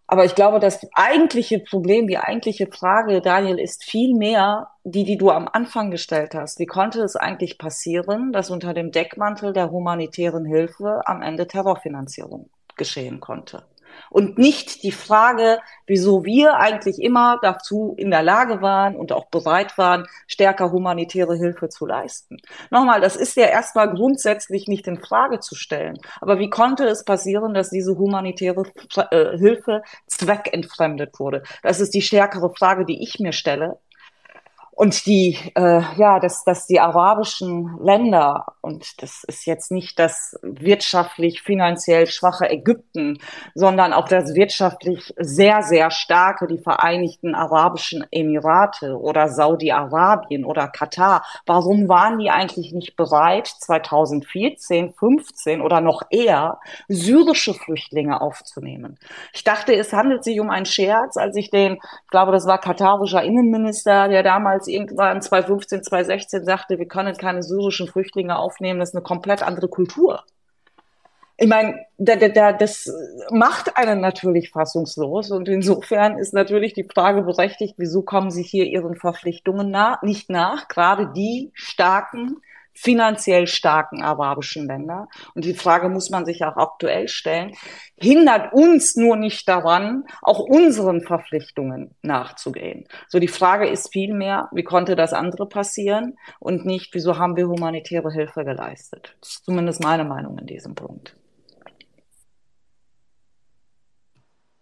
Aber 0.07 0.25
ich 0.25 0.35
glaube, 0.35 0.61
das 0.61 0.87
eigentliche 0.95 1.61
Problem, 1.61 2.07
die 2.07 2.19
eigentliche 2.19 2.67
Frage, 2.67 3.23
Daniel, 3.23 3.59
ist 3.59 3.85
viel 3.85 4.15
mehr 4.15 4.69
die, 4.85 5.05
die 5.05 5.17
du 5.17 5.31
am 5.31 5.49
Anfang 5.51 5.91
gestellt 5.91 6.35
hast. 6.35 6.59
Wie 6.59 6.67
konnte 6.67 7.03
es 7.03 7.17
eigentlich 7.17 7.57
passieren, 7.57 8.33
dass 8.33 8.51
unter 8.51 8.75
dem 8.75 8.91
Deckmantel 8.91 9.55
der 9.55 9.71
humanitären 9.71 10.45
Hilfe 10.45 11.01
am 11.07 11.23
Ende 11.23 11.47
Terrorfinanzierung 11.47 12.51
geschehen 12.77 13.21
konnte? 13.21 13.65
Und 14.11 14.39
nicht 14.39 14.83
die 14.83 14.93
Frage, 14.93 15.59
wieso 15.87 16.25
wir 16.25 16.57
eigentlich 16.57 16.99
immer 16.99 17.39
dazu 17.43 17.95
in 17.97 18.11
der 18.11 18.23
Lage 18.23 18.63
waren 18.63 18.97
und 18.97 19.13
auch 19.13 19.27
bereit 19.27 19.77
waren, 19.79 20.07
stärker 20.27 20.73
humanitäre 20.73 21.37
Hilfe 21.37 21.69
zu 21.69 21.87
leisten. 21.87 22.39
Nochmal, 22.71 23.01
das 23.01 23.17
ist 23.17 23.37
ja 23.37 23.47
erstmal 23.47 23.93
grundsätzlich 23.93 24.69
nicht 24.69 24.87
in 24.87 25.01
Frage 25.01 25.41
zu 25.41 25.55
stellen. 25.55 25.99
Aber 26.21 26.39
wie 26.39 26.51
konnte 26.51 26.87
es 26.87 27.05
passieren, 27.05 27.55
dass 27.55 27.71
diese 27.71 27.97
humanitäre 27.97 28.65
äh, 29.11 29.37
Hilfe 29.37 29.83
zweckentfremdet 30.07 31.19
wurde? 31.19 31.43
Das 31.63 31.81
ist 31.81 31.95
die 31.95 32.03
stärkere 32.03 32.55
Frage, 32.55 32.85
die 32.85 33.03
ich 33.03 33.19
mir 33.19 33.33
stelle 33.33 33.79
und 34.77 35.07
die, 35.07 35.39
äh, 35.55 35.83
ja, 35.97 36.19
dass, 36.19 36.43
dass 36.45 36.67
die 36.67 36.81
arabischen 36.81 37.79
Länder, 37.81 38.47
und 38.61 39.01
das 39.03 39.23
ist 39.25 39.47
jetzt 39.47 39.71
nicht 39.71 39.99
das 39.99 40.37
wirtschaftlich, 40.43 41.43
finanziell 41.43 42.07
schwache 42.09 42.51
Ägypten, 42.51 43.19
sondern 43.55 43.93
auch 43.93 44.09
das 44.09 44.35
wirtschaftlich 44.35 45.15
sehr, 45.17 45.63
sehr 45.63 45.91
starke, 45.91 46.49
die 46.49 46.59
Vereinigten 46.59 47.35
Arabischen 47.35 48.05
Emirate 48.11 48.99
oder 48.99 49.29
Saudi-Arabien 49.29 50.45
oder 50.45 50.67
Katar, 50.67 51.25
warum 51.47 51.89
waren 51.89 52.19
die 52.19 52.31
eigentlich 52.31 52.73
nicht 52.73 52.97
bereit, 52.97 53.47
2014, 53.47 54.95
15 54.95 55.61
oder 55.61 55.81
noch 55.81 56.03
eher 56.11 56.59
syrische 56.89 57.55
Flüchtlinge 57.55 58.21
aufzunehmen? 58.21 58.99
Ich 59.33 59.45
dachte, 59.45 59.75
es 59.75 59.93
handelt 59.93 60.25
sich 60.25 60.41
um 60.41 60.51
einen 60.51 60.67
Scherz, 60.67 61.17
als 61.17 61.37
ich 61.37 61.51
den, 61.51 61.75
ich 61.75 62.11
glaube, 62.11 62.33
das 62.33 62.47
war 62.47 62.59
katarischer 62.59 63.23
Innenminister, 63.23 64.09
der 64.09 64.25
damals 64.25 64.64
damals 64.65 64.69
irgendwann 64.69 65.23
2015, 65.23 65.83
2016 65.83 66.45
sagte, 66.45 66.79
wir 66.79 66.87
können 66.87 67.17
keine 67.17 67.43
syrischen 67.43 67.89
Flüchtlinge 67.89 68.37
aufnehmen, 68.37 68.81
das 68.81 68.91
ist 68.91 68.95
eine 68.95 69.03
komplett 69.03 69.43
andere 69.43 69.69
Kultur. 69.69 70.25
Ich 71.37 71.49
meine, 71.49 71.85
da, 71.99 72.15
da, 72.15 72.29
da, 72.29 72.53
das 72.53 72.89
macht 73.31 73.77
einen 73.77 74.01
natürlich 74.01 74.51
fassungslos 74.51 75.33
und 75.33 75.49
insofern 75.49 76.17
ist 76.19 76.33
natürlich 76.33 76.75
die 76.75 76.85
Frage 76.85 77.23
berechtigt, 77.23 77.75
wieso 77.77 78.03
kommen 78.03 78.31
Sie 78.31 78.45
hier 78.45 78.67
Ihren 78.67 78.95
Verpflichtungen 78.95 79.71
nach, 79.71 80.03
nicht 80.03 80.31
nach, 80.31 80.69
gerade 80.69 81.13
die 81.13 81.51
starken 81.55 82.37
finanziell 82.75 83.47
starken 83.47 84.03
arabischen 84.03 84.67
Länder. 84.67 85.09
Und 85.35 85.45
die 85.45 85.55
Frage 85.55 85.89
muss 85.89 86.11
man 86.11 86.27
sich 86.27 86.45
auch 86.45 86.57
aktuell 86.57 87.09
stellen, 87.09 87.55
hindert 87.97 88.53
uns 88.53 88.97
nur 88.97 89.17
nicht 89.17 89.49
daran, 89.49 90.05
auch 90.23 90.41
unseren 90.41 91.01
Verpflichtungen 91.01 91.95
nachzugehen. 92.03 92.87
So 93.09 93.19
die 93.19 93.29
Frage 93.29 93.69
ist 93.69 93.93
vielmehr, 93.93 94.49
wie 94.53 94.65
konnte 94.65 94.97
das 94.97 95.13
andere 95.13 95.49
passieren 95.49 96.17
und 96.41 96.67
nicht, 96.67 96.95
wieso 96.95 97.19
haben 97.19 97.37
wir 97.37 97.49
humanitäre 97.49 98.13
Hilfe 98.13 98.45
geleistet. 98.45 99.17
Das 99.21 99.31
ist 99.31 99.45
zumindest 99.45 99.83
meine 99.83 100.05
Meinung 100.05 100.39
in 100.39 100.47
diesem 100.47 100.75
Punkt. 100.75 101.17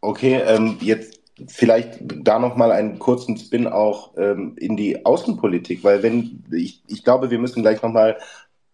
Okay, 0.05 0.43
ähm, 0.45 0.79
jetzt 0.81 1.22
vielleicht 1.49 1.99
da 2.01 2.39
noch 2.39 2.57
mal 2.57 2.73
einen 2.73 2.99
kurzen 2.99 3.37
Spin 3.37 3.67
auch 3.67 4.17
ähm, 4.17 4.57
in 4.59 4.77
die 4.77 5.05
Außenpolitik, 5.05 5.85
weil 5.85 6.03
wenn 6.03 6.45
ich, 6.53 6.83
ich 6.89 7.05
glaube, 7.05 7.31
wir 7.31 7.39
müssen 7.39 7.63
gleich 7.63 7.83
noch 7.83 7.93
mal 7.93 8.19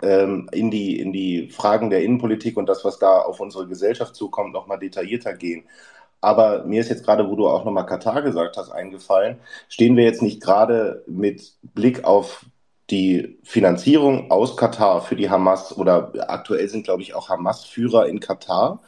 ähm, 0.03 0.49
in 0.53 0.71
die 0.71 1.01
in 1.01 1.13
die 1.13 1.51
Fragen 1.51 1.91
der 1.91 2.03
Innenpolitik 2.03 2.57
und 2.57 2.67
das, 2.69 2.85
was 2.85 2.99
da 2.99 3.21
auf 3.21 3.41
unsere 3.41 3.67
Gesellschaft 3.67 4.15
zukommt, 4.15 4.53
noch 4.53 4.67
mal 4.67 4.79
detaillierter 4.79 5.35
gehen. 5.35 5.65
Aber 6.21 6.65
mir 6.65 6.81
ist 6.81 6.91
jetzt 6.91 7.05
gerade, 7.05 7.29
wo 7.29 7.37
du 7.37 7.49
auch 7.49 7.65
noch 7.65 7.73
mal 7.73 7.85
Katar 7.85 8.23
gesagt 8.23 8.57
hast, 8.57 8.71
eingefallen, 8.71 9.39
stehen 9.69 9.97
wir 9.97 10.05
jetzt 10.05 10.23
nicht 10.23 10.43
gerade 10.43 11.05
mit 11.07 11.55
Blick 11.63 12.05
auf 12.05 12.45
die 12.91 13.39
Finanzierung 13.45 14.31
aus 14.31 14.57
Katar 14.57 15.03
für 15.03 15.17
die 15.17 15.31
Hamas 15.31 15.77
oder 15.77 16.13
aktuell 16.29 16.69
sind, 16.69 16.85
glaube 16.85 17.03
ich, 17.03 17.15
auch 17.15 17.29
Hamas-Führer 17.29 18.09
in 18.09 18.21
Katar 18.21 18.83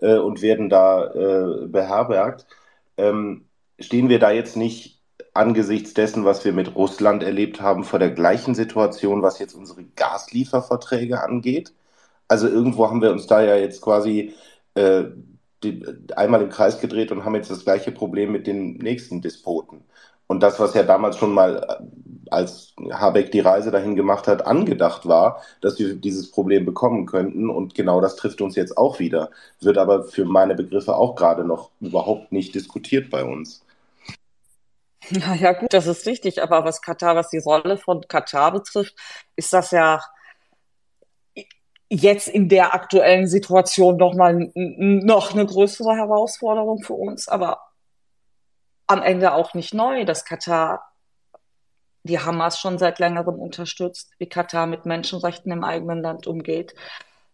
äh, 0.00 0.16
und 0.16 0.42
werden 0.42 0.70
da 0.70 1.06
äh, 1.12 1.66
beherbergt 1.66 2.46
ähm, 2.96 3.46
stehen 3.78 4.08
wir 4.08 4.18
da 4.18 4.30
jetzt 4.30 4.56
nicht 4.56 5.00
angesichts 5.34 5.94
dessen, 5.94 6.24
was 6.24 6.44
wir 6.44 6.52
mit 6.52 6.74
Russland 6.74 7.22
erlebt 7.22 7.60
haben, 7.60 7.84
vor 7.84 7.98
der 7.98 8.10
gleichen 8.10 8.54
Situation, 8.54 9.22
was 9.22 9.38
jetzt 9.38 9.54
unsere 9.54 9.84
Gaslieferverträge 9.84 11.22
angeht? 11.22 11.72
Also 12.28 12.48
irgendwo 12.48 12.88
haben 12.88 13.02
wir 13.02 13.12
uns 13.12 13.26
da 13.26 13.42
ja 13.42 13.56
jetzt 13.56 13.80
quasi 13.82 14.34
äh, 14.74 15.04
die, 15.62 15.84
einmal 16.16 16.42
im 16.42 16.50
Kreis 16.50 16.80
gedreht 16.80 17.12
und 17.12 17.24
haben 17.24 17.34
jetzt 17.34 17.50
das 17.50 17.64
gleiche 17.64 17.92
Problem 17.92 18.32
mit 18.32 18.46
den 18.46 18.74
nächsten 18.74 19.22
Despoten. 19.22 19.84
Und 20.32 20.42
das, 20.42 20.58
was 20.58 20.72
ja 20.72 20.82
damals 20.82 21.18
schon 21.18 21.34
mal, 21.34 21.62
äh, 21.62 21.84
als 22.30 22.72
Habeck 22.90 23.32
die 23.32 23.40
Reise 23.40 23.70
dahin 23.70 23.96
gemacht 23.96 24.26
hat, 24.26 24.46
angedacht 24.46 25.06
war, 25.06 25.42
dass 25.60 25.78
wir 25.78 25.94
dieses 25.94 26.30
Problem 26.30 26.64
bekommen 26.64 27.04
könnten. 27.04 27.50
Und 27.50 27.74
genau 27.74 28.00
das 28.00 28.16
trifft 28.16 28.40
uns 28.40 28.56
jetzt 28.56 28.78
auch 28.78 28.98
wieder. 28.98 29.30
Wird 29.60 29.76
aber 29.76 30.04
für 30.04 30.24
meine 30.24 30.54
Begriffe 30.54 30.96
auch 30.96 31.16
gerade 31.16 31.44
noch 31.44 31.70
überhaupt 31.82 32.32
nicht 32.32 32.54
diskutiert 32.54 33.10
bei 33.10 33.24
uns. 33.24 33.62
Ja, 35.10 35.34
ja, 35.34 35.52
gut, 35.52 35.74
das 35.74 35.88
ist 35.88 36.06
richtig. 36.06 36.42
Aber 36.42 36.64
was 36.64 36.80
Katar, 36.80 37.16
was 37.16 37.28
die 37.28 37.40
Rolle 37.44 37.76
von 37.76 38.00
Katar 38.08 38.52
betrifft, 38.52 38.94
ist 39.34 39.52
das 39.52 39.72
ja 39.72 40.00
jetzt 41.90 42.28
in 42.28 42.48
der 42.48 42.72
aktuellen 42.72 43.26
Situation 43.26 43.96
nochmal 43.96 44.50
noch 44.54 45.34
eine 45.34 45.44
größere 45.44 45.96
Herausforderung 45.96 46.82
für 46.82 46.94
uns. 46.94 47.28
Aber 47.28 47.71
am 48.92 49.02
Ende 49.02 49.32
auch 49.32 49.54
nicht 49.54 49.74
neu, 49.74 50.04
dass 50.04 50.24
Katar 50.24 50.92
die 52.04 52.18
Hamas 52.18 52.58
schon 52.58 52.78
seit 52.78 52.98
längerem 52.98 53.36
unterstützt, 53.36 54.10
wie 54.18 54.28
Katar 54.28 54.66
mit 54.66 54.86
Menschenrechten 54.86 55.52
im 55.52 55.64
eigenen 55.64 56.02
Land 56.02 56.26
umgeht. 56.26 56.74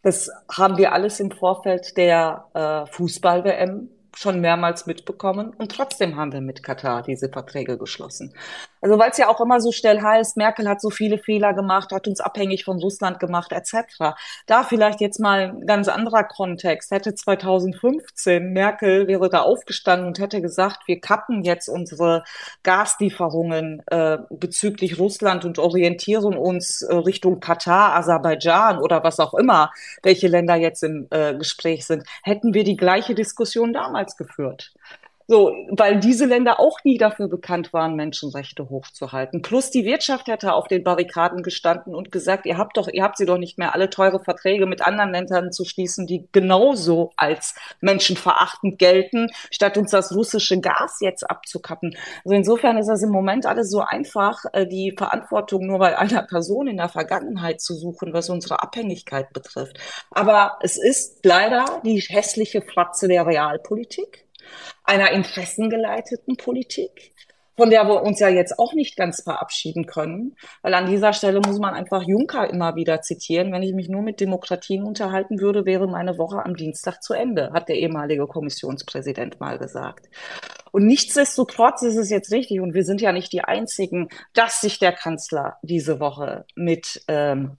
Das 0.02 0.30
haben 0.50 0.76
wir 0.76 0.92
alles 0.92 1.20
im 1.20 1.30
Vorfeld 1.30 1.96
der 1.96 2.46
äh, 2.54 2.92
Fußball-WM 2.92 3.90
schon 4.18 4.40
mehrmals 4.40 4.86
mitbekommen 4.86 5.54
und 5.56 5.72
trotzdem 5.72 6.16
haben 6.16 6.32
wir 6.32 6.40
mit 6.40 6.62
Katar 6.62 7.02
diese 7.02 7.28
Verträge 7.28 7.78
geschlossen. 7.78 8.34
Also 8.80 8.98
weil 8.98 9.10
es 9.10 9.18
ja 9.18 9.28
auch 9.28 9.40
immer 9.40 9.60
so 9.60 9.72
schnell 9.72 10.00
heißt, 10.00 10.36
Merkel 10.36 10.68
hat 10.68 10.80
so 10.80 10.90
viele 10.90 11.18
Fehler 11.18 11.52
gemacht, 11.52 11.90
hat 11.90 12.06
uns 12.06 12.20
abhängig 12.20 12.64
von 12.64 12.78
Russland 12.78 13.18
gemacht 13.18 13.52
etc. 13.52 14.16
Da 14.46 14.62
vielleicht 14.62 15.00
jetzt 15.00 15.18
mal 15.18 15.50
ein 15.50 15.66
ganz 15.66 15.88
anderer 15.88 16.24
Kontext. 16.24 16.90
Hätte 16.90 17.14
2015 17.14 18.52
Merkel 18.52 19.08
wäre 19.08 19.28
da 19.28 19.42
aufgestanden 19.42 20.08
und 20.08 20.18
hätte 20.18 20.40
gesagt, 20.40 20.86
wir 20.86 21.00
kappen 21.00 21.42
jetzt 21.42 21.68
unsere 21.68 22.22
Gaslieferungen 22.62 23.82
äh, 23.86 24.18
bezüglich 24.30 24.98
Russland 24.98 25.44
und 25.44 25.58
orientieren 25.58 26.36
uns 26.36 26.82
äh, 26.82 26.94
Richtung 26.94 27.40
Katar, 27.40 27.96
Aserbaidschan 27.96 28.78
oder 28.78 29.02
was 29.02 29.18
auch 29.18 29.34
immer, 29.34 29.72
welche 30.02 30.28
Länder 30.28 30.54
jetzt 30.54 30.82
im 30.82 31.08
äh, 31.10 31.34
Gespräch 31.34 31.86
sind, 31.86 32.04
hätten 32.22 32.54
wir 32.54 32.64
die 32.64 32.76
gleiche 32.76 33.14
Diskussion 33.14 33.72
damals 33.72 34.07
damals 34.08 34.16
geführt. 34.16 34.72
So, 35.30 35.52
weil 35.68 36.00
diese 36.00 36.24
Länder 36.24 36.58
auch 36.58 36.78
nie 36.84 36.96
dafür 36.96 37.28
bekannt 37.28 37.74
waren, 37.74 37.96
Menschenrechte 37.96 38.70
hochzuhalten. 38.70 39.42
Plus 39.42 39.70
die 39.70 39.84
Wirtschaft 39.84 40.26
hätte 40.26 40.54
auf 40.54 40.68
den 40.68 40.82
Barrikaden 40.82 41.42
gestanden 41.42 41.94
und 41.94 42.10
gesagt, 42.10 42.46
ihr 42.46 42.56
habt 42.56 42.78
doch, 42.78 42.88
ihr 42.90 43.02
habt 43.02 43.18
sie 43.18 43.26
doch 43.26 43.36
nicht 43.36 43.58
mehr, 43.58 43.74
alle 43.74 43.90
teure 43.90 44.24
Verträge 44.24 44.64
mit 44.64 44.80
anderen 44.80 45.12
Ländern 45.12 45.52
zu 45.52 45.66
schließen, 45.66 46.06
die 46.06 46.26
genauso 46.32 47.12
als 47.16 47.54
menschenverachtend 47.82 48.78
gelten, 48.78 49.28
statt 49.50 49.76
uns 49.76 49.90
das 49.90 50.16
russische 50.16 50.62
Gas 50.62 51.00
jetzt 51.02 51.28
abzukappen. 51.28 51.94
Also 52.24 52.34
insofern 52.34 52.78
ist 52.78 52.88
das 52.88 53.02
im 53.02 53.10
Moment 53.10 53.44
alles 53.44 53.70
so 53.70 53.82
einfach, 53.82 54.46
äh, 54.54 54.66
die 54.66 54.94
Verantwortung 54.96 55.66
nur 55.66 55.78
bei 55.78 55.98
einer 55.98 56.22
Person 56.22 56.68
in 56.68 56.78
der 56.78 56.88
Vergangenheit 56.88 57.60
zu 57.60 57.74
suchen, 57.74 58.14
was 58.14 58.30
unsere 58.30 58.62
Abhängigkeit 58.62 59.30
betrifft. 59.34 59.78
Aber 60.10 60.58
es 60.62 60.78
ist 60.78 61.22
leider 61.26 61.82
die 61.84 62.00
hässliche 62.00 62.62
Fratze 62.62 63.08
der 63.08 63.26
Realpolitik 63.26 64.24
einer 64.84 65.12
interessengeleiteten 65.12 66.36
Politik, 66.36 67.12
von 67.56 67.70
der 67.70 67.88
wir 67.88 68.02
uns 68.02 68.20
ja 68.20 68.28
jetzt 68.28 68.58
auch 68.58 68.72
nicht 68.72 68.96
ganz 68.96 69.22
verabschieden 69.22 69.86
können. 69.86 70.36
Weil 70.62 70.74
an 70.74 70.86
dieser 70.86 71.12
Stelle 71.12 71.40
muss 71.44 71.58
man 71.58 71.74
einfach 71.74 72.02
Juncker 72.02 72.48
immer 72.48 72.76
wieder 72.76 73.02
zitieren. 73.02 73.52
Wenn 73.52 73.64
ich 73.64 73.74
mich 73.74 73.88
nur 73.88 74.02
mit 74.02 74.20
Demokratien 74.20 74.84
unterhalten 74.84 75.40
würde, 75.40 75.66
wäre 75.66 75.88
meine 75.88 76.18
Woche 76.18 76.44
am 76.44 76.54
Dienstag 76.54 77.02
zu 77.02 77.14
Ende, 77.14 77.50
hat 77.52 77.68
der 77.68 77.76
ehemalige 77.76 78.26
Kommissionspräsident 78.26 79.40
mal 79.40 79.58
gesagt. 79.58 80.08
Und 80.70 80.86
nichtsdestotrotz 80.86 81.82
ist 81.82 81.96
es 81.96 82.10
jetzt 82.10 82.30
richtig, 82.32 82.60
und 82.60 82.74
wir 82.74 82.84
sind 82.84 83.00
ja 83.00 83.12
nicht 83.12 83.32
die 83.32 83.42
Einzigen, 83.42 84.08
dass 84.34 84.60
sich 84.60 84.78
der 84.78 84.92
Kanzler 84.92 85.56
diese 85.62 85.98
Woche 85.98 86.44
mit 86.54 87.02
ähm, 87.08 87.56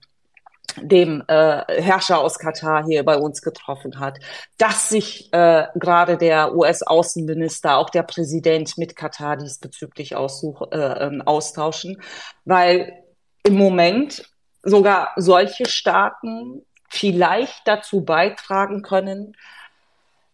dem 0.82 1.22
äh, 1.28 1.62
Herrscher 1.80 2.20
aus 2.20 2.38
Katar 2.38 2.84
hier 2.84 3.04
bei 3.04 3.16
uns 3.16 3.42
getroffen 3.42 3.98
hat, 3.98 4.18
dass 4.58 4.88
sich 4.88 5.32
äh, 5.32 5.66
gerade 5.74 6.16
der 6.16 6.54
US-Außenminister, 6.54 7.76
auch 7.76 7.90
der 7.90 8.02
Präsident 8.02 8.78
mit 8.78 8.96
Katar 8.96 9.36
diesbezüglich 9.36 10.16
aussuch, 10.16 10.70
äh, 10.72 10.76
ähm, 10.76 11.22
austauschen, 11.22 12.00
weil 12.44 12.92
im 13.42 13.54
Moment 13.54 14.24
sogar 14.62 15.12
solche 15.16 15.66
Staaten 15.66 16.62
vielleicht 16.88 17.66
dazu 17.66 18.04
beitragen 18.04 18.82
können, 18.82 19.36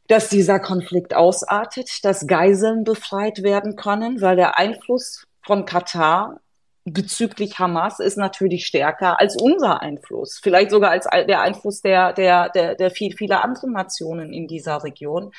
dass 0.08 0.28
dieser 0.28 0.60
Konflikt 0.60 1.14
ausartet, 1.14 2.04
dass 2.04 2.26
Geiseln 2.26 2.84
befreit 2.84 3.42
werden 3.42 3.76
können, 3.76 4.20
weil 4.20 4.36
der 4.36 4.58
Einfluss 4.58 5.26
von 5.42 5.64
Katar 5.64 6.40
bezüglich 6.86 7.58
Hamas 7.58 7.98
ist 7.98 8.16
natürlich 8.16 8.64
stärker 8.64 9.20
als 9.20 9.36
unser 9.36 9.82
Einfluss, 9.82 10.38
vielleicht 10.40 10.70
sogar 10.70 10.92
als 10.92 11.06
der 11.28 11.40
Einfluss 11.40 11.82
der, 11.82 12.12
der, 12.12 12.48
der, 12.50 12.76
der 12.76 12.90
viel, 12.90 13.12
vieler 13.12 13.42
anderen 13.42 13.72
Nationen 13.72 14.32
in 14.32 14.46
dieser 14.46 14.84
Region. 14.84 15.32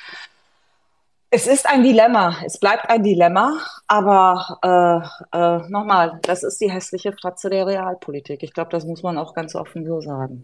Es 1.30 1.46
ist 1.46 1.68
ein 1.68 1.82
Dilemma, 1.82 2.36
es 2.44 2.58
bleibt 2.58 2.88
ein 2.88 3.02
Dilemma, 3.02 3.58
aber 3.86 4.58
äh, 5.32 5.36
äh, 5.38 5.68
nochmal, 5.68 6.20
das 6.22 6.42
ist 6.42 6.60
die 6.60 6.70
hässliche 6.70 7.12
Fratze 7.12 7.50
der 7.50 7.66
Realpolitik. 7.66 8.42
Ich 8.42 8.52
glaube, 8.52 8.70
das 8.70 8.84
muss 8.84 9.02
man 9.02 9.18
auch 9.18 9.34
ganz 9.34 9.54
offen 9.54 9.86
so 9.86 10.00
sagen. 10.00 10.42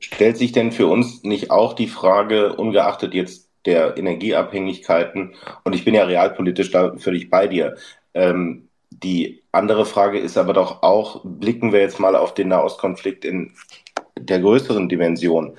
Stellt 0.00 0.36
sich 0.36 0.52
denn 0.52 0.70
für 0.70 0.86
uns 0.86 1.24
nicht 1.24 1.50
auch 1.50 1.74
die 1.74 1.88
Frage, 1.88 2.54
ungeachtet 2.54 3.14
jetzt 3.14 3.48
der 3.66 3.96
Energieabhängigkeiten, 3.96 5.34
und 5.64 5.74
ich 5.74 5.84
bin 5.84 5.94
ja 5.94 6.04
realpolitisch 6.04 6.70
da 6.70 6.96
völlig 6.96 7.30
bei 7.30 7.48
dir, 7.48 7.76
ähm, 8.14 8.67
die 9.02 9.44
andere 9.52 9.86
Frage 9.86 10.18
ist 10.18 10.36
aber 10.36 10.52
doch 10.52 10.82
auch, 10.82 11.22
blicken 11.24 11.72
wir 11.72 11.80
jetzt 11.80 12.00
mal 12.00 12.16
auf 12.16 12.34
den 12.34 12.48
Nahostkonflikt 12.48 13.24
in 13.24 13.52
der 14.18 14.40
größeren 14.40 14.88
Dimension. 14.88 15.56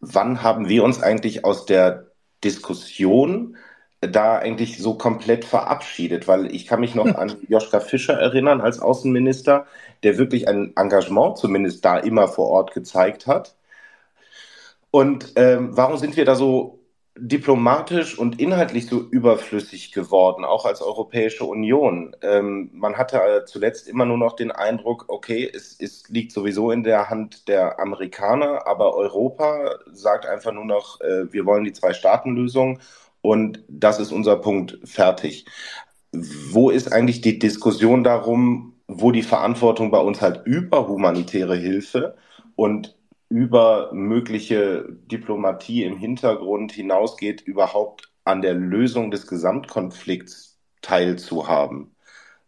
Wann 0.00 0.42
haben 0.42 0.68
wir 0.68 0.84
uns 0.84 1.02
eigentlich 1.02 1.44
aus 1.44 1.64
der 1.64 2.08
Diskussion 2.44 3.56
da 4.00 4.36
eigentlich 4.36 4.78
so 4.78 4.94
komplett 4.94 5.44
verabschiedet? 5.46 6.28
Weil 6.28 6.54
ich 6.54 6.66
kann 6.66 6.80
mich 6.80 6.94
noch 6.94 7.06
an 7.14 7.36
Joschka 7.48 7.80
Fischer 7.80 8.14
erinnern 8.14 8.60
als 8.60 8.80
Außenminister, 8.80 9.66
der 10.02 10.18
wirklich 10.18 10.46
ein 10.46 10.76
Engagement 10.76 11.38
zumindest 11.38 11.84
da 11.84 11.96
immer 11.98 12.28
vor 12.28 12.48
Ort 12.48 12.74
gezeigt 12.74 13.26
hat. 13.26 13.54
Und 14.90 15.32
ähm, 15.36 15.70
warum 15.74 15.96
sind 15.96 16.18
wir 16.18 16.26
da 16.26 16.34
so 16.34 16.81
diplomatisch 17.16 18.18
und 18.18 18.40
inhaltlich 18.40 18.86
so 18.86 19.00
überflüssig 19.00 19.92
geworden, 19.92 20.44
auch 20.44 20.64
als 20.64 20.80
Europäische 20.80 21.44
Union. 21.44 22.16
Ähm, 22.22 22.70
man 22.72 22.96
hatte 22.96 23.18
äh, 23.18 23.44
zuletzt 23.44 23.86
immer 23.86 24.06
nur 24.06 24.16
noch 24.16 24.34
den 24.34 24.50
Eindruck, 24.50 25.04
okay, 25.08 25.50
es, 25.52 25.76
es, 25.78 26.08
liegt 26.08 26.32
sowieso 26.32 26.70
in 26.70 26.82
der 26.82 27.10
Hand 27.10 27.48
der 27.48 27.78
Amerikaner, 27.78 28.66
aber 28.66 28.94
Europa 28.94 29.78
sagt 29.92 30.24
einfach 30.24 30.52
nur 30.52 30.64
noch, 30.64 31.00
äh, 31.02 31.30
wir 31.32 31.44
wollen 31.44 31.64
die 31.64 31.74
Zwei-Staaten-Lösung 31.74 32.78
und 33.20 33.62
das 33.68 34.00
ist 34.00 34.10
unser 34.10 34.36
Punkt, 34.36 34.78
fertig. 34.84 35.44
Wo 36.12 36.70
ist 36.70 36.92
eigentlich 36.92 37.20
die 37.20 37.38
Diskussion 37.38 38.04
darum, 38.04 38.74
wo 38.88 39.12
die 39.12 39.22
Verantwortung 39.22 39.90
bei 39.90 40.00
uns 40.00 40.20
halt 40.22 40.42
über 40.46 40.88
humanitäre 40.88 41.56
Hilfe 41.56 42.16
und 42.56 42.96
über 43.32 43.88
mögliche 43.94 44.84
Diplomatie 45.10 45.84
im 45.84 45.96
Hintergrund 45.96 46.70
hinausgeht, 46.70 47.40
überhaupt 47.40 48.12
an 48.24 48.42
der 48.42 48.52
Lösung 48.52 49.10
des 49.10 49.26
Gesamtkonflikts 49.26 50.58
teilzuhaben. 50.82 51.96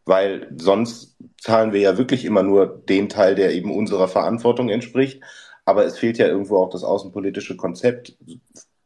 Weil 0.05 0.53
sonst 0.59 1.17
zahlen 1.41 1.73
wir 1.73 1.81
ja 1.81 1.97
wirklich 1.97 2.27
immer 2.27 2.43
nur 2.43 2.67
den 2.67 3.09
Teil, 3.09 3.35
der 3.35 3.55
eben 3.55 3.75
unserer 3.75 4.09
Verantwortung 4.09 4.69
entspricht. 4.69 5.23
Aber 5.65 5.87
es 5.87 5.99
fehlt 5.99 6.19
ja 6.19 6.27
irgendwo 6.27 6.59
auch 6.59 6.69
das 6.69 6.85
außenpolitische 6.85 7.57
Konzept 7.57 8.15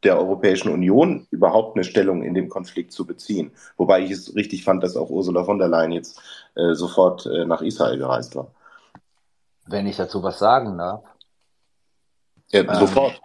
der 0.03 0.17
Europäischen 0.17 0.69
Union, 0.69 1.27
überhaupt 1.31 1.75
eine 1.75 1.83
Stellung 1.83 2.23
in 2.23 2.33
dem 2.33 2.47
Konflikt 2.47 2.93
zu 2.93 3.05
beziehen. 3.05 3.51
Wobei 3.75 3.99
ich 3.99 4.11
es 4.11 4.33
richtig 4.35 4.63
fand, 4.63 4.81
dass 4.83 4.95
auch 4.95 5.09
Ursula 5.09 5.43
von 5.43 5.59
der 5.59 5.67
Leyen 5.67 5.91
jetzt 5.91 6.21
äh, 6.55 6.75
sofort 6.75 7.25
äh, 7.25 7.43
nach 7.43 7.61
Israel 7.61 7.97
gereist 7.97 8.37
war. 8.37 8.51
Wenn 9.67 9.85
ich 9.85 9.97
dazu 9.97 10.23
was 10.23 10.39
sagen 10.39 10.77
darf. 10.77 11.03
Ja, 12.51 12.61
ähm, 12.61 12.75
sofort. 12.75 13.21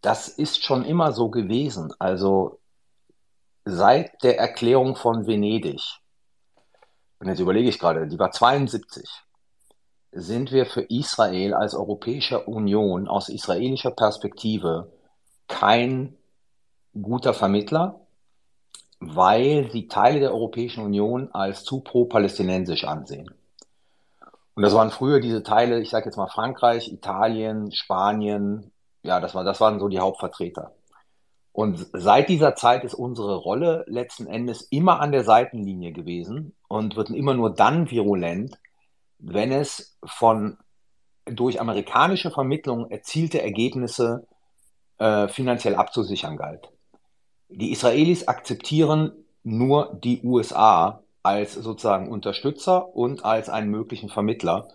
Das 0.00 0.28
ist 0.28 0.64
schon 0.64 0.84
immer 0.84 1.12
so 1.12 1.28
gewesen. 1.28 1.92
Also 1.98 2.60
seit 3.64 4.22
der 4.22 4.38
Erklärung 4.38 4.96
von 4.96 5.26
Venedig, 5.26 5.82
und 7.18 7.28
jetzt 7.28 7.40
überlege 7.40 7.68
ich 7.68 7.78
gerade, 7.78 8.06
die 8.06 8.18
war 8.18 8.30
72, 8.30 9.08
sind 10.12 10.52
wir 10.52 10.66
für 10.66 10.82
Israel 10.82 11.54
als 11.54 11.74
Europäische 11.74 12.44
Union 12.44 13.08
aus 13.08 13.28
israelischer 13.28 13.90
Perspektive 13.90 14.92
kein 15.48 16.16
guter 17.00 17.34
Vermittler, 17.34 18.00
weil 19.00 19.70
sie 19.70 19.86
Teile 19.86 20.20
der 20.20 20.32
Europäischen 20.32 20.84
Union 20.84 21.28
als 21.32 21.64
zu 21.64 21.80
pro-palästinensisch 21.80 22.84
ansehen. 22.84 23.30
Und 24.58 24.62
das 24.62 24.74
waren 24.74 24.90
früher 24.90 25.20
diese 25.20 25.44
Teile, 25.44 25.80
ich 25.80 25.90
sage 25.90 26.06
jetzt 26.06 26.16
mal 26.16 26.26
Frankreich, 26.26 26.92
Italien, 26.92 27.70
Spanien, 27.70 28.72
ja, 29.04 29.20
das, 29.20 29.32
war, 29.36 29.44
das 29.44 29.60
waren 29.60 29.78
so 29.78 29.86
die 29.86 30.00
Hauptvertreter. 30.00 30.72
Und 31.52 31.86
seit 31.92 32.28
dieser 32.28 32.56
Zeit 32.56 32.82
ist 32.82 32.94
unsere 32.94 33.36
Rolle 33.36 33.84
letzten 33.86 34.26
Endes 34.26 34.62
immer 34.62 34.98
an 34.98 35.12
der 35.12 35.22
Seitenlinie 35.22 35.92
gewesen 35.92 36.56
und 36.66 36.96
wird 36.96 37.10
immer 37.10 37.34
nur 37.34 37.54
dann 37.54 37.88
virulent, 37.88 38.58
wenn 39.20 39.52
es 39.52 39.96
von 40.04 40.58
durch 41.24 41.60
amerikanische 41.60 42.32
Vermittlung 42.32 42.90
erzielte 42.90 43.40
Ergebnisse 43.40 44.26
äh, 44.98 45.28
finanziell 45.28 45.76
abzusichern 45.76 46.36
galt. 46.36 46.68
Die 47.48 47.70
Israelis 47.70 48.26
akzeptieren 48.26 49.12
nur 49.44 49.96
die 50.02 50.20
USA 50.24 51.04
als 51.22 51.54
sozusagen 51.54 52.08
Unterstützer 52.08 52.94
und 52.94 53.24
als 53.24 53.48
einen 53.48 53.70
möglichen 53.70 54.08
Vermittler. 54.08 54.68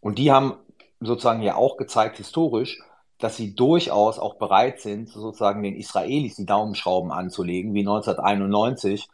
Und 0.00 0.18
die 0.18 0.30
haben 0.32 0.54
sozusagen 1.00 1.42
ja 1.42 1.56
auch 1.56 1.76
gezeigt 1.76 2.16
historisch, 2.16 2.80
dass 3.18 3.36
sie 3.36 3.54
durchaus 3.54 4.18
auch 4.18 4.34
bereit 4.34 4.80
sind, 4.80 5.08
sozusagen 5.08 5.62
den 5.62 5.76
Israelis 5.76 6.36
die 6.36 6.46
Daumenschrauben 6.46 7.10
anzulegen, 7.10 7.74
wie 7.74 7.80
1991, 7.80 9.08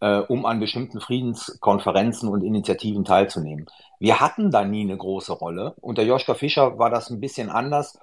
äh, 0.00 0.18
um 0.20 0.46
an 0.46 0.58
bestimmten 0.58 1.00
Friedenskonferenzen 1.00 2.28
und 2.28 2.42
Initiativen 2.42 3.04
teilzunehmen. 3.04 3.66
Wir 3.98 4.20
hatten 4.20 4.50
da 4.50 4.64
nie 4.64 4.82
eine 4.82 4.96
große 4.96 5.32
Rolle. 5.32 5.74
Unter 5.80 6.02
Joschka 6.02 6.34
Fischer 6.34 6.78
war 6.78 6.90
das 6.90 7.10
ein 7.10 7.20
bisschen 7.20 7.50
anders. 7.50 7.98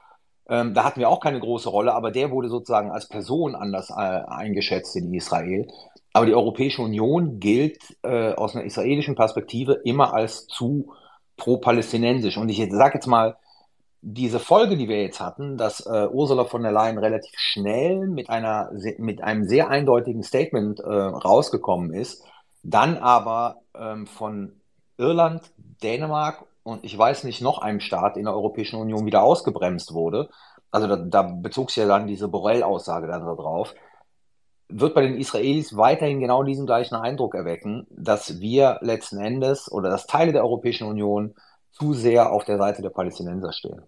Ähm, 0.48 0.74
da 0.74 0.84
hatten 0.84 1.00
wir 1.00 1.10
auch 1.10 1.20
keine 1.20 1.40
große 1.40 1.70
Rolle, 1.70 1.94
aber 1.94 2.12
der 2.12 2.32
wurde 2.32 2.50
sozusagen 2.50 2.92
als 2.92 3.08
Person 3.08 3.56
anders 3.56 3.90
äh, 3.90 3.94
eingeschätzt 3.94 4.96
in 4.96 5.14
Israel. 5.14 5.68
Aber 6.20 6.26
die 6.26 6.36
Europäische 6.36 6.82
Union 6.82 7.40
gilt 7.40 7.96
äh, 8.04 8.34
aus 8.34 8.54
einer 8.54 8.66
israelischen 8.66 9.16
Perspektive 9.16 9.80
immer 9.86 10.14
als 10.14 10.48
zu 10.48 10.92
pro-palästinensisch. 11.38 12.36
Und 12.36 12.50
ich 12.50 12.58
sage 12.72 12.96
jetzt 12.96 13.08
mal, 13.08 13.38
diese 14.02 14.42
Folge, 14.42 14.76
die 14.76 14.90
wir 14.90 15.02
jetzt 15.02 15.22
hatten, 15.22 15.56
dass 15.56 15.80
äh, 15.86 16.10
Ursula 16.12 16.44
von 16.44 16.62
der 16.62 16.74
Leyen 16.74 16.98
relativ 16.98 17.32
schnell 17.38 18.06
mit 18.10 18.30
einer 18.30 18.70
mit 18.98 19.24
einem 19.24 19.46
sehr 19.46 19.70
eindeutigen 19.70 20.22
Statement 20.22 20.82
äh, 20.82 20.90
rausgekommen 20.90 21.94
ist, 21.94 22.22
dann 22.64 22.98
aber 22.98 23.62
ähm, 23.74 24.06
von 24.06 24.60
Irland, 24.98 25.54
Dänemark 25.82 26.44
und 26.64 26.84
ich 26.84 26.98
weiß 26.98 27.24
nicht 27.24 27.42
noch 27.42 27.60
einem 27.60 27.80
Staat 27.80 28.18
in 28.18 28.26
der 28.26 28.34
Europäischen 28.34 28.76
Union 28.76 29.06
wieder 29.06 29.24
ausgebremst 29.24 29.94
wurde. 29.94 30.28
Also 30.70 30.86
da, 30.88 30.98
da 30.98 31.22
bezog 31.22 31.72
sich 31.72 31.82
ja 31.82 31.88
dann 31.88 32.08
diese 32.08 32.28
Borrell-Aussage 32.28 33.08
dann 33.08 33.26
darauf 33.26 33.74
wird 34.70 34.94
bei 34.94 35.02
den 35.02 35.18
Israelis 35.18 35.76
weiterhin 35.76 36.20
genau 36.20 36.44
diesen 36.44 36.66
gleichen 36.66 36.96
Eindruck 36.96 37.36
erwecken, 37.36 37.88
dass 37.90 38.40
wir 38.40 38.78
letzten 38.82 39.20
Endes 39.20 39.72
oder 39.72 39.90
dass 39.90 40.06
Teile 40.06 40.32
der 40.32 40.44
Europäischen 40.44 40.88
Union 40.88 41.36
zu 41.72 41.94
sehr 41.94 42.32
auf 42.32 42.46
der 42.46 42.58
Seite 42.58 42.82
der 42.82 42.90
Palästinenser 42.90 43.52
stehen. 43.52 43.82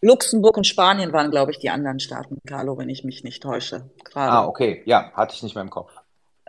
Luxemburg 0.00 0.56
und 0.56 0.66
Spanien 0.66 1.12
waren, 1.12 1.30
glaube 1.30 1.50
ich, 1.50 1.58
die 1.58 1.70
anderen 1.70 1.98
Staaten, 1.98 2.38
Carlo, 2.46 2.78
wenn 2.78 2.88
ich 2.88 3.02
mich 3.02 3.24
nicht 3.24 3.42
täusche. 3.42 3.90
Gerade. 4.04 4.32
Ah, 4.32 4.46
okay. 4.46 4.82
Ja, 4.84 5.10
hatte 5.14 5.34
ich 5.34 5.42
nicht 5.42 5.56
mehr 5.56 5.64
im 5.64 5.70
Kopf. 5.70 5.92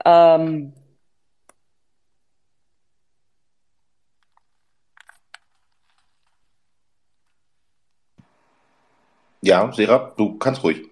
Ähm, 0.05 0.73
ja, 9.41 9.71
Serap, 9.71 10.15
du 10.17 10.37
kannst 10.37 10.63
ruhig. 10.63 10.88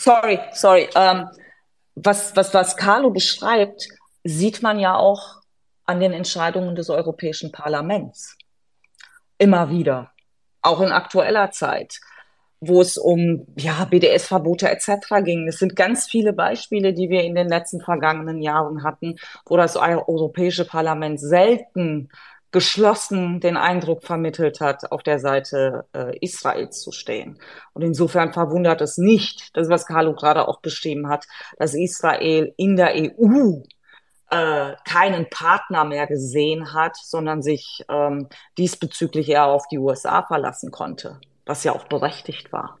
Sorry, 0.00 0.40
sorry. 0.54 0.88
Ähm, 0.94 1.28
was, 1.94 2.34
was, 2.34 2.54
was 2.54 2.74
Carlo 2.74 3.10
beschreibt, 3.10 3.86
sieht 4.24 4.62
man 4.62 4.78
ja 4.78 4.96
auch 4.96 5.42
an 5.84 6.00
den 6.00 6.14
Entscheidungen 6.14 6.74
des 6.74 6.88
Europäischen 6.88 7.52
Parlaments. 7.52 8.34
Immer 9.36 9.68
wieder. 9.68 10.10
Auch 10.62 10.80
in 10.80 10.90
aktueller 10.90 11.50
Zeit, 11.50 12.00
wo 12.60 12.80
es 12.80 12.96
um 12.96 13.46
ja, 13.58 13.84
BDS-Verbote 13.84 14.70
etc. 14.70 15.22
ging. 15.22 15.46
Es 15.48 15.58
sind 15.58 15.76
ganz 15.76 16.06
viele 16.06 16.32
Beispiele, 16.32 16.94
die 16.94 17.10
wir 17.10 17.22
in 17.22 17.34
den 17.34 17.48
letzten 17.48 17.82
vergangenen 17.82 18.40
Jahren 18.40 18.82
hatten, 18.82 19.16
wo 19.44 19.58
das 19.58 19.76
Europäische 19.76 20.64
Parlament 20.64 21.20
selten 21.20 22.08
geschlossen 22.52 23.40
den 23.40 23.56
Eindruck 23.56 24.02
vermittelt 24.02 24.60
hat, 24.60 24.90
auf 24.90 25.02
der 25.02 25.18
Seite 25.18 25.86
äh, 25.94 26.18
Israels 26.18 26.80
zu 26.80 26.92
stehen. 26.92 27.38
Und 27.72 27.82
insofern 27.82 28.32
verwundert 28.32 28.80
es 28.80 28.98
nicht, 28.98 29.56
das 29.56 29.68
was 29.68 29.86
Carlo 29.86 30.14
gerade 30.14 30.48
auch 30.48 30.60
beschrieben 30.60 31.08
hat, 31.08 31.26
dass 31.58 31.74
Israel 31.74 32.52
in 32.56 32.76
der 32.76 32.94
EU 32.94 33.62
äh, 34.30 34.74
keinen 34.84 35.28
Partner 35.28 35.84
mehr 35.84 36.06
gesehen 36.06 36.72
hat, 36.72 36.96
sondern 36.96 37.42
sich 37.42 37.84
ähm, 37.88 38.28
diesbezüglich 38.58 39.28
eher 39.28 39.46
auf 39.46 39.66
die 39.68 39.78
USA 39.78 40.22
verlassen 40.22 40.70
konnte, 40.70 41.20
was 41.46 41.64
ja 41.64 41.72
auch 41.72 41.84
berechtigt 41.84 42.52
war. 42.52 42.78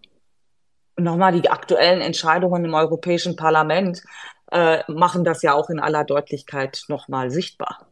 Und 0.96 1.04
nochmal, 1.04 1.32
die 1.32 1.50
aktuellen 1.50 2.00
Entscheidungen 2.00 2.64
im 2.64 2.74
Europäischen 2.74 3.36
Parlament 3.36 4.02
äh, 4.50 4.82
machen 4.88 5.24
das 5.24 5.42
ja 5.42 5.54
auch 5.54 5.70
in 5.70 5.80
aller 5.80 6.04
Deutlichkeit 6.04 6.84
nochmal 6.88 7.30
sichtbar. 7.30 7.89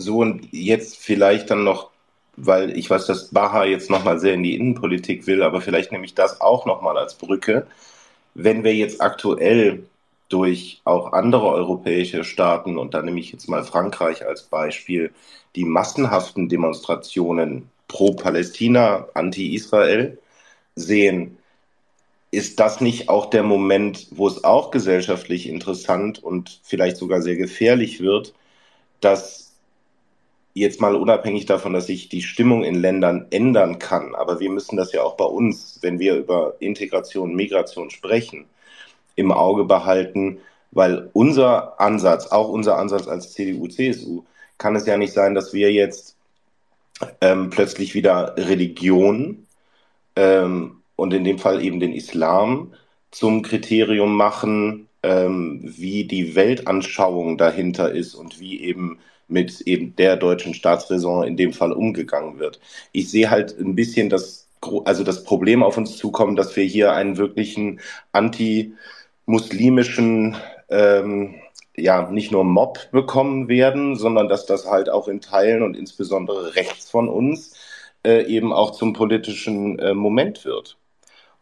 So, 0.00 0.18
und 0.18 0.48
jetzt 0.52 0.96
vielleicht 0.98 1.50
dann 1.50 1.64
noch, 1.64 1.90
weil 2.36 2.76
ich 2.76 2.88
weiß, 2.90 3.06
dass 3.06 3.28
Baha 3.30 3.64
jetzt 3.64 3.90
nochmal 3.90 4.18
sehr 4.18 4.34
in 4.34 4.42
die 4.42 4.56
Innenpolitik 4.56 5.26
will, 5.26 5.42
aber 5.42 5.60
vielleicht 5.60 5.92
nehme 5.92 6.04
ich 6.04 6.14
das 6.14 6.40
auch 6.40 6.66
nochmal 6.66 6.96
als 6.98 7.14
Brücke. 7.16 7.66
Wenn 8.34 8.64
wir 8.64 8.74
jetzt 8.74 9.00
aktuell 9.02 9.84
durch 10.28 10.80
auch 10.84 11.12
andere 11.12 11.48
europäische 11.48 12.24
Staaten, 12.24 12.78
und 12.78 12.94
da 12.94 13.02
nehme 13.02 13.20
ich 13.20 13.32
jetzt 13.32 13.48
mal 13.48 13.64
Frankreich 13.64 14.26
als 14.26 14.44
Beispiel, 14.44 15.12
die 15.56 15.64
massenhaften 15.64 16.48
Demonstrationen 16.48 17.68
pro 17.88 18.12
Palästina, 18.14 19.08
anti-Israel 19.14 20.18
sehen, 20.76 21.36
ist 22.30 22.60
das 22.60 22.80
nicht 22.80 23.08
auch 23.08 23.26
der 23.26 23.42
Moment, 23.42 24.06
wo 24.12 24.28
es 24.28 24.44
auch 24.44 24.70
gesellschaftlich 24.70 25.48
interessant 25.48 26.22
und 26.22 26.60
vielleicht 26.62 26.96
sogar 26.96 27.22
sehr 27.22 27.36
gefährlich 27.36 28.00
wird, 28.00 28.34
dass 29.00 29.49
jetzt 30.54 30.80
mal 30.80 30.94
unabhängig 30.94 31.46
davon, 31.46 31.72
dass 31.72 31.86
sich 31.86 32.08
die 32.08 32.22
Stimmung 32.22 32.64
in 32.64 32.74
Ländern 32.74 33.26
ändern 33.30 33.78
kann, 33.78 34.14
aber 34.14 34.40
wir 34.40 34.50
müssen 34.50 34.76
das 34.76 34.92
ja 34.92 35.02
auch 35.02 35.16
bei 35.16 35.24
uns, 35.24 35.78
wenn 35.82 35.98
wir 35.98 36.16
über 36.16 36.54
Integration, 36.58 37.34
Migration 37.34 37.90
sprechen, 37.90 38.46
im 39.16 39.32
Auge 39.32 39.64
behalten, 39.64 40.38
weil 40.72 41.10
unser 41.12 41.80
Ansatz, 41.80 42.28
auch 42.28 42.48
unser 42.48 42.78
Ansatz 42.78 43.08
als 43.08 43.32
CDU, 43.32 43.68
CSU, 43.68 44.24
kann 44.58 44.76
es 44.76 44.86
ja 44.86 44.96
nicht 44.96 45.12
sein, 45.12 45.34
dass 45.34 45.52
wir 45.52 45.72
jetzt 45.72 46.16
ähm, 47.20 47.50
plötzlich 47.50 47.94
wieder 47.94 48.34
Religion 48.36 49.46
ähm, 50.16 50.82
und 50.96 51.14
in 51.14 51.24
dem 51.24 51.38
Fall 51.38 51.62
eben 51.64 51.80
den 51.80 51.92
Islam 51.92 52.74
zum 53.10 53.42
Kriterium 53.42 54.16
machen, 54.16 54.88
ähm, 55.02 55.60
wie 55.62 56.04
die 56.04 56.34
Weltanschauung 56.34 57.38
dahinter 57.38 57.90
ist 57.90 58.14
und 58.14 58.38
wie 58.38 58.60
eben 58.60 58.98
mit 59.30 59.60
eben 59.62 59.96
der 59.96 60.16
deutschen 60.16 60.54
Staatsräson 60.54 61.26
in 61.26 61.36
dem 61.36 61.52
Fall 61.52 61.72
umgegangen 61.72 62.38
wird. 62.38 62.60
Ich 62.92 63.10
sehe 63.10 63.30
halt 63.30 63.58
ein 63.58 63.74
bisschen 63.74 64.08
das, 64.08 64.48
also 64.84 65.02
das 65.04 65.24
Problem 65.24 65.62
auf 65.62 65.76
uns 65.76 65.96
zukommen, 65.96 66.36
dass 66.36 66.56
wir 66.56 66.64
hier 66.64 66.92
einen 66.92 67.16
wirklichen 67.16 67.80
anti-muslimischen, 68.12 70.36
ähm, 70.68 71.34
ja, 71.76 72.10
nicht 72.10 72.32
nur 72.32 72.44
Mob 72.44 72.90
bekommen 72.92 73.48
werden, 73.48 73.96
sondern 73.96 74.28
dass 74.28 74.46
das 74.46 74.66
halt 74.66 74.90
auch 74.90 75.08
in 75.08 75.20
Teilen 75.20 75.62
und 75.62 75.76
insbesondere 75.76 76.54
rechts 76.56 76.90
von 76.90 77.08
uns 77.08 77.54
äh, 78.04 78.24
eben 78.26 78.52
auch 78.52 78.72
zum 78.72 78.92
politischen 78.92 79.78
äh, 79.78 79.94
Moment 79.94 80.44
wird. 80.44 80.76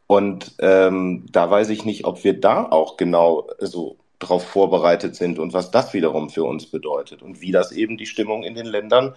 Und 0.06 0.54
ähm, 0.60 1.26
da 1.30 1.50
weiß 1.50 1.68
ich 1.68 1.84
nicht, 1.84 2.06
ob 2.06 2.24
wir 2.24 2.40
da 2.40 2.64
auch 2.64 2.96
genau 2.96 3.48
so 3.58 3.98
darauf 4.18 4.44
vorbereitet 4.44 5.14
sind 5.16 5.38
und 5.38 5.52
was 5.52 5.70
das 5.70 5.94
wiederum 5.94 6.30
für 6.30 6.44
uns 6.44 6.66
bedeutet 6.66 7.22
und 7.22 7.40
wie 7.40 7.52
das 7.52 7.72
eben 7.72 7.96
die 7.96 8.06
Stimmung 8.06 8.42
in 8.42 8.54
den 8.54 8.66
Ländern 8.66 9.14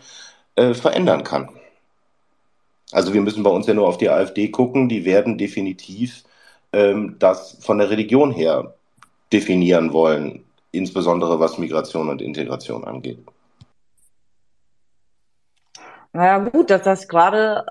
äh, 0.56 0.74
verändern 0.74 1.24
kann. 1.24 1.50
Also 2.92 3.14
wir 3.14 3.22
müssen 3.22 3.44
bei 3.44 3.50
uns 3.50 3.68
ja 3.68 3.74
nur 3.74 3.88
auf 3.88 3.98
die 3.98 4.10
AfD 4.10 4.50
gucken, 4.50 4.90
die 4.90 5.06
werden 5.06 5.38
definitiv 5.38 6.24
ähm, 6.74 7.16
das 7.20 7.58
von 7.62 7.78
der 7.78 7.90
Religion 7.90 8.32
her 8.32 8.76
definieren 9.32 9.94
wollen, 9.94 10.44
insbesondere 10.72 11.40
was 11.40 11.58
Migration 11.58 12.10
und 12.10 12.22
Integration 12.22 12.84
angeht. 12.84 13.20
Naja 16.14 16.40
gut, 16.40 16.70
dass 16.70 16.84
das 16.84 17.08
gerade 17.08 17.66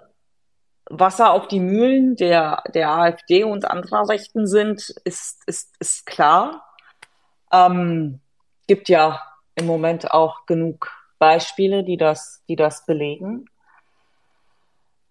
Wasser 0.88 1.32
auf 1.32 1.48
die 1.48 1.60
Mühlen 1.60 2.16
der, 2.16 2.62
der 2.74 2.90
AfD 2.90 3.44
und 3.44 3.64
anderer 3.64 4.08
Rechten 4.08 4.46
sind, 4.46 4.88
ist, 5.04 5.42
ist, 5.46 5.76
ist 5.78 6.06
klar. 6.06 6.64
Ähm, 7.52 8.20
gibt 8.66 8.88
ja 8.88 9.20
im 9.56 9.66
Moment 9.66 10.12
auch 10.12 10.46
genug 10.46 10.90
Beispiele, 11.18 11.84
die 11.84 11.96
das, 11.96 12.42
die 12.48 12.56
das 12.56 12.86
belegen. 12.86 13.46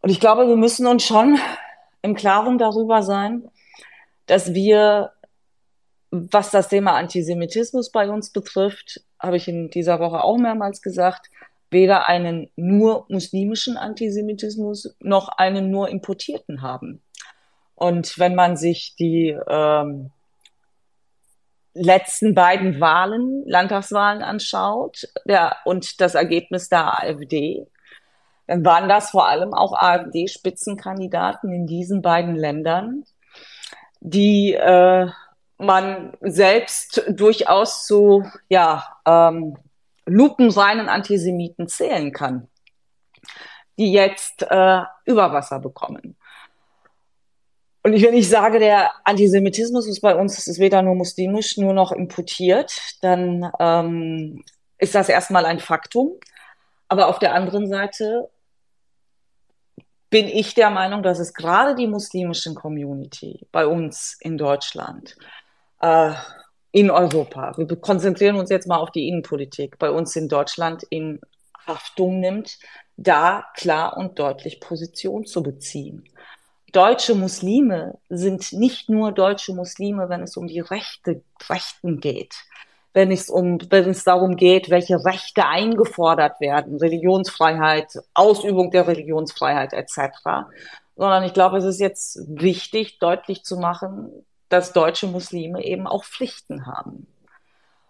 Und 0.02 0.10
ich 0.10 0.20
glaube, 0.20 0.48
wir 0.48 0.56
müssen 0.56 0.88
uns 0.88 1.04
schon 1.04 1.38
im 2.02 2.16
Klaren 2.16 2.58
darüber 2.58 3.04
sein, 3.04 3.50
dass 4.26 4.54
wir, 4.54 5.12
was 6.12 6.52
das 6.52 6.70
Thema 6.70 6.94
Antisemitismus 6.96 7.92
bei 7.92 8.10
uns 8.10 8.32
betrifft, 8.32 9.02
habe 9.20 9.38
ich 9.38 9.48
in 9.48 9.70
dieser 9.70 10.00
Woche 10.00 10.24
auch 10.24 10.38
mehrmals 10.38 10.82
gesagt, 10.82 11.30
weder 11.72 12.08
einen 12.08 12.50
nur 12.56 13.06
muslimischen 13.10 13.78
Antisemitismus 13.78 14.96
noch 15.00 15.30
einen 15.30 15.70
nur 15.70 15.90
importierten 15.90 16.62
haben. 16.62 17.02
Und 17.76 18.18
wenn 18.18 18.36
man 18.36 18.58
sich 18.58 18.96
die 18.98 19.38
ähm, 19.48 20.12
letzten 21.74 22.34
beiden 22.34 22.80
Wahlen, 22.80 23.44
Landtagswahlen 23.46 24.22
anschaut 24.22 25.08
der, 25.26 25.58
und 25.66 26.02
das 26.02 26.16
Ergebnis 26.16 26.70
der 26.70 27.00
AfD, 27.00 27.68
dann 28.48 28.66
waren 28.66 28.90
das 28.90 29.12
vor 29.12 29.28
allem 29.28 29.54
auch 29.54 29.74
AfD-Spitzenkandidaten 29.74 31.52
in 31.54 31.68
diesen 31.68 32.02
beiden 32.02 32.36
Ländern, 32.36 33.04
die 34.00 34.54
äh, 34.54 35.08
man 35.60 36.14
selbst 36.22 37.04
durchaus 37.10 37.86
zu 37.86 38.26
ja, 38.48 38.98
ähm, 39.06 39.58
lupenreinen 40.06 40.90
Antisemiten 40.90 41.68
zählen 41.68 42.12
kann, 42.12 42.48
die 43.78 43.92
jetzt 43.92 44.42
äh, 44.50 44.82
Überwasser 45.06 45.60
bekommen. 45.60 46.18
Und 47.84 47.94
wenn 48.02 48.14
ich 48.14 48.28
sage, 48.28 48.60
der 48.60 48.92
Antisemitismus 49.06 49.88
ist 49.88 50.02
bei 50.02 50.16
uns, 50.16 50.48
ist 50.48 50.60
weder 50.60 50.82
nur 50.82 50.96
muslimisch, 50.96 51.58
nur 51.58 51.74
noch 51.74 51.92
importiert, 51.92 52.74
dann 53.02 53.50
ähm, 53.60 54.44
ist 54.78 54.96
das 54.96 55.08
erstmal 55.08 55.46
ein 55.46 55.60
Faktum. 55.60 56.20
Aber 56.90 57.08
auf 57.08 57.20
der 57.20 57.34
anderen 57.34 57.70
Seite 57.70 58.30
bin 60.10 60.28
ich 60.28 60.56
der 60.56 60.72
Meinung, 60.72 61.04
dass 61.04 61.20
es 61.20 61.34
gerade 61.34 61.76
die 61.76 61.88
muslimischen 61.88 62.56
Community 62.56 63.48
bei 63.52 63.66
uns 63.66 64.18
in 64.20 64.38
Deutschland, 64.38 65.16
äh, 65.82 66.14
in 66.72 66.92
Europa, 66.92 67.54
wir 67.58 67.68
konzentrieren 67.78 68.36
uns 68.36 68.50
jetzt 68.50 68.68
mal 68.68 68.78
auf 68.78 68.92
die 68.92 69.08
Innenpolitik, 69.08 69.80
bei 69.80 69.90
uns 69.90 70.16
in 70.16 70.28
Deutschland 70.28 70.84
in 70.84 71.20
Haftung 71.66 72.20
nimmt, 72.20 72.60
da 72.98 73.46
klar 73.56 73.98
und 73.98 74.20
deutlich 74.20 74.60
Position 74.60 75.26
zu 75.26 75.42
beziehen 75.42 76.04
deutsche 76.72 77.16
Muslime 77.16 77.98
sind 78.10 78.54
nicht 78.54 78.90
nur 78.90 79.12
deutsche 79.12 79.54
Muslime, 79.54 80.10
wenn 80.10 80.22
es 80.22 80.38
um 80.38 80.48
die 80.48 80.60
Rechte, 80.60 81.22
Rechten 81.50 82.00
geht, 82.00 82.36
wenn 82.94 83.12
es 83.12 83.30
um, 83.30 83.60
wenn 83.70 83.90
es 83.90 84.04
darum 84.04 84.36
geht, 84.36 84.70
welche 84.70 85.04
Rechte 85.06 85.46
eingefordert 85.46 86.40
werden, 86.40 86.78
Religionsfreiheit, 86.78 88.00
Ausübung 88.14 88.72
der 88.72 88.88
Religionsfreiheit 88.88 89.74
etc. 89.74 90.50
Sondern 90.96 91.24
ich 91.24 91.34
glaube, 91.34 91.58
es 91.58 91.66
ist 91.66 91.80
jetzt 91.80 92.20
wichtig, 92.28 93.00
deutlich 93.00 93.44
zu 93.44 93.58
machen, 93.58 94.26
dass 94.50 94.74
deutsche 94.74 95.08
Muslime 95.08 95.64
eben 95.64 95.88
auch 95.88 96.04
Pflichten 96.04 96.66
haben. 96.66 97.08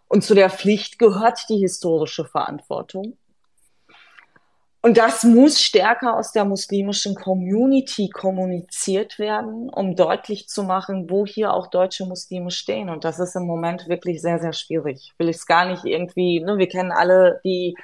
Und 0.07 0.23
zu 0.23 0.35
der 0.35 0.49
Pflicht 0.49 0.99
gehört 0.99 1.39
die 1.49 1.57
historische 1.57 2.25
Verantwortung. 2.25 3.17
Und 4.81 4.97
das 4.97 5.25
muss 5.25 5.61
stärker 5.61 6.15
aus 6.15 6.31
der 6.31 6.45
muslimischen 6.45 7.13
Community 7.13 8.07
kommuniziert 8.09 9.19
werden, 9.19 9.69
um 9.69 9.97
deutlich 9.97 10.47
zu 10.47 10.63
machen, 10.63 11.09
wo 11.09 11.25
hier 11.25 11.53
auch 11.53 11.67
deutsche 11.67 12.05
Muslime 12.05 12.49
stehen. 12.49 12.89
Und 12.89 13.03
das 13.03 13.19
ist 13.19 13.35
im 13.35 13.45
Moment 13.45 13.89
wirklich 13.89 14.21
sehr, 14.21 14.39
sehr 14.39 14.53
schwierig. 14.53 15.13
Will 15.17 15.27
ich 15.27 15.35
es 15.35 15.45
gar 15.45 15.65
nicht 15.65 15.83
irgendwie, 15.83 16.39
ne, 16.39 16.57
wir 16.57 16.69
kennen 16.69 16.93
alle 16.93 17.41
die 17.43 17.75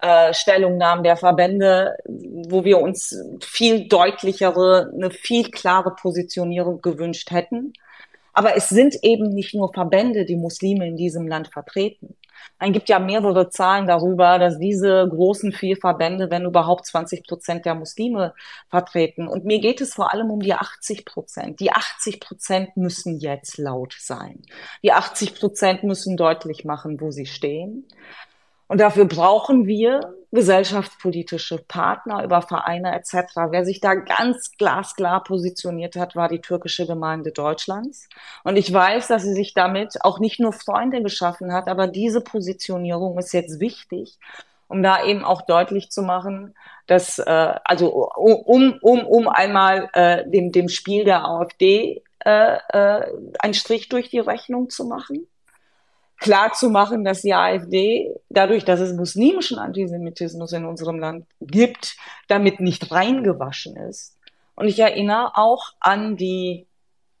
äh, 0.00 0.32
Stellungnahmen 0.32 1.02
der 1.02 1.16
Verbände, 1.16 1.96
wo 2.06 2.64
wir 2.64 2.80
uns 2.80 3.16
viel 3.40 3.88
deutlichere, 3.88 4.92
eine 4.94 5.10
viel 5.10 5.50
klare 5.50 5.96
Positionierung 5.96 6.80
gewünscht 6.82 7.32
hätten. 7.32 7.72
Aber 8.32 8.56
es 8.56 8.68
sind 8.68 8.94
eben 9.02 9.30
nicht 9.30 9.54
nur 9.54 9.72
Verbände, 9.72 10.24
die 10.24 10.36
Muslime 10.36 10.86
in 10.86 10.96
diesem 10.96 11.26
Land 11.26 11.48
vertreten. 11.48 12.14
Es 12.58 12.72
gibt 12.72 12.88
ja 12.88 12.98
mehrere 12.98 13.50
Zahlen 13.50 13.86
darüber, 13.86 14.38
dass 14.38 14.58
diese 14.58 15.06
großen 15.08 15.52
vier 15.52 15.76
Verbände, 15.76 16.30
wenn 16.30 16.44
überhaupt 16.44 16.86
20 16.86 17.26
Prozent 17.26 17.66
der 17.66 17.74
Muslime 17.74 18.34
vertreten. 18.68 19.28
Und 19.28 19.44
mir 19.44 19.60
geht 19.60 19.80
es 19.80 19.94
vor 19.94 20.12
allem 20.12 20.30
um 20.30 20.40
die 20.40 20.54
80 20.54 21.04
Prozent. 21.04 21.60
Die 21.60 21.72
80 21.72 22.20
Prozent 22.20 22.76
müssen 22.76 23.18
jetzt 23.18 23.58
laut 23.58 23.94
sein. 23.98 24.42
Die 24.82 24.92
80 24.92 25.34
Prozent 25.34 25.82
müssen 25.84 26.16
deutlich 26.16 26.64
machen, 26.64 27.00
wo 27.00 27.10
sie 27.10 27.26
stehen. 27.26 27.86
Und 28.66 28.80
dafür 28.80 29.04
brauchen 29.04 29.66
wir 29.66 30.14
gesellschaftspolitische 30.34 31.58
Partner 31.58 32.24
über 32.24 32.42
Vereine 32.42 32.92
etc. 32.94 33.36
Wer 33.50 33.64
sich 33.64 33.80
da 33.80 33.94
ganz 33.94 34.50
glasklar 34.58 35.22
positioniert 35.22 35.94
hat, 35.94 36.16
war 36.16 36.28
die 36.28 36.40
türkische 36.40 36.86
Gemeinde 36.86 37.30
Deutschlands. 37.30 38.08
Und 38.42 38.56
ich 38.56 38.72
weiß, 38.72 39.06
dass 39.06 39.22
sie 39.22 39.32
sich 39.32 39.54
damit 39.54 39.96
auch 40.00 40.18
nicht 40.18 40.40
nur 40.40 40.52
Freunde 40.52 41.02
geschaffen 41.02 41.52
hat, 41.52 41.68
aber 41.68 41.86
diese 41.86 42.20
Positionierung 42.20 43.16
ist 43.16 43.32
jetzt 43.32 43.60
wichtig, 43.60 44.18
um 44.66 44.82
da 44.82 45.04
eben 45.04 45.24
auch 45.24 45.42
deutlich 45.42 45.90
zu 45.90 46.02
machen, 46.02 46.56
dass 46.88 47.20
äh, 47.20 47.54
also 47.64 48.10
um 48.16 48.76
um 48.80 49.06
um 49.06 49.28
einmal 49.28 49.88
äh, 49.92 50.28
dem 50.28 50.50
dem 50.50 50.68
Spiel 50.68 51.04
der 51.04 51.24
AfD 51.24 52.02
äh, 52.24 52.56
äh, 52.70 53.06
einen 53.38 53.54
Strich 53.54 53.88
durch 53.88 54.10
die 54.10 54.18
Rechnung 54.18 54.68
zu 54.68 54.84
machen 54.84 55.28
klar 56.24 56.54
zu 56.54 56.70
machen, 56.70 57.04
dass 57.04 57.20
die 57.20 57.34
AfD, 57.34 58.16
dadurch, 58.30 58.64
dass 58.64 58.80
es 58.80 58.94
muslimischen 58.94 59.58
Antisemitismus 59.58 60.54
in 60.54 60.64
unserem 60.64 60.98
Land 60.98 61.26
gibt, 61.42 61.96
damit 62.28 62.60
nicht 62.60 62.90
reingewaschen 62.90 63.76
ist. 63.76 64.16
Und 64.54 64.66
ich 64.66 64.78
erinnere 64.78 65.36
auch 65.36 65.74
an 65.80 66.16
die, 66.16 66.66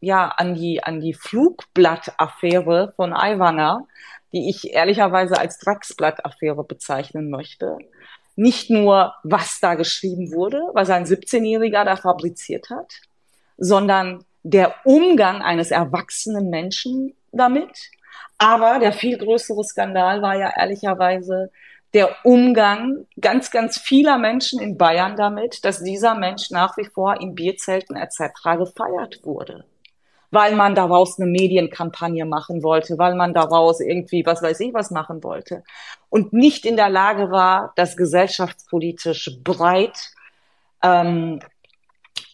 ja, 0.00 0.28
an 0.28 0.54
die, 0.54 0.82
an 0.82 1.00
die 1.00 1.12
Flugblattaffäre 1.12 2.94
von 2.96 3.12
Aiwanger, 3.12 3.86
die 4.32 4.48
ich 4.48 4.72
ehrlicherweise 4.72 5.38
als 5.38 5.58
Drecksblattaffäre 5.58 6.64
bezeichnen 6.64 7.28
möchte. 7.28 7.76
Nicht 8.36 8.70
nur, 8.70 9.12
was 9.22 9.60
da 9.60 9.74
geschrieben 9.74 10.32
wurde, 10.32 10.62
was 10.72 10.88
ein 10.88 11.04
17-Jähriger 11.04 11.84
da 11.84 11.96
fabriziert 11.96 12.70
hat, 12.70 13.02
sondern 13.58 14.24
der 14.42 14.74
Umgang 14.84 15.42
eines 15.42 15.70
erwachsenen 15.70 16.48
Menschen 16.48 17.14
damit, 17.32 17.90
aber 18.38 18.78
der 18.78 18.92
viel 18.92 19.18
größere 19.18 19.64
Skandal 19.64 20.22
war 20.22 20.36
ja 20.36 20.52
ehrlicherweise 20.56 21.50
der 21.94 22.10
Umgang 22.24 23.06
ganz, 23.20 23.52
ganz 23.52 23.78
vieler 23.78 24.18
Menschen 24.18 24.60
in 24.60 24.76
Bayern 24.76 25.16
damit, 25.16 25.64
dass 25.64 25.82
dieser 25.82 26.16
Mensch 26.16 26.50
nach 26.50 26.76
wie 26.76 26.86
vor 26.86 27.20
in 27.20 27.36
Bierzelten 27.36 27.94
etc. 27.94 28.32
gefeiert 28.58 29.20
wurde. 29.22 29.64
Weil 30.32 30.56
man 30.56 30.74
daraus 30.74 31.20
eine 31.20 31.30
Medienkampagne 31.30 32.26
machen 32.26 32.64
wollte, 32.64 32.98
weil 32.98 33.14
man 33.14 33.32
daraus 33.32 33.78
irgendwie, 33.78 34.26
was 34.26 34.42
weiß 34.42 34.58
ich, 34.60 34.74
was 34.74 34.90
machen 34.90 35.22
wollte. 35.22 35.62
Und 36.10 36.32
nicht 36.32 36.66
in 36.66 36.74
der 36.74 36.90
Lage 36.90 37.30
war, 37.30 37.72
das 37.76 37.96
gesellschaftspolitisch 37.96 39.38
breit 39.44 39.96
ähm, 40.82 41.38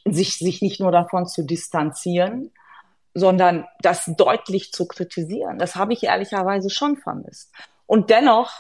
sich, 0.07 0.39
sich 0.39 0.62
nicht 0.62 0.81
nur 0.81 0.93
davon 0.93 1.27
zu 1.27 1.44
distanzieren, 1.44 2.51
sondern 3.15 3.66
das 3.82 4.11
deutlich 4.16 4.73
zu 4.73 4.87
kritisieren. 4.87 5.59
Das 5.59 5.77
habe 5.77 5.93
ich 5.93 6.05
ehrlicherweise 6.05 6.70
schon 6.70 6.97
vermisst. 6.97 7.53
Und 7.87 8.11
dennoch 8.11 8.53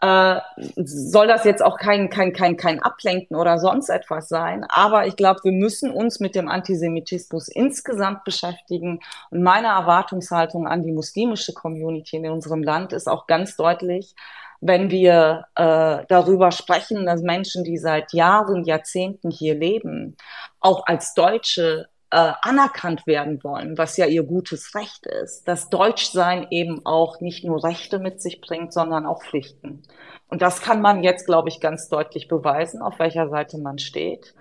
äh, 0.00 0.40
soll 0.76 1.26
das 1.26 1.44
jetzt 1.44 1.62
auch 1.62 1.78
kein, 1.78 2.10
kein, 2.10 2.32
kein, 2.32 2.56
kein 2.56 2.82
Ablenken 2.82 3.36
oder 3.36 3.58
sonst 3.58 3.88
etwas 3.88 4.28
sein. 4.28 4.64
Aber 4.68 5.06
ich 5.06 5.16
glaube, 5.16 5.40
wir 5.44 5.52
müssen 5.52 5.90
uns 5.90 6.20
mit 6.20 6.34
dem 6.34 6.48
Antisemitismus 6.48 7.48
insgesamt 7.48 8.24
beschäftigen. 8.24 9.00
Und 9.30 9.42
meine 9.42 9.68
Erwartungshaltung 9.68 10.66
an 10.66 10.82
die 10.82 10.92
muslimische 10.92 11.54
Community 11.54 12.16
in 12.16 12.30
unserem 12.30 12.62
Land 12.62 12.92
ist 12.92 13.08
auch 13.08 13.26
ganz 13.26 13.56
deutlich, 13.56 14.14
wenn 14.60 14.90
wir 14.90 15.46
äh, 15.54 16.04
darüber 16.08 16.50
sprechen, 16.50 17.06
dass 17.06 17.22
Menschen, 17.22 17.64
die 17.64 17.78
seit 17.78 18.12
Jahren, 18.12 18.64
Jahrzehnten 18.64 19.30
hier 19.30 19.54
leben, 19.54 20.16
auch 20.60 20.86
als 20.86 21.14
Deutsche 21.14 21.88
äh, 22.14 22.32
anerkannt 22.42 23.08
werden 23.08 23.42
wollen, 23.42 23.76
was 23.76 23.96
ja 23.96 24.06
ihr 24.06 24.22
gutes 24.22 24.76
Recht 24.76 25.04
ist, 25.04 25.48
dass 25.48 25.68
Deutschsein 25.68 26.46
eben 26.50 26.86
auch 26.86 27.20
nicht 27.20 27.42
nur 27.42 27.64
Rechte 27.64 27.98
mit 27.98 28.22
sich 28.22 28.40
bringt, 28.40 28.72
sondern 28.72 29.04
auch 29.04 29.24
Pflichten. 29.24 29.82
Und 30.28 30.40
das 30.40 30.60
kann 30.60 30.80
man 30.80 31.02
jetzt, 31.02 31.26
glaube 31.26 31.48
ich, 31.48 31.58
ganz 31.58 31.88
deutlich 31.88 32.28
beweisen, 32.28 32.82
auf 32.82 33.00
welcher 33.00 33.28
Seite 33.30 33.58
man 33.58 33.80
steht, 33.80 34.32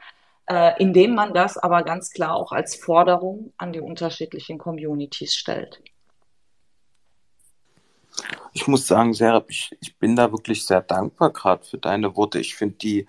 äh, 0.46 0.80
indem 0.80 1.16
man 1.16 1.34
das 1.34 1.58
aber 1.58 1.82
ganz 1.82 2.12
klar 2.12 2.36
auch 2.36 2.52
als 2.52 2.76
Forderung 2.76 3.54
an 3.58 3.74
die 3.74 3.82
unterschiedlichen 3.82 4.60
Communities 4.60 5.34
stellt. 5.34 5.82
Ich 8.54 8.68
muss 8.68 8.86
sagen, 8.86 9.16
Serap, 9.16 9.50
ich, 9.50 9.76
ich 9.82 9.98
bin 9.98 10.16
da 10.16 10.32
wirklich 10.32 10.68
sehr 10.68 10.82
dankbar 10.84 11.34
gerade 11.34 11.66
für 11.66 11.80
deine 11.80 12.16
Worte. 12.16 12.40
Ich 12.40 12.54
finde 12.54 12.76
die 12.76 13.08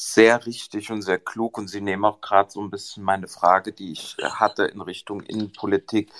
sehr 0.00 0.46
richtig 0.46 0.92
und 0.92 1.02
sehr 1.02 1.18
klug 1.18 1.58
und 1.58 1.68
Sie 1.68 1.80
nehmen 1.80 2.04
auch 2.04 2.20
gerade 2.20 2.50
so 2.52 2.62
ein 2.62 2.70
bisschen 2.70 3.02
meine 3.02 3.26
Frage, 3.28 3.72
die 3.72 3.92
ich 3.92 4.16
äh, 4.20 4.30
hatte 4.30 4.64
in 4.66 4.80
Richtung 4.80 5.22
Innenpolitik, 5.22 6.12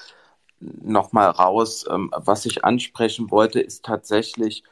nochmal 0.60 1.30
raus. 1.30 1.86
Ähm, 1.88 2.10
was 2.16 2.44
ich 2.46 2.64
ansprechen 2.64 3.30
wollte, 3.30 3.60
ist 3.60 3.84
tatsächlich 3.84 4.64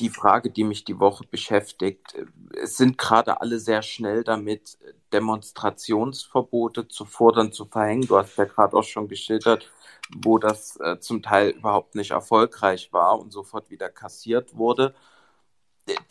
die 0.00 0.10
Frage, 0.10 0.50
die 0.50 0.64
mich 0.64 0.84
die 0.84 1.00
Woche 1.00 1.24
beschäftigt. 1.30 2.14
Es 2.52 2.76
sind 2.76 2.98
gerade 2.98 3.40
alle 3.40 3.58
sehr 3.58 3.82
schnell 3.82 4.24
damit, 4.24 4.78
Demonstrationsverbote 5.12 6.88
zu 6.88 7.06
fordern, 7.06 7.52
zu 7.52 7.64
verhängen. 7.66 8.06
Du 8.06 8.18
hast 8.18 8.36
ja 8.36 8.44
gerade 8.44 8.76
auch 8.76 8.84
schon 8.84 9.08
geschildert, 9.08 9.70
wo 10.14 10.38
das 10.38 10.76
äh, 10.80 11.00
zum 11.00 11.22
Teil 11.22 11.50
überhaupt 11.50 11.94
nicht 11.94 12.10
erfolgreich 12.12 12.92
war 12.92 13.18
und 13.18 13.32
sofort 13.32 13.70
wieder 13.70 13.88
kassiert 13.90 14.56
wurde. 14.56 14.94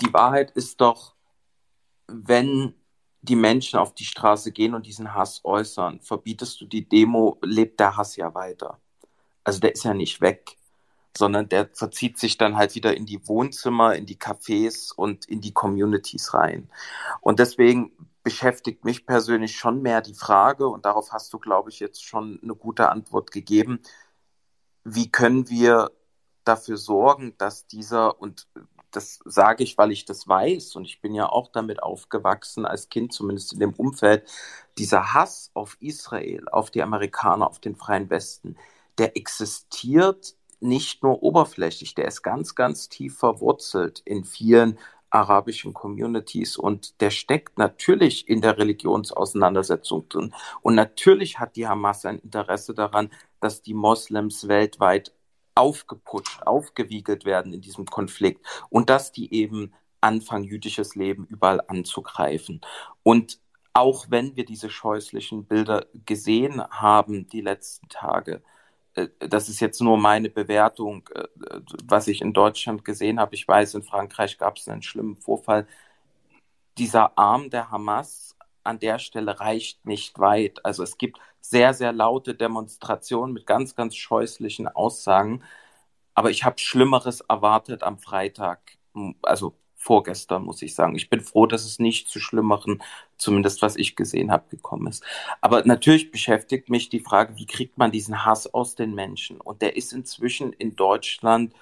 Die 0.01 0.13
Wahrheit 0.13 0.51
ist 0.51 0.81
doch, 0.81 1.16
wenn 2.07 2.73
die 3.21 3.35
Menschen 3.35 3.79
auf 3.79 3.93
die 3.93 4.05
Straße 4.05 4.51
gehen 4.51 4.73
und 4.73 4.85
diesen 4.85 5.13
Hass 5.13 5.41
äußern, 5.43 6.01
verbietest 6.01 6.61
du 6.61 6.65
die 6.65 6.87
Demo, 6.87 7.37
lebt 7.41 7.79
der 7.79 7.97
Hass 7.97 8.15
ja 8.15 8.33
weiter. 8.33 8.79
Also 9.43 9.59
der 9.59 9.73
ist 9.73 9.83
ja 9.83 9.93
nicht 9.93 10.21
weg 10.21 10.57
sondern 11.17 11.49
der 11.49 11.69
verzieht 11.73 12.17
sich 12.17 12.37
dann 12.37 12.55
halt 12.55 12.75
wieder 12.75 12.95
in 12.95 13.05
die 13.05 13.27
Wohnzimmer, 13.27 13.95
in 13.95 14.05
die 14.05 14.17
Cafés 14.17 14.93
und 14.93 15.25
in 15.25 15.41
die 15.41 15.53
Communities 15.53 16.33
rein. 16.33 16.69
Und 17.21 17.39
deswegen 17.39 17.91
beschäftigt 18.23 18.85
mich 18.85 19.05
persönlich 19.05 19.57
schon 19.57 19.81
mehr 19.81 20.01
die 20.01 20.13
Frage, 20.13 20.67
und 20.67 20.85
darauf 20.85 21.11
hast 21.11 21.33
du, 21.33 21.39
glaube 21.39 21.69
ich, 21.69 21.79
jetzt 21.79 22.05
schon 22.05 22.39
eine 22.43 22.55
gute 22.55 22.89
Antwort 22.89 23.31
gegeben, 23.31 23.79
wie 24.83 25.09
können 25.11 25.49
wir 25.49 25.91
dafür 26.43 26.77
sorgen, 26.77 27.35
dass 27.37 27.67
dieser, 27.67 28.21
und 28.21 28.47
das 28.97 29.19
sage 29.25 29.63
ich, 29.63 29.77
weil 29.77 29.91
ich 29.91 30.05
das 30.05 30.27
weiß, 30.27 30.75
und 30.75 30.85
ich 30.85 31.01
bin 31.01 31.13
ja 31.13 31.29
auch 31.29 31.49
damit 31.51 31.83
aufgewachsen 31.83 32.65
als 32.65 32.89
Kind, 32.89 33.13
zumindest 33.13 33.53
in 33.53 33.59
dem 33.59 33.73
Umfeld, 33.73 34.23
dieser 34.79 35.13
Hass 35.13 35.51
auf 35.53 35.77
Israel, 35.79 36.49
auf 36.49 36.71
die 36.71 36.81
Amerikaner, 36.81 37.47
auf 37.47 37.59
den 37.59 37.75
freien 37.75 38.09
Westen, 38.09 38.57
der 38.97 39.15
existiert 39.15 40.33
nicht 40.59 41.03
nur 41.03 41.21
oberflächlich, 41.21 41.93
der 41.93 42.07
ist 42.07 42.23
ganz, 42.23 42.55
ganz 42.55 42.89
tief 42.89 43.19
verwurzelt 43.19 44.01
in 44.03 44.23
vielen 44.23 44.79
arabischen 45.11 45.73
Communities 45.73 46.57
und 46.57 46.99
der 46.99 47.11
steckt 47.11 47.59
natürlich 47.59 48.27
in 48.27 48.41
der 48.41 48.57
Religionsauseinandersetzung 48.57 50.09
drin. 50.09 50.33
Und 50.63 50.73
natürlich 50.73 51.37
hat 51.39 51.55
die 51.55 51.67
Hamas 51.67 52.03
ein 52.05 52.17
Interesse 52.19 52.73
daran, 52.73 53.11
dass 53.39 53.61
die 53.61 53.75
Moslems 53.75 54.47
weltweit 54.47 55.13
aufgeputscht, 55.57 56.43
aufgewiegelt 56.43 57.25
werden 57.25 57.53
in 57.53 57.61
diesem 57.61 57.85
Konflikt 57.85 58.45
und 58.69 58.89
dass 58.89 59.11
die 59.11 59.33
eben 59.33 59.73
anfangen, 60.01 60.43
jüdisches 60.43 60.95
Leben 60.95 61.25
überall 61.25 61.61
anzugreifen. 61.67 62.61
Und 63.03 63.39
auch 63.73 64.07
wenn 64.09 64.35
wir 64.35 64.45
diese 64.45 64.69
scheußlichen 64.69 65.45
Bilder 65.45 65.85
gesehen 66.05 66.63
haben 66.69 67.27
die 67.27 67.41
letzten 67.41 67.89
Tage, 67.89 68.41
äh, 68.95 69.07
das 69.19 69.49
ist 69.49 69.59
jetzt 69.59 69.81
nur 69.81 69.97
meine 69.97 70.29
Bewertung, 70.29 71.09
äh, 71.13 71.27
was 71.85 72.07
ich 72.07 72.21
in 72.21 72.33
Deutschland 72.33 72.85
gesehen 72.85 73.19
habe. 73.19 73.35
Ich 73.35 73.47
weiß, 73.47 73.75
in 73.75 73.83
Frankreich 73.83 74.37
gab 74.37 74.57
es 74.57 74.67
einen 74.67 74.83
schlimmen 74.83 75.17
Vorfall. 75.17 75.67
Dieser 76.77 77.17
Arm 77.17 77.49
der 77.49 77.71
Hamas 77.71 78.35
an 78.67 78.79
der 78.79 78.99
Stelle 78.99 79.39
reicht 79.39 79.85
nicht 79.85 80.19
weit. 80.19 80.65
Also 80.65 80.83
es 80.83 80.97
gibt 80.97 81.19
sehr, 81.41 81.73
sehr 81.73 81.93
laute 81.93 82.35
Demonstrationen 82.35 83.33
mit 83.33 83.47
ganz, 83.47 83.75
ganz 83.75 83.95
scheußlichen 83.95 84.67
Aussagen. 84.67 85.43
Aber 86.13 86.31
ich 86.31 86.43
habe 86.43 86.59
Schlimmeres 86.59 87.21
erwartet 87.21 87.83
am 87.83 87.97
Freitag. 87.97 88.77
Also 89.21 89.55
vorgestern, 89.75 90.43
muss 90.43 90.61
ich 90.61 90.75
sagen. 90.75 90.95
Ich 90.95 91.09
bin 91.09 91.21
froh, 91.21 91.45
dass 91.45 91.63
es 91.63 91.79
nicht 91.79 92.09
zu 92.09 92.19
schlimmeren, 92.19 92.83
zumindest 93.17 93.61
was 93.61 93.77
ich 93.77 93.95
gesehen 93.95 94.31
habe, 94.31 94.49
gekommen 94.49 94.87
ist. 94.87 95.03
Aber 95.39 95.63
natürlich 95.63 96.11
beschäftigt 96.11 96.69
mich 96.69 96.89
die 96.89 96.99
Frage, 96.99 97.37
wie 97.37 97.45
kriegt 97.45 97.77
man 97.77 97.91
diesen 97.91 98.25
Hass 98.25 98.53
aus 98.53 98.75
den 98.75 98.93
Menschen? 98.93 99.39
Und 99.39 99.61
der 99.61 99.77
ist 99.77 99.93
inzwischen 99.93 100.51
in 100.51 100.75
Deutschland 100.75 101.53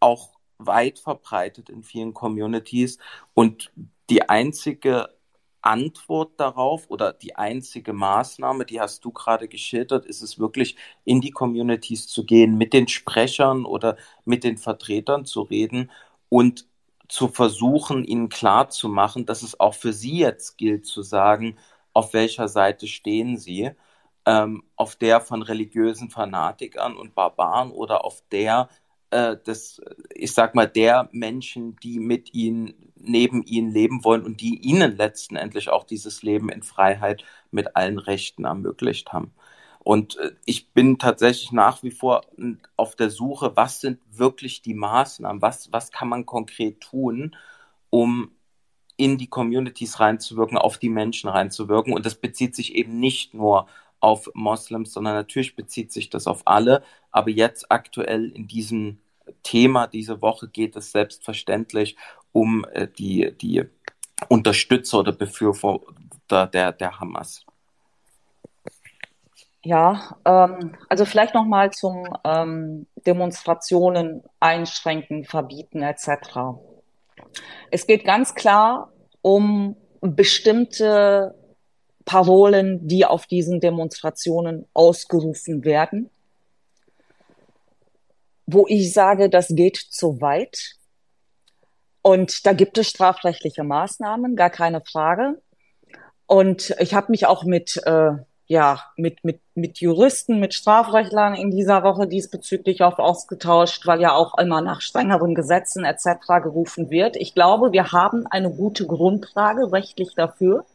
auch 0.00 0.30
weit 0.58 0.98
verbreitet 0.98 1.68
in 1.68 1.82
vielen 1.82 2.14
Communities. 2.14 2.98
Und 3.34 3.70
die 4.10 4.28
einzige 4.28 5.13
Antwort 5.64 6.38
darauf 6.40 6.90
oder 6.90 7.12
die 7.12 7.36
einzige 7.36 7.92
Maßnahme, 7.92 8.66
die 8.66 8.80
hast 8.80 9.04
du 9.04 9.12
gerade 9.12 9.48
geschildert, 9.48 10.04
ist 10.06 10.22
es 10.22 10.38
wirklich 10.38 10.76
in 11.04 11.20
die 11.20 11.30
Communities 11.30 12.06
zu 12.08 12.24
gehen, 12.24 12.56
mit 12.58 12.72
den 12.72 12.88
Sprechern 12.88 13.64
oder 13.64 13.96
mit 14.24 14.44
den 14.44 14.58
Vertretern 14.58 15.24
zu 15.24 15.42
reden 15.42 15.90
und 16.28 16.66
zu 17.08 17.28
versuchen, 17.28 18.04
ihnen 18.04 18.28
klar 18.28 18.68
zu 18.70 18.88
machen, 18.88 19.26
dass 19.26 19.42
es 19.42 19.58
auch 19.60 19.74
für 19.74 19.92
sie 19.92 20.18
jetzt 20.18 20.56
gilt 20.58 20.86
zu 20.86 21.02
sagen, 21.02 21.56
auf 21.92 22.12
welcher 22.14 22.48
Seite 22.48 22.86
stehen 22.88 23.36
sie, 23.38 23.70
ähm, 24.26 24.64
auf 24.76 24.96
der 24.96 25.20
von 25.20 25.42
religiösen 25.42 26.10
Fanatikern 26.10 26.96
und 26.96 27.14
Barbaren 27.14 27.70
oder 27.72 28.04
auf 28.04 28.22
der 28.32 28.68
äh, 29.14 29.36
ich 30.14 30.32
sag 30.34 30.54
mal, 30.54 30.66
der 30.66 31.08
Menschen, 31.12 31.76
die 31.76 32.00
mit 32.00 32.34
ihnen, 32.34 32.74
neben 32.96 33.44
ihnen 33.44 33.70
leben 33.70 34.04
wollen 34.04 34.24
und 34.24 34.40
die 34.40 34.58
ihnen 34.58 34.96
letzten 34.96 35.36
Endlich 35.36 35.68
auch 35.68 35.84
dieses 35.84 36.22
Leben 36.22 36.48
in 36.48 36.62
Freiheit 36.62 37.24
mit 37.50 37.76
allen 37.76 37.98
Rechten 37.98 38.44
ermöglicht 38.44 39.12
haben. 39.12 39.32
Und 39.78 40.16
äh, 40.18 40.32
ich 40.46 40.72
bin 40.72 40.98
tatsächlich 40.98 41.52
nach 41.52 41.82
wie 41.84 41.92
vor 41.92 42.22
auf 42.76 42.96
der 42.96 43.10
Suche, 43.10 43.52
was 43.54 43.80
sind 43.80 44.00
wirklich 44.10 44.62
die 44.62 44.74
Maßnahmen, 44.74 45.42
was, 45.42 45.72
was 45.72 45.92
kann 45.92 46.08
man 46.08 46.26
konkret 46.26 46.80
tun, 46.80 47.36
um 47.90 48.32
in 48.96 49.18
die 49.18 49.28
Communities 49.28 50.00
reinzuwirken, 50.00 50.58
auf 50.58 50.78
die 50.78 50.88
Menschen 50.88 51.28
reinzuwirken. 51.30 51.92
Und 51.92 52.06
das 52.06 52.16
bezieht 52.16 52.56
sich 52.56 52.74
eben 52.74 52.98
nicht 52.98 53.34
nur 53.34 53.66
auf 54.00 54.28
Moslems, 54.34 54.92
sondern 54.92 55.14
natürlich 55.14 55.56
bezieht 55.56 55.92
sich 55.92 56.10
das 56.10 56.26
auf 56.26 56.42
alle. 56.46 56.82
Aber 57.10 57.30
jetzt 57.30 57.70
aktuell 57.70 58.30
in 58.30 58.46
diesem 58.46 58.98
Thema 59.42 59.86
diese 59.86 60.20
Woche 60.22 60.48
geht 60.48 60.76
es 60.76 60.92
selbstverständlich 60.92 61.96
um 62.32 62.64
äh, 62.72 62.88
die, 62.88 63.36
die 63.36 63.64
Unterstützer 64.28 65.00
oder 65.00 65.12
Befürworter 65.12 66.46
der, 66.46 66.72
der 66.72 67.00
Hamas. 67.00 67.44
Ja, 69.62 70.16
ähm, 70.26 70.76
also 70.90 71.06
vielleicht 71.06 71.34
noch 71.34 71.46
mal 71.46 71.70
zum 71.72 72.06
ähm, 72.24 72.86
Demonstrationen 73.06 74.22
einschränken, 74.38 75.24
verbieten 75.24 75.82
etc. 75.82 76.58
Es 77.70 77.86
geht 77.86 78.04
ganz 78.04 78.34
klar 78.34 78.92
um 79.22 79.76
bestimmte 80.02 81.34
Parolen, 82.04 82.86
die 82.86 83.06
auf 83.06 83.26
diesen 83.26 83.60
Demonstrationen 83.60 84.66
ausgerufen 84.74 85.64
werden, 85.64 86.10
wo 88.46 88.66
ich 88.68 88.92
sage, 88.92 89.30
das 89.30 89.48
geht 89.48 89.76
zu 89.76 90.20
weit. 90.20 90.76
Und 92.02 92.44
da 92.46 92.52
gibt 92.52 92.76
es 92.78 92.88
strafrechtliche 92.88 93.64
Maßnahmen, 93.64 94.36
gar 94.36 94.50
keine 94.50 94.82
Frage. 94.82 95.40
Und 96.26 96.74
ich 96.78 96.94
habe 96.94 97.10
mich 97.10 97.26
auch 97.26 97.44
mit 97.44 97.80
äh, 97.86 98.12
ja, 98.46 98.82
mit, 98.96 99.24
mit, 99.24 99.40
mit 99.54 99.78
Juristen, 99.78 100.38
mit 100.38 100.52
Strafrechtlern 100.54 101.34
in 101.34 101.50
dieser 101.50 101.82
Woche 101.82 102.06
diesbezüglich 102.06 102.82
oft 102.82 102.98
ausgetauscht, 102.98 103.86
weil 103.86 104.00
ja 104.00 104.12
auch 104.12 104.36
immer 104.36 104.60
nach 104.60 104.82
strengeren 104.82 105.34
Gesetzen 105.34 105.84
etc. 105.84 106.42
gerufen 106.42 106.90
wird. 106.90 107.16
Ich 107.16 107.34
glaube, 107.34 107.72
wir 107.72 107.92
haben 107.92 108.26
eine 108.26 108.50
gute 108.50 108.86
Grundlage 108.86 109.72
rechtlich 109.72 110.14
dafür. 110.14 110.66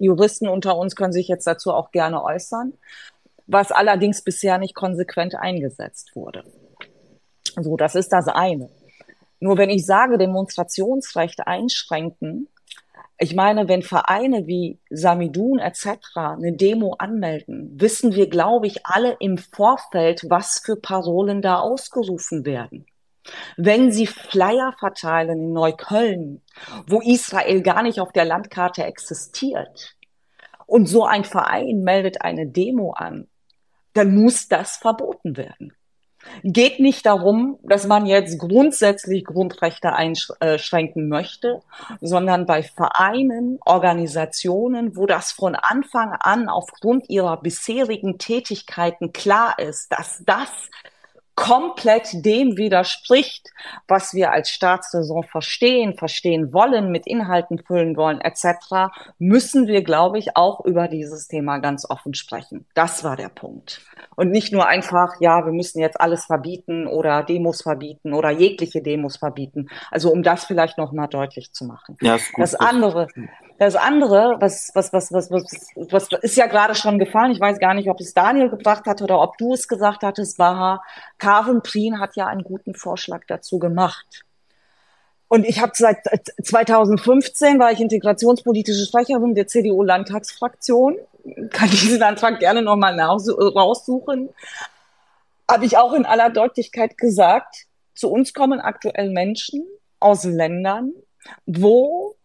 Die 0.00 0.06
Juristen 0.06 0.48
unter 0.48 0.76
uns 0.76 0.96
können 0.96 1.12
sich 1.12 1.28
jetzt 1.28 1.46
dazu 1.46 1.72
auch 1.72 1.92
gerne 1.92 2.24
äußern, 2.24 2.72
was 3.46 3.70
allerdings 3.70 4.22
bisher 4.22 4.58
nicht 4.58 4.74
konsequent 4.74 5.36
eingesetzt 5.36 6.16
wurde. 6.16 6.44
So, 7.60 7.76
das 7.76 7.94
ist 7.94 8.12
das 8.12 8.28
eine. 8.28 8.70
Nur 9.40 9.58
wenn 9.58 9.70
ich 9.70 9.84
sage, 9.84 10.18
Demonstrationsrecht 10.18 11.46
einschränken, 11.46 12.48
ich 13.18 13.34
meine, 13.34 13.68
wenn 13.68 13.82
Vereine 13.82 14.46
wie 14.46 14.80
Samidun 14.90 15.58
etc. 15.58 15.86
eine 16.14 16.52
Demo 16.52 16.94
anmelden, 16.98 17.70
wissen 17.80 18.14
wir, 18.14 18.28
glaube 18.28 18.66
ich, 18.66 18.86
alle 18.86 19.16
im 19.20 19.38
Vorfeld, 19.38 20.24
was 20.28 20.60
für 20.64 20.76
Parolen 20.76 21.42
da 21.42 21.60
ausgerufen 21.60 22.44
werden. 22.44 22.86
Wenn 23.56 23.92
sie 23.92 24.06
Flyer 24.06 24.74
verteilen 24.78 25.38
in 25.38 25.52
Neukölln, 25.52 26.42
wo 26.86 27.00
Israel 27.00 27.62
gar 27.62 27.82
nicht 27.82 28.00
auf 28.00 28.12
der 28.12 28.24
Landkarte 28.24 28.84
existiert, 28.84 29.96
und 30.66 30.86
so 30.86 31.04
ein 31.04 31.24
Verein 31.24 31.82
meldet 31.82 32.22
eine 32.22 32.46
Demo 32.46 32.92
an, 32.92 33.28
dann 33.92 34.14
muss 34.14 34.48
das 34.48 34.76
verboten 34.78 35.36
werden 35.36 35.74
geht 36.42 36.80
nicht 36.80 37.06
darum, 37.06 37.58
dass 37.62 37.86
man 37.86 38.06
jetzt 38.06 38.38
grundsätzlich 38.38 39.24
Grundrechte 39.24 39.92
einschränken 39.92 41.08
möchte, 41.08 41.62
sondern 42.00 42.46
bei 42.46 42.62
Vereinen, 42.62 43.58
Organisationen, 43.64 44.96
wo 44.96 45.06
das 45.06 45.32
von 45.32 45.54
Anfang 45.54 46.12
an 46.12 46.48
aufgrund 46.48 47.08
ihrer 47.10 47.40
bisherigen 47.40 48.18
Tätigkeiten 48.18 49.12
klar 49.12 49.58
ist, 49.58 49.92
dass 49.92 50.22
das 50.24 50.50
komplett 51.42 52.24
dem 52.24 52.56
widerspricht, 52.56 53.50
was 53.88 54.14
wir 54.14 54.30
als 54.30 54.48
Staatsräson 54.48 55.24
verstehen, 55.24 55.94
verstehen 55.98 56.52
wollen, 56.52 56.92
mit 56.92 57.04
Inhalten 57.04 57.58
füllen 57.58 57.96
wollen, 57.96 58.20
etc., 58.20 58.92
müssen 59.18 59.66
wir, 59.66 59.82
glaube 59.82 60.18
ich, 60.20 60.36
auch 60.36 60.64
über 60.64 60.86
dieses 60.86 61.26
Thema 61.26 61.58
ganz 61.58 61.84
offen 61.90 62.14
sprechen. 62.14 62.64
Das 62.74 63.02
war 63.02 63.16
der 63.16 63.28
Punkt. 63.28 63.80
Und 64.14 64.30
nicht 64.30 64.52
nur 64.52 64.68
einfach, 64.68 65.14
ja, 65.20 65.44
wir 65.44 65.52
müssen 65.52 65.80
jetzt 65.80 66.00
alles 66.00 66.26
verbieten 66.26 66.86
oder 66.86 67.24
Demos 67.24 67.62
verbieten 67.62 68.12
oder 68.12 68.30
jegliche 68.30 68.80
Demos 68.80 69.16
verbieten. 69.16 69.68
Also 69.90 70.12
um 70.12 70.22
das 70.22 70.44
vielleicht 70.44 70.78
nochmal 70.78 71.08
deutlich 71.08 71.52
zu 71.52 71.64
machen. 71.64 71.96
Ja, 72.02 72.18
gut, 72.18 72.38
das 72.38 72.54
andere, 72.54 73.08
das 73.62 73.76
andere, 73.76 74.36
was, 74.40 74.70
was, 74.74 74.92
was, 74.92 75.12
was, 75.12 75.30
was, 75.30 75.44
was 75.76 76.08
ist 76.22 76.36
ja 76.36 76.46
gerade 76.46 76.74
schon 76.74 76.98
gefallen. 76.98 77.32
Ich 77.32 77.40
weiß 77.40 77.58
gar 77.58 77.74
nicht, 77.74 77.88
ob 77.88 78.00
es 78.00 78.12
Daniel 78.12 78.48
gebracht 78.48 78.86
hat 78.86 79.02
oder 79.02 79.20
ob 79.20 79.38
du 79.38 79.54
es 79.54 79.68
gesagt 79.68 80.02
hattest, 80.02 80.38
war, 80.38 80.82
Karen 81.18 81.62
Prien 81.62 82.00
hat 82.00 82.16
ja 82.16 82.26
einen 82.26 82.44
guten 82.44 82.74
Vorschlag 82.74 83.22
dazu 83.28 83.58
gemacht. 83.58 84.24
Und 85.28 85.46
ich 85.46 85.60
habe 85.60 85.72
seit 85.74 86.04
2015 86.42 87.58
war 87.58 87.72
ich 87.72 87.80
integrationspolitische 87.80 88.84
Sprecherin 88.84 89.34
der 89.34 89.46
CDU-Landtagsfraktion. 89.46 90.96
Kann 91.50 91.70
diesen 91.70 92.02
Antrag 92.02 92.38
gerne 92.38 92.62
nochmal 92.62 93.00
raussuchen. 93.00 94.28
Habe 95.50 95.64
ich 95.64 95.78
auch 95.78 95.94
in 95.94 96.04
aller 96.04 96.28
Deutlichkeit 96.30 96.98
gesagt, 96.98 97.64
zu 97.94 98.10
uns 98.10 98.34
kommen 98.34 98.60
aktuell 98.60 99.10
Menschen 99.10 99.64
aus 100.00 100.24
Ländern, 100.24 100.92
wo 101.46 102.16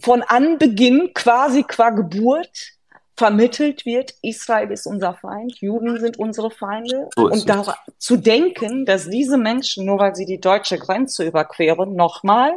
von 0.00 0.22
Anbeginn 0.22 1.12
quasi 1.14 1.62
qua 1.62 1.90
Geburt 1.90 2.78
vermittelt 3.16 3.84
wird, 3.84 4.14
Israel 4.22 4.70
ist 4.70 4.86
unser 4.86 5.14
Feind, 5.14 5.56
Juden 5.60 5.98
sind 5.98 6.18
unsere 6.18 6.50
Feinde. 6.50 7.08
So 7.16 7.24
und 7.24 7.48
da 7.48 7.76
zu 7.98 8.16
denken, 8.16 8.86
dass 8.86 9.10
diese 9.10 9.36
Menschen, 9.36 9.86
nur 9.86 9.98
weil 9.98 10.14
sie 10.14 10.24
die 10.24 10.40
deutsche 10.40 10.78
Grenze 10.78 11.26
überqueren, 11.26 11.96
nochmal, 11.96 12.52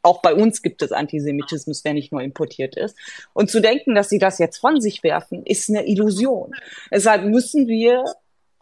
auch 0.00 0.22
bei 0.22 0.34
uns 0.34 0.62
gibt 0.62 0.82
es 0.82 0.92
Antisemitismus, 0.92 1.82
der 1.82 1.94
nicht 1.94 2.12
nur 2.12 2.22
importiert 2.22 2.76
ist, 2.76 2.96
und 3.34 3.50
zu 3.50 3.60
denken, 3.60 3.94
dass 3.94 4.08
sie 4.08 4.18
das 4.18 4.38
jetzt 4.38 4.58
von 4.58 4.80
sich 4.80 5.02
werfen, 5.02 5.44
ist 5.44 5.68
eine 5.68 5.86
Illusion. 5.86 6.52
Deshalb 6.90 7.24
müssen 7.24 7.68
wir 7.68 8.04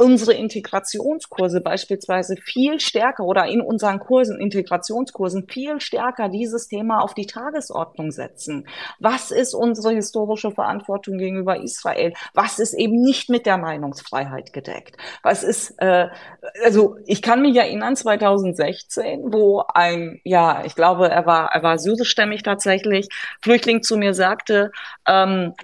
unsere 0.02 0.34
Integrationskurse 0.34 1.60
beispielsweise 1.60 2.36
viel 2.36 2.80
stärker 2.80 3.24
oder 3.24 3.46
in 3.46 3.60
unseren 3.60 4.00
Kursen, 4.00 4.40
Integrationskursen 4.40 5.48
viel 5.48 5.80
stärker 5.80 6.28
dieses 6.28 6.68
Thema 6.68 7.00
auf 7.00 7.14
die 7.14 7.26
Tagesordnung 7.26 8.10
setzen. 8.10 8.66
Was 8.98 9.30
ist 9.30 9.54
unsere 9.54 9.94
historische 9.94 10.50
Verantwortung 10.50 11.18
gegenüber 11.18 11.62
Israel? 11.62 12.12
Was 12.34 12.58
ist 12.58 12.74
eben 12.74 13.00
nicht 13.02 13.30
mit 13.30 13.46
der 13.46 13.58
Meinungsfreiheit 13.58 14.52
gedeckt? 14.52 14.96
Was 15.22 15.42
ist, 15.44 15.74
äh, 15.78 16.08
also 16.64 16.96
ich 17.06 17.22
kann 17.22 17.40
mich 17.40 17.56
erinnern, 17.56 17.96
2016, 17.96 19.32
wo 19.32 19.64
ein, 19.72 20.20
ja, 20.24 20.64
ich 20.64 20.74
glaube, 20.74 21.08
er 21.08 21.26
war, 21.26 21.52
er 21.52 21.62
war 21.62 21.78
syrischstämmig 21.78 22.42
tatsächlich, 22.42 23.08
Flüchtling 23.40 23.82
zu 23.82 23.96
mir 23.96 24.14
sagte, 24.14 24.72
ähm, 25.06 25.54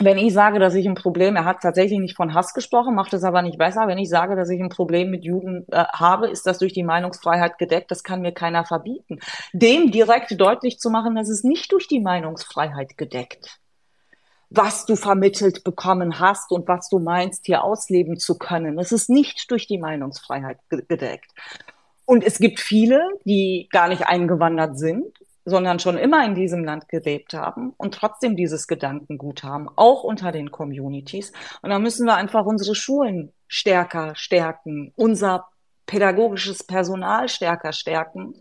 wenn 0.00 0.18
ich 0.18 0.32
sage, 0.32 0.58
dass 0.58 0.74
ich 0.74 0.86
ein 0.86 0.94
Problem, 0.94 1.36
er 1.36 1.44
hat 1.44 1.60
tatsächlich 1.62 1.98
nicht 1.98 2.16
von 2.16 2.34
Hass 2.34 2.54
gesprochen, 2.54 2.94
macht 2.94 3.12
es 3.12 3.24
aber 3.24 3.42
nicht 3.42 3.58
besser. 3.58 3.86
Wenn 3.86 3.98
ich 3.98 4.08
sage, 4.08 4.36
dass 4.36 4.50
ich 4.50 4.60
ein 4.60 4.68
Problem 4.68 5.10
mit 5.10 5.24
Juden 5.24 5.66
äh, 5.70 5.84
habe, 5.92 6.28
ist 6.28 6.46
das 6.46 6.58
durch 6.58 6.72
die 6.72 6.82
Meinungsfreiheit 6.82 7.58
gedeckt. 7.58 7.90
Das 7.90 8.02
kann 8.02 8.20
mir 8.20 8.32
keiner 8.32 8.64
verbieten. 8.64 9.18
Dem 9.52 9.90
direkt 9.90 10.40
deutlich 10.40 10.78
zu 10.78 10.90
machen, 10.90 11.14
dass 11.14 11.28
es 11.28 11.44
nicht 11.44 11.72
durch 11.72 11.88
die 11.88 12.00
Meinungsfreiheit 12.00 12.96
gedeckt 12.96 13.58
was 14.50 14.86
du 14.86 14.96
vermittelt 14.96 15.62
bekommen 15.62 16.20
hast 16.20 16.52
und 16.52 16.68
was 16.68 16.88
du 16.88 16.98
meinst, 16.98 17.44
hier 17.44 17.64
ausleben 17.64 18.18
zu 18.18 18.38
können. 18.38 18.78
Es 18.78 18.92
ist 18.92 19.10
nicht 19.10 19.50
durch 19.50 19.66
die 19.66 19.76
Meinungsfreiheit 19.76 20.58
gedeckt. 20.70 21.30
Und 22.06 22.24
es 22.24 22.38
gibt 22.38 22.58
viele, 22.58 23.02
die 23.24 23.68
gar 23.70 23.88
nicht 23.88 24.06
eingewandert 24.06 24.78
sind 24.78 25.04
sondern 25.48 25.78
schon 25.78 25.96
immer 25.96 26.24
in 26.24 26.34
diesem 26.34 26.64
Land 26.64 26.88
gelebt 26.88 27.34
haben 27.34 27.74
und 27.76 27.94
trotzdem 27.94 28.36
dieses 28.36 28.66
Gedankengut 28.66 29.42
haben, 29.42 29.68
auch 29.76 30.04
unter 30.04 30.32
den 30.32 30.50
Communities. 30.50 31.32
Und 31.62 31.70
da 31.70 31.78
müssen 31.78 32.06
wir 32.06 32.16
einfach 32.16 32.44
unsere 32.44 32.74
Schulen 32.74 33.32
stärker 33.48 34.14
stärken, 34.14 34.92
unser 34.96 35.48
pädagogisches 35.88 36.62
Personal 36.62 37.28
stärker 37.28 37.72
stärken, 37.72 38.34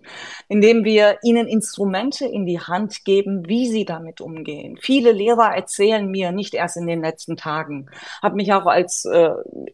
indem 0.49 0.83
wir 0.83 1.17
ihnen 1.23 1.47
Instrumente 1.47 2.25
in 2.25 2.45
die 2.45 2.59
Hand 2.59 3.05
geben, 3.05 3.47
wie 3.47 3.67
sie 3.67 3.85
damit 3.85 4.21
umgehen. 4.21 4.77
Viele 4.81 5.13
Lehrer 5.13 5.55
erzählen 5.55 6.05
mir, 6.05 6.31
nicht 6.31 6.53
erst 6.53 6.77
in 6.77 6.85
den 6.85 7.01
letzten 7.01 7.37
Tagen, 7.37 7.89
habe 8.21 8.35
mich 8.35 8.53
auch 8.53 8.65
als 8.65 9.05
äh, 9.05 9.29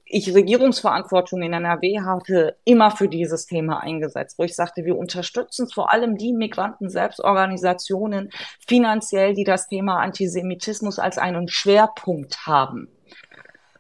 ich 0.06 0.34
Regierungsverantwortung 0.34 1.42
in 1.42 1.52
NRW 1.52 2.02
hatte, 2.02 2.56
immer 2.64 2.92
für 2.92 3.10
dieses 3.10 3.48
Thema 3.48 3.82
eingesetzt, 3.82 4.38
wo 4.38 4.44
ich 4.44 4.56
sagte, 4.56 4.86
wir 4.86 4.96
unterstützen 4.96 5.68
vor 5.68 5.92
allem 5.92 6.16
die 6.18 6.32
Migranten 6.32 6.90
Selbstorganisationen 6.90 8.30
finanziell, 8.66 9.34
die 9.34 9.46
das 9.46 9.68
Thema 9.68 10.00
Antisemitismus 10.00 11.00
als 11.00 11.18
einen 11.18 11.48
Schwerpunkt 11.48 12.46
haben. 12.46 12.93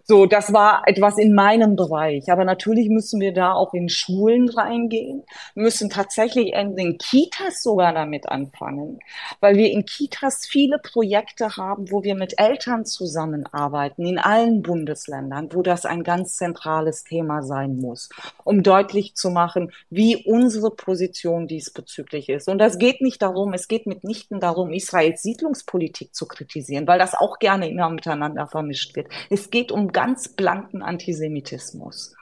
So, 0.05 0.25
das 0.25 0.51
war 0.51 0.83
etwas 0.85 1.17
in 1.17 1.33
meinem 1.33 1.77
Bereich. 1.77 2.29
Aber 2.29 2.43
natürlich 2.43 2.89
müssen 2.89 3.21
wir 3.21 3.33
da 3.33 3.53
auch 3.53 3.73
in 3.73 3.87
Schulen 3.87 4.49
reingehen, 4.49 5.23
müssen 5.55 5.89
tatsächlich 5.89 6.51
in 6.53 6.75
den 6.75 6.97
Kitas 6.97 7.63
sogar 7.63 7.93
damit 7.93 8.27
anfangen, 8.27 8.99
weil 9.39 9.55
wir 9.55 9.71
in 9.71 9.85
Kitas 9.85 10.45
viele 10.45 10.77
Projekte 10.79 11.55
haben, 11.55 11.89
wo 11.89 12.03
wir 12.03 12.15
mit 12.15 12.37
Eltern 12.37 12.85
zusammenarbeiten, 12.85 14.05
in 14.05 14.19
allen 14.19 14.61
Bundesländern, 14.61 15.49
wo 15.53 15.61
das 15.61 15.85
ein 15.85 16.03
ganz 16.03 16.35
zentrales 16.35 17.05
Thema 17.05 17.41
sein 17.41 17.77
muss, 17.77 18.09
um 18.43 18.61
deutlich 18.61 19.15
zu 19.15 19.29
machen, 19.29 19.71
wie 19.89 20.25
unsere 20.25 20.71
Position 20.71 21.47
diesbezüglich 21.47 22.27
ist. 22.27 22.49
Und 22.49 22.57
das 22.57 22.77
geht 22.77 22.99
nicht 22.99 23.21
darum, 23.21 23.53
es 23.53 23.69
geht 23.69 23.87
mitnichten 23.87 24.41
darum, 24.41 24.73
Israels 24.73 25.21
Siedlungspolitik 25.21 26.13
zu 26.13 26.27
kritisieren, 26.27 26.87
weil 26.87 26.99
das 26.99 27.15
auch 27.15 27.39
gerne 27.39 27.69
immer 27.69 27.89
miteinander 27.89 28.47
vermischt 28.47 28.97
wird. 28.97 29.07
Es 29.29 29.49
geht 29.49 29.71
um 29.71 29.92
ganz 29.93 30.29
blanken 30.29 30.81
Antisemitismus. 30.81 32.15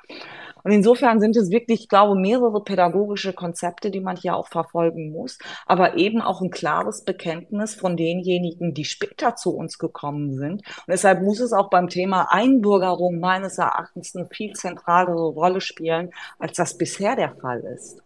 Und 0.64 0.72
insofern 0.72 1.19
sind 1.19 1.35
es 1.35 1.49
wirklich, 1.49 1.81
ich 1.81 1.89
glaube, 1.89 2.15
mehrere 2.19 2.64
pädagogische 2.64 3.34
Konzepte, 3.34 3.91
die 3.91 3.99
man 3.99 4.15
hier 4.15 4.35
auch 4.35 4.48
verfolgen 4.48 5.11
muss, 5.11 5.39
aber 5.65 5.98
eben 5.98 6.22
auch 6.22 6.41
ein 6.41 6.52
klares 6.52 7.03
Bekenntnis 7.03 7.73
von 7.76 7.98
denjenigen, 7.98 8.73
die 8.73 8.85
später 8.85 9.35
zu 9.35 9.56
uns 9.56 9.77
gekommen 9.77 10.38
sind. 10.38 10.61
Und 10.61 10.88
deshalb 10.88 11.22
muss 11.22 11.39
es 11.39 11.53
auch 11.53 11.69
beim 11.69 11.89
Thema 11.89 12.31
Einbürgerung 12.31 13.19
meines 13.19 13.57
Erachtens 13.57 14.15
eine 14.15 14.27
viel 14.27 14.53
zentralere 14.53 15.30
Rolle 15.30 15.61
spielen, 15.61 16.11
als 16.38 16.57
das 16.57 16.77
bisher 16.77 17.15
der 17.15 17.35
Fall 17.35 17.61
ist. 17.61 18.02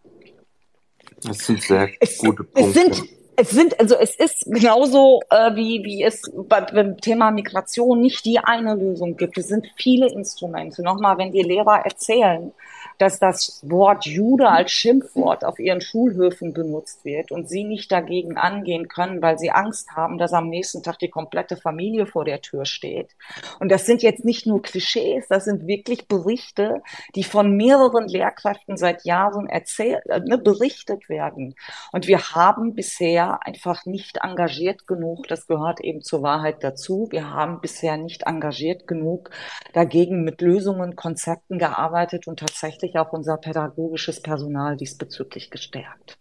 Das 1.22 1.38
sind 1.38 1.62
sehr 1.62 1.88
es, 2.00 2.18
gute 2.18 2.44
Punkte. 2.44 2.60
Es 2.60 2.74
sind, 2.74 3.08
es 3.36 3.50
sind, 3.50 3.78
also 3.78 3.96
es 3.96 4.16
ist 4.16 4.46
genauso, 4.46 5.20
äh, 5.30 5.54
wie, 5.54 5.84
wie 5.84 6.02
es 6.02 6.22
beim 6.48 6.96
Thema 6.98 7.30
Migration 7.30 8.00
nicht 8.00 8.24
die 8.24 8.38
eine 8.38 8.74
Lösung 8.74 9.16
gibt. 9.16 9.36
Es 9.38 9.48
sind 9.48 9.66
viele 9.76 10.10
Instrumente. 10.10 10.82
Nochmal, 10.82 11.18
wenn 11.18 11.32
die 11.32 11.42
Lehrer 11.42 11.84
erzählen, 11.84 12.52
dass 12.98 13.18
das 13.18 13.60
Wort 13.62 14.06
Jude 14.06 14.48
als 14.48 14.70
Schimpfwort 14.70 15.44
auf 15.44 15.58
ihren 15.58 15.80
Schulhöfen 15.80 16.52
benutzt 16.52 17.04
wird 17.04 17.30
und 17.30 17.48
sie 17.48 17.64
nicht 17.64 17.92
dagegen 17.92 18.36
angehen 18.36 18.88
können, 18.88 19.22
weil 19.22 19.38
sie 19.38 19.50
Angst 19.50 19.90
haben, 19.96 20.18
dass 20.18 20.32
am 20.32 20.48
nächsten 20.48 20.82
Tag 20.82 20.98
die 20.98 21.10
komplette 21.10 21.56
Familie 21.56 22.06
vor 22.06 22.24
der 22.24 22.40
Tür 22.40 22.64
steht. 22.64 23.14
Und 23.60 23.70
das 23.70 23.86
sind 23.86 24.02
jetzt 24.02 24.24
nicht 24.24 24.46
nur 24.46 24.62
Klischees, 24.62 25.26
das 25.28 25.44
sind 25.44 25.66
wirklich 25.66 26.08
Berichte, 26.08 26.82
die 27.14 27.24
von 27.24 27.56
mehreren 27.56 28.08
Lehrkräften 28.08 28.76
seit 28.76 29.04
Jahren 29.04 29.48
erzählt, 29.48 30.04
äh, 30.06 30.20
ne, 30.20 30.38
berichtet 30.38 31.08
werden. 31.08 31.54
Und 31.92 32.06
wir 32.06 32.34
haben 32.34 32.74
bisher 32.74 33.40
einfach 33.42 33.86
nicht 33.86 34.18
engagiert 34.22 34.86
genug, 34.86 35.28
das 35.28 35.46
gehört 35.46 35.80
eben 35.80 36.02
zur 36.02 36.22
Wahrheit 36.22 36.62
dazu, 36.62 37.08
wir 37.10 37.30
haben 37.30 37.60
bisher 37.60 37.96
nicht 37.96 38.22
engagiert 38.22 38.86
genug 38.86 39.30
dagegen 39.72 40.24
mit 40.24 40.40
Lösungen, 40.40 40.96
Konzepten 40.96 41.58
gearbeitet 41.58 42.26
und 42.26 42.38
tatsächlich 42.38 42.85
tatsächlich 42.86 42.98
auch 42.98 43.12
unser 43.12 43.36
pädagogisches 43.36 44.20
Personal 44.20 44.76
diesbezüglich 44.76 45.50
gestärkt. 45.50 46.18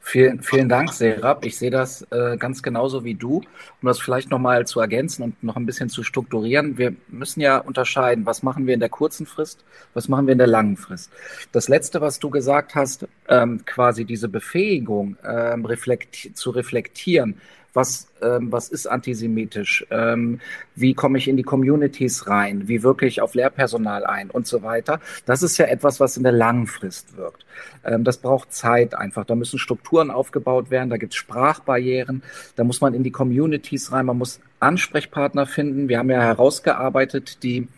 Vielen, 0.00 0.40
vielen 0.40 0.68
Dank, 0.68 0.92
Serap. 0.92 1.44
Ich 1.44 1.56
sehe 1.56 1.70
das 1.70 2.02
äh, 2.12 2.36
ganz 2.36 2.62
genauso 2.62 3.02
wie 3.02 3.14
du. 3.14 3.38
Um 3.38 3.86
das 3.86 3.98
vielleicht 3.98 4.30
nochmal 4.30 4.66
zu 4.66 4.78
ergänzen 4.78 5.22
und 5.24 5.42
noch 5.42 5.56
ein 5.56 5.66
bisschen 5.66 5.88
zu 5.88 6.04
strukturieren. 6.04 6.78
Wir 6.78 6.94
müssen 7.08 7.40
ja 7.40 7.58
unterscheiden, 7.58 8.24
was 8.24 8.42
machen 8.42 8.66
wir 8.66 8.74
in 8.74 8.80
der 8.80 8.88
kurzen 8.88 9.26
Frist, 9.26 9.64
was 9.94 10.08
machen 10.08 10.26
wir 10.26 10.32
in 10.32 10.38
der 10.38 10.46
langen 10.46 10.76
Frist. 10.76 11.10
Das 11.50 11.68
Letzte, 11.68 12.00
was 12.00 12.20
du 12.20 12.30
gesagt 12.30 12.76
hast, 12.76 13.08
ähm, 13.28 13.64
quasi 13.64 14.04
diese 14.04 14.28
Befähigung 14.28 15.16
ähm, 15.24 15.64
reflekti 15.64 16.34
zu 16.34 16.50
reflektieren, 16.50 17.40
was, 17.74 18.06
ähm, 18.22 18.50
was 18.50 18.68
ist 18.68 18.86
antisemitisch, 18.86 19.84
ähm, 19.90 20.40
wie 20.74 20.94
komme 20.94 21.18
ich 21.18 21.28
in 21.28 21.36
die 21.36 21.42
Communities 21.42 22.28
rein, 22.28 22.68
wie 22.68 22.82
wirke 22.82 23.06
ich 23.06 23.20
auf 23.20 23.34
Lehrpersonal 23.34 24.06
ein 24.06 24.30
und 24.30 24.46
so 24.46 24.62
weiter. 24.62 25.00
Das 25.26 25.42
ist 25.42 25.58
ja 25.58 25.66
etwas, 25.66 26.00
was 26.00 26.16
in 26.16 26.22
der 26.22 26.32
langen 26.32 26.66
Frist 26.66 27.16
wirkt. 27.16 27.44
Ähm, 27.84 28.04
das 28.04 28.18
braucht 28.18 28.52
Zeit 28.52 28.94
einfach. 28.94 29.24
Da 29.24 29.34
müssen 29.34 29.58
Strukturen 29.58 30.10
aufgebaut 30.10 30.70
werden, 30.70 30.88
da 30.88 30.96
gibt 30.96 31.12
es 31.12 31.18
Sprachbarrieren, 31.18 32.22
da 32.56 32.64
muss 32.64 32.80
man 32.80 32.94
in 32.94 33.02
die 33.02 33.10
Communities 33.10 33.92
rein, 33.92 34.06
man 34.06 34.18
muss 34.18 34.40
Ansprechpartner 34.60 35.46
finden. 35.46 35.88
Wir 35.88 35.98
haben 35.98 36.10
ja 36.10 36.22
herausgearbeitet, 36.22 37.42
die 37.42 37.68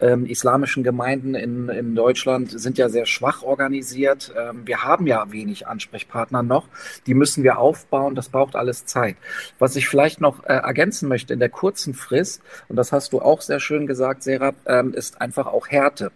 ähm, 0.00 0.26
islamischen 0.26 0.82
Gemeinden 0.82 1.34
in, 1.34 1.68
in 1.68 1.94
Deutschland 1.94 2.58
sind 2.58 2.78
ja 2.78 2.88
sehr 2.88 3.06
schwach 3.06 3.42
organisiert. 3.42 4.32
Ähm, 4.36 4.66
wir 4.66 4.84
haben 4.84 5.06
ja 5.06 5.30
wenig 5.32 5.66
Ansprechpartner 5.66 6.42
noch. 6.42 6.68
Die 7.06 7.14
müssen 7.14 7.44
wir 7.44 7.58
aufbauen. 7.58 8.14
Das 8.14 8.28
braucht 8.28 8.56
alles 8.56 8.86
Zeit. 8.86 9.16
Was 9.58 9.76
ich 9.76 9.88
vielleicht 9.88 10.20
noch 10.20 10.44
äh, 10.44 10.54
ergänzen 10.54 11.08
möchte 11.08 11.32
in 11.32 11.40
der 11.40 11.48
kurzen 11.48 11.94
Frist, 11.94 12.42
und 12.68 12.76
das 12.76 12.92
hast 12.92 13.12
du 13.12 13.20
auch 13.20 13.40
sehr 13.40 13.60
schön 13.60 13.86
gesagt, 13.86 14.22
Serap, 14.22 14.56
ähm, 14.66 14.94
ist 14.94 15.20
einfach 15.20 15.46
auch 15.46 15.68
Härte. 15.68 16.12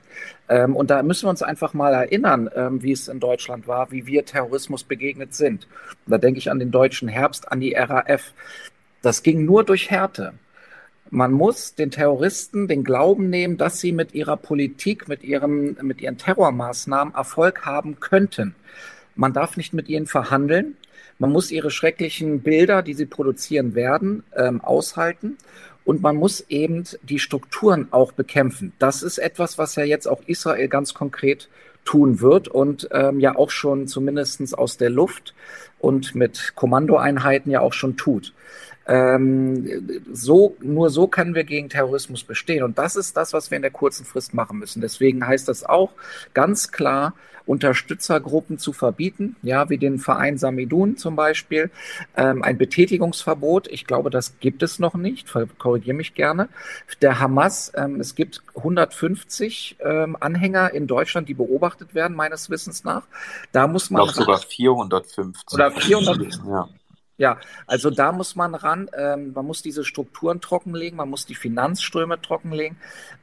Ähm, 0.49 0.77
und 0.77 0.91
da 0.91 1.03
müssen 1.03 1.27
wir 1.27 1.31
uns 1.31 1.43
einfach 1.43 1.75
mal 1.75 1.93
erinnern, 1.93 2.51
ähm, 2.55 2.83
wie 2.83 2.93
es 2.93 3.09
in 3.09 3.21
Deutschland 3.21 3.67
war, 3.67 3.91
wie 3.91 4.07
wir 4.07 4.25
Terrorismus 4.25 4.85
begegnet 4.85 5.35
sind. 5.35 5.67
Und 6.07 6.11
da 6.11 6.19
denke 6.19 6.39
ich 6.39 6.51
an 6.51 6.59
den 6.59 6.71
deutschen 6.71 7.09
Herbst, 7.09 7.51
an 7.51 7.61
die 7.61 7.75
RAF. 7.75 8.33
Das 9.03 9.23
ging 9.23 9.45
nur 9.45 9.65
durch 9.65 9.91
Härte. 9.91 10.35
Man 11.15 11.31
muss 11.31 11.77
den 11.77 11.93
Terroristen 11.93 12.67
den 12.67 12.83
Glauben 12.83 13.31
nehmen, 13.31 13.57
dass 13.57 13.79
sie 13.79 13.93
mit 13.93 14.15
ihrer 14.15 14.37
Politik, 14.37 15.07
mit, 15.07 15.23
ihrem, 15.23 15.77
mit 15.81 16.01
ihren 16.01 16.19
Terrormaßnahmen 16.19 17.15
Erfolg 17.15 17.65
haben 17.65 18.01
könnten. 18.01 18.57
Man 19.15 19.33
darf 19.33 19.57
nicht 19.57 19.73
mit 19.73 19.89
ihnen 19.89 20.09
verhandeln. 20.09 20.77
Man 21.21 21.31
muss 21.31 21.53
ihre 21.53 21.71
schrecklichen 21.71 22.41
Bilder, 22.41 22.83
die 22.83 22.95
sie 22.95 23.07
produzieren 23.07 23.77
werden, 23.77 24.25
ähm, 24.35 24.61
aushalten. 24.61 25.39
Und 25.85 26.03
man 26.03 26.17
muss 26.17 26.41
eben 26.49 26.83
die 27.05 27.21
Strukturen 27.21 27.87
auch 27.93 28.11
bekämpfen. 28.11 28.73
Das 28.81 29.05
ist 29.05 29.19
etwas, 29.19 29.57
was 29.57 29.77
ja 29.77 29.85
jetzt 29.85 30.09
auch 30.09 30.23
Israel 30.27 30.67
ganz 30.67 30.95
konkret 30.95 31.49
tun 31.85 32.21
wird 32.23 32.49
und 32.49 32.89
ähm, 32.91 33.21
ja 33.21 33.37
auch 33.37 33.51
schon 33.51 33.87
zumindestens 33.87 34.53
aus 34.53 34.79
der 34.79 34.91
Luft 34.91 35.33
und 35.79 36.17
mit 36.17 36.55
Kommandoeinheiten 36.57 37.53
ja 37.53 37.61
auch 37.61 37.73
schon 37.73 37.97
tut. 37.97 38.33
Ähm, 38.87 40.03
so, 40.13 40.57
nur 40.61 40.91
so 40.91 41.07
können 41.07 41.35
wir 41.35 41.45
gegen 41.45 41.69
Terrorismus 41.69 42.25
bestehen. 42.25 42.63
Und 42.63 42.79
das 42.79 42.97
ist 42.97 43.17
das, 43.17 43.33
was 43.33 43.51
wir 43.51 43.57
in 43.57 43.63
der 43.63 43.71
kurzen 43.71 44.05
Frist 44.05 44.35
machen 44.35 44.59
müssen. 44.59 44.81
Deswegen 44.81 45.27
heißt 45.27 45.49
das 45.49 45.65
auch 45.65 45.93
ganz 46.35 46.71
klar, 46.71 47.15
Unterstützergruppen 47.47 48.59
zu 48.59 48.73
verbieten, 48.73 49.37
ja, 49.43 49.69
wie 49.69 49.77
den 49.77 49.99
Verein 49.99 50.39
Samidun 50.39 50.97
zum 50.97 51.15
Beispiel, 51.15 51.71
ähm, 52.17 52.43
ein 52.43 52.57
Betätigungsverbot. 52.57 53.69
Ich 53.69 53.87
glaube, 53.87 54.11
das 54.11 54.39
gibt 54.41 54.63
es 54.63 54.79
noch 54.79 54.95
nicht. 54.95 55.33
Korrigiere 55.59 55.97
mich 55.97 56.15
gerne. 56.15 56.49
Der 57.03 57.21
Hamas, 57.21 57.73
ähm, 57.77 58.01
es 58.01 58.15
gibt 58.15 58.43
150 58.57 59.77
ähm, 59.81 60.17
Anhänger 60.19 60.73
in 60.73 60.87
Deutschland, 60.87 61.29
die 61.29 61.35
beobachtet 61.35 61.95
werden, 61.95 62.17
meines 62.17 62.49
Wissens 62.49 62.85
nach. 62.85 63.03
Da 63.53 63.67
muss 63.67 63.91
man. 63.91 64.01
Noch 64.01 64.15
sogar 64.15 64.39
450. 64.39 65.53
Oder 65.53 65.71
400. 65.71 66.41
Ja. 66.47 66.69
Ja, 67.17 67.39
also 67.67 67.91
da 67.91 68.11
muss 68.11 68.35
man 68.35 68.55
ran. 68.55 68.91
Ähm, 68.97 69.33
man 69.35 69.47
muss 69.47 69.63
diese 69.63 69.85
Strukturen 69.85 70.41
trockenlegen, 70.41 70.97
man 70.97 71.09
muss 71.09 71.27
die 71.27 71.37
Finanzströme 71.37 72.21
trockenlegen 72.21 72.77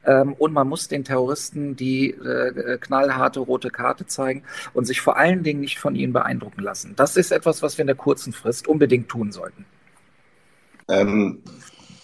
ähm, 0.06 0.32
und 0.32 0.52
man 0.52 0.66
muss 0.66 0.88
den 0.88 1.04
Terroristen 1.04 1.76
die 1.76 2.10
äh, 2.10 2.78
knallharte 2.78 3.40
rote 3.40 3.70
Karte 3.70 4.06
zeigen 4.06 4.44
und 4.72 4.86
sich 4.86 5.02
vor 5.02 5.18
allen 5.18 5.42
Dingen 5.42 5.60
nicht 5.60 5.78
von 5.78 5.94
ihnen 5.94 6.14
beeindrucken 6.14 6.62
lassen. 6.62 6.94
Das 6.96 7.18
ist 7.18 7.32
etwas, 7.32 7.62
was 7.62 7.76
wir 7.76 7.82
in 7.82 7.88
der 7.88 7.96
kurzen 7.96 8.32
Frist 8.32 8.66
unbedingt 8.66 9.08
tun 9.08 9.30
sollten. 9.30 9.66
Ähm, 10.88 11.42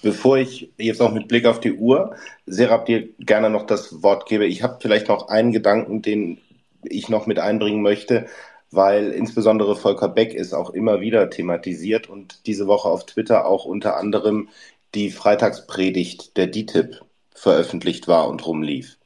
bevor 0.02 0.36
ich 0.36 0.70
jetzt 0.76 1.00
auch 1.00 1.12
mit 1.12 1.26
Blick 1.26 1.46
auf 1.46 1.60
die 1.60 1.72
Uhr 1.72 2.16
Serap 2.46 2.84
dir 2.84 3.08
gerne 3.18 3.48
noch 3.48 3.66
das 3.66 4.02
Wort 4.02 4.28
gebe, 4.28 4.44
ich 4.44 4.62
habe 4.62 4.78
vielleicht 4.80 5.08
noch 5.08 5.28
einen 5.28 5.52
Gedanken, 5.52 6.02
den 6.02 6.38
ich 6.82 7.08
noch 7.08 7.26
mit 7.26 7.38
einbringen 7.38 7.82
möchte 7.82 8.26
weil 8.70 9.10
insbesondere 9.10 9.76
Volker 9.76 10.08
Beck 10.08 10.34
ist 10.34 10.52
auch 10.52 10.70
immer 10.70 11.00
wieder 11.00 11.30
thematisiert 11.30 12.08
und 12.08 12.46
diese 12.46 12.66
Woche 12.66 12.88
auf 12.88 13.06
Twitter 13.06 13.46
auch 13.46 13.64
unter 13.64 13.96
anderem 13.96 14.48
die 14.94 15.10
Freitagspredigt 15.10 16.36
der 16.36 16.46
DITIB 16.46 17.00
veröffentlicht 17.34 18.08
war 18.08 18.28
und 18.28 18.46
rumlief. 18.46 18.98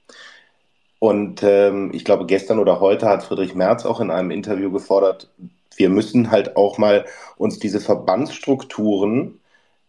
Und 0.98 1.42
ähm, 1.42 1.90
ich 1.92 2.04
glaube, 2.04 2.26
gestern 2.26 2.60
oder 2.60 2.80
heute 2.80 3.08
hat 3.08 3.24
Friedrich 3.24 3.54
Merz 3.54 3.84
auch 3.84 4.00
in 4.00 4.10
einem 4.10 4.30
Interview 4.30 4.70
gefordert, 4.70 5.28
wir 5.76 5.88
müssen 5.88 6.30
halt 6.30 6.56
auch 6.56 6.78
mal 6.78 7.06
uns 7.36 7.58
diese 7.58 7.80
Verbandsstrukturen 7.80 9.40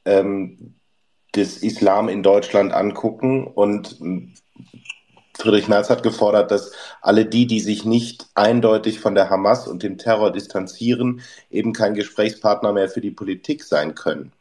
ähm, 0.05 0.75
des 1.35 1.57
Islam 1.57 2.09
in 2.09 2.23
Deutschland 2.23 2.73
angucken 2.73 3.45
und 3.45 3.99
Friedrich 5.37 5.67
Merz 5.67 5.89
hat 5.89 6.03
gefordert, 6.03 6.51
dass 6.51 6.71
alle 7.01 7.25
die, 7.25 7.47
die 7.47 7.59
sich 7.59 7.85
nicht 7.85 8.27
eindeutig 8.35 8.99
von 8.99 9.15
der 9.15 9.29
Hamas 9.29 9.67
und 9.67 9.83
dem 9.83 9.97
Terror 9.97 10.31
distanzieren, 10.31 11.21
eben 11.49 11.73
kein 11.73 11.95
Gesprächspartner 11.95 12.71
mehr 12.71 12.89
für 12.89 13.01
die 13.01 13.11
Politik 13.11 13.63
sein 13.63 13.95
können. 13.95 14.31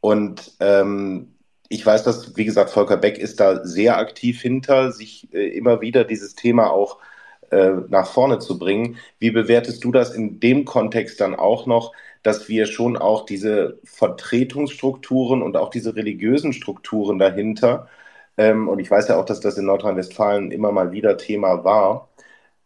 Und 0.00 0.52
ähm, 0.60 1.34
ich 1.68 1.84
weiß, 1.84 2.04
dass, 2.04 2.36
wie 2.36 2.44
gesagt, 2.44 2.70
Volker 2.70 2.96
Beck 2.96 3.18
ist 3.18 3.40
da 3.40 3.64
sehr 3.64 3.98
aktiv 3.98 4.40
hinter, 4.40 4.92
sich 4.92 5.32
äh, 5.34 5.48
immer 5.48 5.80
wieder 5.80 6.04
dieses 6.04 6.34
Thema 6.34 6.70
auch 6.70 6.98
äh, 7.50 7.72
nach 7.88 8.06
vorne 8.06 8.38
zu 8.38 8.58
bringen. 8.58 8.98
Wie 9.18 9.30
bewertest 9.30 9.82
du 9.84 9.92
das 9.92 10.14
in 10.14 10.40
dem 10.40 10.64
Kontext 10.64 11.20
dann 11.20 11.34
auch 11.34 11.66
noch, 11.66 11.92
dass 12.22 12.48
wir 12.48 12.66
schon 12.66 12.96
auch 12.96 13.26
diese 13.26 13.78
Vertretungsstrukturen 13.84 15.42
und 15.42 15.56
auch 15.56 15.70
diese 15.70 15.96
religiösen 15.96 16.52
Strukturen 16.52 17.18
dahinter 17.18 17.88
ähm, 18.36 18.68
und 18.68 18.78
ich 18.78 18.90
weiß 18.90 19.08
ja 19.08 19.16
auch, 19.16 19.24
dass 19.24 19.40
das 19.40 19.58
in 19.58 19.66
Nordrhein-Westfalen 19.66 20.50
immer 20.50 20.72
mal 20.72 20.92
wieder 20.92 21.16
Thema 21.16 21.64
war, 21.64 22.08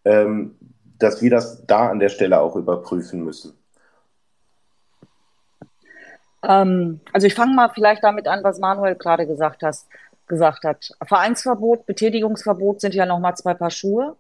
ähm, 0.05 0.57
dass 0.99 1.23
wir 1.23 1.31
das 1.31 1.67
da 1.67 1.89
an 1.89 1.99
der 1.99 2.09
Stelle 2.09 2.41
auch 2.41 2.57
überprüfen 2.57 3.25
müssen. 3.25 3.55
Ähm, 6.43 7.01
also 7.13 7.27
ich 7.27 7.35
fange 7.35 7.55
mal 7.55 7.71
vielleicht 7.71 8.03
damit 8.03 8.27
an, 8.27 8.43
was 8.43 8.59
Manuel 8.59 8.95
gerade 8.95 9.27
gesagt, 9.27 9.63
gesagt 10.27 10.65
hat. 10.65 10.91
Vereinsverbot, 11.07 11.87
Betätigungsverbot 11.87 12.81
sind 12.81 12.95
ja 12.95 13.07
nochmal 13.07 13.37
zwei 13.37 13.55
Paar 13.55 13.71
Schuhe. 13.71 14.17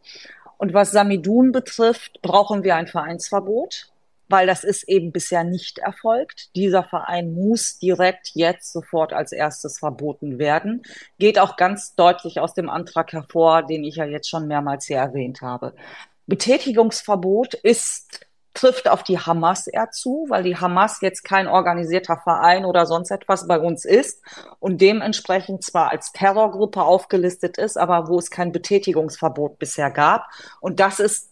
Und 0.58 0.74
was 0.74 0.90
Samidun 0.90 1.52
betrifft, 1.52 2.20
brauchen 2.20 2.62
wir 2.64 2.76
ein 2.76 2.86
Vereinsverbot 2.86 3.90
weil 4.30 4.46
das 4.46 4.64
ist 4.64 4.88
eben 4.88 5.10
bisher 5.10 5.44
nicht 5.44 5.78
erfolgt. 5.78 6.54
Dieser 6.54 6.84
Verein 6.84 7.32
muss 7.32 7.78
direkt 7.78 8.30
jetzt 8.34 8.72
sofort 8.72 9.12
als 9.12 9.32
erstes 9.32 9.78
verboten 9.78 10.38
werden. 10.38 10.82
Geht 11.18 11.38
auch 11.38 11.56
ganz 11.56 11.94
deutlich 11.96 12.38
aus 12.38 12.54
dem 12.54 12.70
Antrag 12.70 13.12
hervor, 13.12 13.66
den 13.66 13.82
ich 13.84 13.96
ja 13.96 14.04
jetzt 14.04 14.30
schon 14.30 14.46
mehrmals 14.46 14.86
hier 14.86 14.98
erwähnt 14.98 15.42
habe. 15.42 15.74
Betätigungsverbot 16.26 17.54
ist 17.54 18.26
trifft 18.54 18.88
auf 18.88 19.02
die 19.02 19.18
Hamas 19.18 19.66
eher 19.66 19.90
zu, 19.90 20.26
weil 20.28 20.42
die 20.42 20.56
Hamas 20.56 21.00
jetzt 21.00 21.22
kein 21.24 21.46
organisierter 21.46 22.16
Verein 22.16 22.64
oder 22.64 22.84
sonst 22.84 23.10
etwas 23.10 23.46
bei 23.46 23.58
uns 23.58 23.84
ist 23.84 24.22
und 24.58 24.80
dementsprechend 24.80 25.64
zwar 25.64 25.90
als 25.90 26.12
Terrorgruppe 26.12 26.82
aufgelistet 26.82 27.58
ist, 27.58 27.78
aber 27.78 28.08
wo 28.08 28.18
es 28.18 28.30
kein 28.30 28.52
Betätigungsverbot 28.52 29.58
bisher 29.58 29.90
gab. 29.90 30.26
Und 30.60 30.80
das 30.80 30.98
ist 30.98 31.30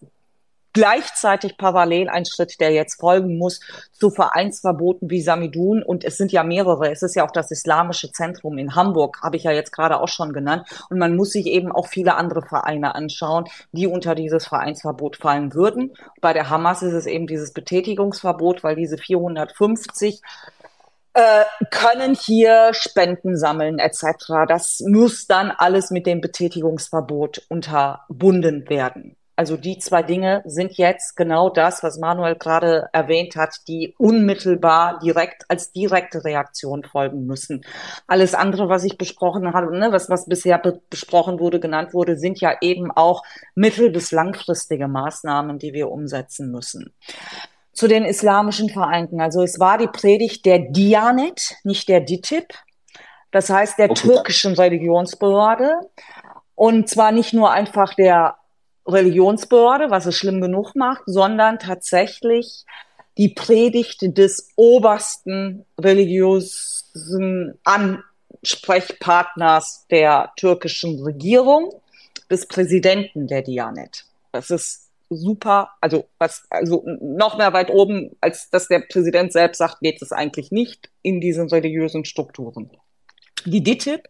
gleichzeitig 0.78 1.56
parallel 1.56 2.09
ein 2.09 2.24
Schritt, 2.24 2.60
der 2.60 2.70
jetzt 2.70 3.00
folgen 3.00 3.36
muss 3.36 3.59
zu 3.90 4.10
Vereinsverboten 4.10 5.10
wie 5.10 5.20
Samidun. 5.20 5.82
Und 5.82 6.05
es 6.05 6.16
sind 6.16 6.30
ja 6.30 6.44
mehrere. 6.44 6.92
Es 6.92 7.02
ist 7.02 7.16
ja 7.16 7.26
auch 7.26 7.32
das 7.32 7.50
Islamische 7.50 8.12
Zentrum 8.12 8.59
in 8.59 8.76
Hamburg, 8.76 9.18
habe 9.20 9.36
ich 9.36 9.42
ja 9.42 9.50
jetzt 9.50 9.72
gerade 9.72 10.00
auch 10.00 10.06
schon 10.06 10.32
genannt. 10.32 10.68
Und 10.88 10.98
man 10.98 11.16
muss 11.16 11.32
sich 11.32 11.46
eben 11.46 11.72
auch 11.72 11.88
viele 11.88 12.14
andere 12.14 12.42
Vereine 12.42 12.94
anschauen, 12.94 13.46
die 13.72 13.88
unter 13.88 14.14
dieses 14.14 14.46
Vereinsverbot 14.46 15.16
fallen 15.16 15.52
würden. 15.52 15.94
Bei 16.20 16.32
der 16.32 16.48
Hamas 16.48 16.82
ist 16.82 16.92
es 16.92 17.06
eben 17.06 17.26
dieses 17.26 17.52
Betätigungsverbot, 17.52 18.62
weil 18.62 18.76
diese 18.76 18.98
450 18.98 20.22
äh, 21.14 21.44
können 21.72 22.14
hier 22.14 22.70
Spenden 22.72 23.36
sammeln 23.36 23.80
etc. 23.80 24.46
Das 24.46 24.78
muss 24.86 25.26
dann 25.26 25.50
alles 25.50 25.90
mit 25.90 26.06
dem 26.06 26.20
Betätigungsverbot 26.20 27.42
unterbunden 27.48 28.68
werden. 28.68 29.17
Also 29.39 29.56
die 29.56 29.78
zwei 29.78 30.02
Dinge 30.02 30.43
sind 30.47 30.78
jetzt 30.78 31.16
genau 31.16 31.48
das, 31.48 31.85
was 31.85 31.97
Manuel 31.97 32.35
gerade 32.35 32.89
erwähnt 32.93 33.36
hat, 33.36 33.55
die 33.69 33.94
unmittelbar 33.97 34.98
direkt 34.98 35.44
als 35.48 35.70
direkte 35.70 36.24
Reaktion 36.24 36.82
folgen 36.82 37.24
müssen. 37.24 37.65
Alles 38.09 38.35
andere, 38.35 38.69
was 38.69 38.82
ich 38.82 38.98
besprochen 38.98 39.55
habe, 39.55 39.78
ne, 39.78 39.93
was, 39.93 40.10
was 40.10 40.27
bisher 40.27 40.59
be 40.59 40.81
besprochen 40.90 41.39
wurde, 41.39 41.60
genannt 41.60 41.94
wurde, 41.94 42.19
sind 42.19 42.40
ja 42.40 42.56
eben 42.60 42.90
auch 42.90 43.23
mittel- 43.55 43.90
bis 43.90 44.10
langfristige 44.10 44.89
Maßnahmen, 44.89 45.60
die 45.60 45.73
wir 45.73 45.89
umsetzen 45.89 46.51
müssen. 46.51 46.93
Zu 47.73 47.86
den 47.86 48.05
islamischen 48.05 48.70
Vereinten. 48.70 49.20
Also 49.20 49.44
es 49.44 49.60
war 49.60 49.78
die 49.78 49.86
Predigt 49.86 50.47
der 50.47 50.59
Dianet, 50.59 51.55
nicht 51.62 51.89
der 51.89 52.01
DITIB. 52.01 52.55
Das 53.31 53.51
heißt 53.51 53.78
der 53.78 53.93
okay. 53.93 54.01
türkischen 54.01 54.55
Religionsbehörde. 54.55 55.78
Und 56.56 56.89
zwar 56.89 57.12
nicht 57.12 57.35
nur 57.35 57.52
einfach 57.52 57.94
der 57.94 58.38
Religionsbehörde, 58.89 59.90
was 59.90 60.06
es 60.06 60.15
schlimm 60.15 60.40
genug 60.40 60.74
macht, 60.74 61.02
sondern 61.06 61.59
tatsächlich 61.59 62.65
die 63.19 63.28
Predigt 63.28 64.16
des 64.16 64.48
obersten 64.56 65.66
religiösen 65.78 67.59
Ansprechpartners 67.65 69.86
der 69.90 70.32
türkischen 70.36 71.02
Regierung, 71.02 71.74
des 72.31 72.47
Präsidenten 72.47 73.27
der 73.27 73.43
Dianet. 73.43 74.06
Das 74.32 74.51
ist 74.51 74.89
super, 75.10 75.70
also 75.81 76.06
was, 76.19 76.44
also 76.51 76.85
noch 77.01 77.39
mehr 77.39 77.52
weit 77.52 77.70
oben, 77.70 78.16
als 78.20 78.51
dass 78.51 78.69
der 78.69 78.81
Präsident 78.81 79.32
selbst 79.32 79.59
sagt, 79.59 79.81
geht 79.81 80.02
es 80.02 80.12
eigentlich 80.12 80.52
nicht 80.52 80.90
in 81.02 81.20
diesen 81.20 81.48
religiösen 81.48 82.05
Strukturen. 82.05 82.70
Die 83.44 83.62
DITIB 83.62 84.02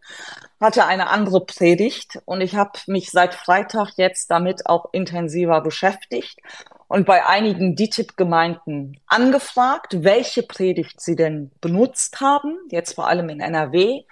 hatte 0.59 0.85
eine 0.85 1.09
andere 1.09 1.45
Predigt 1.45 2.19
und 2.25 2.41
ich 2.41 2.55
habe 2.55 2.79
mich 2.87 3.11
seit 3.11 3.33
Freitag 3.33 3.91
jetzt 3.97 4.29
damit 4.31 4.65
auch 4.65 4.87
intensiver 4.91 5.61
beschäftigt 5.61 6.39
und 6.87 7.05
bei 7.05 7.25
einigen 7.25 7.75
DITIB-Gemeinden 7.75 8.99
angefragt, 9.07 10.03
welche 10.03 10.43
Predigt 10.43 10.99
sie 10.99 11.15
denn 11.15 11.51
benutzt 11.61 12.19
haben, 12.19 12.57
jetzt 12.71 12.95
vor 12.95 13.07
allem 13.07 13.29
in 13.29 13.39
NRW. 13.39 14.03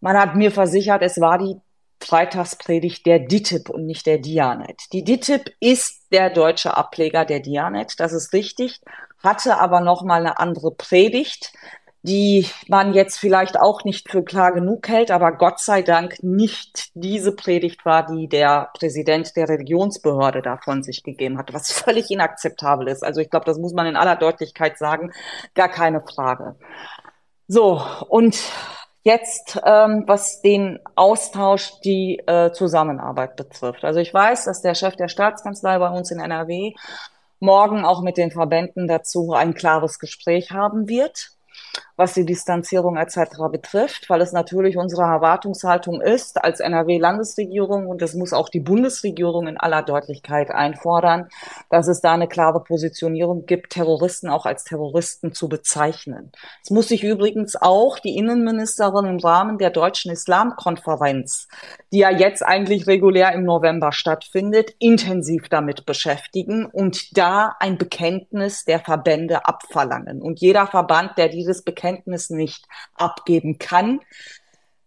Man 0.00 0.18
hat 0.18 0.34
mir 0.34 0.50
versichert, 0.50 1.02
es 1.02 1.20
war 1.20 1.38
die 1.38 1.56
Freitagspredigt 2.00 3.06
der 3.06 3.20
DITIB 3.20 3.70
und 3.70 3.86
nicht 3.86 4.06
der 4.06 4.18
Dianet. 4.18 4.82
Die 4.92 5.04
DITIB 5.04 5.52
ist 5.60 6.12
der 6.12 6.30
deutsche 6.30 6.76
Ableger 6.76 7.24
der 7.24 7.40
Dianet, 7.40 7.94
das 7.98 8.12
ist 8.12 8.32
richtig, 8.32 8.80
hatte 9.22 9.58
aber 9.58 9.80
noch 9.80 10.02
mal 10.02 10.20
eine 10.20 10.38
andere 10.38 10.72
Predigt 10.72 11.52
die 12.02 12.46
man 12.68 12.94
jetzt 12.94 13.18
vielleicht 13.18 13.58
auch 13.58 13.84
nicht 13.84 14.10
für 14.10 14.22
klar 14.22 14.52
genug 14.52 14.88
hält, 14.88 15.10
aber 15.10 15.32
Gott 15.32 15.60
sei 15.60 15.82
Dank 15.82 16.22
nicht 16.22 16.90
diese 16.94 17.34
Predigt 17.34 17.84
war, 17.84 18.06
die 18.06 18.28
der 18.28 18.70
Präsident 18.78 19.34
der 19.36 19.48
Religionsbehörde 19.48 20.40
da 20.40 20.58
von 20.58 20.82
sich 20.82 21.02
gegeben 21.02 21.38
hat, 21.38 21.52
was 21.52 21.72
völlig 21.84 22.10
inakzeptabel 22.10 22.88
ist. 22.88 23.02
Also 23.02 23.20
ich 23.20 23.30
glaube, 23.30 23.46
das 23.46 23.58
muss 23.58 23.72
man 23.72 23.86
in 23.86 23.96
aller 23.96 24.16
Deutlichkeit 24.16 24.78
sagen, 24.78 25.12
gar 25.54 25.68
keine 25.68 26.00
Frage. 26.00 26.54
So, 27.48 27.82
und 28.08 28.38
jetzt, 29.02 29.60
ähm, 29.64 30.04
was 30.06 30.40
den 30.42 30.78
Austausch, 30.94 31.72
die 31.80 32.20
äh, 32.26 32.52
Zusammenarbeit 32.52 33.36
betrifft. 33.36 33.84
Also 33.84 34.00
ich 34.00 34.12
weiß, 34.12 34.44
dass 34.44 34.62
der 34.62 34.74
Chef 34.74 34.96
der 34.96 35.08
Staatskanzlei 35.08 35.78
bei 35.78 35.88
uns 35.88 36.10
in 36.10 36.20
NRW 36.20 36.74
morgen 37.40 37.84
auch 37.84 38.02
mit 38.02 38.16
den 38.16 38.30
Verbänden 38.30 38.86
dazu 38.86 39.32
ein 39.32 39.54
klares 39.54 39.98
Gespräch 39.98 40.50
haben 40.50 40.88
wird 40.88 41.32
was 41.98 42.14
die 42.14 42.24
Distanzierung 42.24 42.96
etc. 42.96 43.18
betrifft, 43.50 44.08
weil 44.08 44.20
es 44.20 44.30
natürlich 44.32 44.76
unsere 44.76 45.02
Erwartungshaltung 45.02 46.00
ist 46.00 46.42
als 46.42 46.60
NRW-Landesregierung 46.60 47.88
und 47.88 48.00
das 48.00 48.14
muss 48.14 48.32
auch 48.32 48.48
die 48.48 48.60
Bundesregierung 48.60 49.48
in 49.48 49.56
aller 49.58 49.82
Deutlichkeit 49.82 50.50
einfordern, 50.50 51.28
dass 51.70 51.88
es 51.88 52.00
da 52.00 52.14
eine 52.14 52.28
klare 52.28 52.62
Positionierung 52.62 53.46
gibt, 53.46 53.72
Terroristen 53.72 54.28
auch 54.28 54.46
als 54.46 54.62
Terroristen 54.62 55.32
zu 55.32 55.48
bezeichnen. 55.48 56.30
Es 56.62 56.70
muss 56.70 56.86
sich 56.86 57.02
übrigens 57.02 57.56
auch 57.60 57.98
die 57.98 58.16
Innenministerin 58.16 59.06
im 59.06 59.18
Rahmen 59.18 59.58
der 59.58 59.70
Deutschen 59.70 60.12
Islamkonferenz, 60.12 61.48
die 61.92 61.98
ja 61.98 62.10
jetzt 62.10 62.46
eigentlich 62.46 62.86
regulär 62.86 63.32
im 63.32 63.42
November 63.42 63.90
stattfindet, 63.90 64.70
intensiv 64.78 65.48
damit 65.48 65.84
beschäftigen 65.84 66.66
und 66.66 67.18
da 67.18 67.56
ein 67.58 67.76
Bekenntnis 67.76 68.64
der 68.64 68.78
Verbände 68.78 69.46
abverlangen. 69.46 70.22
Und 70.22 70.38
jeder 70.40 70.68
Verband, 70.68 71.18
der 71.18 71.28
dieses 71.28 71.64
Bekenntnis 71.64 71.87
nicht 72.30 72.66
abgeben 72.94 73.58
kann, 73.58 74.00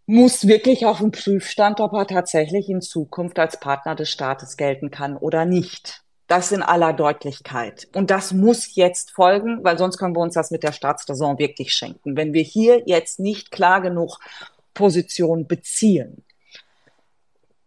muss 0.05 0.47
wirklich 0.47 0.85
auf 0.85 0.97
dem 0.97 1.11
Prüfstand, 1.11 1.79
ob 1.79 1.93
er 1.93 2.07
tatsächlich 2.07 2.69
in 2.69 2.81
Zukunft 2.81 3.39
als 3.39 3.59
Partner 3.59 3.95
des 3.95 4.09
Staates 4.09 4.57
gelten 4.57 4.91
kann 4.91 5.15
oder 5.15 5.45
nicht. 5.45 6.03
Das 6.27 6.51
in 6.51 6.63
aller 6.63 6.93
Deutlichkeit. 6.93 7.87
Und 7.93 8.09
das 8.09 8.31
muss 8.31 8.75
jetzt 8.75 9.11
folgen, 9.11 9.63
weil 9.63 9.77
sonst 9.77 9.97
können 9.97 10.15
wir 10.15 10.21
uns 10.21 10.33
das 10.33 10.49
mit 10.49 10.63
der 10.63 10.71
Staatsräson 10.71 11.39
wirklich 11.39 11.73
schenken. 11.73 12.15
Wenn 12.15 12.33
wir 12.33 12.43
hier 12.43 12.83
jetzt 12.85 13.19
nicht 13.19 13.51
klar 13.51 13.81
genug 13.81 14.19
Position 14.73 15.47
beziehen. 15.47 16.23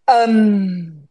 Ähm, 0.07 1.04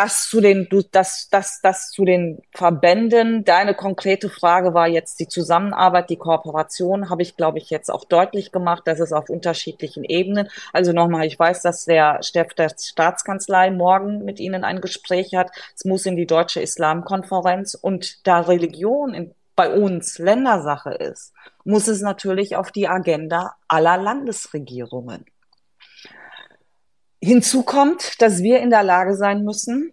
das 0.00 0.30
zu 0.30 0.40
den, 0.40 0.66
du, 0.70 0.80
das, 0.80 1.28
das, 1.30 1.60
das 1.60 1.90
zu 1.90 2.06
den 2.06 2.40
Verbänden. 2.54 3.44
Deine 3.44 3.74
konkrete 3.74 4.30
Frage 4.30 4.72
war 4.72 4.88
jetzt 4.88 5.20
die 5.20 5.28
Zusammenarbeit, 5.28 6.08
die 6.08 6.16
Kooperation, 6.16 7.10
habe 7.10 7.20
ich, 7.20 7.36
glaube 7.36 7.58
ich, 7.58 7.68
jetzt 7.68 7.90
auch 7.90 8.06
deutlich 8.06 8.50
gemacht. 8.50 8.84
Das 8.86 8.98
ist 8.98 9.12
auf 9.12 9.28
unterschiedlichen 9.28 10.02
Ebenen. 10.04 10.48
Also 10.72 10.92
nochmal, 10.92 11.26
ich 11.26 11.38
weiß, 11.38 11.60
dass 11.60 11.84
der 11.84 12.22
Chef 12.22 12.54
der 12.54 12.70
Staatskanzlei 12.70 13.70
morgen 13.70 14.24
mit 14.24 14.40
Ihnen 14.40 14.64
ein 14.64 14.80
Gespräch 14.80 15.34
hat. 15.34 15.50
Es 15.76 15.84
muss 15.84 16.06
in 16.06 16.16
die 16.16 16.26
Deutsche 16.26 16.62
Islamkonferenz 16.62 17.74
und 17.74 18.26
da 18.26 18.40
Religion 18.40 19.12
in, 19.12 19.34
bei 19.54 19.70
uns 19.70 20.18
Ländersache 20.18 20.94
ist, 20.94 21.34
muss 21.64 21.88
es 21.88 22.00
natürlich 22.00 22.56
auf 22.56 22.72
die 22.72 22.88
Agenda 22.88 23.54
aller 23.68 23.98
Landesregierungen. 23.98 25.26
Hinzu 27.22 27.62
kommt, 27.62 28.20
dass 28.22 28.42
wir 28.42 28.60
in 28.60 28.70
der 28.70 28.82
Lage 28.82 29.14
sein 29.14 29.44
müssen, 29.44 29.92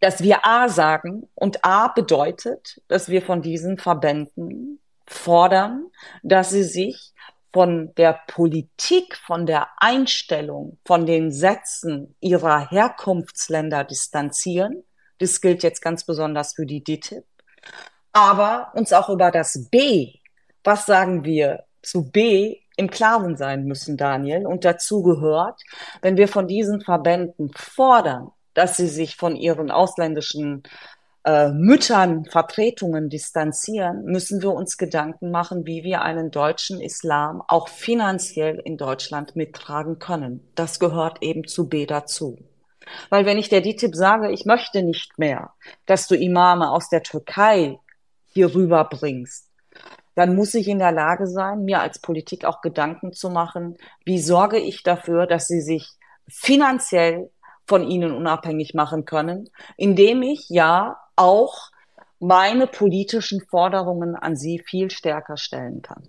dass 0.00 0.22
wir 0.22 0.46
A 0.46 0.68
sagen 0.68 1.28
und 1.34 1.64
A 1.64 1.88
bedeutet, 1.88 2.80
dass 2.88 3.08
wir 3.08 3.22
von 3.22 3.42
diesen 3.42 3.78
Verbänden 3.78 4.80
fordern, 5.06 5.86
dass 6.22 6.50
sie 6.50 6.62
sich 6.62 7.12
von 7.52 7.94
der 7.96 8.20
Politik, 8.28 9.16
von 9.16 9.46
der 9.46 9.68
Einstellung, 9.78 10.78
von 10.84 11.06
den 11.06 11.32
Sätzen 11.32 12.14
ihrer 12.20 12.68
Herkunftsländer 12.70 13.84
distanzieren. 13.84 14.84
Das 15.18 15.40
gilt 15.40 15.62
jetzt 15.62 15.80
ganz 15.80 16.04
besonders 16.04 16.54
für 16.54 16.66
die 16.66 16.84
DITIB. 16.84 17.24
Aber 18.12 18.70
uns 18.74 18.92
auch 18.92 19.08
über 19.08 19.30
das 19.30 19.68
B, 19.70 20.14
was 20.62 20.86
sagen 20.86 21.24
wir 21.24 21.64
zu 21.82 22.10
B, 22.10 22.60
im 22.78 22.90
Klaren 22.90 23.36
sein 23.36 23.64
müssen, 23.64 23.96
Daniel. 23.96 24.46
Und 24.46 24.64
dazu 24.64 25.02
gehört, 25.02 25.60
wenn 26.00 26.16
wir 26.16 26.28
von 26.28 26.46
diesen 26.46 26.80
Verbänden 26.80 27.50
fordern, 27.54 28.30
dass 28.54 28.76
sie 28.76 28.86
sich 28.86 29.16
von 29.16 29.34
ihren 29.34 29.70
ausländischen 29.70 30.62
äh, 31.24 31.48
Müttern, 31.48 32.24
Vertretungen 32.24 33.10
distanzieren, 33.10 34.04
müssen 34.04 34.42
wir 34.42 34.52
uns 34.52 34.78
Gedanken 34.78 35.32
machen, 35.32 35.66
wie 35.66 35.82
wir 35.82 36.02
einen 36.02 36.30
deutschen 36.30 36.80
Islam 36.80 37.42
auch 37.48 37.68
finanziell 37.68 38.62
in 38.64 38.76
Deutschland 38.76 39.34
mittragen 39.34 39.98
können. 39.98 40.48
Das 40.54 40.78
gehört 40.78 41.18
eben 41.20 41.48
zu 41.48 41.68
B 41.68 41.84
dazu. 41.84 42.38
Weil 43.10 43.26
wenn 43.26 43.38
ich 43.38 43.48
der 43.48 43.60
DITIB 43.60 43.94
sage, 43.94 44.30
ich 44.30 44.46
möchte 44.46 44.82
nicht 44.84 45.18
mehr, 45.18 45.52
dass 45.84 46.06
du 46.06 46.14
Imame 46.14 46.70
aus 46.70 46.88
der 46.88 47.02
Türkei 47.02 47.80
hier 48.32 48.54
rüberbringst, 48.54 49.47
dann 50.18 50.34
muss 50.34 50.52
ich 50.54 50.66
in 50.66 50.80
der 50.80 50.90
Lage 50.90 51.28
sein, 51.28 51.64
mir 51.64 51.80
als 51.80 52.00
Politik 52.00 52.44
auch 52.44 52.60
Gedanken 52.60 53.12
zu 53.12 53.30
machen, 53.30 53.76
wie 54.04 54.18
sorge 54.18 54.58
ich 54.58 54.82
dafür, 54.82 55.28
dass 55.28 55.46
sie 55.46 55.60
sich 55.60 55.90
finanziell 56.26 57.30
von 57.68 57.88
ihnen 57.88 58.10
unabhängig 58.10 58.74
machen 58.74 59.04
können, 59.04 59.48
indem 59.76 60.22
ich 60.22 60.48
ja 60.48 60.98
auch 61.14 61.70
meine 62.18 62.66
politischen 62.66 63.42
Forderungen 63.42 64.16
an 64.16 64.34
sie 64.34 64.58
viel 64.58 64.90
stärker 64.90 65.36
stellen 65.36 65.82
kann. 65.82 66.02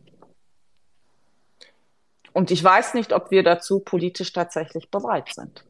Und 2.34 2.49
ich 2.49 2.64
weiß 2.64 2.95
nicht, 2.95 3.14
ob 3.14 3.30
wir 3.30 3.44
dazu 3.44 3.80
politisch 3.80 4.34
tatsächlich 4.34 4.90
bereit 4.90 5.30
sind. 5.36 5.64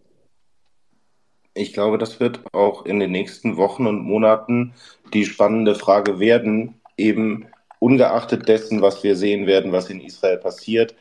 Ich 1.56 1.74
glaube, 1.74 1.98
das 1.98 2.22
wird 2.22 2.40
auch 2.54 2.86
in 2.86 3.02
den 3.02 3.12
nächsten 3.12 3.58
Wochen 3.58 3.86
und 3.86 4.02
Monaten 4.02 4.76
die 5.14 5.26
spannende 5.26 5.76
Frage 5.76 6.22
werden, 6.22 6.80
eben 6.96 7.50
ungeachtet 7.80 8.48
dessen, 8.48 8.82
was 8.82 9.04
wir 9.04 9.16
sehen 9.16 9.48
werden, 9.48 9.72
was 9.72 9.90
in 9.90 10.02
Israel 10.02 10.38
passiert, 10.38 10.96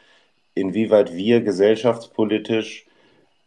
inwieweit 0.55 1.15
wir 1.15 1.43
gesellschaftspolitisch 1.43 2.87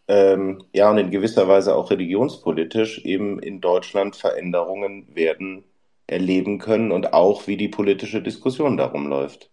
ähm, 0.07 0.63
ja 0.73 0.89
und 0.91 0.97
in 0.97 1.11
gewisser 1.11 1.47
Weise 1.47 1.75
auch 1.75 1.91
religionspolitisch 1.91 2.99
eben 3.05 3.39
in 3.39 3.61
Deutschland 3.61 4.15
Veränderungen 4.15 5.15
werden 5.15 5.63
erleben 6.07 6.59
können 6.59 6.91
und 6.91 7.13
auch 7.13 7.47
wie 7.47 7.57
die 7.57 7.69
politische 7.69 8.21
Diskussion 8.21 8.77
darum 8.77 9.07
läuft. 9.07 9.49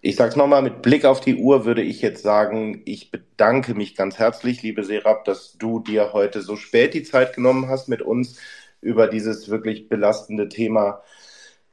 Ich 0.00 0.14
sage 0.14 0.30
es 0.30 0.36
nochmal, 0.36 0.62
mit 0.62 0.80
Blick 0.82 1.04
auf 1.04 1.20
die 1.20 1.34
Uhr 1.34 1.64
würde 1.64 1.82
ich 1.82 2.00
jetzt 2.02 2.22
sagen, 2.22 2.82
ich 2.84 3.10
bedanke 3.10 3.74
mich 3.74 3.96
ganz 3.96 4.16
herzlich, 4.18 4.62
liebe 4.62 4.84
Serap, 4.84 5.24
dass 5.24 5.58
du 5.58 5.80
dir 5.80 6.12
heute 6.12 6.40
so 6.40 6.54
spät 6.54 6.94
die 6.94 7.02
Zeit 7.02 7.34
genommen 7.34 7.68
hast, 7.68 7.88
mit 7.88 8.00
uns 8.00 8.38
über 8.80 9.08
dieses 9.08 9.48
wirklich 9.48 9.88
belastende 9.88 10.48
Thema 10.48 11.02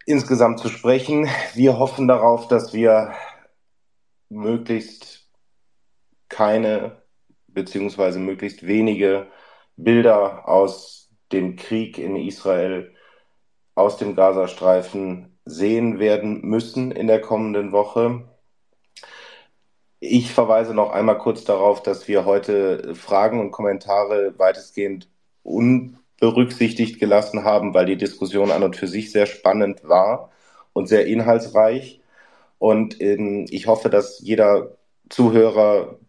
insgesamt 0.06 0.60
zu 0.60 0.70
sprechen. 0.70 1.28
Wir 1.54 1.78
hoffen 1.80 2.08
darauf, 2.08 2.48
dass 2.48 2.74
wir 2.74 3.14
möglichst 4.30 5.30
keine 6.30 7.04
beziehungsweise 7.48 8.20
möglichst 8.20 8.68
wenige 8.68 9.28
Bilder 9.78 10.48
aus 10.48 11.10
dem 11.32 11.56
Krieg 11.56 11.98
in 11.98 12.16
Israel, 12.16 12.94
aus 13.74 13.98
dem 13.98 14.16
Gazastreifen 14.16 15.40
sehen 15.46 16.00
werden 16.00 16.42
müssen 16.42 16.92
in 16.92 17.08
der 17.08 17.22
kommenden 17.22 17.72
Woche. 17.72 18.28
Ich 20.00 20.34
verweise 20.34 20.74
noch 20.74 20.92
einmal 20.92 21.18
kurz 21.18 21.46
darauf, 21.46 21.82
dass 21.82 22.08
wir 22.08 22.26
heute 22.26 22.94
Fragen 22.96 23.40
und 23.40 23.52
Kommentare 23.52 24.38
weitestgehend 24.38 25.10
un 25.44 25.98
berücksichtigt 26.20 27.00
gelassen 27.00 27.44
haben, 27.44 27.74
weil 27.74 27.86
die 27.86 27.98
Diskussion 27.98 28.52
an 28.52 28.64
und 28.64 28.76
für 28.76 28.88
sich 28.88 29.12
sehr 29.12 29.26
spannend 29.26 29.84
war 29.84 30.32
und 30.74 30.88
sehr 30.88 31.06
inhaltsreich. 31.08 32.02
Und 32.60 33.02
ähm, 33.02 33.46
ich 33.50 33.68
hoffe, 33.68 33.90
dass 33.90 34.20
jeder 34.22 34.78
Zuhörer 35.10 36.00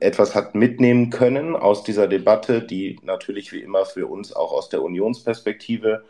etwas 0.00 0.34
hat 0.34 0.54
mitnehmen 0.54 1.10
können 1.10 1.54
aus 1.56 1.84
dieser 1.84 2.08
Debatte, 2.08 2.62
die 2.62 2.98
natürlich 3.02 3.52
wie 3.52 3.60
immer 3.60 3.84
für 3.84 4.06
uns 4.06 4.32
auch 4.32 4.52
aus 4.52 4.68
der 4.68 4.82
Unionsperspektive 4.82 6.04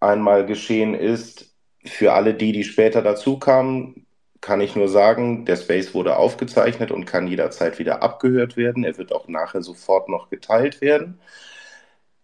einmal 0.00 0.46
geschehen 0.46 0.94
ist. 0.94 1.54
Für 1.86 2.12
alle 2.14 2.34
die, 2.34 2.52
die 2.52 2.64
später 2.64 3.02
dazu 3.02 3.38
kamen, 3.38 4.06
kann 4.40 4.60
ich 4.60 4.76
nur 4.76 4.88
sagen, 4.88 5.46
der 5.46 5.56
Space 5.56 5.94
wurde 5.94 6.16
aufgezeichnet 6.16 6.90
und 6.90 7.06
kann 7.06 7.26
jederzeit 7.26 7.78
wieder 7.78 8.02
abgehört 8.02 8.56
werden. 8.56 8.84
Er 8.84 8.98
wird 8.98 9.12
auch 9.12 9.28
nachher 9.28 9.62
sofort 9.62 10.08
noch 10.08 10.28
geteilt 10.30 10.80
werden. 10.82 11.18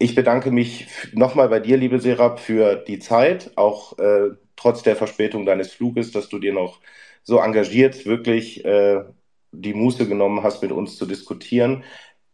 Ich 0.00 0.14
bedanke 0.14 0.50
mich 0.50 0.88
nochmal 1.12 1.48
bei 1.50 1.60
dir, 1.60 1.76
liebe 1.76 2.00
Serap, 2.00 2.40
für 2.40 2.76
die 2.76 2.98
Zeit, 2.98 3.52
auch 3.56 3.98
äh, 3.98 4.30
trotz 4.56 4.82
der 4.82 4.96
Verspätung 4.96 5.44
deines 5.46 5.72
Fluges, 5.72 6.10
dass 6.10 6.28
du 6.30 6.38
dir 6.38 6.54
noch 6.54 6.80
so 7.22 7.38
engagiert 7.38 8.06
wirklich 8.06 8.64
äh, 8.64 9.04
die 9.52 9.74
Muße 9.74 10.08
genommen 10.08 10.42
hast, 10.42 10.62
mit 10.62 10.72
uns 10.72 10.96
zu 10.96 11.06
diskutieren. 11.06 11.84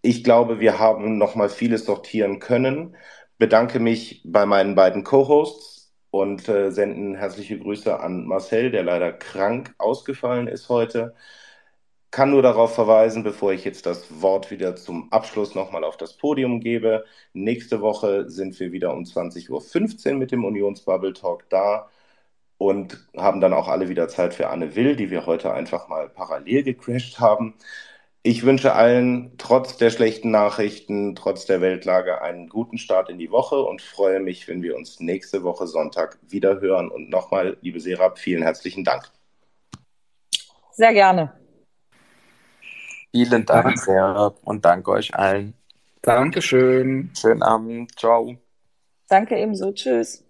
Ich 0.01 0.23
glaube, 0.23 0.61
wir 0.61 0.79
haben 0.79 1.19
nochmal 1.19 1.49
vieles 1.49 1.85
sortieren 1.87 2.39
können. 2.39 2.97
Bedanke 3.39 3.81
mich 3.81 4.23
bei 4.25 4.47
meinen 4.47 4.77
beiden 4.77 5.03
Co-Hosts, 5.05 5.77
und 6.11 6.49
äh, 6.49 6.71
senden 6.71 7.15
herzliche 7.15 7.59
Grüße 7.59 8.01
an 8.01 8.27
Marcel, 8.27 8.71
der 8.71 8.85
leider 8.85 9.13
krank 9.13 9.75
ausgefallen 9.79 10.49
ist 10.49 10.69
heute. 10.69 11.15
Kann 12.11 12.31
nur 12.31 12.43
darauf 12.43 12.75
verweisen, 12.75 13.23
bevor 13.23 13.53
ich 13.53 13.65
jetzt 13.65 13.85
das 13.85 14.23
Wort 14.23 14.51
wieder 14.51 14.77
zum 14.77 15.13
Abschluss 15.13 15.55
nochmal 15.55 15.85
auf 15.85 15.97
das 15.97 16.17
Podium 16.17 16.61
gebe. 16.61 17.05
Nächste 17.33 17.81
Woche 17.81 18.31
sind 18.31 18.59
wir 18.59 18.73
wieder 18.73 18.93
um 18.95 19.03
20.15 19.05 20.13
Uhr 20.13 20.15
mit 20.15 20.33
dem 20.33 20.45
Unionsbubble 20.45 21.13
Talk 21.13 21.49
da 21.51 21.89
und 22.59 23.07
haben 23.17 23.41
dann 23.41 23.53
auch 23.53 23.69
alle 23.69 23.89
wieder 23.89 24.09
Zeit 24.09 24.35
für 24.35 24.49
Anne 24.49 24.75
Will, 24.77 24.97
die 24.97 25.11
wir 25.11 25.27
heute 25.27 25.53
einfach 25.53 25.89
mal 25.89 26.09
parallel 26.09 26.63
gecrashed 26.63 27.21
haben. 27.21 27.55
Ich 28.23 28.45
wünsche 28.45 28.73
allen 28.75 29.39
trotz 29.39 29.77
der 29.77 29.91
schlechten 29.91 30.33
Nachrichten, 30.33 31.15
trotz 31.15 31.47
der 31.47 31.61
Weltlage 31.61 32.23
einen 32.23 32.49
guten 32.49 32.77
Start 32.77 33.09
in 33.09 33.19
die 33.19 33.31
Woche 33.31 33.61
und 33.61 33.83
freue 33.83 34.19
mich, 34.19 34.49
wenn 34.49 34.63
wir 34.63 34.75
uns 34.75 34.99
nächste 34.99 35.45
Woche 35.45 35.69
Sonntag 35.69 36.19
wieder 36.27 36.61
hören. 36.61 36.91
Und 36.91 37.09
nochmal, 37.09 37.57
liebe 37.61 37.79
Serap, 37.79 38.19
vielen 38.19 38.43
herzlichen 38.43 38.83
Dank. 38.83 39.13
Sehr 40.73 40.93
gerne. 40.93 41.46
Vielen 43.13 43.47
Dank, 43.47 43.79
Serap, 43.79 44.37
und 44.45 44.65
danke 44.65 44.91
euch 44.91 45.15
allen. 45.15 45.55
Dankeschön. 46.03 47.11
Schönen 47.19 47.43
Abend. 47.43 47.99
Ciao. 47.99 48.37
Danke 49.09 49.37
ebenso. 49.37 49.73
Tschüss. 49.73 50.23